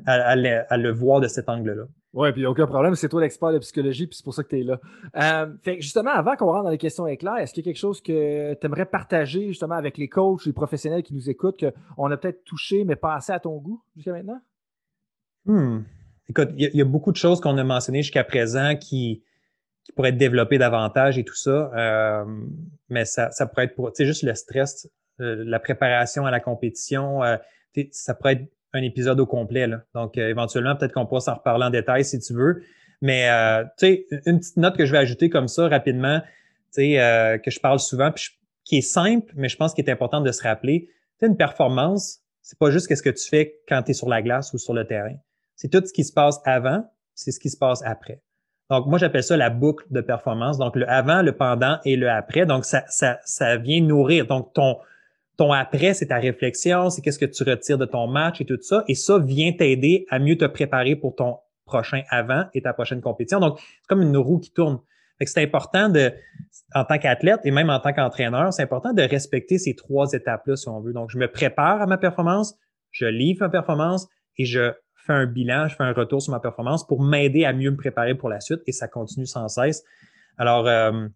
à, 0.06 0.12
à, 0.12 0.36
le, 0.76 0.92
voir 0.92 1.20
de 1.20 1.26
cet 1.26 1.48
angle-là. 1.48 1.84
Oui, 2.14 2.32
puis 2.32 2.46
aucun 2.46 2.66
problème, 2.66 2.94
c'est 2.94 3.08
toi 3.08 3.20
l'expert 3.20 3.52
de 3.52 3.58
psychologie, 3.58 4.06
puis 4.06 4.16
c'est 4.16 4.24
pour 4.24 4.32
ça 4.32 4.42
que 4.42 4.48
tu 4.48 4.60
es 4.60 4.62
là. 4.62 4.80
Euh, 5.16 5.52
fait 5.62 5.80
justement, 5.80 6.12
avant 6.12 6.36
qu'on 6.36 6.46
rentre 6.46 6.64
dans 6.64 6.70
les 6.70 6.78
questions 6.78 7.06
éclairs, 7.06 7.38
est-ce 7.38 7.52
qu'il 7.52 7.66
y 7.66 7.68
a 7.68 7.70
quelque 7.72 7.80
chose 7.80 8.00
que 8.00 8.54
tu 8.54 8.66
aimerais 8.66 8.86
partager 8.86 9.48
justement 9.48 9.74
avec 9.74 9.98
les 9.98 10.08
coachs, 10.08 10.46
les 10.46 10.52
professionnels 10.52 11.02
qui 11.02 11.14
nous 11.14 11.28
écoutent, 11.28 11.62
qu'on 11.96 12.10
a 12.10 12.16
peut-être 12.16 12.44
touché, 12.44 12.84
mais 12.84 12.96
pas 12.96 13.16
assez 13.16 13.32
à 13.32 13.40
ton 13.40 13.56
goût 13.58 13.82
jusqu'à 13.96 14.12
maintenant? 14.12 14.40
Hmm. 15.44 15.80
Écoute, 16.28 16.50
il 16.56 16.70
y, 16.74 16.80
a 16.80 16.84
beaucoup 16.84 17.12
de 17.12 17.16
choses 17.16 17.40
qu'on 17.40 17.56
a 17.58 17.64
mentionnées 17.64 18.02
jusqu'à 18.02 18.24
présent 18.24 18.74
qui, 18.76 19.22
qui 19.84 19.92
pourraient 19.92 20.08
être 20.08 20.16
développées 20.16 20.58
davantage 20.58 21.18
et 21.18 21.24
tout 21.24 21.36
ça. 21.36 21.70
Euh, 21.76 22.24
mais 22.88 23.04
ça, 23.04 23.30
ça 23.30 23.46
pourrait 23.46 23.64
être 23.64 23.76
pour, 23.76 23.92
tu 23.92 23.98
sais, 23.98 24.06
juste 24.06 24.22
le 24.22 24.34
stress, 24.34 24.88
la 25.18 25.58
préparation 25.58 26.26
à 26.26 26.30
la 26.30 26.40
compétition, 26.40 27.22
euh, 27.22 27.36
ça 27.90 28.14
pourrait 28.14 28.34
être 28.34 28.48
un 28.72 28.82
épisode 28.82 29.20
au 29.20 29.26
complet. 29.26 29.66
Là. 29.66 29.82
Donc, 29.94 30.18
euh, 30.18 30.28
éventuellement, 30.28 30.76
peut-être 30.76 30.92
qu'on 30.92 31.06
pourra 31.06 31.20
s'en 31.20 31.34
reparler 31.34 31.64
en 31.64 31.70
détail 31.70 32.04
si 32.04 32.18
tu 32.18 32.34
veux. 32.34 32.62
Mais, 33.00 33.28
euh, 33.30 33.64
tu 33.78 33.86
sais, 33.86 34.06
une 34.26 34.38
petite 34.38 34.56
note 34.56 34.76
que 34.76 34.86
je 34.86 34.92
vais 34.92 34.98
ajouter 34.98 35.28
comme 35.28 35.48
ça 35.48 35.68
rapidement, 35.68 36.20
tu 36.20 36.82
sais, 36.82 37.00
euh, 37.00 37.38
que 37.38 37.50
je 37.50 37.60
parle 37.60 37.78
souvent, 37.78 38.10
puis 38.10 38.24
qui 38.64 38.78
est 38.78 38.82
simple, 38.82 39.32
mais 39.36 39.48
je 39.48 39.56
pense 39.56 39.74
qu'il 39.74 39.84
est 39.84 39.90
important 39.90 40.20
de 40.20 40.32
se 40.32 40.42
rappeler. 40.42 40.88
Tu 41.20 41.26
une 41.26 41.36
performance, 41.36 42.20
c'est 42.42 42.58
pas 42.58 42.70
juste 42.70 42.92
ce 42.94 43.02
que 43.02 43.10
tu 43.10 43.28
fais 43.28 43.60
quand 43.68 43.82
tu 43.82 43.90
es 43.92 43.94
sur 43.94 44.08
la 44.08 44.22
glace 44.22 44.52
ou 44.52 44.58
sur 44.58 44.74
le 44.74 44.86
terrain. 44.86 45.14
C'est 45.54 45.68
tout 45.68 45.82
ce 45.86 45.92
qui 45.92 46.04
se 46.04 46.12
passe 46.12 46.40
avant, 46.44 46.84
c'est 47.14 47.32
ce 47.32 47.40
qui 47.40 47.48
se 47.48 47.56
passe 47.56 47.82
après. 47.84 48.20
Donc, 48.68 48.86
moi, 48.86 48.98
j'appelle 48.98 49.22
ça 49.22 49.36
la 49.36 49.48
boucle 49.48 49.86
de 49.90 50.00
performance. 50.00 50.58
Donc, 50.58 50.74
le 50.74 50.88
avant, 50.90 51.22
le 51.22 51.32
pendant 51.32 51.78
et 51.84 51.96
le 51.96 52.10
après. 52.10 52.46
Donc, 52.46 52.64
ça, 52.64 52.84
ça, 52.88 53.20
ça 53.24 53.56
vient 53.56 53.80
nourrir. 53.80 54.26
Donc, 54.26 54.52
ton, 54.52 54.78
ton 55.36 55.52
après, 55.52 55.94
c'est 55.94 56.06
ta 56.06 56.18
réflexion, 56.18 56.90
c'est 56.90 57.02
qu'est-ce 57.02 57.18
que 57.18 57.26
tu 57.26 57.42
retires 57.44 57.78
de 57.78 57.84
ton 57.84 58.06
match 58.06 58.40
et 58.40 58.44
tout 58.44 58.60
ça. 58.60 58.84
Et 58.88 58.94
ça 58.94 59.18
vient 59.18 59.52
t'aider 59.52 60.06
à 60.08 60.18
mieux 60.18 60.36
te 60.36 60.46
préparer 60.46 60.96
pour 60.96 61.14
ton 61.14 61.36
prochain 61.66 62.02
avant 62.08 62.44
et 62.54 62.62
ta 62.62 62.72
prochaine 62.72 63.00
compétition. 63.00 63.40
Donc, 63.40 63.58
c'est 63.58 63.88
comme 63.88 64.02
une 64.02 64.16
roue 64.16 64.38
qui 64.38 64.52
tourne. 64.52 64.80
c'est 65.20 65.42
important 65.42 65.88
de, 65.88 66.12
en 66.74 66.84
tant 66.84 66.98
qu'athlète 66.98 67.40
et 67.44 67.50
même 67.50 67.68
en 67.68 67.80
tant 67.80 67.92
qu'entraîneur, 67.92 68.52
c'est 68.52 68.62
important 68.62 68.94
de 68.94 69.02
respecter 69.02 69.58
ces 69.58 69.74
trois 69.74 70.12
étapes-là, 70.12 70.56
si 70.56 70.68
on 70.68 70.80
veut. 70.80 70.92
Donc, 70.92 71.10
je 71.10 71.18
me 71.18 71.30
prépare 71.30 71.82
à 71.82 71.86
ma 71.86 71.98
performance, 71.98 72.54
je 72.90 73.06
livre 73.06 73.40
ma 73.40 73.50
performance 73.50 74.08
et 74.38 74.46
je 74.46 74.72
fais 75.06 75.12
un 75.12 75.26
bilan, 75.26 75.68
je 75.68 75.76
fais 75.76 75.84
un 75.84 75.92
retour 75.92 76.22
sur 76.22 76.32
ma 76.32 76.40
performance 76.40 76.86
pour 76.86 77.02
m'aider 77.02 77.44
à 77.44 77.52
mieux 77.52 77.70
me 77.70 77.76
préparer 77.76 78.14
pour 78.14 78.28
la 78.28 78.40
suite 78.40 78.60
et 78.66 78.72
ça 78.72 78.88
continue 78.88 79.26
sans 79.26 79.48
cesse. 79.48 79.84
Alors, 80.38 80.66
euh, 80.66 81.08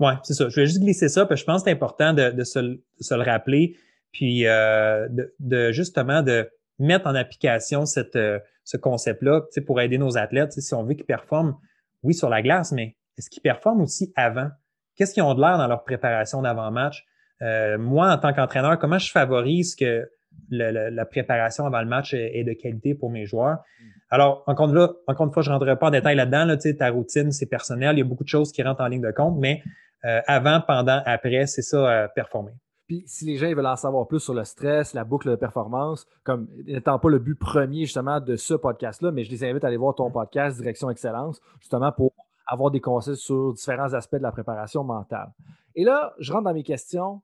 oui, 0.00 0.12
c'est 0.22 0.34
ça. 0.34 0.48
Je 0.48 0.60
vais 0.60 0.66
juste 0.66 0.80
glisser 0.80 1.08
ça, 1.08 1.26
parce 1.26 1.40
que 1.40 1.42
je 1.42 1.46
pense 1.46 1.62
que 1.62 1.70
c'est 1.70 1.74
important 1.74 2.12
de, 2.12 2.30
de, 2.30 2.44
se, 2.44 2.58
le 2.60 3.22
rappeler, 3.22 3.76
puis 4.12 4.46
euh, 4.46 5.08
de, 5.08 5.34
de, 5.40 5.72
justement 5.72 6.22
de 6.22 6.48
mettre 6.78 7.06
en 7.06 7.14
application 7.14 7.86
cette, 7.86 8.16
euh, 8.16 8.38
ce 8.64 8.76
concept-là 8.76 9.42
pour 9.66 9.80
aider 9.80 9.96
nos 9.96 10.18
athlètes. 10.18 10.52
Si 10.52 10.74
on 10.74 10.82
veut 10.84 10.94
qu'ils 10.94 11.06
performent, 11.06 11.56
oui, 12.02 12.14
sur 12.14 12.28
la 12.28 12.42
glace, 12.42 12.72
mais 12.72 12.96
est-ce 13.16 13.30
qu'ils 13.30 13.42
performent 13.42 13.82
aussi 13.82 14.12
avant? 14.16 14.50
Qu'est-ce 14.96 15.14
qu'ils 15.14 15.22
ont 15.22 15.34
de 15.34 15.40
l'air 15.40 15.56
dans 15.56 15.66
leur 15.66 15.84
préparation 15.84 16.42
d'avant-match? 16.42 17.04
Euh, 17.42 17.78
moi, 17.78 18.12
en 18.12 18.18
tant 18.18 18.32
qu'entraîneur, 18.32 18.78
comment 18.78 18.98
je 18.98 19.10
favorise 19.10 19.74
que 19.74 20.08
la 20.50 21.04
préparation 21.06 21.66
avant 21.66 21.80
le 21.80 21.86
match 21.86 22.14
est, 22.14 22.44
de 22.44 22.52
qualité 22.52 22.94
pour 22.94 23.10
mes 23.10 23.26
joueurs? 23.26 23.58
Mm. 23.58 23.84
Alors, 24.10 24.44
encore, 24.46 24.68
là, 24.68 24.92
encore 25.08 25.26
une 25.26 25.32
fois, 25.32 25.42
je 25.42 25.50
ne 25.50 25.54
rentrerai 25.54 25.78
pas 25.78 25.88
en 25.88 25.90
détail 25.90 26.16
là-dedans. 26.16 26.44
Là, 26.44 26.56
ta 26.56 26.90
routine, 26.90 27.32
c'est 27.32 27.46
personnel. 27.46 27.96
Il 27.96 27.98
y 27.98 28.02
a 28.02 28.04
beaucoup 28.04 28.24
de 28.24 28.28
choses 28.28 28.52
qui 28.52 28.62
rentrent 28.62 28.82
en 28.82 28.86
ligne 28.86 29.02
de 29.02 29.10
compte, 29.10 29.36
mais 29.38 29.62
euh, 30.04 30.20
avant, 30.26 30.60
pendant, 30.60 31.02
après, 31.04 31.46
c'est 31.46 31.62
ça, 31.62 31.78
euh, 31.78 32.08
performer. 32.14 32.52
Puis 32.86 33.02
si 33.06 33.24
les 33.24 33.36
gens 33.36 33.52
veulent 33.52 33.66
en 33.66 33.74
savoir 33.74 34.06
plus 34.06 34.20
sur 34.20 34.32
le 34.32 34.44
stress, 34.44 34.94
la 34.94 35.02
boucle 35.02 35.28
de 35.28 35.34
performance, 35.34 36.06
comme 36.22 36.48
n'étant 36.66 37.00
pas 37.00 37.08
le 37.08 37.18
but 37.18 37.34
premier 37.34 37.80
justement 37.80 38.20
de 38.20 38.36
ce 38.36 38.54
podcast-là, 38.54 39.10
mais 39.10 39.24
je 39.24 39.30
les 39.32 39.42
invite 39.42 39.64
à 39.64 39.66
aller 39.66 39.76
voir 39.76 39.96
ton 39.96 40.08
podcast 40.12 40.56
Direction 40.58 40.88
Excellence, 40.88 41.40
justement 41.58 41.90
pour 41.90 42.12
avoir 42.46 42.70
des 42.70 42.80
conseils 42.80 43.16
sur 43.16 43.54
différents 43.54 43.92
aspects 43.92 44.16
de 44.16 44.22
la 44.22 44.30
préparation 44.30 44.84
mentale. 44.84 45.32
Et 45.74 45.82
là, 45.82 46.14
je 46.20 46.32
rentre 46.32 46.44
dans 46.44 46.54
mes 46.54 46.62
questions. 46.62 47.22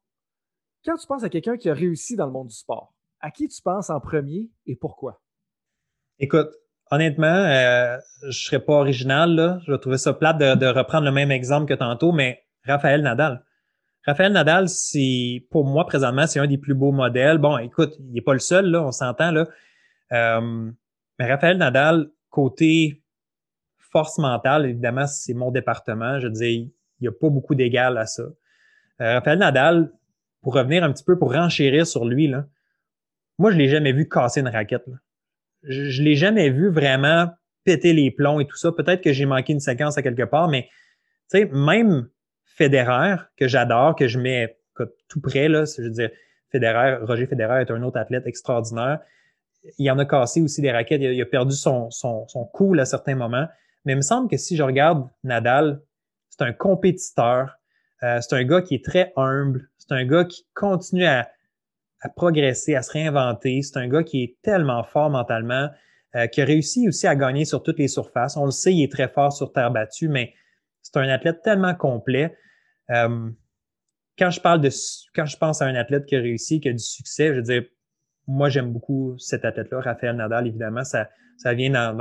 Quand 0.85 0.97
tu 0.97 1.07
penses 1.07 1.23
à 1.23 1.29
quelqu'un 1.29 1.57
qui 1.57 1.71
a 1.71 1.75
réussi 1.75 2.17
dans 2.17 2.27
le 2.27 2.33
monde 2.33 2.49
du 2.49 2.57
sport, 2.57 2.93
à 3.23 3.31
qui 3.31 3.49
tu 3.49 3.63
penses 3.63 3.91
en 3.91 4.01
premier 4.01 4.51
et 4.67 4.77
pourquoi? 4.77 5.23
Écoute, 6.19 6.51
honnêtement, 6.91 7.27
euh, 7.27 7.97
je 8.23 8.27
ne 8.27 8.33
serais 8.33 8.61
pas 8.61 8.75
original. 8.75 9.35
Là. 9.35 9.61
Je 9.67 9.73
vais 9.73 9.79
trouver 9.79 9.99
ça 9.99 10.13
plate 10.13 10.39
de 10.39 10.67
reprendre 10.67 11.05
le 11.05 11.13
même 11.13 11.31
exemple 11.31 11.67
que 11.67 11.75
tantôt, 11.75 12.13
mais 12.13 12.45
Raphaël 12.65 13.03
Nadal. 13.03 13.43
Raphaël 14.05 14.33
Nadal, 14.33 14.69
c'est 14.69 15.47
pour 15.51 15.65
moi 15.65 15.87
présentement, 15.87 16.27
c'est 16.27 16.41
un 16.41 16.47
des 16.47 16.59
plus 16.59 16.75
beaux 16.75 16.91
modèles. 16.91 17.39
Bon, 17.39 17.57
écoute, 17.59 17.95
il 18.01 18.13
n'est 18.13 18.21
pas 18.21 18.33
le 18.33 18.41
seul, 18.41 18.67
là, 18.67 18.83
on 18.83 18.91
s'entend. 18.91 19.33
Euh, 20.13 20.71
mais 21.19 21.31
Raphaël 21.31 21.57
Nadal, 21.57 22.11
côté 22.29 23.03
force 23.79 24.19
mentale, 24.19 24.67
évidemment, 24.67 25.07
c'est 25.07 25.35
mon 25.35 25.51
département. 25.51 26.19
Je 26.19 26.29
dis, 26.29 26.73
il 27.01 27.03
n'y 27.03 27.09
a 27.09 27.13
pas 27.13 27.29
beaucoup 27.29 27.55
d'égal 27.55 27.97
à 27.97 28.07
ça. 28.07 28.25
Euh, 29.01 29.15
Raphaël 29.15 29.39
Nadal, 29.39 29.93
pour 30.43 30.55
revenir 30.55 30.83
un 30.83 30.93
petit 30.93 31.05
peu, 31.05 31.17
pour 31.17 31.33
renchérir 31.33 31.87
sur 31.87 32.05
lui, 32.05 32.27
là, 32.27 32.47
moi, 33.39 33.51
je 33.51 33.57
l'ai 33.57 33.69
jamais 33.69 33.93
vu 33.93 34.09
casser 34.09 34.41
une 34.41 34.49
raquette. 34.49 34.85
Je, 35.63 36.01
ne 36.01 36.05
l'ai 36.05 36.17
jamais 36.17 36.51
vu 36.51 36.71
vraiment 36.71 37.31
péter 37.65 37.93
les 37.93 38.11
plombs 38.11 38.41
et 38.41 38.47
tout 38.47 38.57
ça. 38.57 38.73
Peut-être 38.73 39.03
que 39.03 39.13
j'ai 39.13 39.27
manqué 39.27 39.53
une 39.53 39.61
séquence 39.61 39.97
à 39.97 40.03
quelque 40.03 40.25
part, 40.25 40.49
mais 40.49 40.69
tu 41.31 41.39
sais, 41.39 41.45
même 41.47 42.09
Federer, 42.45 43.17
que 43.37 43.49
j'adore, 43.49 43.97
que 43.97 44.09
je 44.09 44.19
mets 44.19 44.59
tout 45.09 45.21
près, 45.21 45.49
là, 45.49 45.65
je 45.65 45.83
veux 45.83 45.91
dire, 45.91 46.11
Federer, 46.51 46.99
Roger 47.03 47.27
Federer 47.27 47.63
est 47.63 47.71
un 47.71 47.83
autre 47.83 47.99
athlète 47.99 48.27
extraordinaire. 48.27 49.01
Il 49.79 49.91
en 49.91 49.99
a 49.99 50.05
cassé 50.05 50.43
aussi 50.43 50.61
des 50.61 50.71
raquettes. 50.71 51.01
Il 51.01 51.21
a, 51.21 51.27
perdu 51.27 51.55
son, 51.55 51.91
son, 51.91 52.27
son 52.29 52.45
cool 52.45 52.81
à 52.81 52.85
certains 52.85 53.15
moments. 53.15 53.47
Mais 53.85 53.93
il 53.93 53.97
me 53.97 54.03
semble 54.03 54.29
que 54.29 54.37
si 54.37 54.57
je 54.57 54.63
regarde 54.63 55.09
Nadal, 55.25 55.81
c'est 56.29 56.43
un 56.43 56.53
compétiteur. 56.53 57.59
Euh, 58.03 58.21
c'est 58.21 58.35
un 58.35 58.45
gars 58.45 58.61
qui 58.61 58.75
est 58.75 58.85
très 58.85 59.13
humble. 59.17 59.71
C'est 59.79 59.93
un 59.93 60.05
gars 60.05 60.25
qui 60.25 60.47
continue 60.55 61.07
à, 61.07 61.29
à 62.03 62.09
progresser, 62.09 62.75
à 62.75 62.83
se 62.83 62.93
réinventer. 62.93 63.63
C'est 63.63 63.79
un 63.79 63.89
gars 63.89 64.03
qui 64.03 64.23
est 64.23 64.37
tellement 64.43 64.83
fort 64.83 65.09
mentalement, 65.09 65.69
euh, 66.17 66.27
qui 66.27 66.43
a 66.43 66.45
réussi 66.45 66.89
aussi 66.89 67.07
à 67.07 67.15
gagner 67.15 67.45
sur 67.45 67.63
toutes 67.63 67.79
les 67.79 67.89
surfaces. 67.89 68.37
On 68.37 68.45
le 68.45 68.51
sait, 68.51 68.75
il 68.75 68.83
est 68.83 68.93
très 68.93 69.09
fort 69.09 69.33
sur 69.33 69.53
terre 69.53 69.71
battue, 69.71 70.09
mais 70.09 70.35
c'est 70.83 70.97
un 70.97 71.09
athlète 71.09 71.43
tellement 71.43 71.75
complet. 71.75 72.37
Euh, 72.91 73.31
quand 74.19 74.31
je 74.31 74.41
parle 74.41 74.61
de, 74.61 74.69
quand 75.15 75.27
je 75.27 75.37
pense 75.37 75.63
à 75.63 75.67
un 75.67 75.75
athlète 75.77 76.05
qui 76.05 76.17
a 76.17 76.21
réussi, 76.21 76.61
qui 76.61 76.69
a 76.69 76.73
du 76.73 76.79
succès, 76.79 77.29
je 77.29 77.35
veux 77.35 77.43
dire, 77.43 77.65
moi 78.27 78.49
j'aime 78.49 78.73
beaucoup 78.73 79.17
cet 79.19 79.45
athlète-là, 79.45 79.81
Raphaël 79.81 80.17
Nadal, 80.17 80.49
évidemment, 80.49 80.85
ça, 80.85 81.09
ça 81.39 81.55
vient 81.55 81.97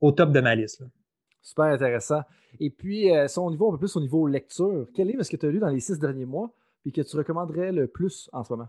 au 0.00 0.12
top 0.12 0.32
de 0.32 0.40
ma 0.40 0.54
liste. 0.54 0.82
Super 1.42 1.66
intéressant. 1.66 2.22
Et 2.58 2.70
puis, 2.70 3.14
euh, 3.14 3.28
son 3.28 3.50
niveau 3.50 3.68
un 3.68 3.72
peu 3.72 3.78
plus 3.78 3.96
au 3.96 4.00
niveau 4.00 4.26
lecture, 4.26 4.86
quel 4.94 5.08
livre 5.08 5.20
est-ce 5.20 5.30
que 5.30 5.36
tu 5.36 5.46
as 5.46 5.50
lu 5.50 5.58
dans 5.58 5.68
les 5.68 5.80
six 5.80 5.98
derniers 5.98 6.24
mois 6.24 6.52
et 6.84 6.92
que 6.92 7.00
tu 7.00 7.16
recommanderais 7.16 7.72
le 7.72 7.86
plus 7.86 8.28
en 8.32 8.44
ce 8.44 8.52
moment? 8.52 8.68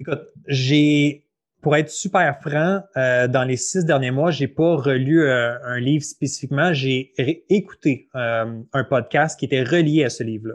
Écoute, 0.00 0.22
j'ai, 0.46 1.26
pour 1.60 1.76
être 1.76 1.90
super 1.90 2.40
franc, 2.40 2.80
euh, 2.96 3.28
dans 3.28 3.44
les 3.44 3.56
six 3.56 3.84
derniers 3.84 4.10
mois, 4.10 4.30
j'ai 4.30 4.48
pas 4.48 4.76
relu 4.76 5.22
euh, 5.22 5.54
un 5.64 5.78
livre 5.78 6.04
spécifiquement. 6.04 6.72
J'ai 6.72 7.12
écouté 7.48 8.08
euh, 8.14 8.60
un 8.72 8.84
podcast 8.84 9.38
qui 9.38 9.44
était 9.44 9.62
relié 9.62 10.04
à 10.04 10.10
ce 10.10 10.22
livre-là. 10.24 10.54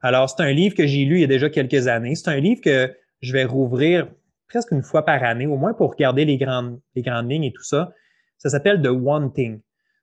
Alors, 0.00 0.30
c'est 0.30 0.42
un 0.42 0.52
livre 0.52 0.76
que 0.76 0.86
j'ai 0.86 1.04
lu 1.04 1.16
il 1.16 1.20
y 1.22 1.24
a 1.24 1.28
déjà 1.28 1.50
quelques 1.50 1.88
années. 1.88 2.14
C'est 2.14 2.30
un 2.30 2.38
livre 2.38 2.60
que 2.60 2.94
je 3.20 3.32
vais 3.32 3.44
rouvrir 3.44 4.08
presque 4.48 4.70
une 4.70 4.82
fois 4.82 5.04
par 5.04 5.24
année, 5.24 5.46
au 5.46 5.56
moins 5.56 5.74
pour 5.74 5.90
regarder 5.90 6.24
les 6.24 6.36
grandes, 6.36 6.80
les 6.94 7.02
grandes 7.02 7.28
lignes 7.28 7.44
et 7.44 7.52
tout 7.52 7.64
ça. 7.64 7.92
Ça 8.38 8.48
s'appelle 8.50 8.80
The 8.80 8.86
One 8.86 9.32
Thing. 9.32 9.60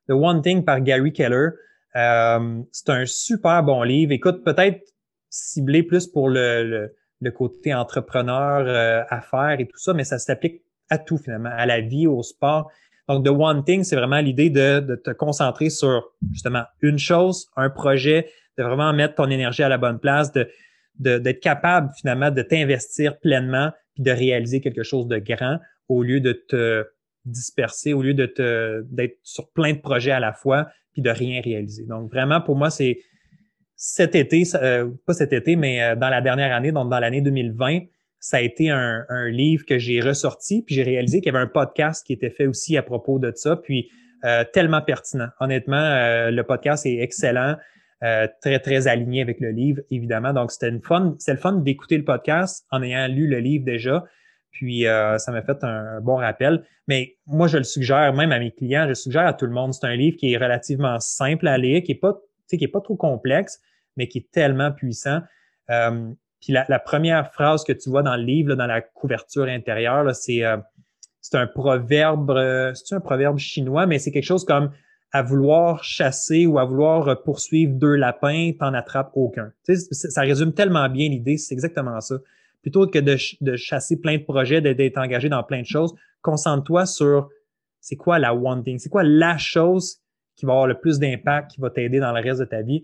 The 0.09 0.13
One 0.13 0.41
Thing 0.41 0.65
par 0.65 0.81
Gary 0.81 1.13
Keller. 1.13 1.51
c'est 1.93 2.89
un 2.89 3.05
super 3.05 3.63
bon 3.63 3.83
livre. 3.83 4.11
Écoute, 4.11 4.43
peut-être 4.43 4.81
ciblé 5.29 5.83
plus 5.83 6.07
pour 6.07 6.27
le 6.27 6.63
le 6.63 6.95
côté 7.31 7.73
entrepreneur, 7.73 8.65
euh, 8.67 9.03
affaires 9.09 9.59
et 9.59 9.67
tout 9.67 9.77
ça, 9.77 9.93
mais 9.93 10.03
ça 10.03 10.19
s'applique 10.19 10.61
à 10.89 10.97
tout 10.97 11.17
finalement, 11.17 11.51
à 11.51 11.65
la 11.65 11.81
vie, 11.81 12.07
au 12.07 12.23
sport. 12.23 12.71
Donc, 13.09 13.25
The 13.25 13.29
One 13.29 13.63
Thing, 13.63 13.83
c'est 13.83 13.95
vraiment 13.95 14.19
l'idée 14.19 14.49
de, 14.49 14.79
de, 14.79 14.95
te 14.95 15.11
concentrer 15.11 15.69
sur 15.69 16.13
justement 16.31 16.63
une 16.81 16.97
chose, 16.97 17.49
un 17.55 17.69
projet, 17.69 18.29
de 18.57 18.63
vraiment 18.63 18.93
mettre 18.93 19.15
ton 19.15 19.29
énergie 19.29 19.63
à 19.63 19.69
la 19.69 19.77
bonne 19.77 19.99
place, 19.99 20.31
de 20.31 20.47
d'être 20.99 21.39
capable 21.39 21.91
finalement 21.97 22.31
de 22.31 22.41
t'investir 22.41 23.19
pleinement 23.19 23.71
puis 23.95 24.03
de 24.03 24.11
réaliser 24.11 24.61
quelque 24.61 24.83
chose 24.83 25.07
de 25.07 25.17
grand 25.17 25.59
au 25.87 26.03
lieu 26.03 26.19
de 26.19 26.33
te 26.33 26.85
disperser, 27.25 27.93
au 27.93 28.01
lieu 28.01 28.13
de 28.13 28.25
te 28.25 28.81
d'être 28.89 29.17
sur 29.23 29.49
plein 29.51 29.73
de 29.73 29.79
projets 29.79 30.11
à 30.11 30.19
la 30.19 30.33
fois 30.33 30.67
puis 30.91 31.01
de 31.01 31.09
rien 31.09 31.41
réaliser. 31.41 31.85
Donc 31.85 32.11
vraiment 32.11 32.41
pour 32.41 32.55
moi 32.55 32.69
c'est 32.69 32.99
cet 33.75 34.15
été, 34.15 34.43
euh, 34.55 34.89
pas 35.05 35.13
cet 35.13 35.33
été, 35.33 35.55
mais 35.55 35.83
euh, 35.83 35.95
dans 35.95 36.09
la 36.09 36.21
dernière 36.21 36.55
année, 36.55 36.71
donc 36.71 36.89
dans 36.89 36.99
l'année 36.99 37.21
2020, 37.21 37.79
ça 38.19 38.37
a 38.37 38.41
été 38.41 38.69
un, 38.69 39.05
livre 39.29 39.65
que 39.65 39.77
j'ai 39.77 39.99
ressorti, 39.99 40.61
puis 40.61 40.75
j'ai 40.75 40.83
réalisé 40.83 41.19
qu'il 41.19 41.33
y 41.33 41.35
avait 41.35 41.43
un 41.43 41.49
podcast 41.49 42.05
qui 42.07 42.13
était 42.13 42.29
fait 42.29 42.47
aussi 42.47 42.77
à 42.77 42.83
propos 42.83 43.19
de 43.19 43.33
ça, 43.35 43.57
puis 43.57 43.89
euh, 44.23 44.45
tellement 44.53 44.81
pertinent. 44.81 45.27
Honnêtement, 45.41 46.29
le 46.29 46.41
podcast 46.43 46.85
est 46.85 46.99
excellent, 46.99 47.57
très, 47.99 48.59
très 48.59 48.87
aligné 48.87 49.21
avec 49.21 49.41
le 49.41 49.49
livre, 49.49 49.81
évidemment. 49.91 50.31
Donc, 50.31 50.51
c'était 50.51 50.71
le 50.71 50.79
fun 50.79 51.53
d'écouter 51.57 51.97
le 51.97 52.05
podcast 52.05 52.65
en 52.71 52.81
ayant 52.81 53.07
lu 53.07 53.27
le 53.27 53.39
livre 53.39 53.65
déjà. 53.65 54.05
Puis 54.51 54.83
ça 54.83 55.31
m'a 55.33 55.41
fait 55.41 55.61
un, 55.63 55.99
bon 55.99 56.15
rappel. 56.15 56.63
Mais 56.87 57.17
moi, 57.27 57.47
je 57.47 57.57
le 57.57 57.65
suggère 57.65 58.13
même 58.13 58.31
à 58.31 58.39
mes 58.39 58.51
clients, 58.51 58.85
je 58.87 58.93
suggère 58.93 59.27
à 59.27 59.33
tout 59.33 59.45
le 59.45 59.51
monde. 59.51 59.73
C'est 59.73 59.85
un 59.85 59.95
livre 59.97 60.15
qui 60.15 60.31
est 60.31 60.37
relativement 60.37 60.97
simple 61.01 61.47
à 61.47 61.57
lire, 61.57 61.83
qui 61.83 61.91
est 61.91 61.95
pas, 61.95 62.17
qui 62.57 62.65
est 62.65 62.69
pas 62.69 62.81
trop 62.81 62.95
complexe, 62.95 63.59
mais 63.97 64.07
qui 64.07 64.19
est 64.19 64.31
tellement 64.31 64.71
puissant. 64.71 65.21
Euh, 65.69 66.11
puis 66.41 66.53
la, 66.53 66.79
première 66.79 67.31
phrase 67.31 67.63
que 67.63 67.71
tu 67.71 67.89
vois 67.89 68.03
dans 68.03 68.17
le 68.17 68.23
livre, 68.23 68.55
dans 68.55 68.65
la 68.65 68.81
couverture 68.81 69.45
intérieure, 69.45 70.13
c'est 70.13 70.43
euh, 70.43 70.57
c'est 71.21 71.37
un 71.37 71.47
proverbe, 71.47 72.31
euh, 72.31 72.73
c'est 72.73 72.95
un 72.95 72.99
proverbe 72.99 73.37
chinois, 73.37 73.85
mais 73.85 73.97
c'est 73.97 74.11
quelque 74.11 74.25
chose 74.25 74.43
comme 74.43 74.71
à 75.13 75.21
vouloir 75.21 75.83
chasser 75.83 76.45
ou 76.45 76.59
à 76.59 76.65
vouloir 76.65 77.23
poursuivre 77.23 77.73
deux 77.75 77.95
lapins, 77.95 78.51
t'en 78.59 78.73
attrapes 78.73 79.11
aucun. 79.13 79.53
Ça 79.91 80.21
résume 80.21 80.53
tellement 80.53 80.89
bien 80.89 81.07
l'idée, 81.07 81.37
c'est 81.37 81.53
exactement 81.53 82.01
ça. 82.01 82.15
Plutôt 82.61 82.87
que 82.87 82.99
de, 82.99 83.15
de 83.41 83.55
chasser 83.55 84.01
plein 84.01 84.17
de 84.17 84.23
projets, 84.23 84.59
d'être 84.59 84.97
engagé 84.97 85.29
dans 85.29 85.43
plein 85.43 85.61
de 85.61 85.65
choses, 85.67 85.93
concentre-toi 86.21 86.85
sur 86.85 87.29
c'est 87.79 87.95
quoi 87.95 88.19
la 88.19 88.33
one 88.33 88.63
thing, 88.63 88.79
c'est 88.79 88.89
quoi 88.89 89.03
la 89.03 89.37
chose 89.37 90.02
qui 90.35 90.45
va 90.45 90.53
avoir 90.53 90.67
le 90.67 90.79
plus 90.79 90.99
d'impact, 90.99 91.51
qui 91.51 91.61
va 91.61 91.69
t'aider 91.69 91.99
dans 91.99 92.11
le 92.11 92.21
reste 92.21 92.39
de 92.39 92.45
ta 92.45 92.61
vie. 92.61 92.83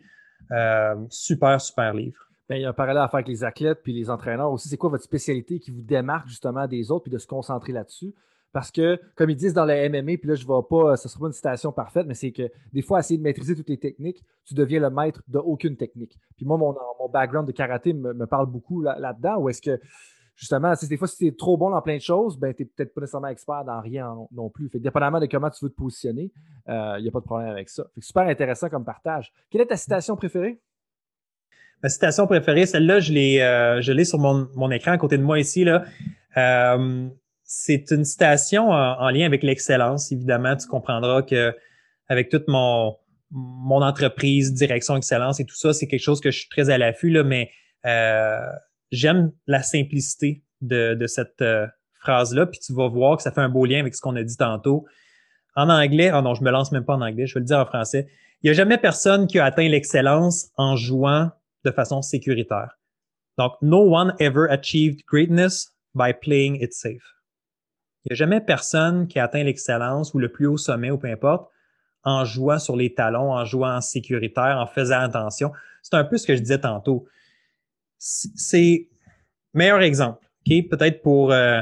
Euh, 0.51 0.95
super, 1.09 1.59
super 1.59 1.93
livre. 1.93 2.29
Ben, 2.47 2.55
il 2.55 2.61
y 2.61 2.65
a 2.65 2.69
un 2.69 2.73
parallèle 2.73 3.03
à 3.03 3.07
faire 3.07 3.17
avec 3.17 3.27
les 3.27 3.43
athlètes 3.43 3.81
puis 3.83 3.93
les 3.93 4.09
entraîneurs 4.09 4.51
aussi. 4.51 4.69
C'est 4.69 4.77
quoi 4.77 4.89
votre 4.89 5.03
spécialité 5.03 5.59
qui 5.59 5.69
vous 5.69 5.83
démarque 5.83 6.27
justement 6.27 6.67
des 6.67 6.89
autres 6.91 7.03
puis 7.03 7.11
de 7.11 7.19
se 7.19 7.27
concentrer 7.27 7.73
là-dessus? 7.73 8.13
Parce 8.51 8.71
que, 8.71 8.99
comme 9.15 9.29
ils 9.29 9.35
disent 9.35 9.53
dans 9.53 9.65
le 9.65 9.89
MMA, 9.89 10.17
puis 10.17 10.29
là, 10.29 10.33
je 10.33 10.43
ne 10.43 10.47
vais 10.47 10.67
pas, 10.67 10.97
ce 10.97 11.07
ne 11.07 11.09
sera 11.09 11.19
pas 11.19 11.27
une 11.27 11.33
citation 11.33 11.71
parfaite, 11.71 12.07
mais 12.07 12.15
c'est 12.15 12.31
que 12.31 12.49
des 12.73 12.81
fois, 12.81 12.99
essayer 12.99 13.19
de 13.19 13.23
maîtriser 13.23 13.55
toutes 13.55 13.69
les 13.69 13.77
techniques, 13.77 14.23
tu 14.43 14.55
deviens 14.55 14.79
le 14.79 14.89
maître 14.89 15.21
d'aucune 15.27 15.77
technique. 15.77 16.17
Puis 16.35 16.47
moi, 16.47 16.57
mon, 16.57 16.75
mon 16.99 17.09
background 17.09 17.47
de 17.47 17.51
karaté 17.51 17.93
me, 17.93 18.25
parle 18.25 18.47
beaucoup 18.47 18.81
là-dedans, 18.81 19.47
est-ce 19.47 19.61
que 19.61 19.79
justement, 20.39 20.73
des 20.81 20.97
fois, 20.97 21.07
si 21.07 21.17
tu 21.17 21.27
es 21.27 21.31
trop 21.33 21.57
bon 21.57 21.69
dans 21.69 21.81
plein 21.81 21.97
de 21.97 22.01
choses, 22.01 22.39
ben, 22.39 22.53
tu 22.53 22.63
n'es 22.63 22.69
peut-être 22.69 22.93
pas 22.93 23.01
nécessairement 23.01 23.27
expert 23.27 23.65
dans 23.65 23.81
rien 23.81 24.15
non, 24.31 24.49
plus. 24.49 24.69
Fait 24.69 24.79
dépendamment 24.79 25.19
de 25.19 25.25
comment 25.25 25.49
tu 25.49 25.65
veux 25.65 25.69
te 25.69 25.75
positionner, 25.75 26.31
il 26.65 26.73
euh, 26.73 27.01
n'y 27.01 27.09
a 27.09 27.11
pas 27.11 27.19
de 27.19 27.25
problème 27.25 27.49
avec 27.49 27.67
ça. 27.67 27.85
super 27.99 28.23
intéressant 28.23 28.69
comme 28.69 28.85
partage. 28.85 29.33
Quelle 29.49 29.61
est 29.61 29.65
ta 29.65 29.75
citation 29.75 30.15
préférée? 30.15 30.61
Ma 31.83 31.89
citation 31.89 32.25
préférée, 32.25 32.65
celle-là, 32.65 33.01
je 33.01 33.11
l'ai, 33.11 33.41
euh, 33.41 33.81
je 33.81 34.03
sur 34.03 34.17
mon, 34.17 34.71
écran 34.71 34.91
à 34.91 34.97
côté 34.97 35.17
de 35.17 35.23
moi 35.23 35.39
ici. 35.39 35.65
Là. 35.65 35.83
Euh, 36.37 37.09
c'est 37.43 37.91
une 37.91 38.05
citation 38.05 38.69
en, 38.69 39.09
lien 39.09 39.25
avec 39.25 39.43
l'excellence. 39.43 40.11
Évidemment, 40.11 40.55
tu 40.55 40.67
comprendras 40.67 41.21
que 41.21 41.53
avec 42.07 42.29
toute 42.29 42.47
mon, 42.47 42.95
mon 43.31 43.81
entreprise, 43.81 44.53
direction 44.53 44.95
excellence 44.95 45.41
et 45.41 45.45
tout 45.45 45.55
ça, 45.55 45.73
c'est 45.73 45.87
quelque 45.87 46.03
chose 46.03 46.21
que 46.21 46.31
je 46.31 46.39
suis 46.39 46.49
très 46.49 46.69
à 46.69 46.77
l'affût, 46.77 47.09
là, 47.09 47.23
mais 47.23 47.49
j'aime 48.91 49.31
la 49.47 49.61
simplicité 49.63 50.43
de, 50.61 51.05
cette 51.07 51.41
euh, 51.41 51.67
phrase-là, 52.01 52.45
puis 52.45 52.59
tu 52.59 52.73
vas 52.73 52.87
voir 52.87 53.17
que 53.17 53.23
ça 53.23 53.31
fait 53.31 53.41
un 53.41 53.49
beau 53.49 53.65
lien 53.65 53.79
avec 53.79 53.95
ce 53.95 54.01
qu'on 54.01 54.15
a 54.15 54.23
dit 54.23 54.37
tantôt. 54.37 54.85
En 55.55 55.69
anglais, 55.69 56.11
oh 56.13 56.21
non, 56.21 56.33
je 56.35 56.43
me 56.43 56.51
lance 56.51 56.71
même 56.71 56.85
pas 56.85 56.95
en 56.95 57.01
anglais, 57.01 57.27
je 57.27 57.33
vais 57.35 57.39
le 57.41 57.45
dire 57.45 57.59
en 57.59 57.65
français. 57.65 58.07
Il 58.41 58.47
n'y 58.47 58.51
a 58.51 58.53
jamais 58.53 58.77
personne 58.77 59.27
qui 59.27 59.39
a 59.39 59.45
atteint 59.45 59.67
l'excellence 59.67 60.49
en 60.55 60.75
jouant 60.75 61.31
de 61.65 61.71
façon 61.71 62.01
sécuritaire. 62.01 62.77
Donc, 63.37 63.53
no 63.61 63.79
one 63.79 64.13
ever 64.19 64.47
achieved 64.49 65.03
greatness 65.05 65.73
by 65.93 66.13
playing 66.13 66.61
it 66.61 66.73
safe. 66.73 67.15
Il 68.03 68.11
n'y 68.11 68.13
a 68.13 68.15
jamais 68.15 68.41
personne 68.41 69.07
qui 69.07 69.19
a 69.19 69.25
atteint 69.25 69.43
l'excellence 69.43 70.13
ou 70.13 70.19
le 70.19 70.31
plus 70.31 70.47
haut 70.47 70.57
sommet 70.57 70.91
ou 70.91 70.97
peu 70.97 71.07
importe 71.07 71.49
en 72.03 72.23
jouant 72.23 72.59
sur 72.59 72.77
les 72.77 72.93
talons, 72.93 73.33
en 73.33 73.43
jouant 73.43 73.75
en 73.75 73.81
sécuritaire, 73.81 74.57
en 74.57 74.67
faisant 74.67 75.01
attention. 75.01 75.51
C'est 75.81 75.95
un 75.95 76.05
peu 76.05 76.17
ce 76.17 76.25
que 76.25 76.35
je 76.35 76.41
disais 76.41 76.59
tantôt 76.59 77.05
c'est 77.99 78.87
meilleur 79.53 79.81
exemple. 79.81 80.25
ok? 80.47 80.69
Peut-être 80.69 81.01
pour 81.01 81.31
euh, 81.31 81.61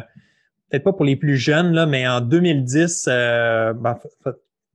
peut-être 0.70 0.84
pas 0.84 0.94
pour 0.94 1.06
les 1.06 1.16
plus 1.16 1.36
jeunes, 1.36 1.86
mais 1.88 2.08
en 2.08 2.22
2010, 2.22 3.08
euh, 3.08 3.74
ben, 3.74 3.98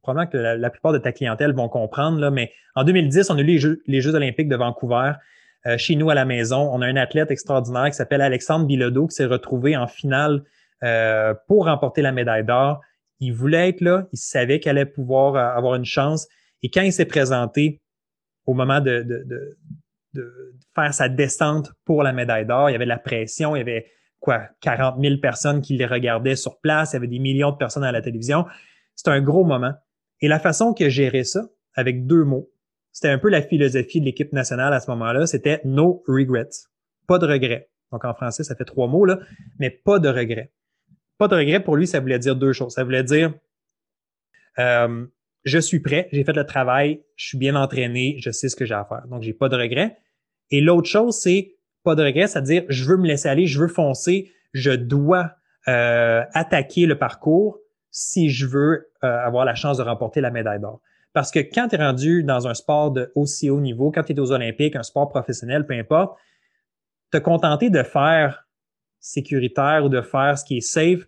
probablement 0.02 0.30
que 0.30 0.36
la, 0.36 0.70
plupart 0.70 0.92
de 0.92 0.98
ta 0.98 1.12
clientèle 1.12 1.54
vont 1.54 1.68
comprendre, 1.68 2.30
mais 2.30 2.52
en 2.74 2.84
2010, 2.84 3.30
on 3.30 3.36
a 3.36 3.40
eu 3.40 3.78
les 3.86 4.00
Jeux, 4.00 4.14
olympiques 4.14 4.48
de 4.48 4.56
Vancouver. 4.56 5.12
Euh, 5.66 5.78
chez 5.78 5.94
nous 5.94 6.10
à 6.10 6.14
la 6.14 6.24
maison, 6.24 6.68
on 6.72 6.82
a 6.82 6.86
un 6.86 6.96
athlète 6.96 7.30
extraordinaire 7.30 7.86
qui 7.86 7.94
s'appelle 7.94 8.20
Alexandre 8.20 8.66
Bilodeau 8.66 9.06
qui 9.06 9.14
s'est 9.14 9.26
retrouvé 9.26 9.76
en 9.76 9.86
finale 9.86 10.42
pour 11.46 11.66
remporter 11.66 12.02
la 12.02 12.10
médaille 12.10 12.44
d'or. 12.44 12.80
Il 13.20 13.32
voulait 13.32 13.68
être 13.68 13.80
là, 13.82 14.08
il 14.12 14.18
savait 14.18 14.58
qu'il 14.58 14.70
allait 14.70 14.84
pouvoir 14.84 15.36
avoir 15.36 15.76
une 15.76 15.84
chance. 15.84 16.26
Et 16.64 16.70
quand 16.70 16.82
il 16.82 16.92
s'est 16.92 17.04
présenté 17.04 17.80
au 18.46 18.54
moment 18.54 18.80
de, 18.80 19.02
de, 19.02 19.22
de, 19.24 19.58
de 20.14 20.32
faire 20.74 20.94
sa 20.94 21.08
descente 21.08 21.72
pour 21.84 22.02
la 22.02 22.12
médaille 22.12 22.46
d'or. 22.46 22.70
Il 22.70 22.72
y 22.72 22.76
avait 22.76 22.84
de 22.84 22.88
la 22.90 22.98
pression, 22.98 23.54
il 23.56 23.58
y 23.58 23.62
avait 23.62 23.86
quoi, 24.20 24.48
40 24.60 25.00
000 25.00 25.16
personnes 25.20 25.60
qui 25.60 25.76
les 25.76 25.86
regardaient 25.86 26.36
sur 26.36 26.60
place, 26.60 26.92
il 26.92 26.94
y 26.94 26.98
avait 26.98 27.08
des 27.08 27.18
millions 27.18 27.50
de 27.50 27.56
personnes 27.56 27.84
à 27.84 27.92
la 27.92 28.00
télévision. 28.00 28.46
C'était 28.94 29.10
un 29.10 29.20
gros 29.20 29.44
moment. 29.44 29.74
Et 30.20 30.28
la 30.28 30.38
façon 30.38 30.74
que 30.74 30.88
gérer 30.88 31.24
ça, 31.24 31.48
avec 31.74 32.06
deux 32.06 32.24
mots, 32.24 32.50
c'était 32.92 33.08
un 33.08 33.18
peu 33.18 33.28
la 33.28 33.42
philosophie 33.42 34.00
de 34.00 34.04
l'équipe 34.04 34.32
nationale 34.32 34.72
à 34.72 34.80
ce 34.80 34.90
moment-là, 34.90 35.26
c'était 35.26 35.60
no 35.64 36.04
regrets. 36.06 36.48
Pas 37.06 37.18
de 37.18 37.26
regrets. 37.26 37.70
Donc 37.90 38.04
en 38.04 38.14
français, 38.14 38.44
ça 38.44 38.54
fait 38.54 38.64
trois 38.64 38.86
mots, 38.86 39.04
là, 39.04 39.18
mais 39.58 39.70
pas 39.70 39.98
de 39.98 40.08
regrets. 40.08 40.52
Pas 41.18 41.28
de 41.28 41.34
regrets, 41.34 41.62
pour 41.62 41.76
lui, 41.76 41.86
ça 41.86 42.00
voulait 42.00 42.18
dire 42.18 42.36
deux 42.36 42.52
choses. 42.52 42.74
Ça 42.74 42.84
voulait 42.84 43.04
dire 43.04 43.34
euh, 44.58 45.06
je 45.44 45.58
suis 45.58 45.80
prêt, 45.80 46.08
j'ai 46.12 46.24
fait 46.24 46.32
le 46.32 46.44
travail, 46.44 47.02
je 47.16 47.28
suis 47.28 47.38
bien 47.38 47.56
entraîné, 47.56 48.16
je 48.18 48.30
sais 48.30 48.48
ce 48.48 48.56
que 48.56 48.64
j'ai 48.64 48.74
à 48.74 48.84
faire. 48.84 49.06
Donc, 49.08 49.22
j'ai 49.22 49.32
pas 49.32 49.48
de 49.48 49.56
regrets. 49.56 49.96
Et 50.52 50.60
l'autre 50.60 50.88
chose, 50.88 51.16
c'est 51.16 51.56
pas 51.82 51.96
de 51.96 52.04
regret, 52.04 52.28
c'est-à-dire 52.28 52.64
je 52.68 52.84
veux 52.84 52.96
me 52.96 53.06
laisser 53.08 53.28
aller, 53.28 53.46
je 53.46 53.58
veux 53.58 53.68
foncer, 53.68 54.30
je 54.52 54.70
dois 54.70 55.32
euh, 55.66 56.22
attaquer 56.34 56.86
le 56.86 56.96
parcours 56.96 57.58
si 57.90 58.30
je 58.30 58.46
veux 58.46 58.90
euh, 59.02 59.18
avoir 59.26 59.44
la 59.44 59.54
chance 59.54 59.78
de 59.78 59.82
remporter 59.82 60.20
la 60.20 60.30
médaille 60.30 60.60
d'or. 60.60 60.80
Parce 61.12 61.30
que 61.30 61.40
quand 61.40 61.68
tu 61.68 61.74
es 61.74 61.78
rendu 61.78 62.22
dans 62.22 62.46
un 62.46 62.54
sport 62.54 62.90
de 62.90 63.10
aussi 63.14 63.50
haut 63.50 63.60
niveau, 63.60 63.90
quand 63.90 64.02
tu 64.02 64.12
es 64.12 64.20
aux 64.20 64.32
Olympiques, 64.32 64.76
un 64.76 64.82
sport 64.82 65.08
professionnel, 65.08 65.66
peu 65.66 65.74
importe, 65.74 66.16
te 67.10 67.18
contenter 67.18 67.68
de 67.68 67.82
faire 67.82 68.46
sécuritaire 69.00 69.84
ou 69.84 69.88
de 69.88 70.00
faire 70.00 70.38
ce 70.38 70.44
qui 70.44 70.58
est 70.58 70.60
safe, 70.60 71.04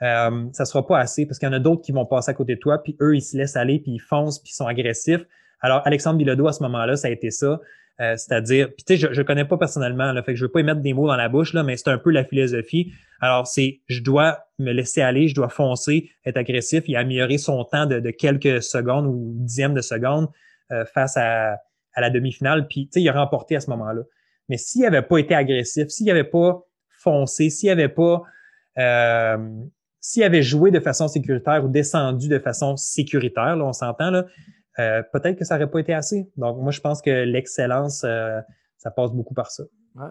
euh, 0.00 0.48
ça 0.52 0.64
sera 0.64 0.86
pas 0.86 0.98
assez 0.98 1.26
parce 1.26 1.38
qu'il 1.38 1.46
y 1.46 1.50
en 1.50 1.54
a 1.54 1.58
d'autres 1.58 1.82
qui 1.82 1.92
vont 1.92 2.06
passer 2.06 2.30
à 2.30 2.34
côté 2.34 2.54
de 2.54 2.60
toi, 2.60 2.82
puis 2.82 2.96
eux, 3.00 3.14
ils 3.14 3.22
se 3.22 3.36
laissent 3.36 3.56
aller, 3.56 3.78
puis 3.78 3.92
ils 3.92 4.00
foncent, 4.00 4.38
puis 4.38 4.50
ils 4.52 4.56
sont 4.56 4.66
agressifs. 4.66 5.24
Alors, 5.62 5.82
Alexandre 5.86 6.18
Bilodeau, 6.18 6.48
à 6.48 6.52
ce 6.52 6.62
moment-là, 6.64 6.96
ça 6.96 7.08
a 7.08 7.10
été 7.10 7.30
ça. 7.30 7.60
Euh, 8.00 8.16
c'est-à-dire, 8.16 8.68
puis 8.68 8.84
tu 8.84 8.94
sais, 8.94 8.96
je, 8.96 9.12
je 9.12 9.22
connais 9.22 9.44
pas 9.44 9.58
personnellement, 9.58 10.12
là, 10.12 10.22
fait 10.22 10.32
que 10.32 10.38
je 10.38 10.44
veux 10.44 10.50
pas 10.50 10.60
y 10.60 10.64
mettre 10.64 10.80
des 10.80 10.92
mots 10.92 11.06
dans 11.06 11.16
la 11.16 11.28
bouche, 11.28 11.52
là, 11.52 11.62
mais 11.62 11.76
c'est 11.76 11.90
un 11.90 11.98
peu 11.98 12.10
la 12.10 12.24
philosophie. 12.24 12.92
Alors, 13.20 13.46
c'est 13.46 13.80
je 13.86 14.02
dois 14.02 14.46
me 14.58 14.72
laisser 14.72 15.02
aller, 15.02 15.28
je 15.28 15.34
dois 15.34 15.48
foncer, 15.48 16.10
être 16.24 16.36
agressif 16.36 16.84
et 16.88 16.96
améliorer 16.96 17.38
son 17.38 17.64
temps 17.64 17.86
de, 17.86 18.10
quelques 18.10 18.62
secondes 18.62 19.06
ou 19.06 19.34
dixièmes 19.36 19.74
de 19.74 19.82
secondes 19.82 20.28
euh, 20.72 20.84
face 20.86 21.16
à, 21.16 21.58
la 21.96 22.08
demi-finale. 22.08 22.66
Puis, 22.68 22.86
tu 22.86 22.92
sais, 22.94 23.02
il 23.02 23.08
a 23.10 23.12
remporté 23.12 23.54
à 23.54 23.60
ce 23.60 23.68
moment-là. 23.70 24.02
Mais 24.48 24.56
s'il 24.56 24.84
avait 24.86 25.02
pas 25.02 25.18
été 25.18 25.34
agressif, 25.34 25.88
s'il 25.88 26.10
avait 26.10 26.24
pas 26.24 26.64
foncé, 26.88 27.50
s'il 27.50 27.68
avait 27.68 27.88
pas 27.88 28.22
euh, 28.78 29.36
s'il 30.00 30.24
avait 30.24 30.42
joué 30.42 30.70
de 30.70 30.80
façon 30.80 31.06
sécuritaire 31.06 31.64
ou 31.64 31.68
descendu 31.68 32.28
de 32.28 32.38
façon 32.38 32.76
sécuritaire, 32.76 33.56
là, 33.56 33.64
on 33.64 33.72
s'entend, 33.72 34.10
là, 34.10 34.26
euh, 34.78 35.02
peut-être 35.12 35.38
que 35.38 35.44
ça 35.44 35.56
n'aurait 35.56 35.70
pas 35.70 35.80
été 35.80 35.92
assez. 35.92 36.30
Donc, 36.36 36.58
moi, 36.58 36.72
je 36.72 36.80
pense 36.80 37.02
que 37.02 37.10
l'excellence, 37.24 38.04
euh, 38.04 38.40
ça 38.78 38.90
passe 38.90 39.12
beaucoup 39.12 39.34
par 39.34 39.50
ça. 39.50 39.64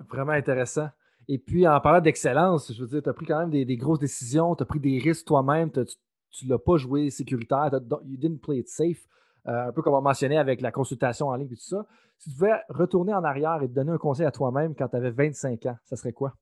vraiment 0.10 0.34
intéressant. 0.34 0.90
Et 1.28 1.38
puis, 1.38 1.68
en 1.68 1.80
parlant 1.80 2.02
d'excellence, 2.02 2.74
je 2.74 2.82
veux 2.82 2.88
dire, 2.88 3.04
tu 3.04 3.10
as 3.10 3.14
pris 3.14 3.26
quand 3.26 3.40
même 3.40 3.50
des, 3.50 3.78
grosses 3.78 4.00
décisions, 4.00 4.56
tu 4.56 4.64
as 4.64 4.66
pris 4.66 4.80
des 4.80 5.00
risques 5.00 5.26
toi-même, 5.26 5.72
tu 5.72 6.46
ne 6.46 6.50
l'as 6.50 6.60
pas 6.60 6.78
joué 6.78 7.10
sécuritaire, 7.10 7.70
you 8.06 8.18
didn't 8.18 8.40
play 8.40 8.58
it 8.58 8.68
safe, 8.68 9.08
euh, 9.48 9.68
un 9.68 9.72
peu 9.72 9.82
comme 9.82 9.94
on 9.94 10.02
mentionnait 10.02 10.38
avec 10.38 10.62
la 10.62 10.72
consultation 10.72 11.28
en 11.28 11.36
ligne 11.36 11.52
et 11.52 11.56
tout 11.56 11.62
ça. 11.62 11.86
Si 12.18 12.30
tu 12.30 12.36
devais 12.36 12.60
retourner 12.70 13.14
en 13.14 13.24
arrière 13.24 13.62
et 13.64 13.68
te 13.68 13.74
donner 13.74 13.92
un 13.92 13.98
conseil 13.98 14.26
à 14.26 14.32
toi-même 14.32 14.76
quand 14.76 14.88
tu 14.90 14.96
avais 14.96 15.12
25 15.12 15.66
ans, 15.66 15.78
ça 15.86 15.96
serait 15.96 16.14
quoi? 16.14 16.36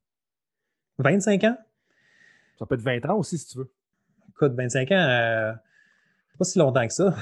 25 0.97 1.43
ans? 1.45 1.57
Ça 2.57 2.65
peut 2.65 2.75
être 2.75 2.81
20 2.81 3.05
ans 3.09 3.17
aussi, 3.17 3.37
si 3.37 3.47
tu 3.47 3.59
veux. 3.59 3.71
Écoute, 4.29 4.53
25 4.53 4.91
ans, 4.91 5.55
pas 6.39 6.45
si 6.45 6.57
longtemps 6.57 6.87
que 6.87 6.93
ça. 6.93 7.13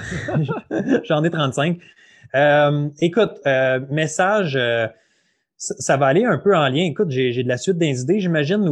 J'en 1.04 1.22
ai 1.24 1.30
35. 1.30 1.78
Euh, 2.34 2.88
écoute, 3.00 3.40
euh, 3.46 3.80
message, 3.90 4.56
euh, 4.56 4.86
ça, 5.56 5.96
va 5.96 6.06
aller 6.06 6.24
un 6.24 6.38
peu 6.38 6.56
en 6.56 6.68
lien. 6.68 6.84
Écoute, 6.84 7.10
j'ai 7.10 7.42
de 7.42 7.48
la 7.48 7.56
suite 7.56 7.78
des 7.78 8.02
idées, 8.02 8.20
j'imagine, 8.20 8.64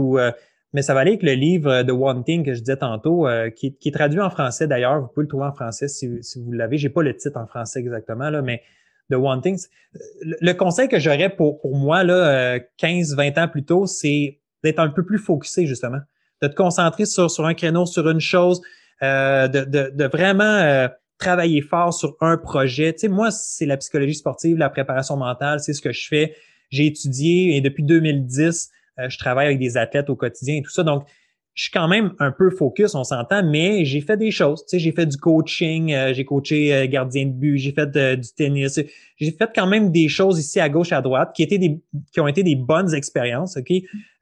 mais 0.72 0.82
ça 0.82 0.94
va 0.94 1.00
aller 1.00 1.12
avec 1.12 1.22
le 1.22 1.32
livre 1.32 1.82
de 1.82 1.92
One 1.92 2.22
Thing 2.22 2.44
que 2.44 2.54
je 2.54 2.60
disais 2.60 2.76
tantôt, 2.76 3.26
qui, 3.56 3.76
est 3.84 3.94
traduit 3.94 4.20
en 4.20 4.30
français 4.30 4.68
d'ailleurs. 4.68 5.00
Vous 5.00 5.08
pouvez 5.08 5.24
le 5.24 5.28
trouver 5.28 5.46
en 5.46 5.52
français 5.52 5.88
si, 5.88 6.06
vous 6.06 6.52
l'avez. 6.52 6.78
J'ai 6.78 6.90
pas 6.90 7.02
le 7.02 7.16
titre 7.16 7.38
en 7.38 7.46
français 7.46 7.80
exactement, 7.80 8.30
là, 8.30 8.40
mais 8.40 8.62
The 9.10 9.14
One 9.14 9.40
Thing. 9.40 9.58
Le, 10.20 10.52
conseil 10.52 10.88
que 10.88 11.00
j'aurais 11.00 11.30
pour, 11.30 11.60
pour 11.60 11.76
moi, 11.76 12.04
là, 12.04 12.58
15-20 12.80 13.40
ans 13.42 13.48
plus 13.48 13.64
tôt, 13.64 13.86
c'est 13.86 14.38
d'être 14.62 14.78
un 14.78 14.88
peu 14.88 15.04
plus 15.04 15.18
focusé, 15.18 15.66
justement. 15.66 15.98
De 16.40 16.48
te 16.48 16.54
concentrer 16.54 17.06
sur, 17.06 17.30
sur 17.30 17.46
un 17.46 17.54
créneau, 17.54 17.86
sur 17.86 18.08
une 18.08 18.20
chose, 18.20 18.60
euh, 19.02 19.48
de, 19.48 20.04
vraiment 20.04 20.44
euh, 20.44 20.88
travailler 21.18 21.60
fort 21.60 21.92
sur 21.92 22.16
un 22.20 22.38
projet. 22.38 22.94
Tu 22.94 23.00
sais, 23.00 23.08
moi, 23.08 23.30
c'est 23.30 23.66
la 23.66 23.76
psychologie 23.76 24.14
sportive, 24.14 24.56
la 24.56 24.70
préparation 24.70 25.16
mentale, 25.16 25.60
c'est 25.60 25.74
ce 25.74 25.82
que 25.82 25.92
je 25.92 26.06
fais. 26.08 26.34
J'ai 26.70 26.86
étudié 26.86 27.56
et 27.56 27.60
depuis 27.60 27.82
2010, 27.82 28.70
euh, 28.98 29.08
je 29.08 29.18
travaille 29.18 29.46
avec 29.46 29.58
des 29.58 29.76
athlètes 29.76 30.08
au 30.08 30.16
quotidien 30.16 30.56
et 30.56 30.62
tout 30.62 30.70
ça. 30.70 30.82
Donc, 30.82 31.04
je 31.52 31.64
suis 31.64 31.70
quand 31.70 31.88
même 31.88 32.14
un 32.18 32.32
peu 32.32 32.50
focus, 32.50 32.94
on 32.94 33.04
s'entend, 33.04 33.42
mais 33.42 33.84
j'ai 33.84 34.02
fait 34.02 34.16
des 34.16 34.30
choses. 34.30 34.62
Tu 34.64 34.70
sais, 34.70 34.78
j'ai 34.78 34.92
fait 34.92 35.06
du 35.06 35.16
coaching, 35.16 35.94
j'ai 36.12 36.24
coaché 36.26 36.86
gardien 36.86 37.24
de 37.24 37.32
but, 37.32 37.56
j'ai 37.56 37.72
fait 37.72 37.90
du 37.90 38.28
tennis. 38.36 38.78
J'ai 39.16 39.30
fait 39.30 39.50
quand 39.54 39.66
même 39.66 39.90
des 39.90 40.08
choses 40.08 40.38
ici 40.38 40.60
à 40.60 40.68
gauche, 40.68 40.92
à 40.92 41.00
droite, 41.00 41.32
qui 41.34 41.46
qui 42.12 42.20
ont 42.20 42.28
été 42.28 42.42
des 42.42 42.56
bonnes 42.56 42.92
expériences. 42.92 43.56
Ok, 43.56 43.72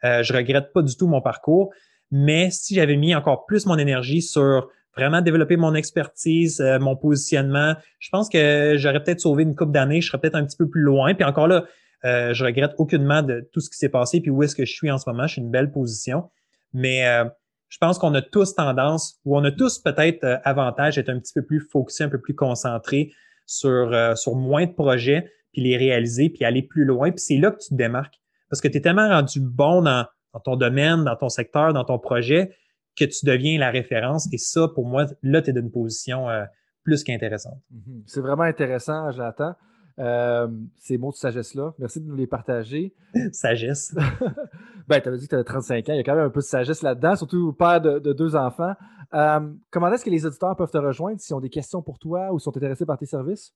je 0.05 0.33
regrette 0.33 0.73
pas 0.73 0.83
du 0.83 0.97
tout 0.97 1.09
mon 1.09 1.21
parcours, 1.21 1.73
mais 2.17 2.53
si 2.53 2.77
j'avais 2.77 2.97
mis 2.97 3.13
encore 3.13 3.45
plus 3.45 3.67
mon 3.67 3.77
énergie 3.77 4.23
sur 4.23 4.69
vraiment 4.97 5.21
développer 5.21 5.57
mon 5.57 5.75
expertise, 5.75 6.61
euh, 6.61 6.79
mon 6.79 6.95
positionnement, 6.95 7.75
je 7.99 8.09
pense 8.11 8.29
que 8.29 8.75
j'aurais 8.77 9.03
peut-être 9.03 9.19
sauvé 9.19 9.43
une 9.43 9.57
coupe 9.57 9.73
d'années, 9.73 10.01
je 10.01 10.07
serais 10.07 10.21
peut-être 10.21 10.37
un 10.37 10.45
petit 10.45 10.57
peu 10.57 10.69
plus 10.69 10.83
loin. 10.83 11.13
Puis 11.15 11.25
encore 11.25 11.49
là, 11.49 11.65
euh, 12.05 12.33
je 12.33 12.45
regrette 12.45 12.71
aucunement 12.79 13.23
de 13.23 13.49
tout 13.53 13.59
ce 13.59 13.69
qui 13.69 13.79
s'est 13.79 13.89
passé, 13.89 14.21
puis 14.21 14.31
où 14.31 14.45
est-ce 14.45 14.55
que 14.55 14.65
je 14.65 14.73
suis 14.73 14.93
en 14.93 14.99
ce 14.99 15.11
moment. 15.11 15.27
Je 15.27 15.33
suis 15.33 15.43
une 15.43 15.51
belle 15.51 15.73
position. 15.73 16.31
Mais 16.73 17.05
euh, 17.05 17.25
je 17.69 17.79
pense 17.79 17.99
qu'on 17.99 18.15
a 18.15 18.23
tous 18.23 18.55
tendance, 18.55 19.19
ou 19.25 19.37
on 19.37 19.43
a 19.43 19.51
tous 19.51 19.81
peut-être 19.81 20.23
euh, 20.23 20.37
avantage 20.45 20.95
d'être 20.95 21.09
un 21.09 21.19
petit 21.19 21.33
peu 21.33 21.43
plus 21.43 21.67
focusé, 21.69 22.05
un 22.05 22.09
peu 22.09 22.21
plus 22.21 22.37
concentré 22.37 23.11
sur, 23.45 23.93
sur 24.17 24.37
moins 24.37 24.67
de 24.67 24.73
projets, 24.73 25.29
puis 25.53 25.63
les 25.63 25.77
réaliser, 25.77 26.31
puis 26.31 26.45
aller 26.45 26.63
plus 26.63 26.85
loin. 26.85 27.11
Puis 27.11 27.21
c'est 27.21 27.39
là 27.39 27.51
que 27.51 27.59
tu 27.59 27.71
te 27.71 27.75
démarques. 27.75 28.21
Parce 28.49 28.61
que 28.61 28.69
tu 28.69 28.79
es 28.79 28.81
tellement 28.81 29.09
rendu 29.09 29.41
bon 29.41 29.83
dans 29.83 30.07
dans 30.35 30.41
ton 30.41 30.57
domaine, 30.57 31.05
dans 31.05 31.17
ton 31.17 31.29
secteur, 31.29 31.73
dans 31.73 31.85
ton 31.85 31.99
projet, 31.99 32.51
que 32.97 33.05
tu 33.05 33.25
deviens 33.25 33.59
la 33.59 33.71
référence. 33.71 34.29
Et 34.33 34.39
ça, 34.39 34.69
pour 34.69 34.87
moi, 34.87 35.07
là, 35.23 35.41
tu 35.41 35.51
es 35.51 35.53
d'une 35.53 35.71
position 35.71 36.29
euh, 36.29 36.45
plus 36.83 37.03
qu'intéressante. 37.05 37.61
Mhm. 37.71 38.03
C'est 38.07 38.21
vraiment 38.21 38.43
intéressant, 38.43 39.11
Jonathan. 39.13 39.55
Euh, 40.01 40.49
ces 40.77 40.99
mots 40.99 41.13
de 41.13 41.17
sagesse-là. 41.17 41.73
Merci 41.79 42.01
de 42.01 42.07
nous 42.07 42.17
les 42.17 42.27
partager. 42.27 42.95
sagesse. 43.33 43.95
ben, 44.89 45.01
tu 45.01 45.09
avais 45.09 45.19
dit 45.19 45.27
que 45.27 45.31
tu 45.31 45.35
avais 45.37 45.45
35 45.45 45.89
ans. 45.89 45.93
Il 45.93 45.97
y 45.97 46.01
a 46.01 46.03
quand 46.03 46.17
même 46.17 46.27
un 46.27 46.31
peu 46.31 46.41
de 46.41 46.45
sagesse 46.45 46.83
là-dedans, 46.83 47.15
surtout 47.15 47.53
père 47.53 47.81
de, 47.81 48.13
deux 48.13 48.35
enfants. 48.35 48.75
Euh, 49.15 49.41
comment 49.71 49.93
est-ce 49.93 50.05
que 50.05 50.11
les 50.11 50.27
auditeurs 50.27 50.57
peuvent 50.57 50.71
te 50.71 50.79
rejoindre 50.79 51.21
s'ils 51.21 51.37
ont 51.37 51.41
des 51.41 51.51
questions 51.51 51.81
pour 51.81 52.01
toi 52.01 52.33
ou 52.33 52.41
sont 52.41 52.57
intéressés 52.57 52.87
par 52.87 52.99
tes 52.99 53.07
services? 53.07 53.55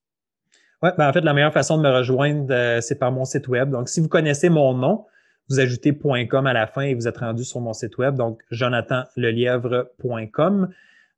Oui, 0.81 0.91
ben 0.97 1.09
en 1.09 1.13
fait, 1.13 1.23
la 1.23 1.35
meilleure 1.35 1.53
façon 1.53 1.77
de 1.77 1.83
me 1.83 1.91
rejoindre, 1.91 2.79
c'est 2.81 3.01
par 3.01 3.11
mon 3.11 3.25
site 3.25 3.49
web. 3.49 3.71
Donc, 3.71 3.89
si 3.89 4.01
vous 4.01 4.07
connaissez 4.07 4.49
mon 4.49 4.75
nom, 4.75 5.07
vous 5.49 5.61
ajoutez 5.61 5.97
.com 6.29 6.47
à 6.47 6.53
la 6.53 6.67
fin 6.67 6.83
et 6.83 6.93
vous 6.95 7.09
êtes 7.09 7.17
rendu 7.19 7.45
sur 7.45 7.61
mon 7.61 7.73
site 7.73 7.97
web, 7.99 8.17
donc 8.17 8.41
jonathanlelièvre.com, 8.51 10.69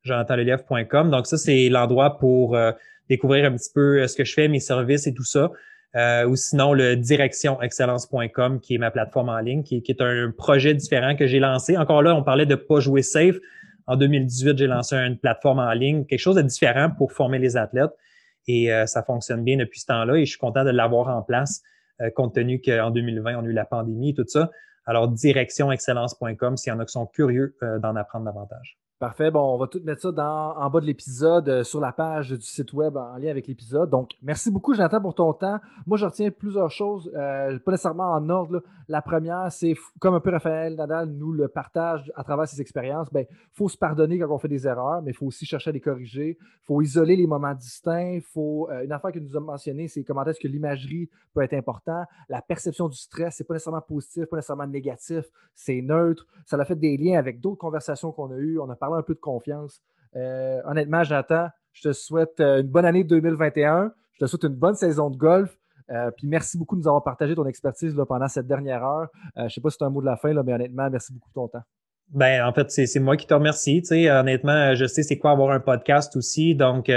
jonathanlelièvre.com. 0.02 1.10
Donc 1.10 1.26
ça, 1.26 1.36
c'est 1.36 1.68
l'endroit 1.68 2.18
pour 2.18 2.56
euh, 2.56 2.72
découvrir 3.08 3.44
un 3.46 3.52
petit 3.56 3.70
peu 3.74 4.02
euh, 4.02 4.06
ce 4.06 4.14
que 4.16 4.24
je 4.24 4.34
fais, 4.34 4.46
mes 4.48 4.60
services 4.60 5.06
et 5.06 5.14
tout 5.14 5.24
ça. 5.24 5.50
Euh, 5.96 6.24
ou 6.24 6.36
sinon 6.36 6.72
le 6.72 6.94
directionexcellence.com 6.94 8.60
qui 8.60 8.76
est 8.76 8.78
ma 8.78 8.92
plateforme 8.92 9.28
en 9.28 9.40
ligne, 9.40 9.64
qui, 9.64 9.82
est 9.84 10.00
un 10.00 10.30
projet 10.30 10.72
différent 10.72 11.16
que 11.16 11.26
j'ai 11.26 11.40
lancé. 11.40 11.76
Encore 11.76 12.02
là, 12.02 12.14
on 12.14 12.22
parlait 12.22 12.46
de 12.46 12.54
pas 12.54 12.78
jouer 12.78 13.02
safe. 13.02 13.34
En 13.88 13.96
2018, 13.96 14.56
j'ai 14.56 14.68
lancé 14.68 14.94
une 14.94 15.18
plateforme 15.18 15.58
en 15.58 15.72
ligne, 15.72 16.04
quelque 16.04 16.20
chose 16.20 16.36
de 16.36 16.42
différent 16.42 16.90
pour 16.96 17.10
former 17.10 17.40
les 17.40 17.56
athlètes. 17.56 17.90
Et 18.46 18.70
ça 18.86 19.02
fonctionne 19.02 19.42
bien 19.42 19.56
depuis 19.56 19.80
ce 19.80 19.86
temps-là 19.86 20.14
et 20.14 20.24
je 20.24 20.30
suis 20.30 20.38
content 20.38 20.62
de 20.64 20.70
l'avoir 20.70 21.08
en 21.08 21.22
place. 21.22 21.64
Euh, 22.00 22.10
compte 22.10 22.34
tenu 22.34 22.60
qu'en 22.60 22.90
2020, 22.90 23.36
on 23.36 23.44
a 23.44 23.48
eu 23.48 23.52
la 23.52 23.64
pandémie 23.64 24.10
et 24.10 24.14
tout 24.14 24.26
ça. 24.26 24.50
Alors, 24.86 25.08
directionexcellence.com 25.08 26.56
s'il 26.56 26.72
y 26.72 26.76
en 26.76 26.80
a 26.80 26.84
qui 26.84 26.92
sont 26.92 27.06
curieux 27.06 27.56
euh, 27.62 27.78
d'en 27.78 27.96
apprendre 27.96 28.24
davantage. 28.24 28.78
Parfait. 29.00 29.30
Bon, 29.30 29.54
on 29.54 29.56
va 29.56 29.66
tout 29.66 29.80
mettre 29.82 30.02
ça 30.02 30.12
dans, 30.12 30.54
en 30.58 30.68
bas 30.68 30.78
de 30.78 30.84
l'épisode, 30.84 31.48
euh, 31.48 31.64
sur 31.64 31.80
la 31.80 31.90
page 31.90 32.32
du 32.32 32.42
site 32.42 32.74
web 32.74 32.98
en 32.98 33.16
lien 33.16 33.30
avec 33.30 33.46
l'épisode. 33.46 33.88
Donc, 33.88 34.10
merci 34.20 34.50
beaucoup, 34.50 34.74
Jonathan, 34.74 35.00
pour 35.00 35.14
ton 35.14 35.32
temps. 35.32 35.58
Moi, 35.86 35.96
je 35.96 36.04
retiens 36.04 36.30
plusieurs 36.30 36.70
choses, 36.70 37.10
euh, 37.14 37.58
pas 37.60 37.70
nécessairement 37.70 38.12
en 38.12 38.28
ordre. 38.28 38.62
La 38.88 39.00
première, 39.00 39.50
c'est 39.50 39.74
comme 40.00 40.16
un 40.16 40.20
peu 40.20 40.28
Raphaël 40.28 40.74
Nadal 40.74 41.08
nous 41.12 41.32
le 41.32 41.48
partage 41.48 42.12
à 42.14 42.24
travers 42.24 42.46
ses 42.46 42.60
expériences. 42.60 43.08
Il 43.12 43.14
ben, 43.14 43.26
faut 43.54 43.70
se 43.70 43.78
pardonner 43.78 44.18
quand 44.18 44.28
on 44.30 44.38
fait 44.38 44.48
des 44.48 44.66
erreurs, 44.66 45.00
mais 45.00 45.12
il 45.12 45.14
faut 45.14 45.24
aussi 45.24 45.46
chercher 45.46 45.70
à 45.70 45.72
les 45.72 45.80
corriger. 45.80 46.36
Il 46.38 46.66
faut 46.66 46.82
isoler 46.82 47.16
les 47.16 47.26
moments 47.26 47.54
distincts. 47.54 48.18
Faut, 48.34 48.68
euh, 48.70 48.84
une 48.84 48.92
affaire 48.92 49.12
que 49.12 49.18
nous 49.18 49.34
avons 49.34 49.46
mentionné, 49.46 49.88
c'est 49.88 50.04
comment 50.04 50.26
est-ce 50.26 50.40
que 50.40 50.48
l'imagerie 50.48 51.08
peut 51.32 51.40
être 51.40 51.54
important. 51.54 52.04
La 52.28 52.42
perception 52.42 52.86
du 52.90 52.98
stress, 52.98 53.36
c'est 53.36 53.44
pas 53.44 53.54
nécessairement 53.54 53.80
positif, 53.80 54.26
pas 54.26 54.36
nécessairement 54.36 54.66
négatif, 54.66 55.24
c'est 55.54 55.80
neutre. 55.80 56.26
Ça 56.44 56.58
a 56.58 56.64
fait 56.66 56.76
des 56.76 56.98
liens 56.98 57.18
avec 57.18 57.40
d'autres 57.40 57.60
conversations 57.60 58.12
qu'on 58.12 58.30
a 58.30 58.36
eues. 58.36 58.58
On 58.58 58.68
a 58.68 58.76
parlé 58.76 58.89
un 58.98 59.02
peu 59.02 59.14
de 59.14 59.20
confiance. 59.20 59.80
Euh, 60.16 60.60
honnêtement, 60.64 61.04
Jonathan, 61.04 61.48
je 61.72 61.88
te 61.88 61.92
souhaite 61.92 62.40
euh, 62.40 62.60
une 62.60 62.68
bonne 62.68 62.84
année 62.84 63.04
2021. 63.04 63.92
Je 64.12 64.24
te 64.24 64.26
souhaite 64.28 64.44
une 64.44 64.56
bonne 64.56 64.74
saison 64.74 65.10
de 65.10 65.16
golf. 65.16 65.56
Euh, 65.90 66.10
puis 66.16 66.26
merci 66.26 66.56
beaucoup 66.56 66.76
de 66.76 66.82
nous 66.82 66.88
avoir 66.88 67.02
partagé 67.02 67.34
ton 67.34 67.46
expertise 67.46 67.96
là, 67.96 68.06
pendant 68.06 68.28
cette 68.28 68.46
dernière 68.46 68.84
heure. 68.84 69.08
je 69.36 69.42
ne 69.42 69.48
sais 69.48 69.60
pas 69.60 69.70
si 69.70 69.76
c'est 69.78 69.84
un 69.84 69.90
mot 69.90 70.00
de 70.00 70.06
la 70.06 70.16
fin, 70.16 70.32
là, 70.32 70.42
mais 70.44 70.52
honnêtement, 70.52 70.88
merci 70.88 71.12
beaucoup 71.12 71.28
de 71.30 71.34
ton 71.34 71.48
temps. 71.48 71.62
Ben, 72.10 72.44
en 72.44 72.52
fait, 72.52 72.70
c'est 72.70 73.00
moi 73.00 73.16
qui 73.16 73.26
te 73.26 73.34
remercie. 73.34 73.82
Honnêtement, 73.90 74.74
je 74.74 74.84
sais 74.84 75.02
c'est 75.02 75.18
quoi 75.18 75.30
avoir 75.30 75.50
un 75.50 75.60
podcast 75.60 76.16
aussi. 76.16 76.56
Donc, 76.56 76.90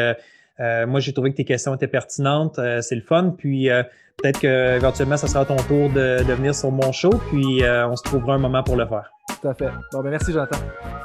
moi, 0.60 1.00
j'ai 1.00 1.14
trouvé 1.14 1.32
que 1.32 1.38
tes 1.38 1.46
questions 1.46 1.74
étaient 1.76 1.88
pertinentes. 1.88 2.60
c'est 2.82 2.96
le 2.96 3.02
fun. 3.02 3.36
Puis, 3.38 3.70
peut-être 4.18 4.40
qu'éventuellement, 4.40 5.18
ça 5.18 5.28
sera 5.28 5.46
ton 5.46 5.58
tour 5.58 5.90
de, 5.90 6.24
de, 6.24 6.34
venir 6.34 6.56
sur 6.56 6.72
mon 6.72 6.92
show. 6.92 7.12
Puis, 7.30 7.62
on 7.64 7.96
se 7.96 8.04
trouvera 8.04 8.34
un 8.36 8.40
moment 8.40 8.64
pour 8.64 8.76
le 8.76 8.88
faire. 8.88 9.12
Tout 9.40 9.48
à 9.48 9.54
fait. 9.54 9.70
Bon, 9.92 10.02
ben 10.02 10.10
merci, 10.10 10.32
Jonathan. 10.32 10.58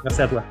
Merci 0.03 0.21
à 0.23 0.27
toi. 0.27 0.43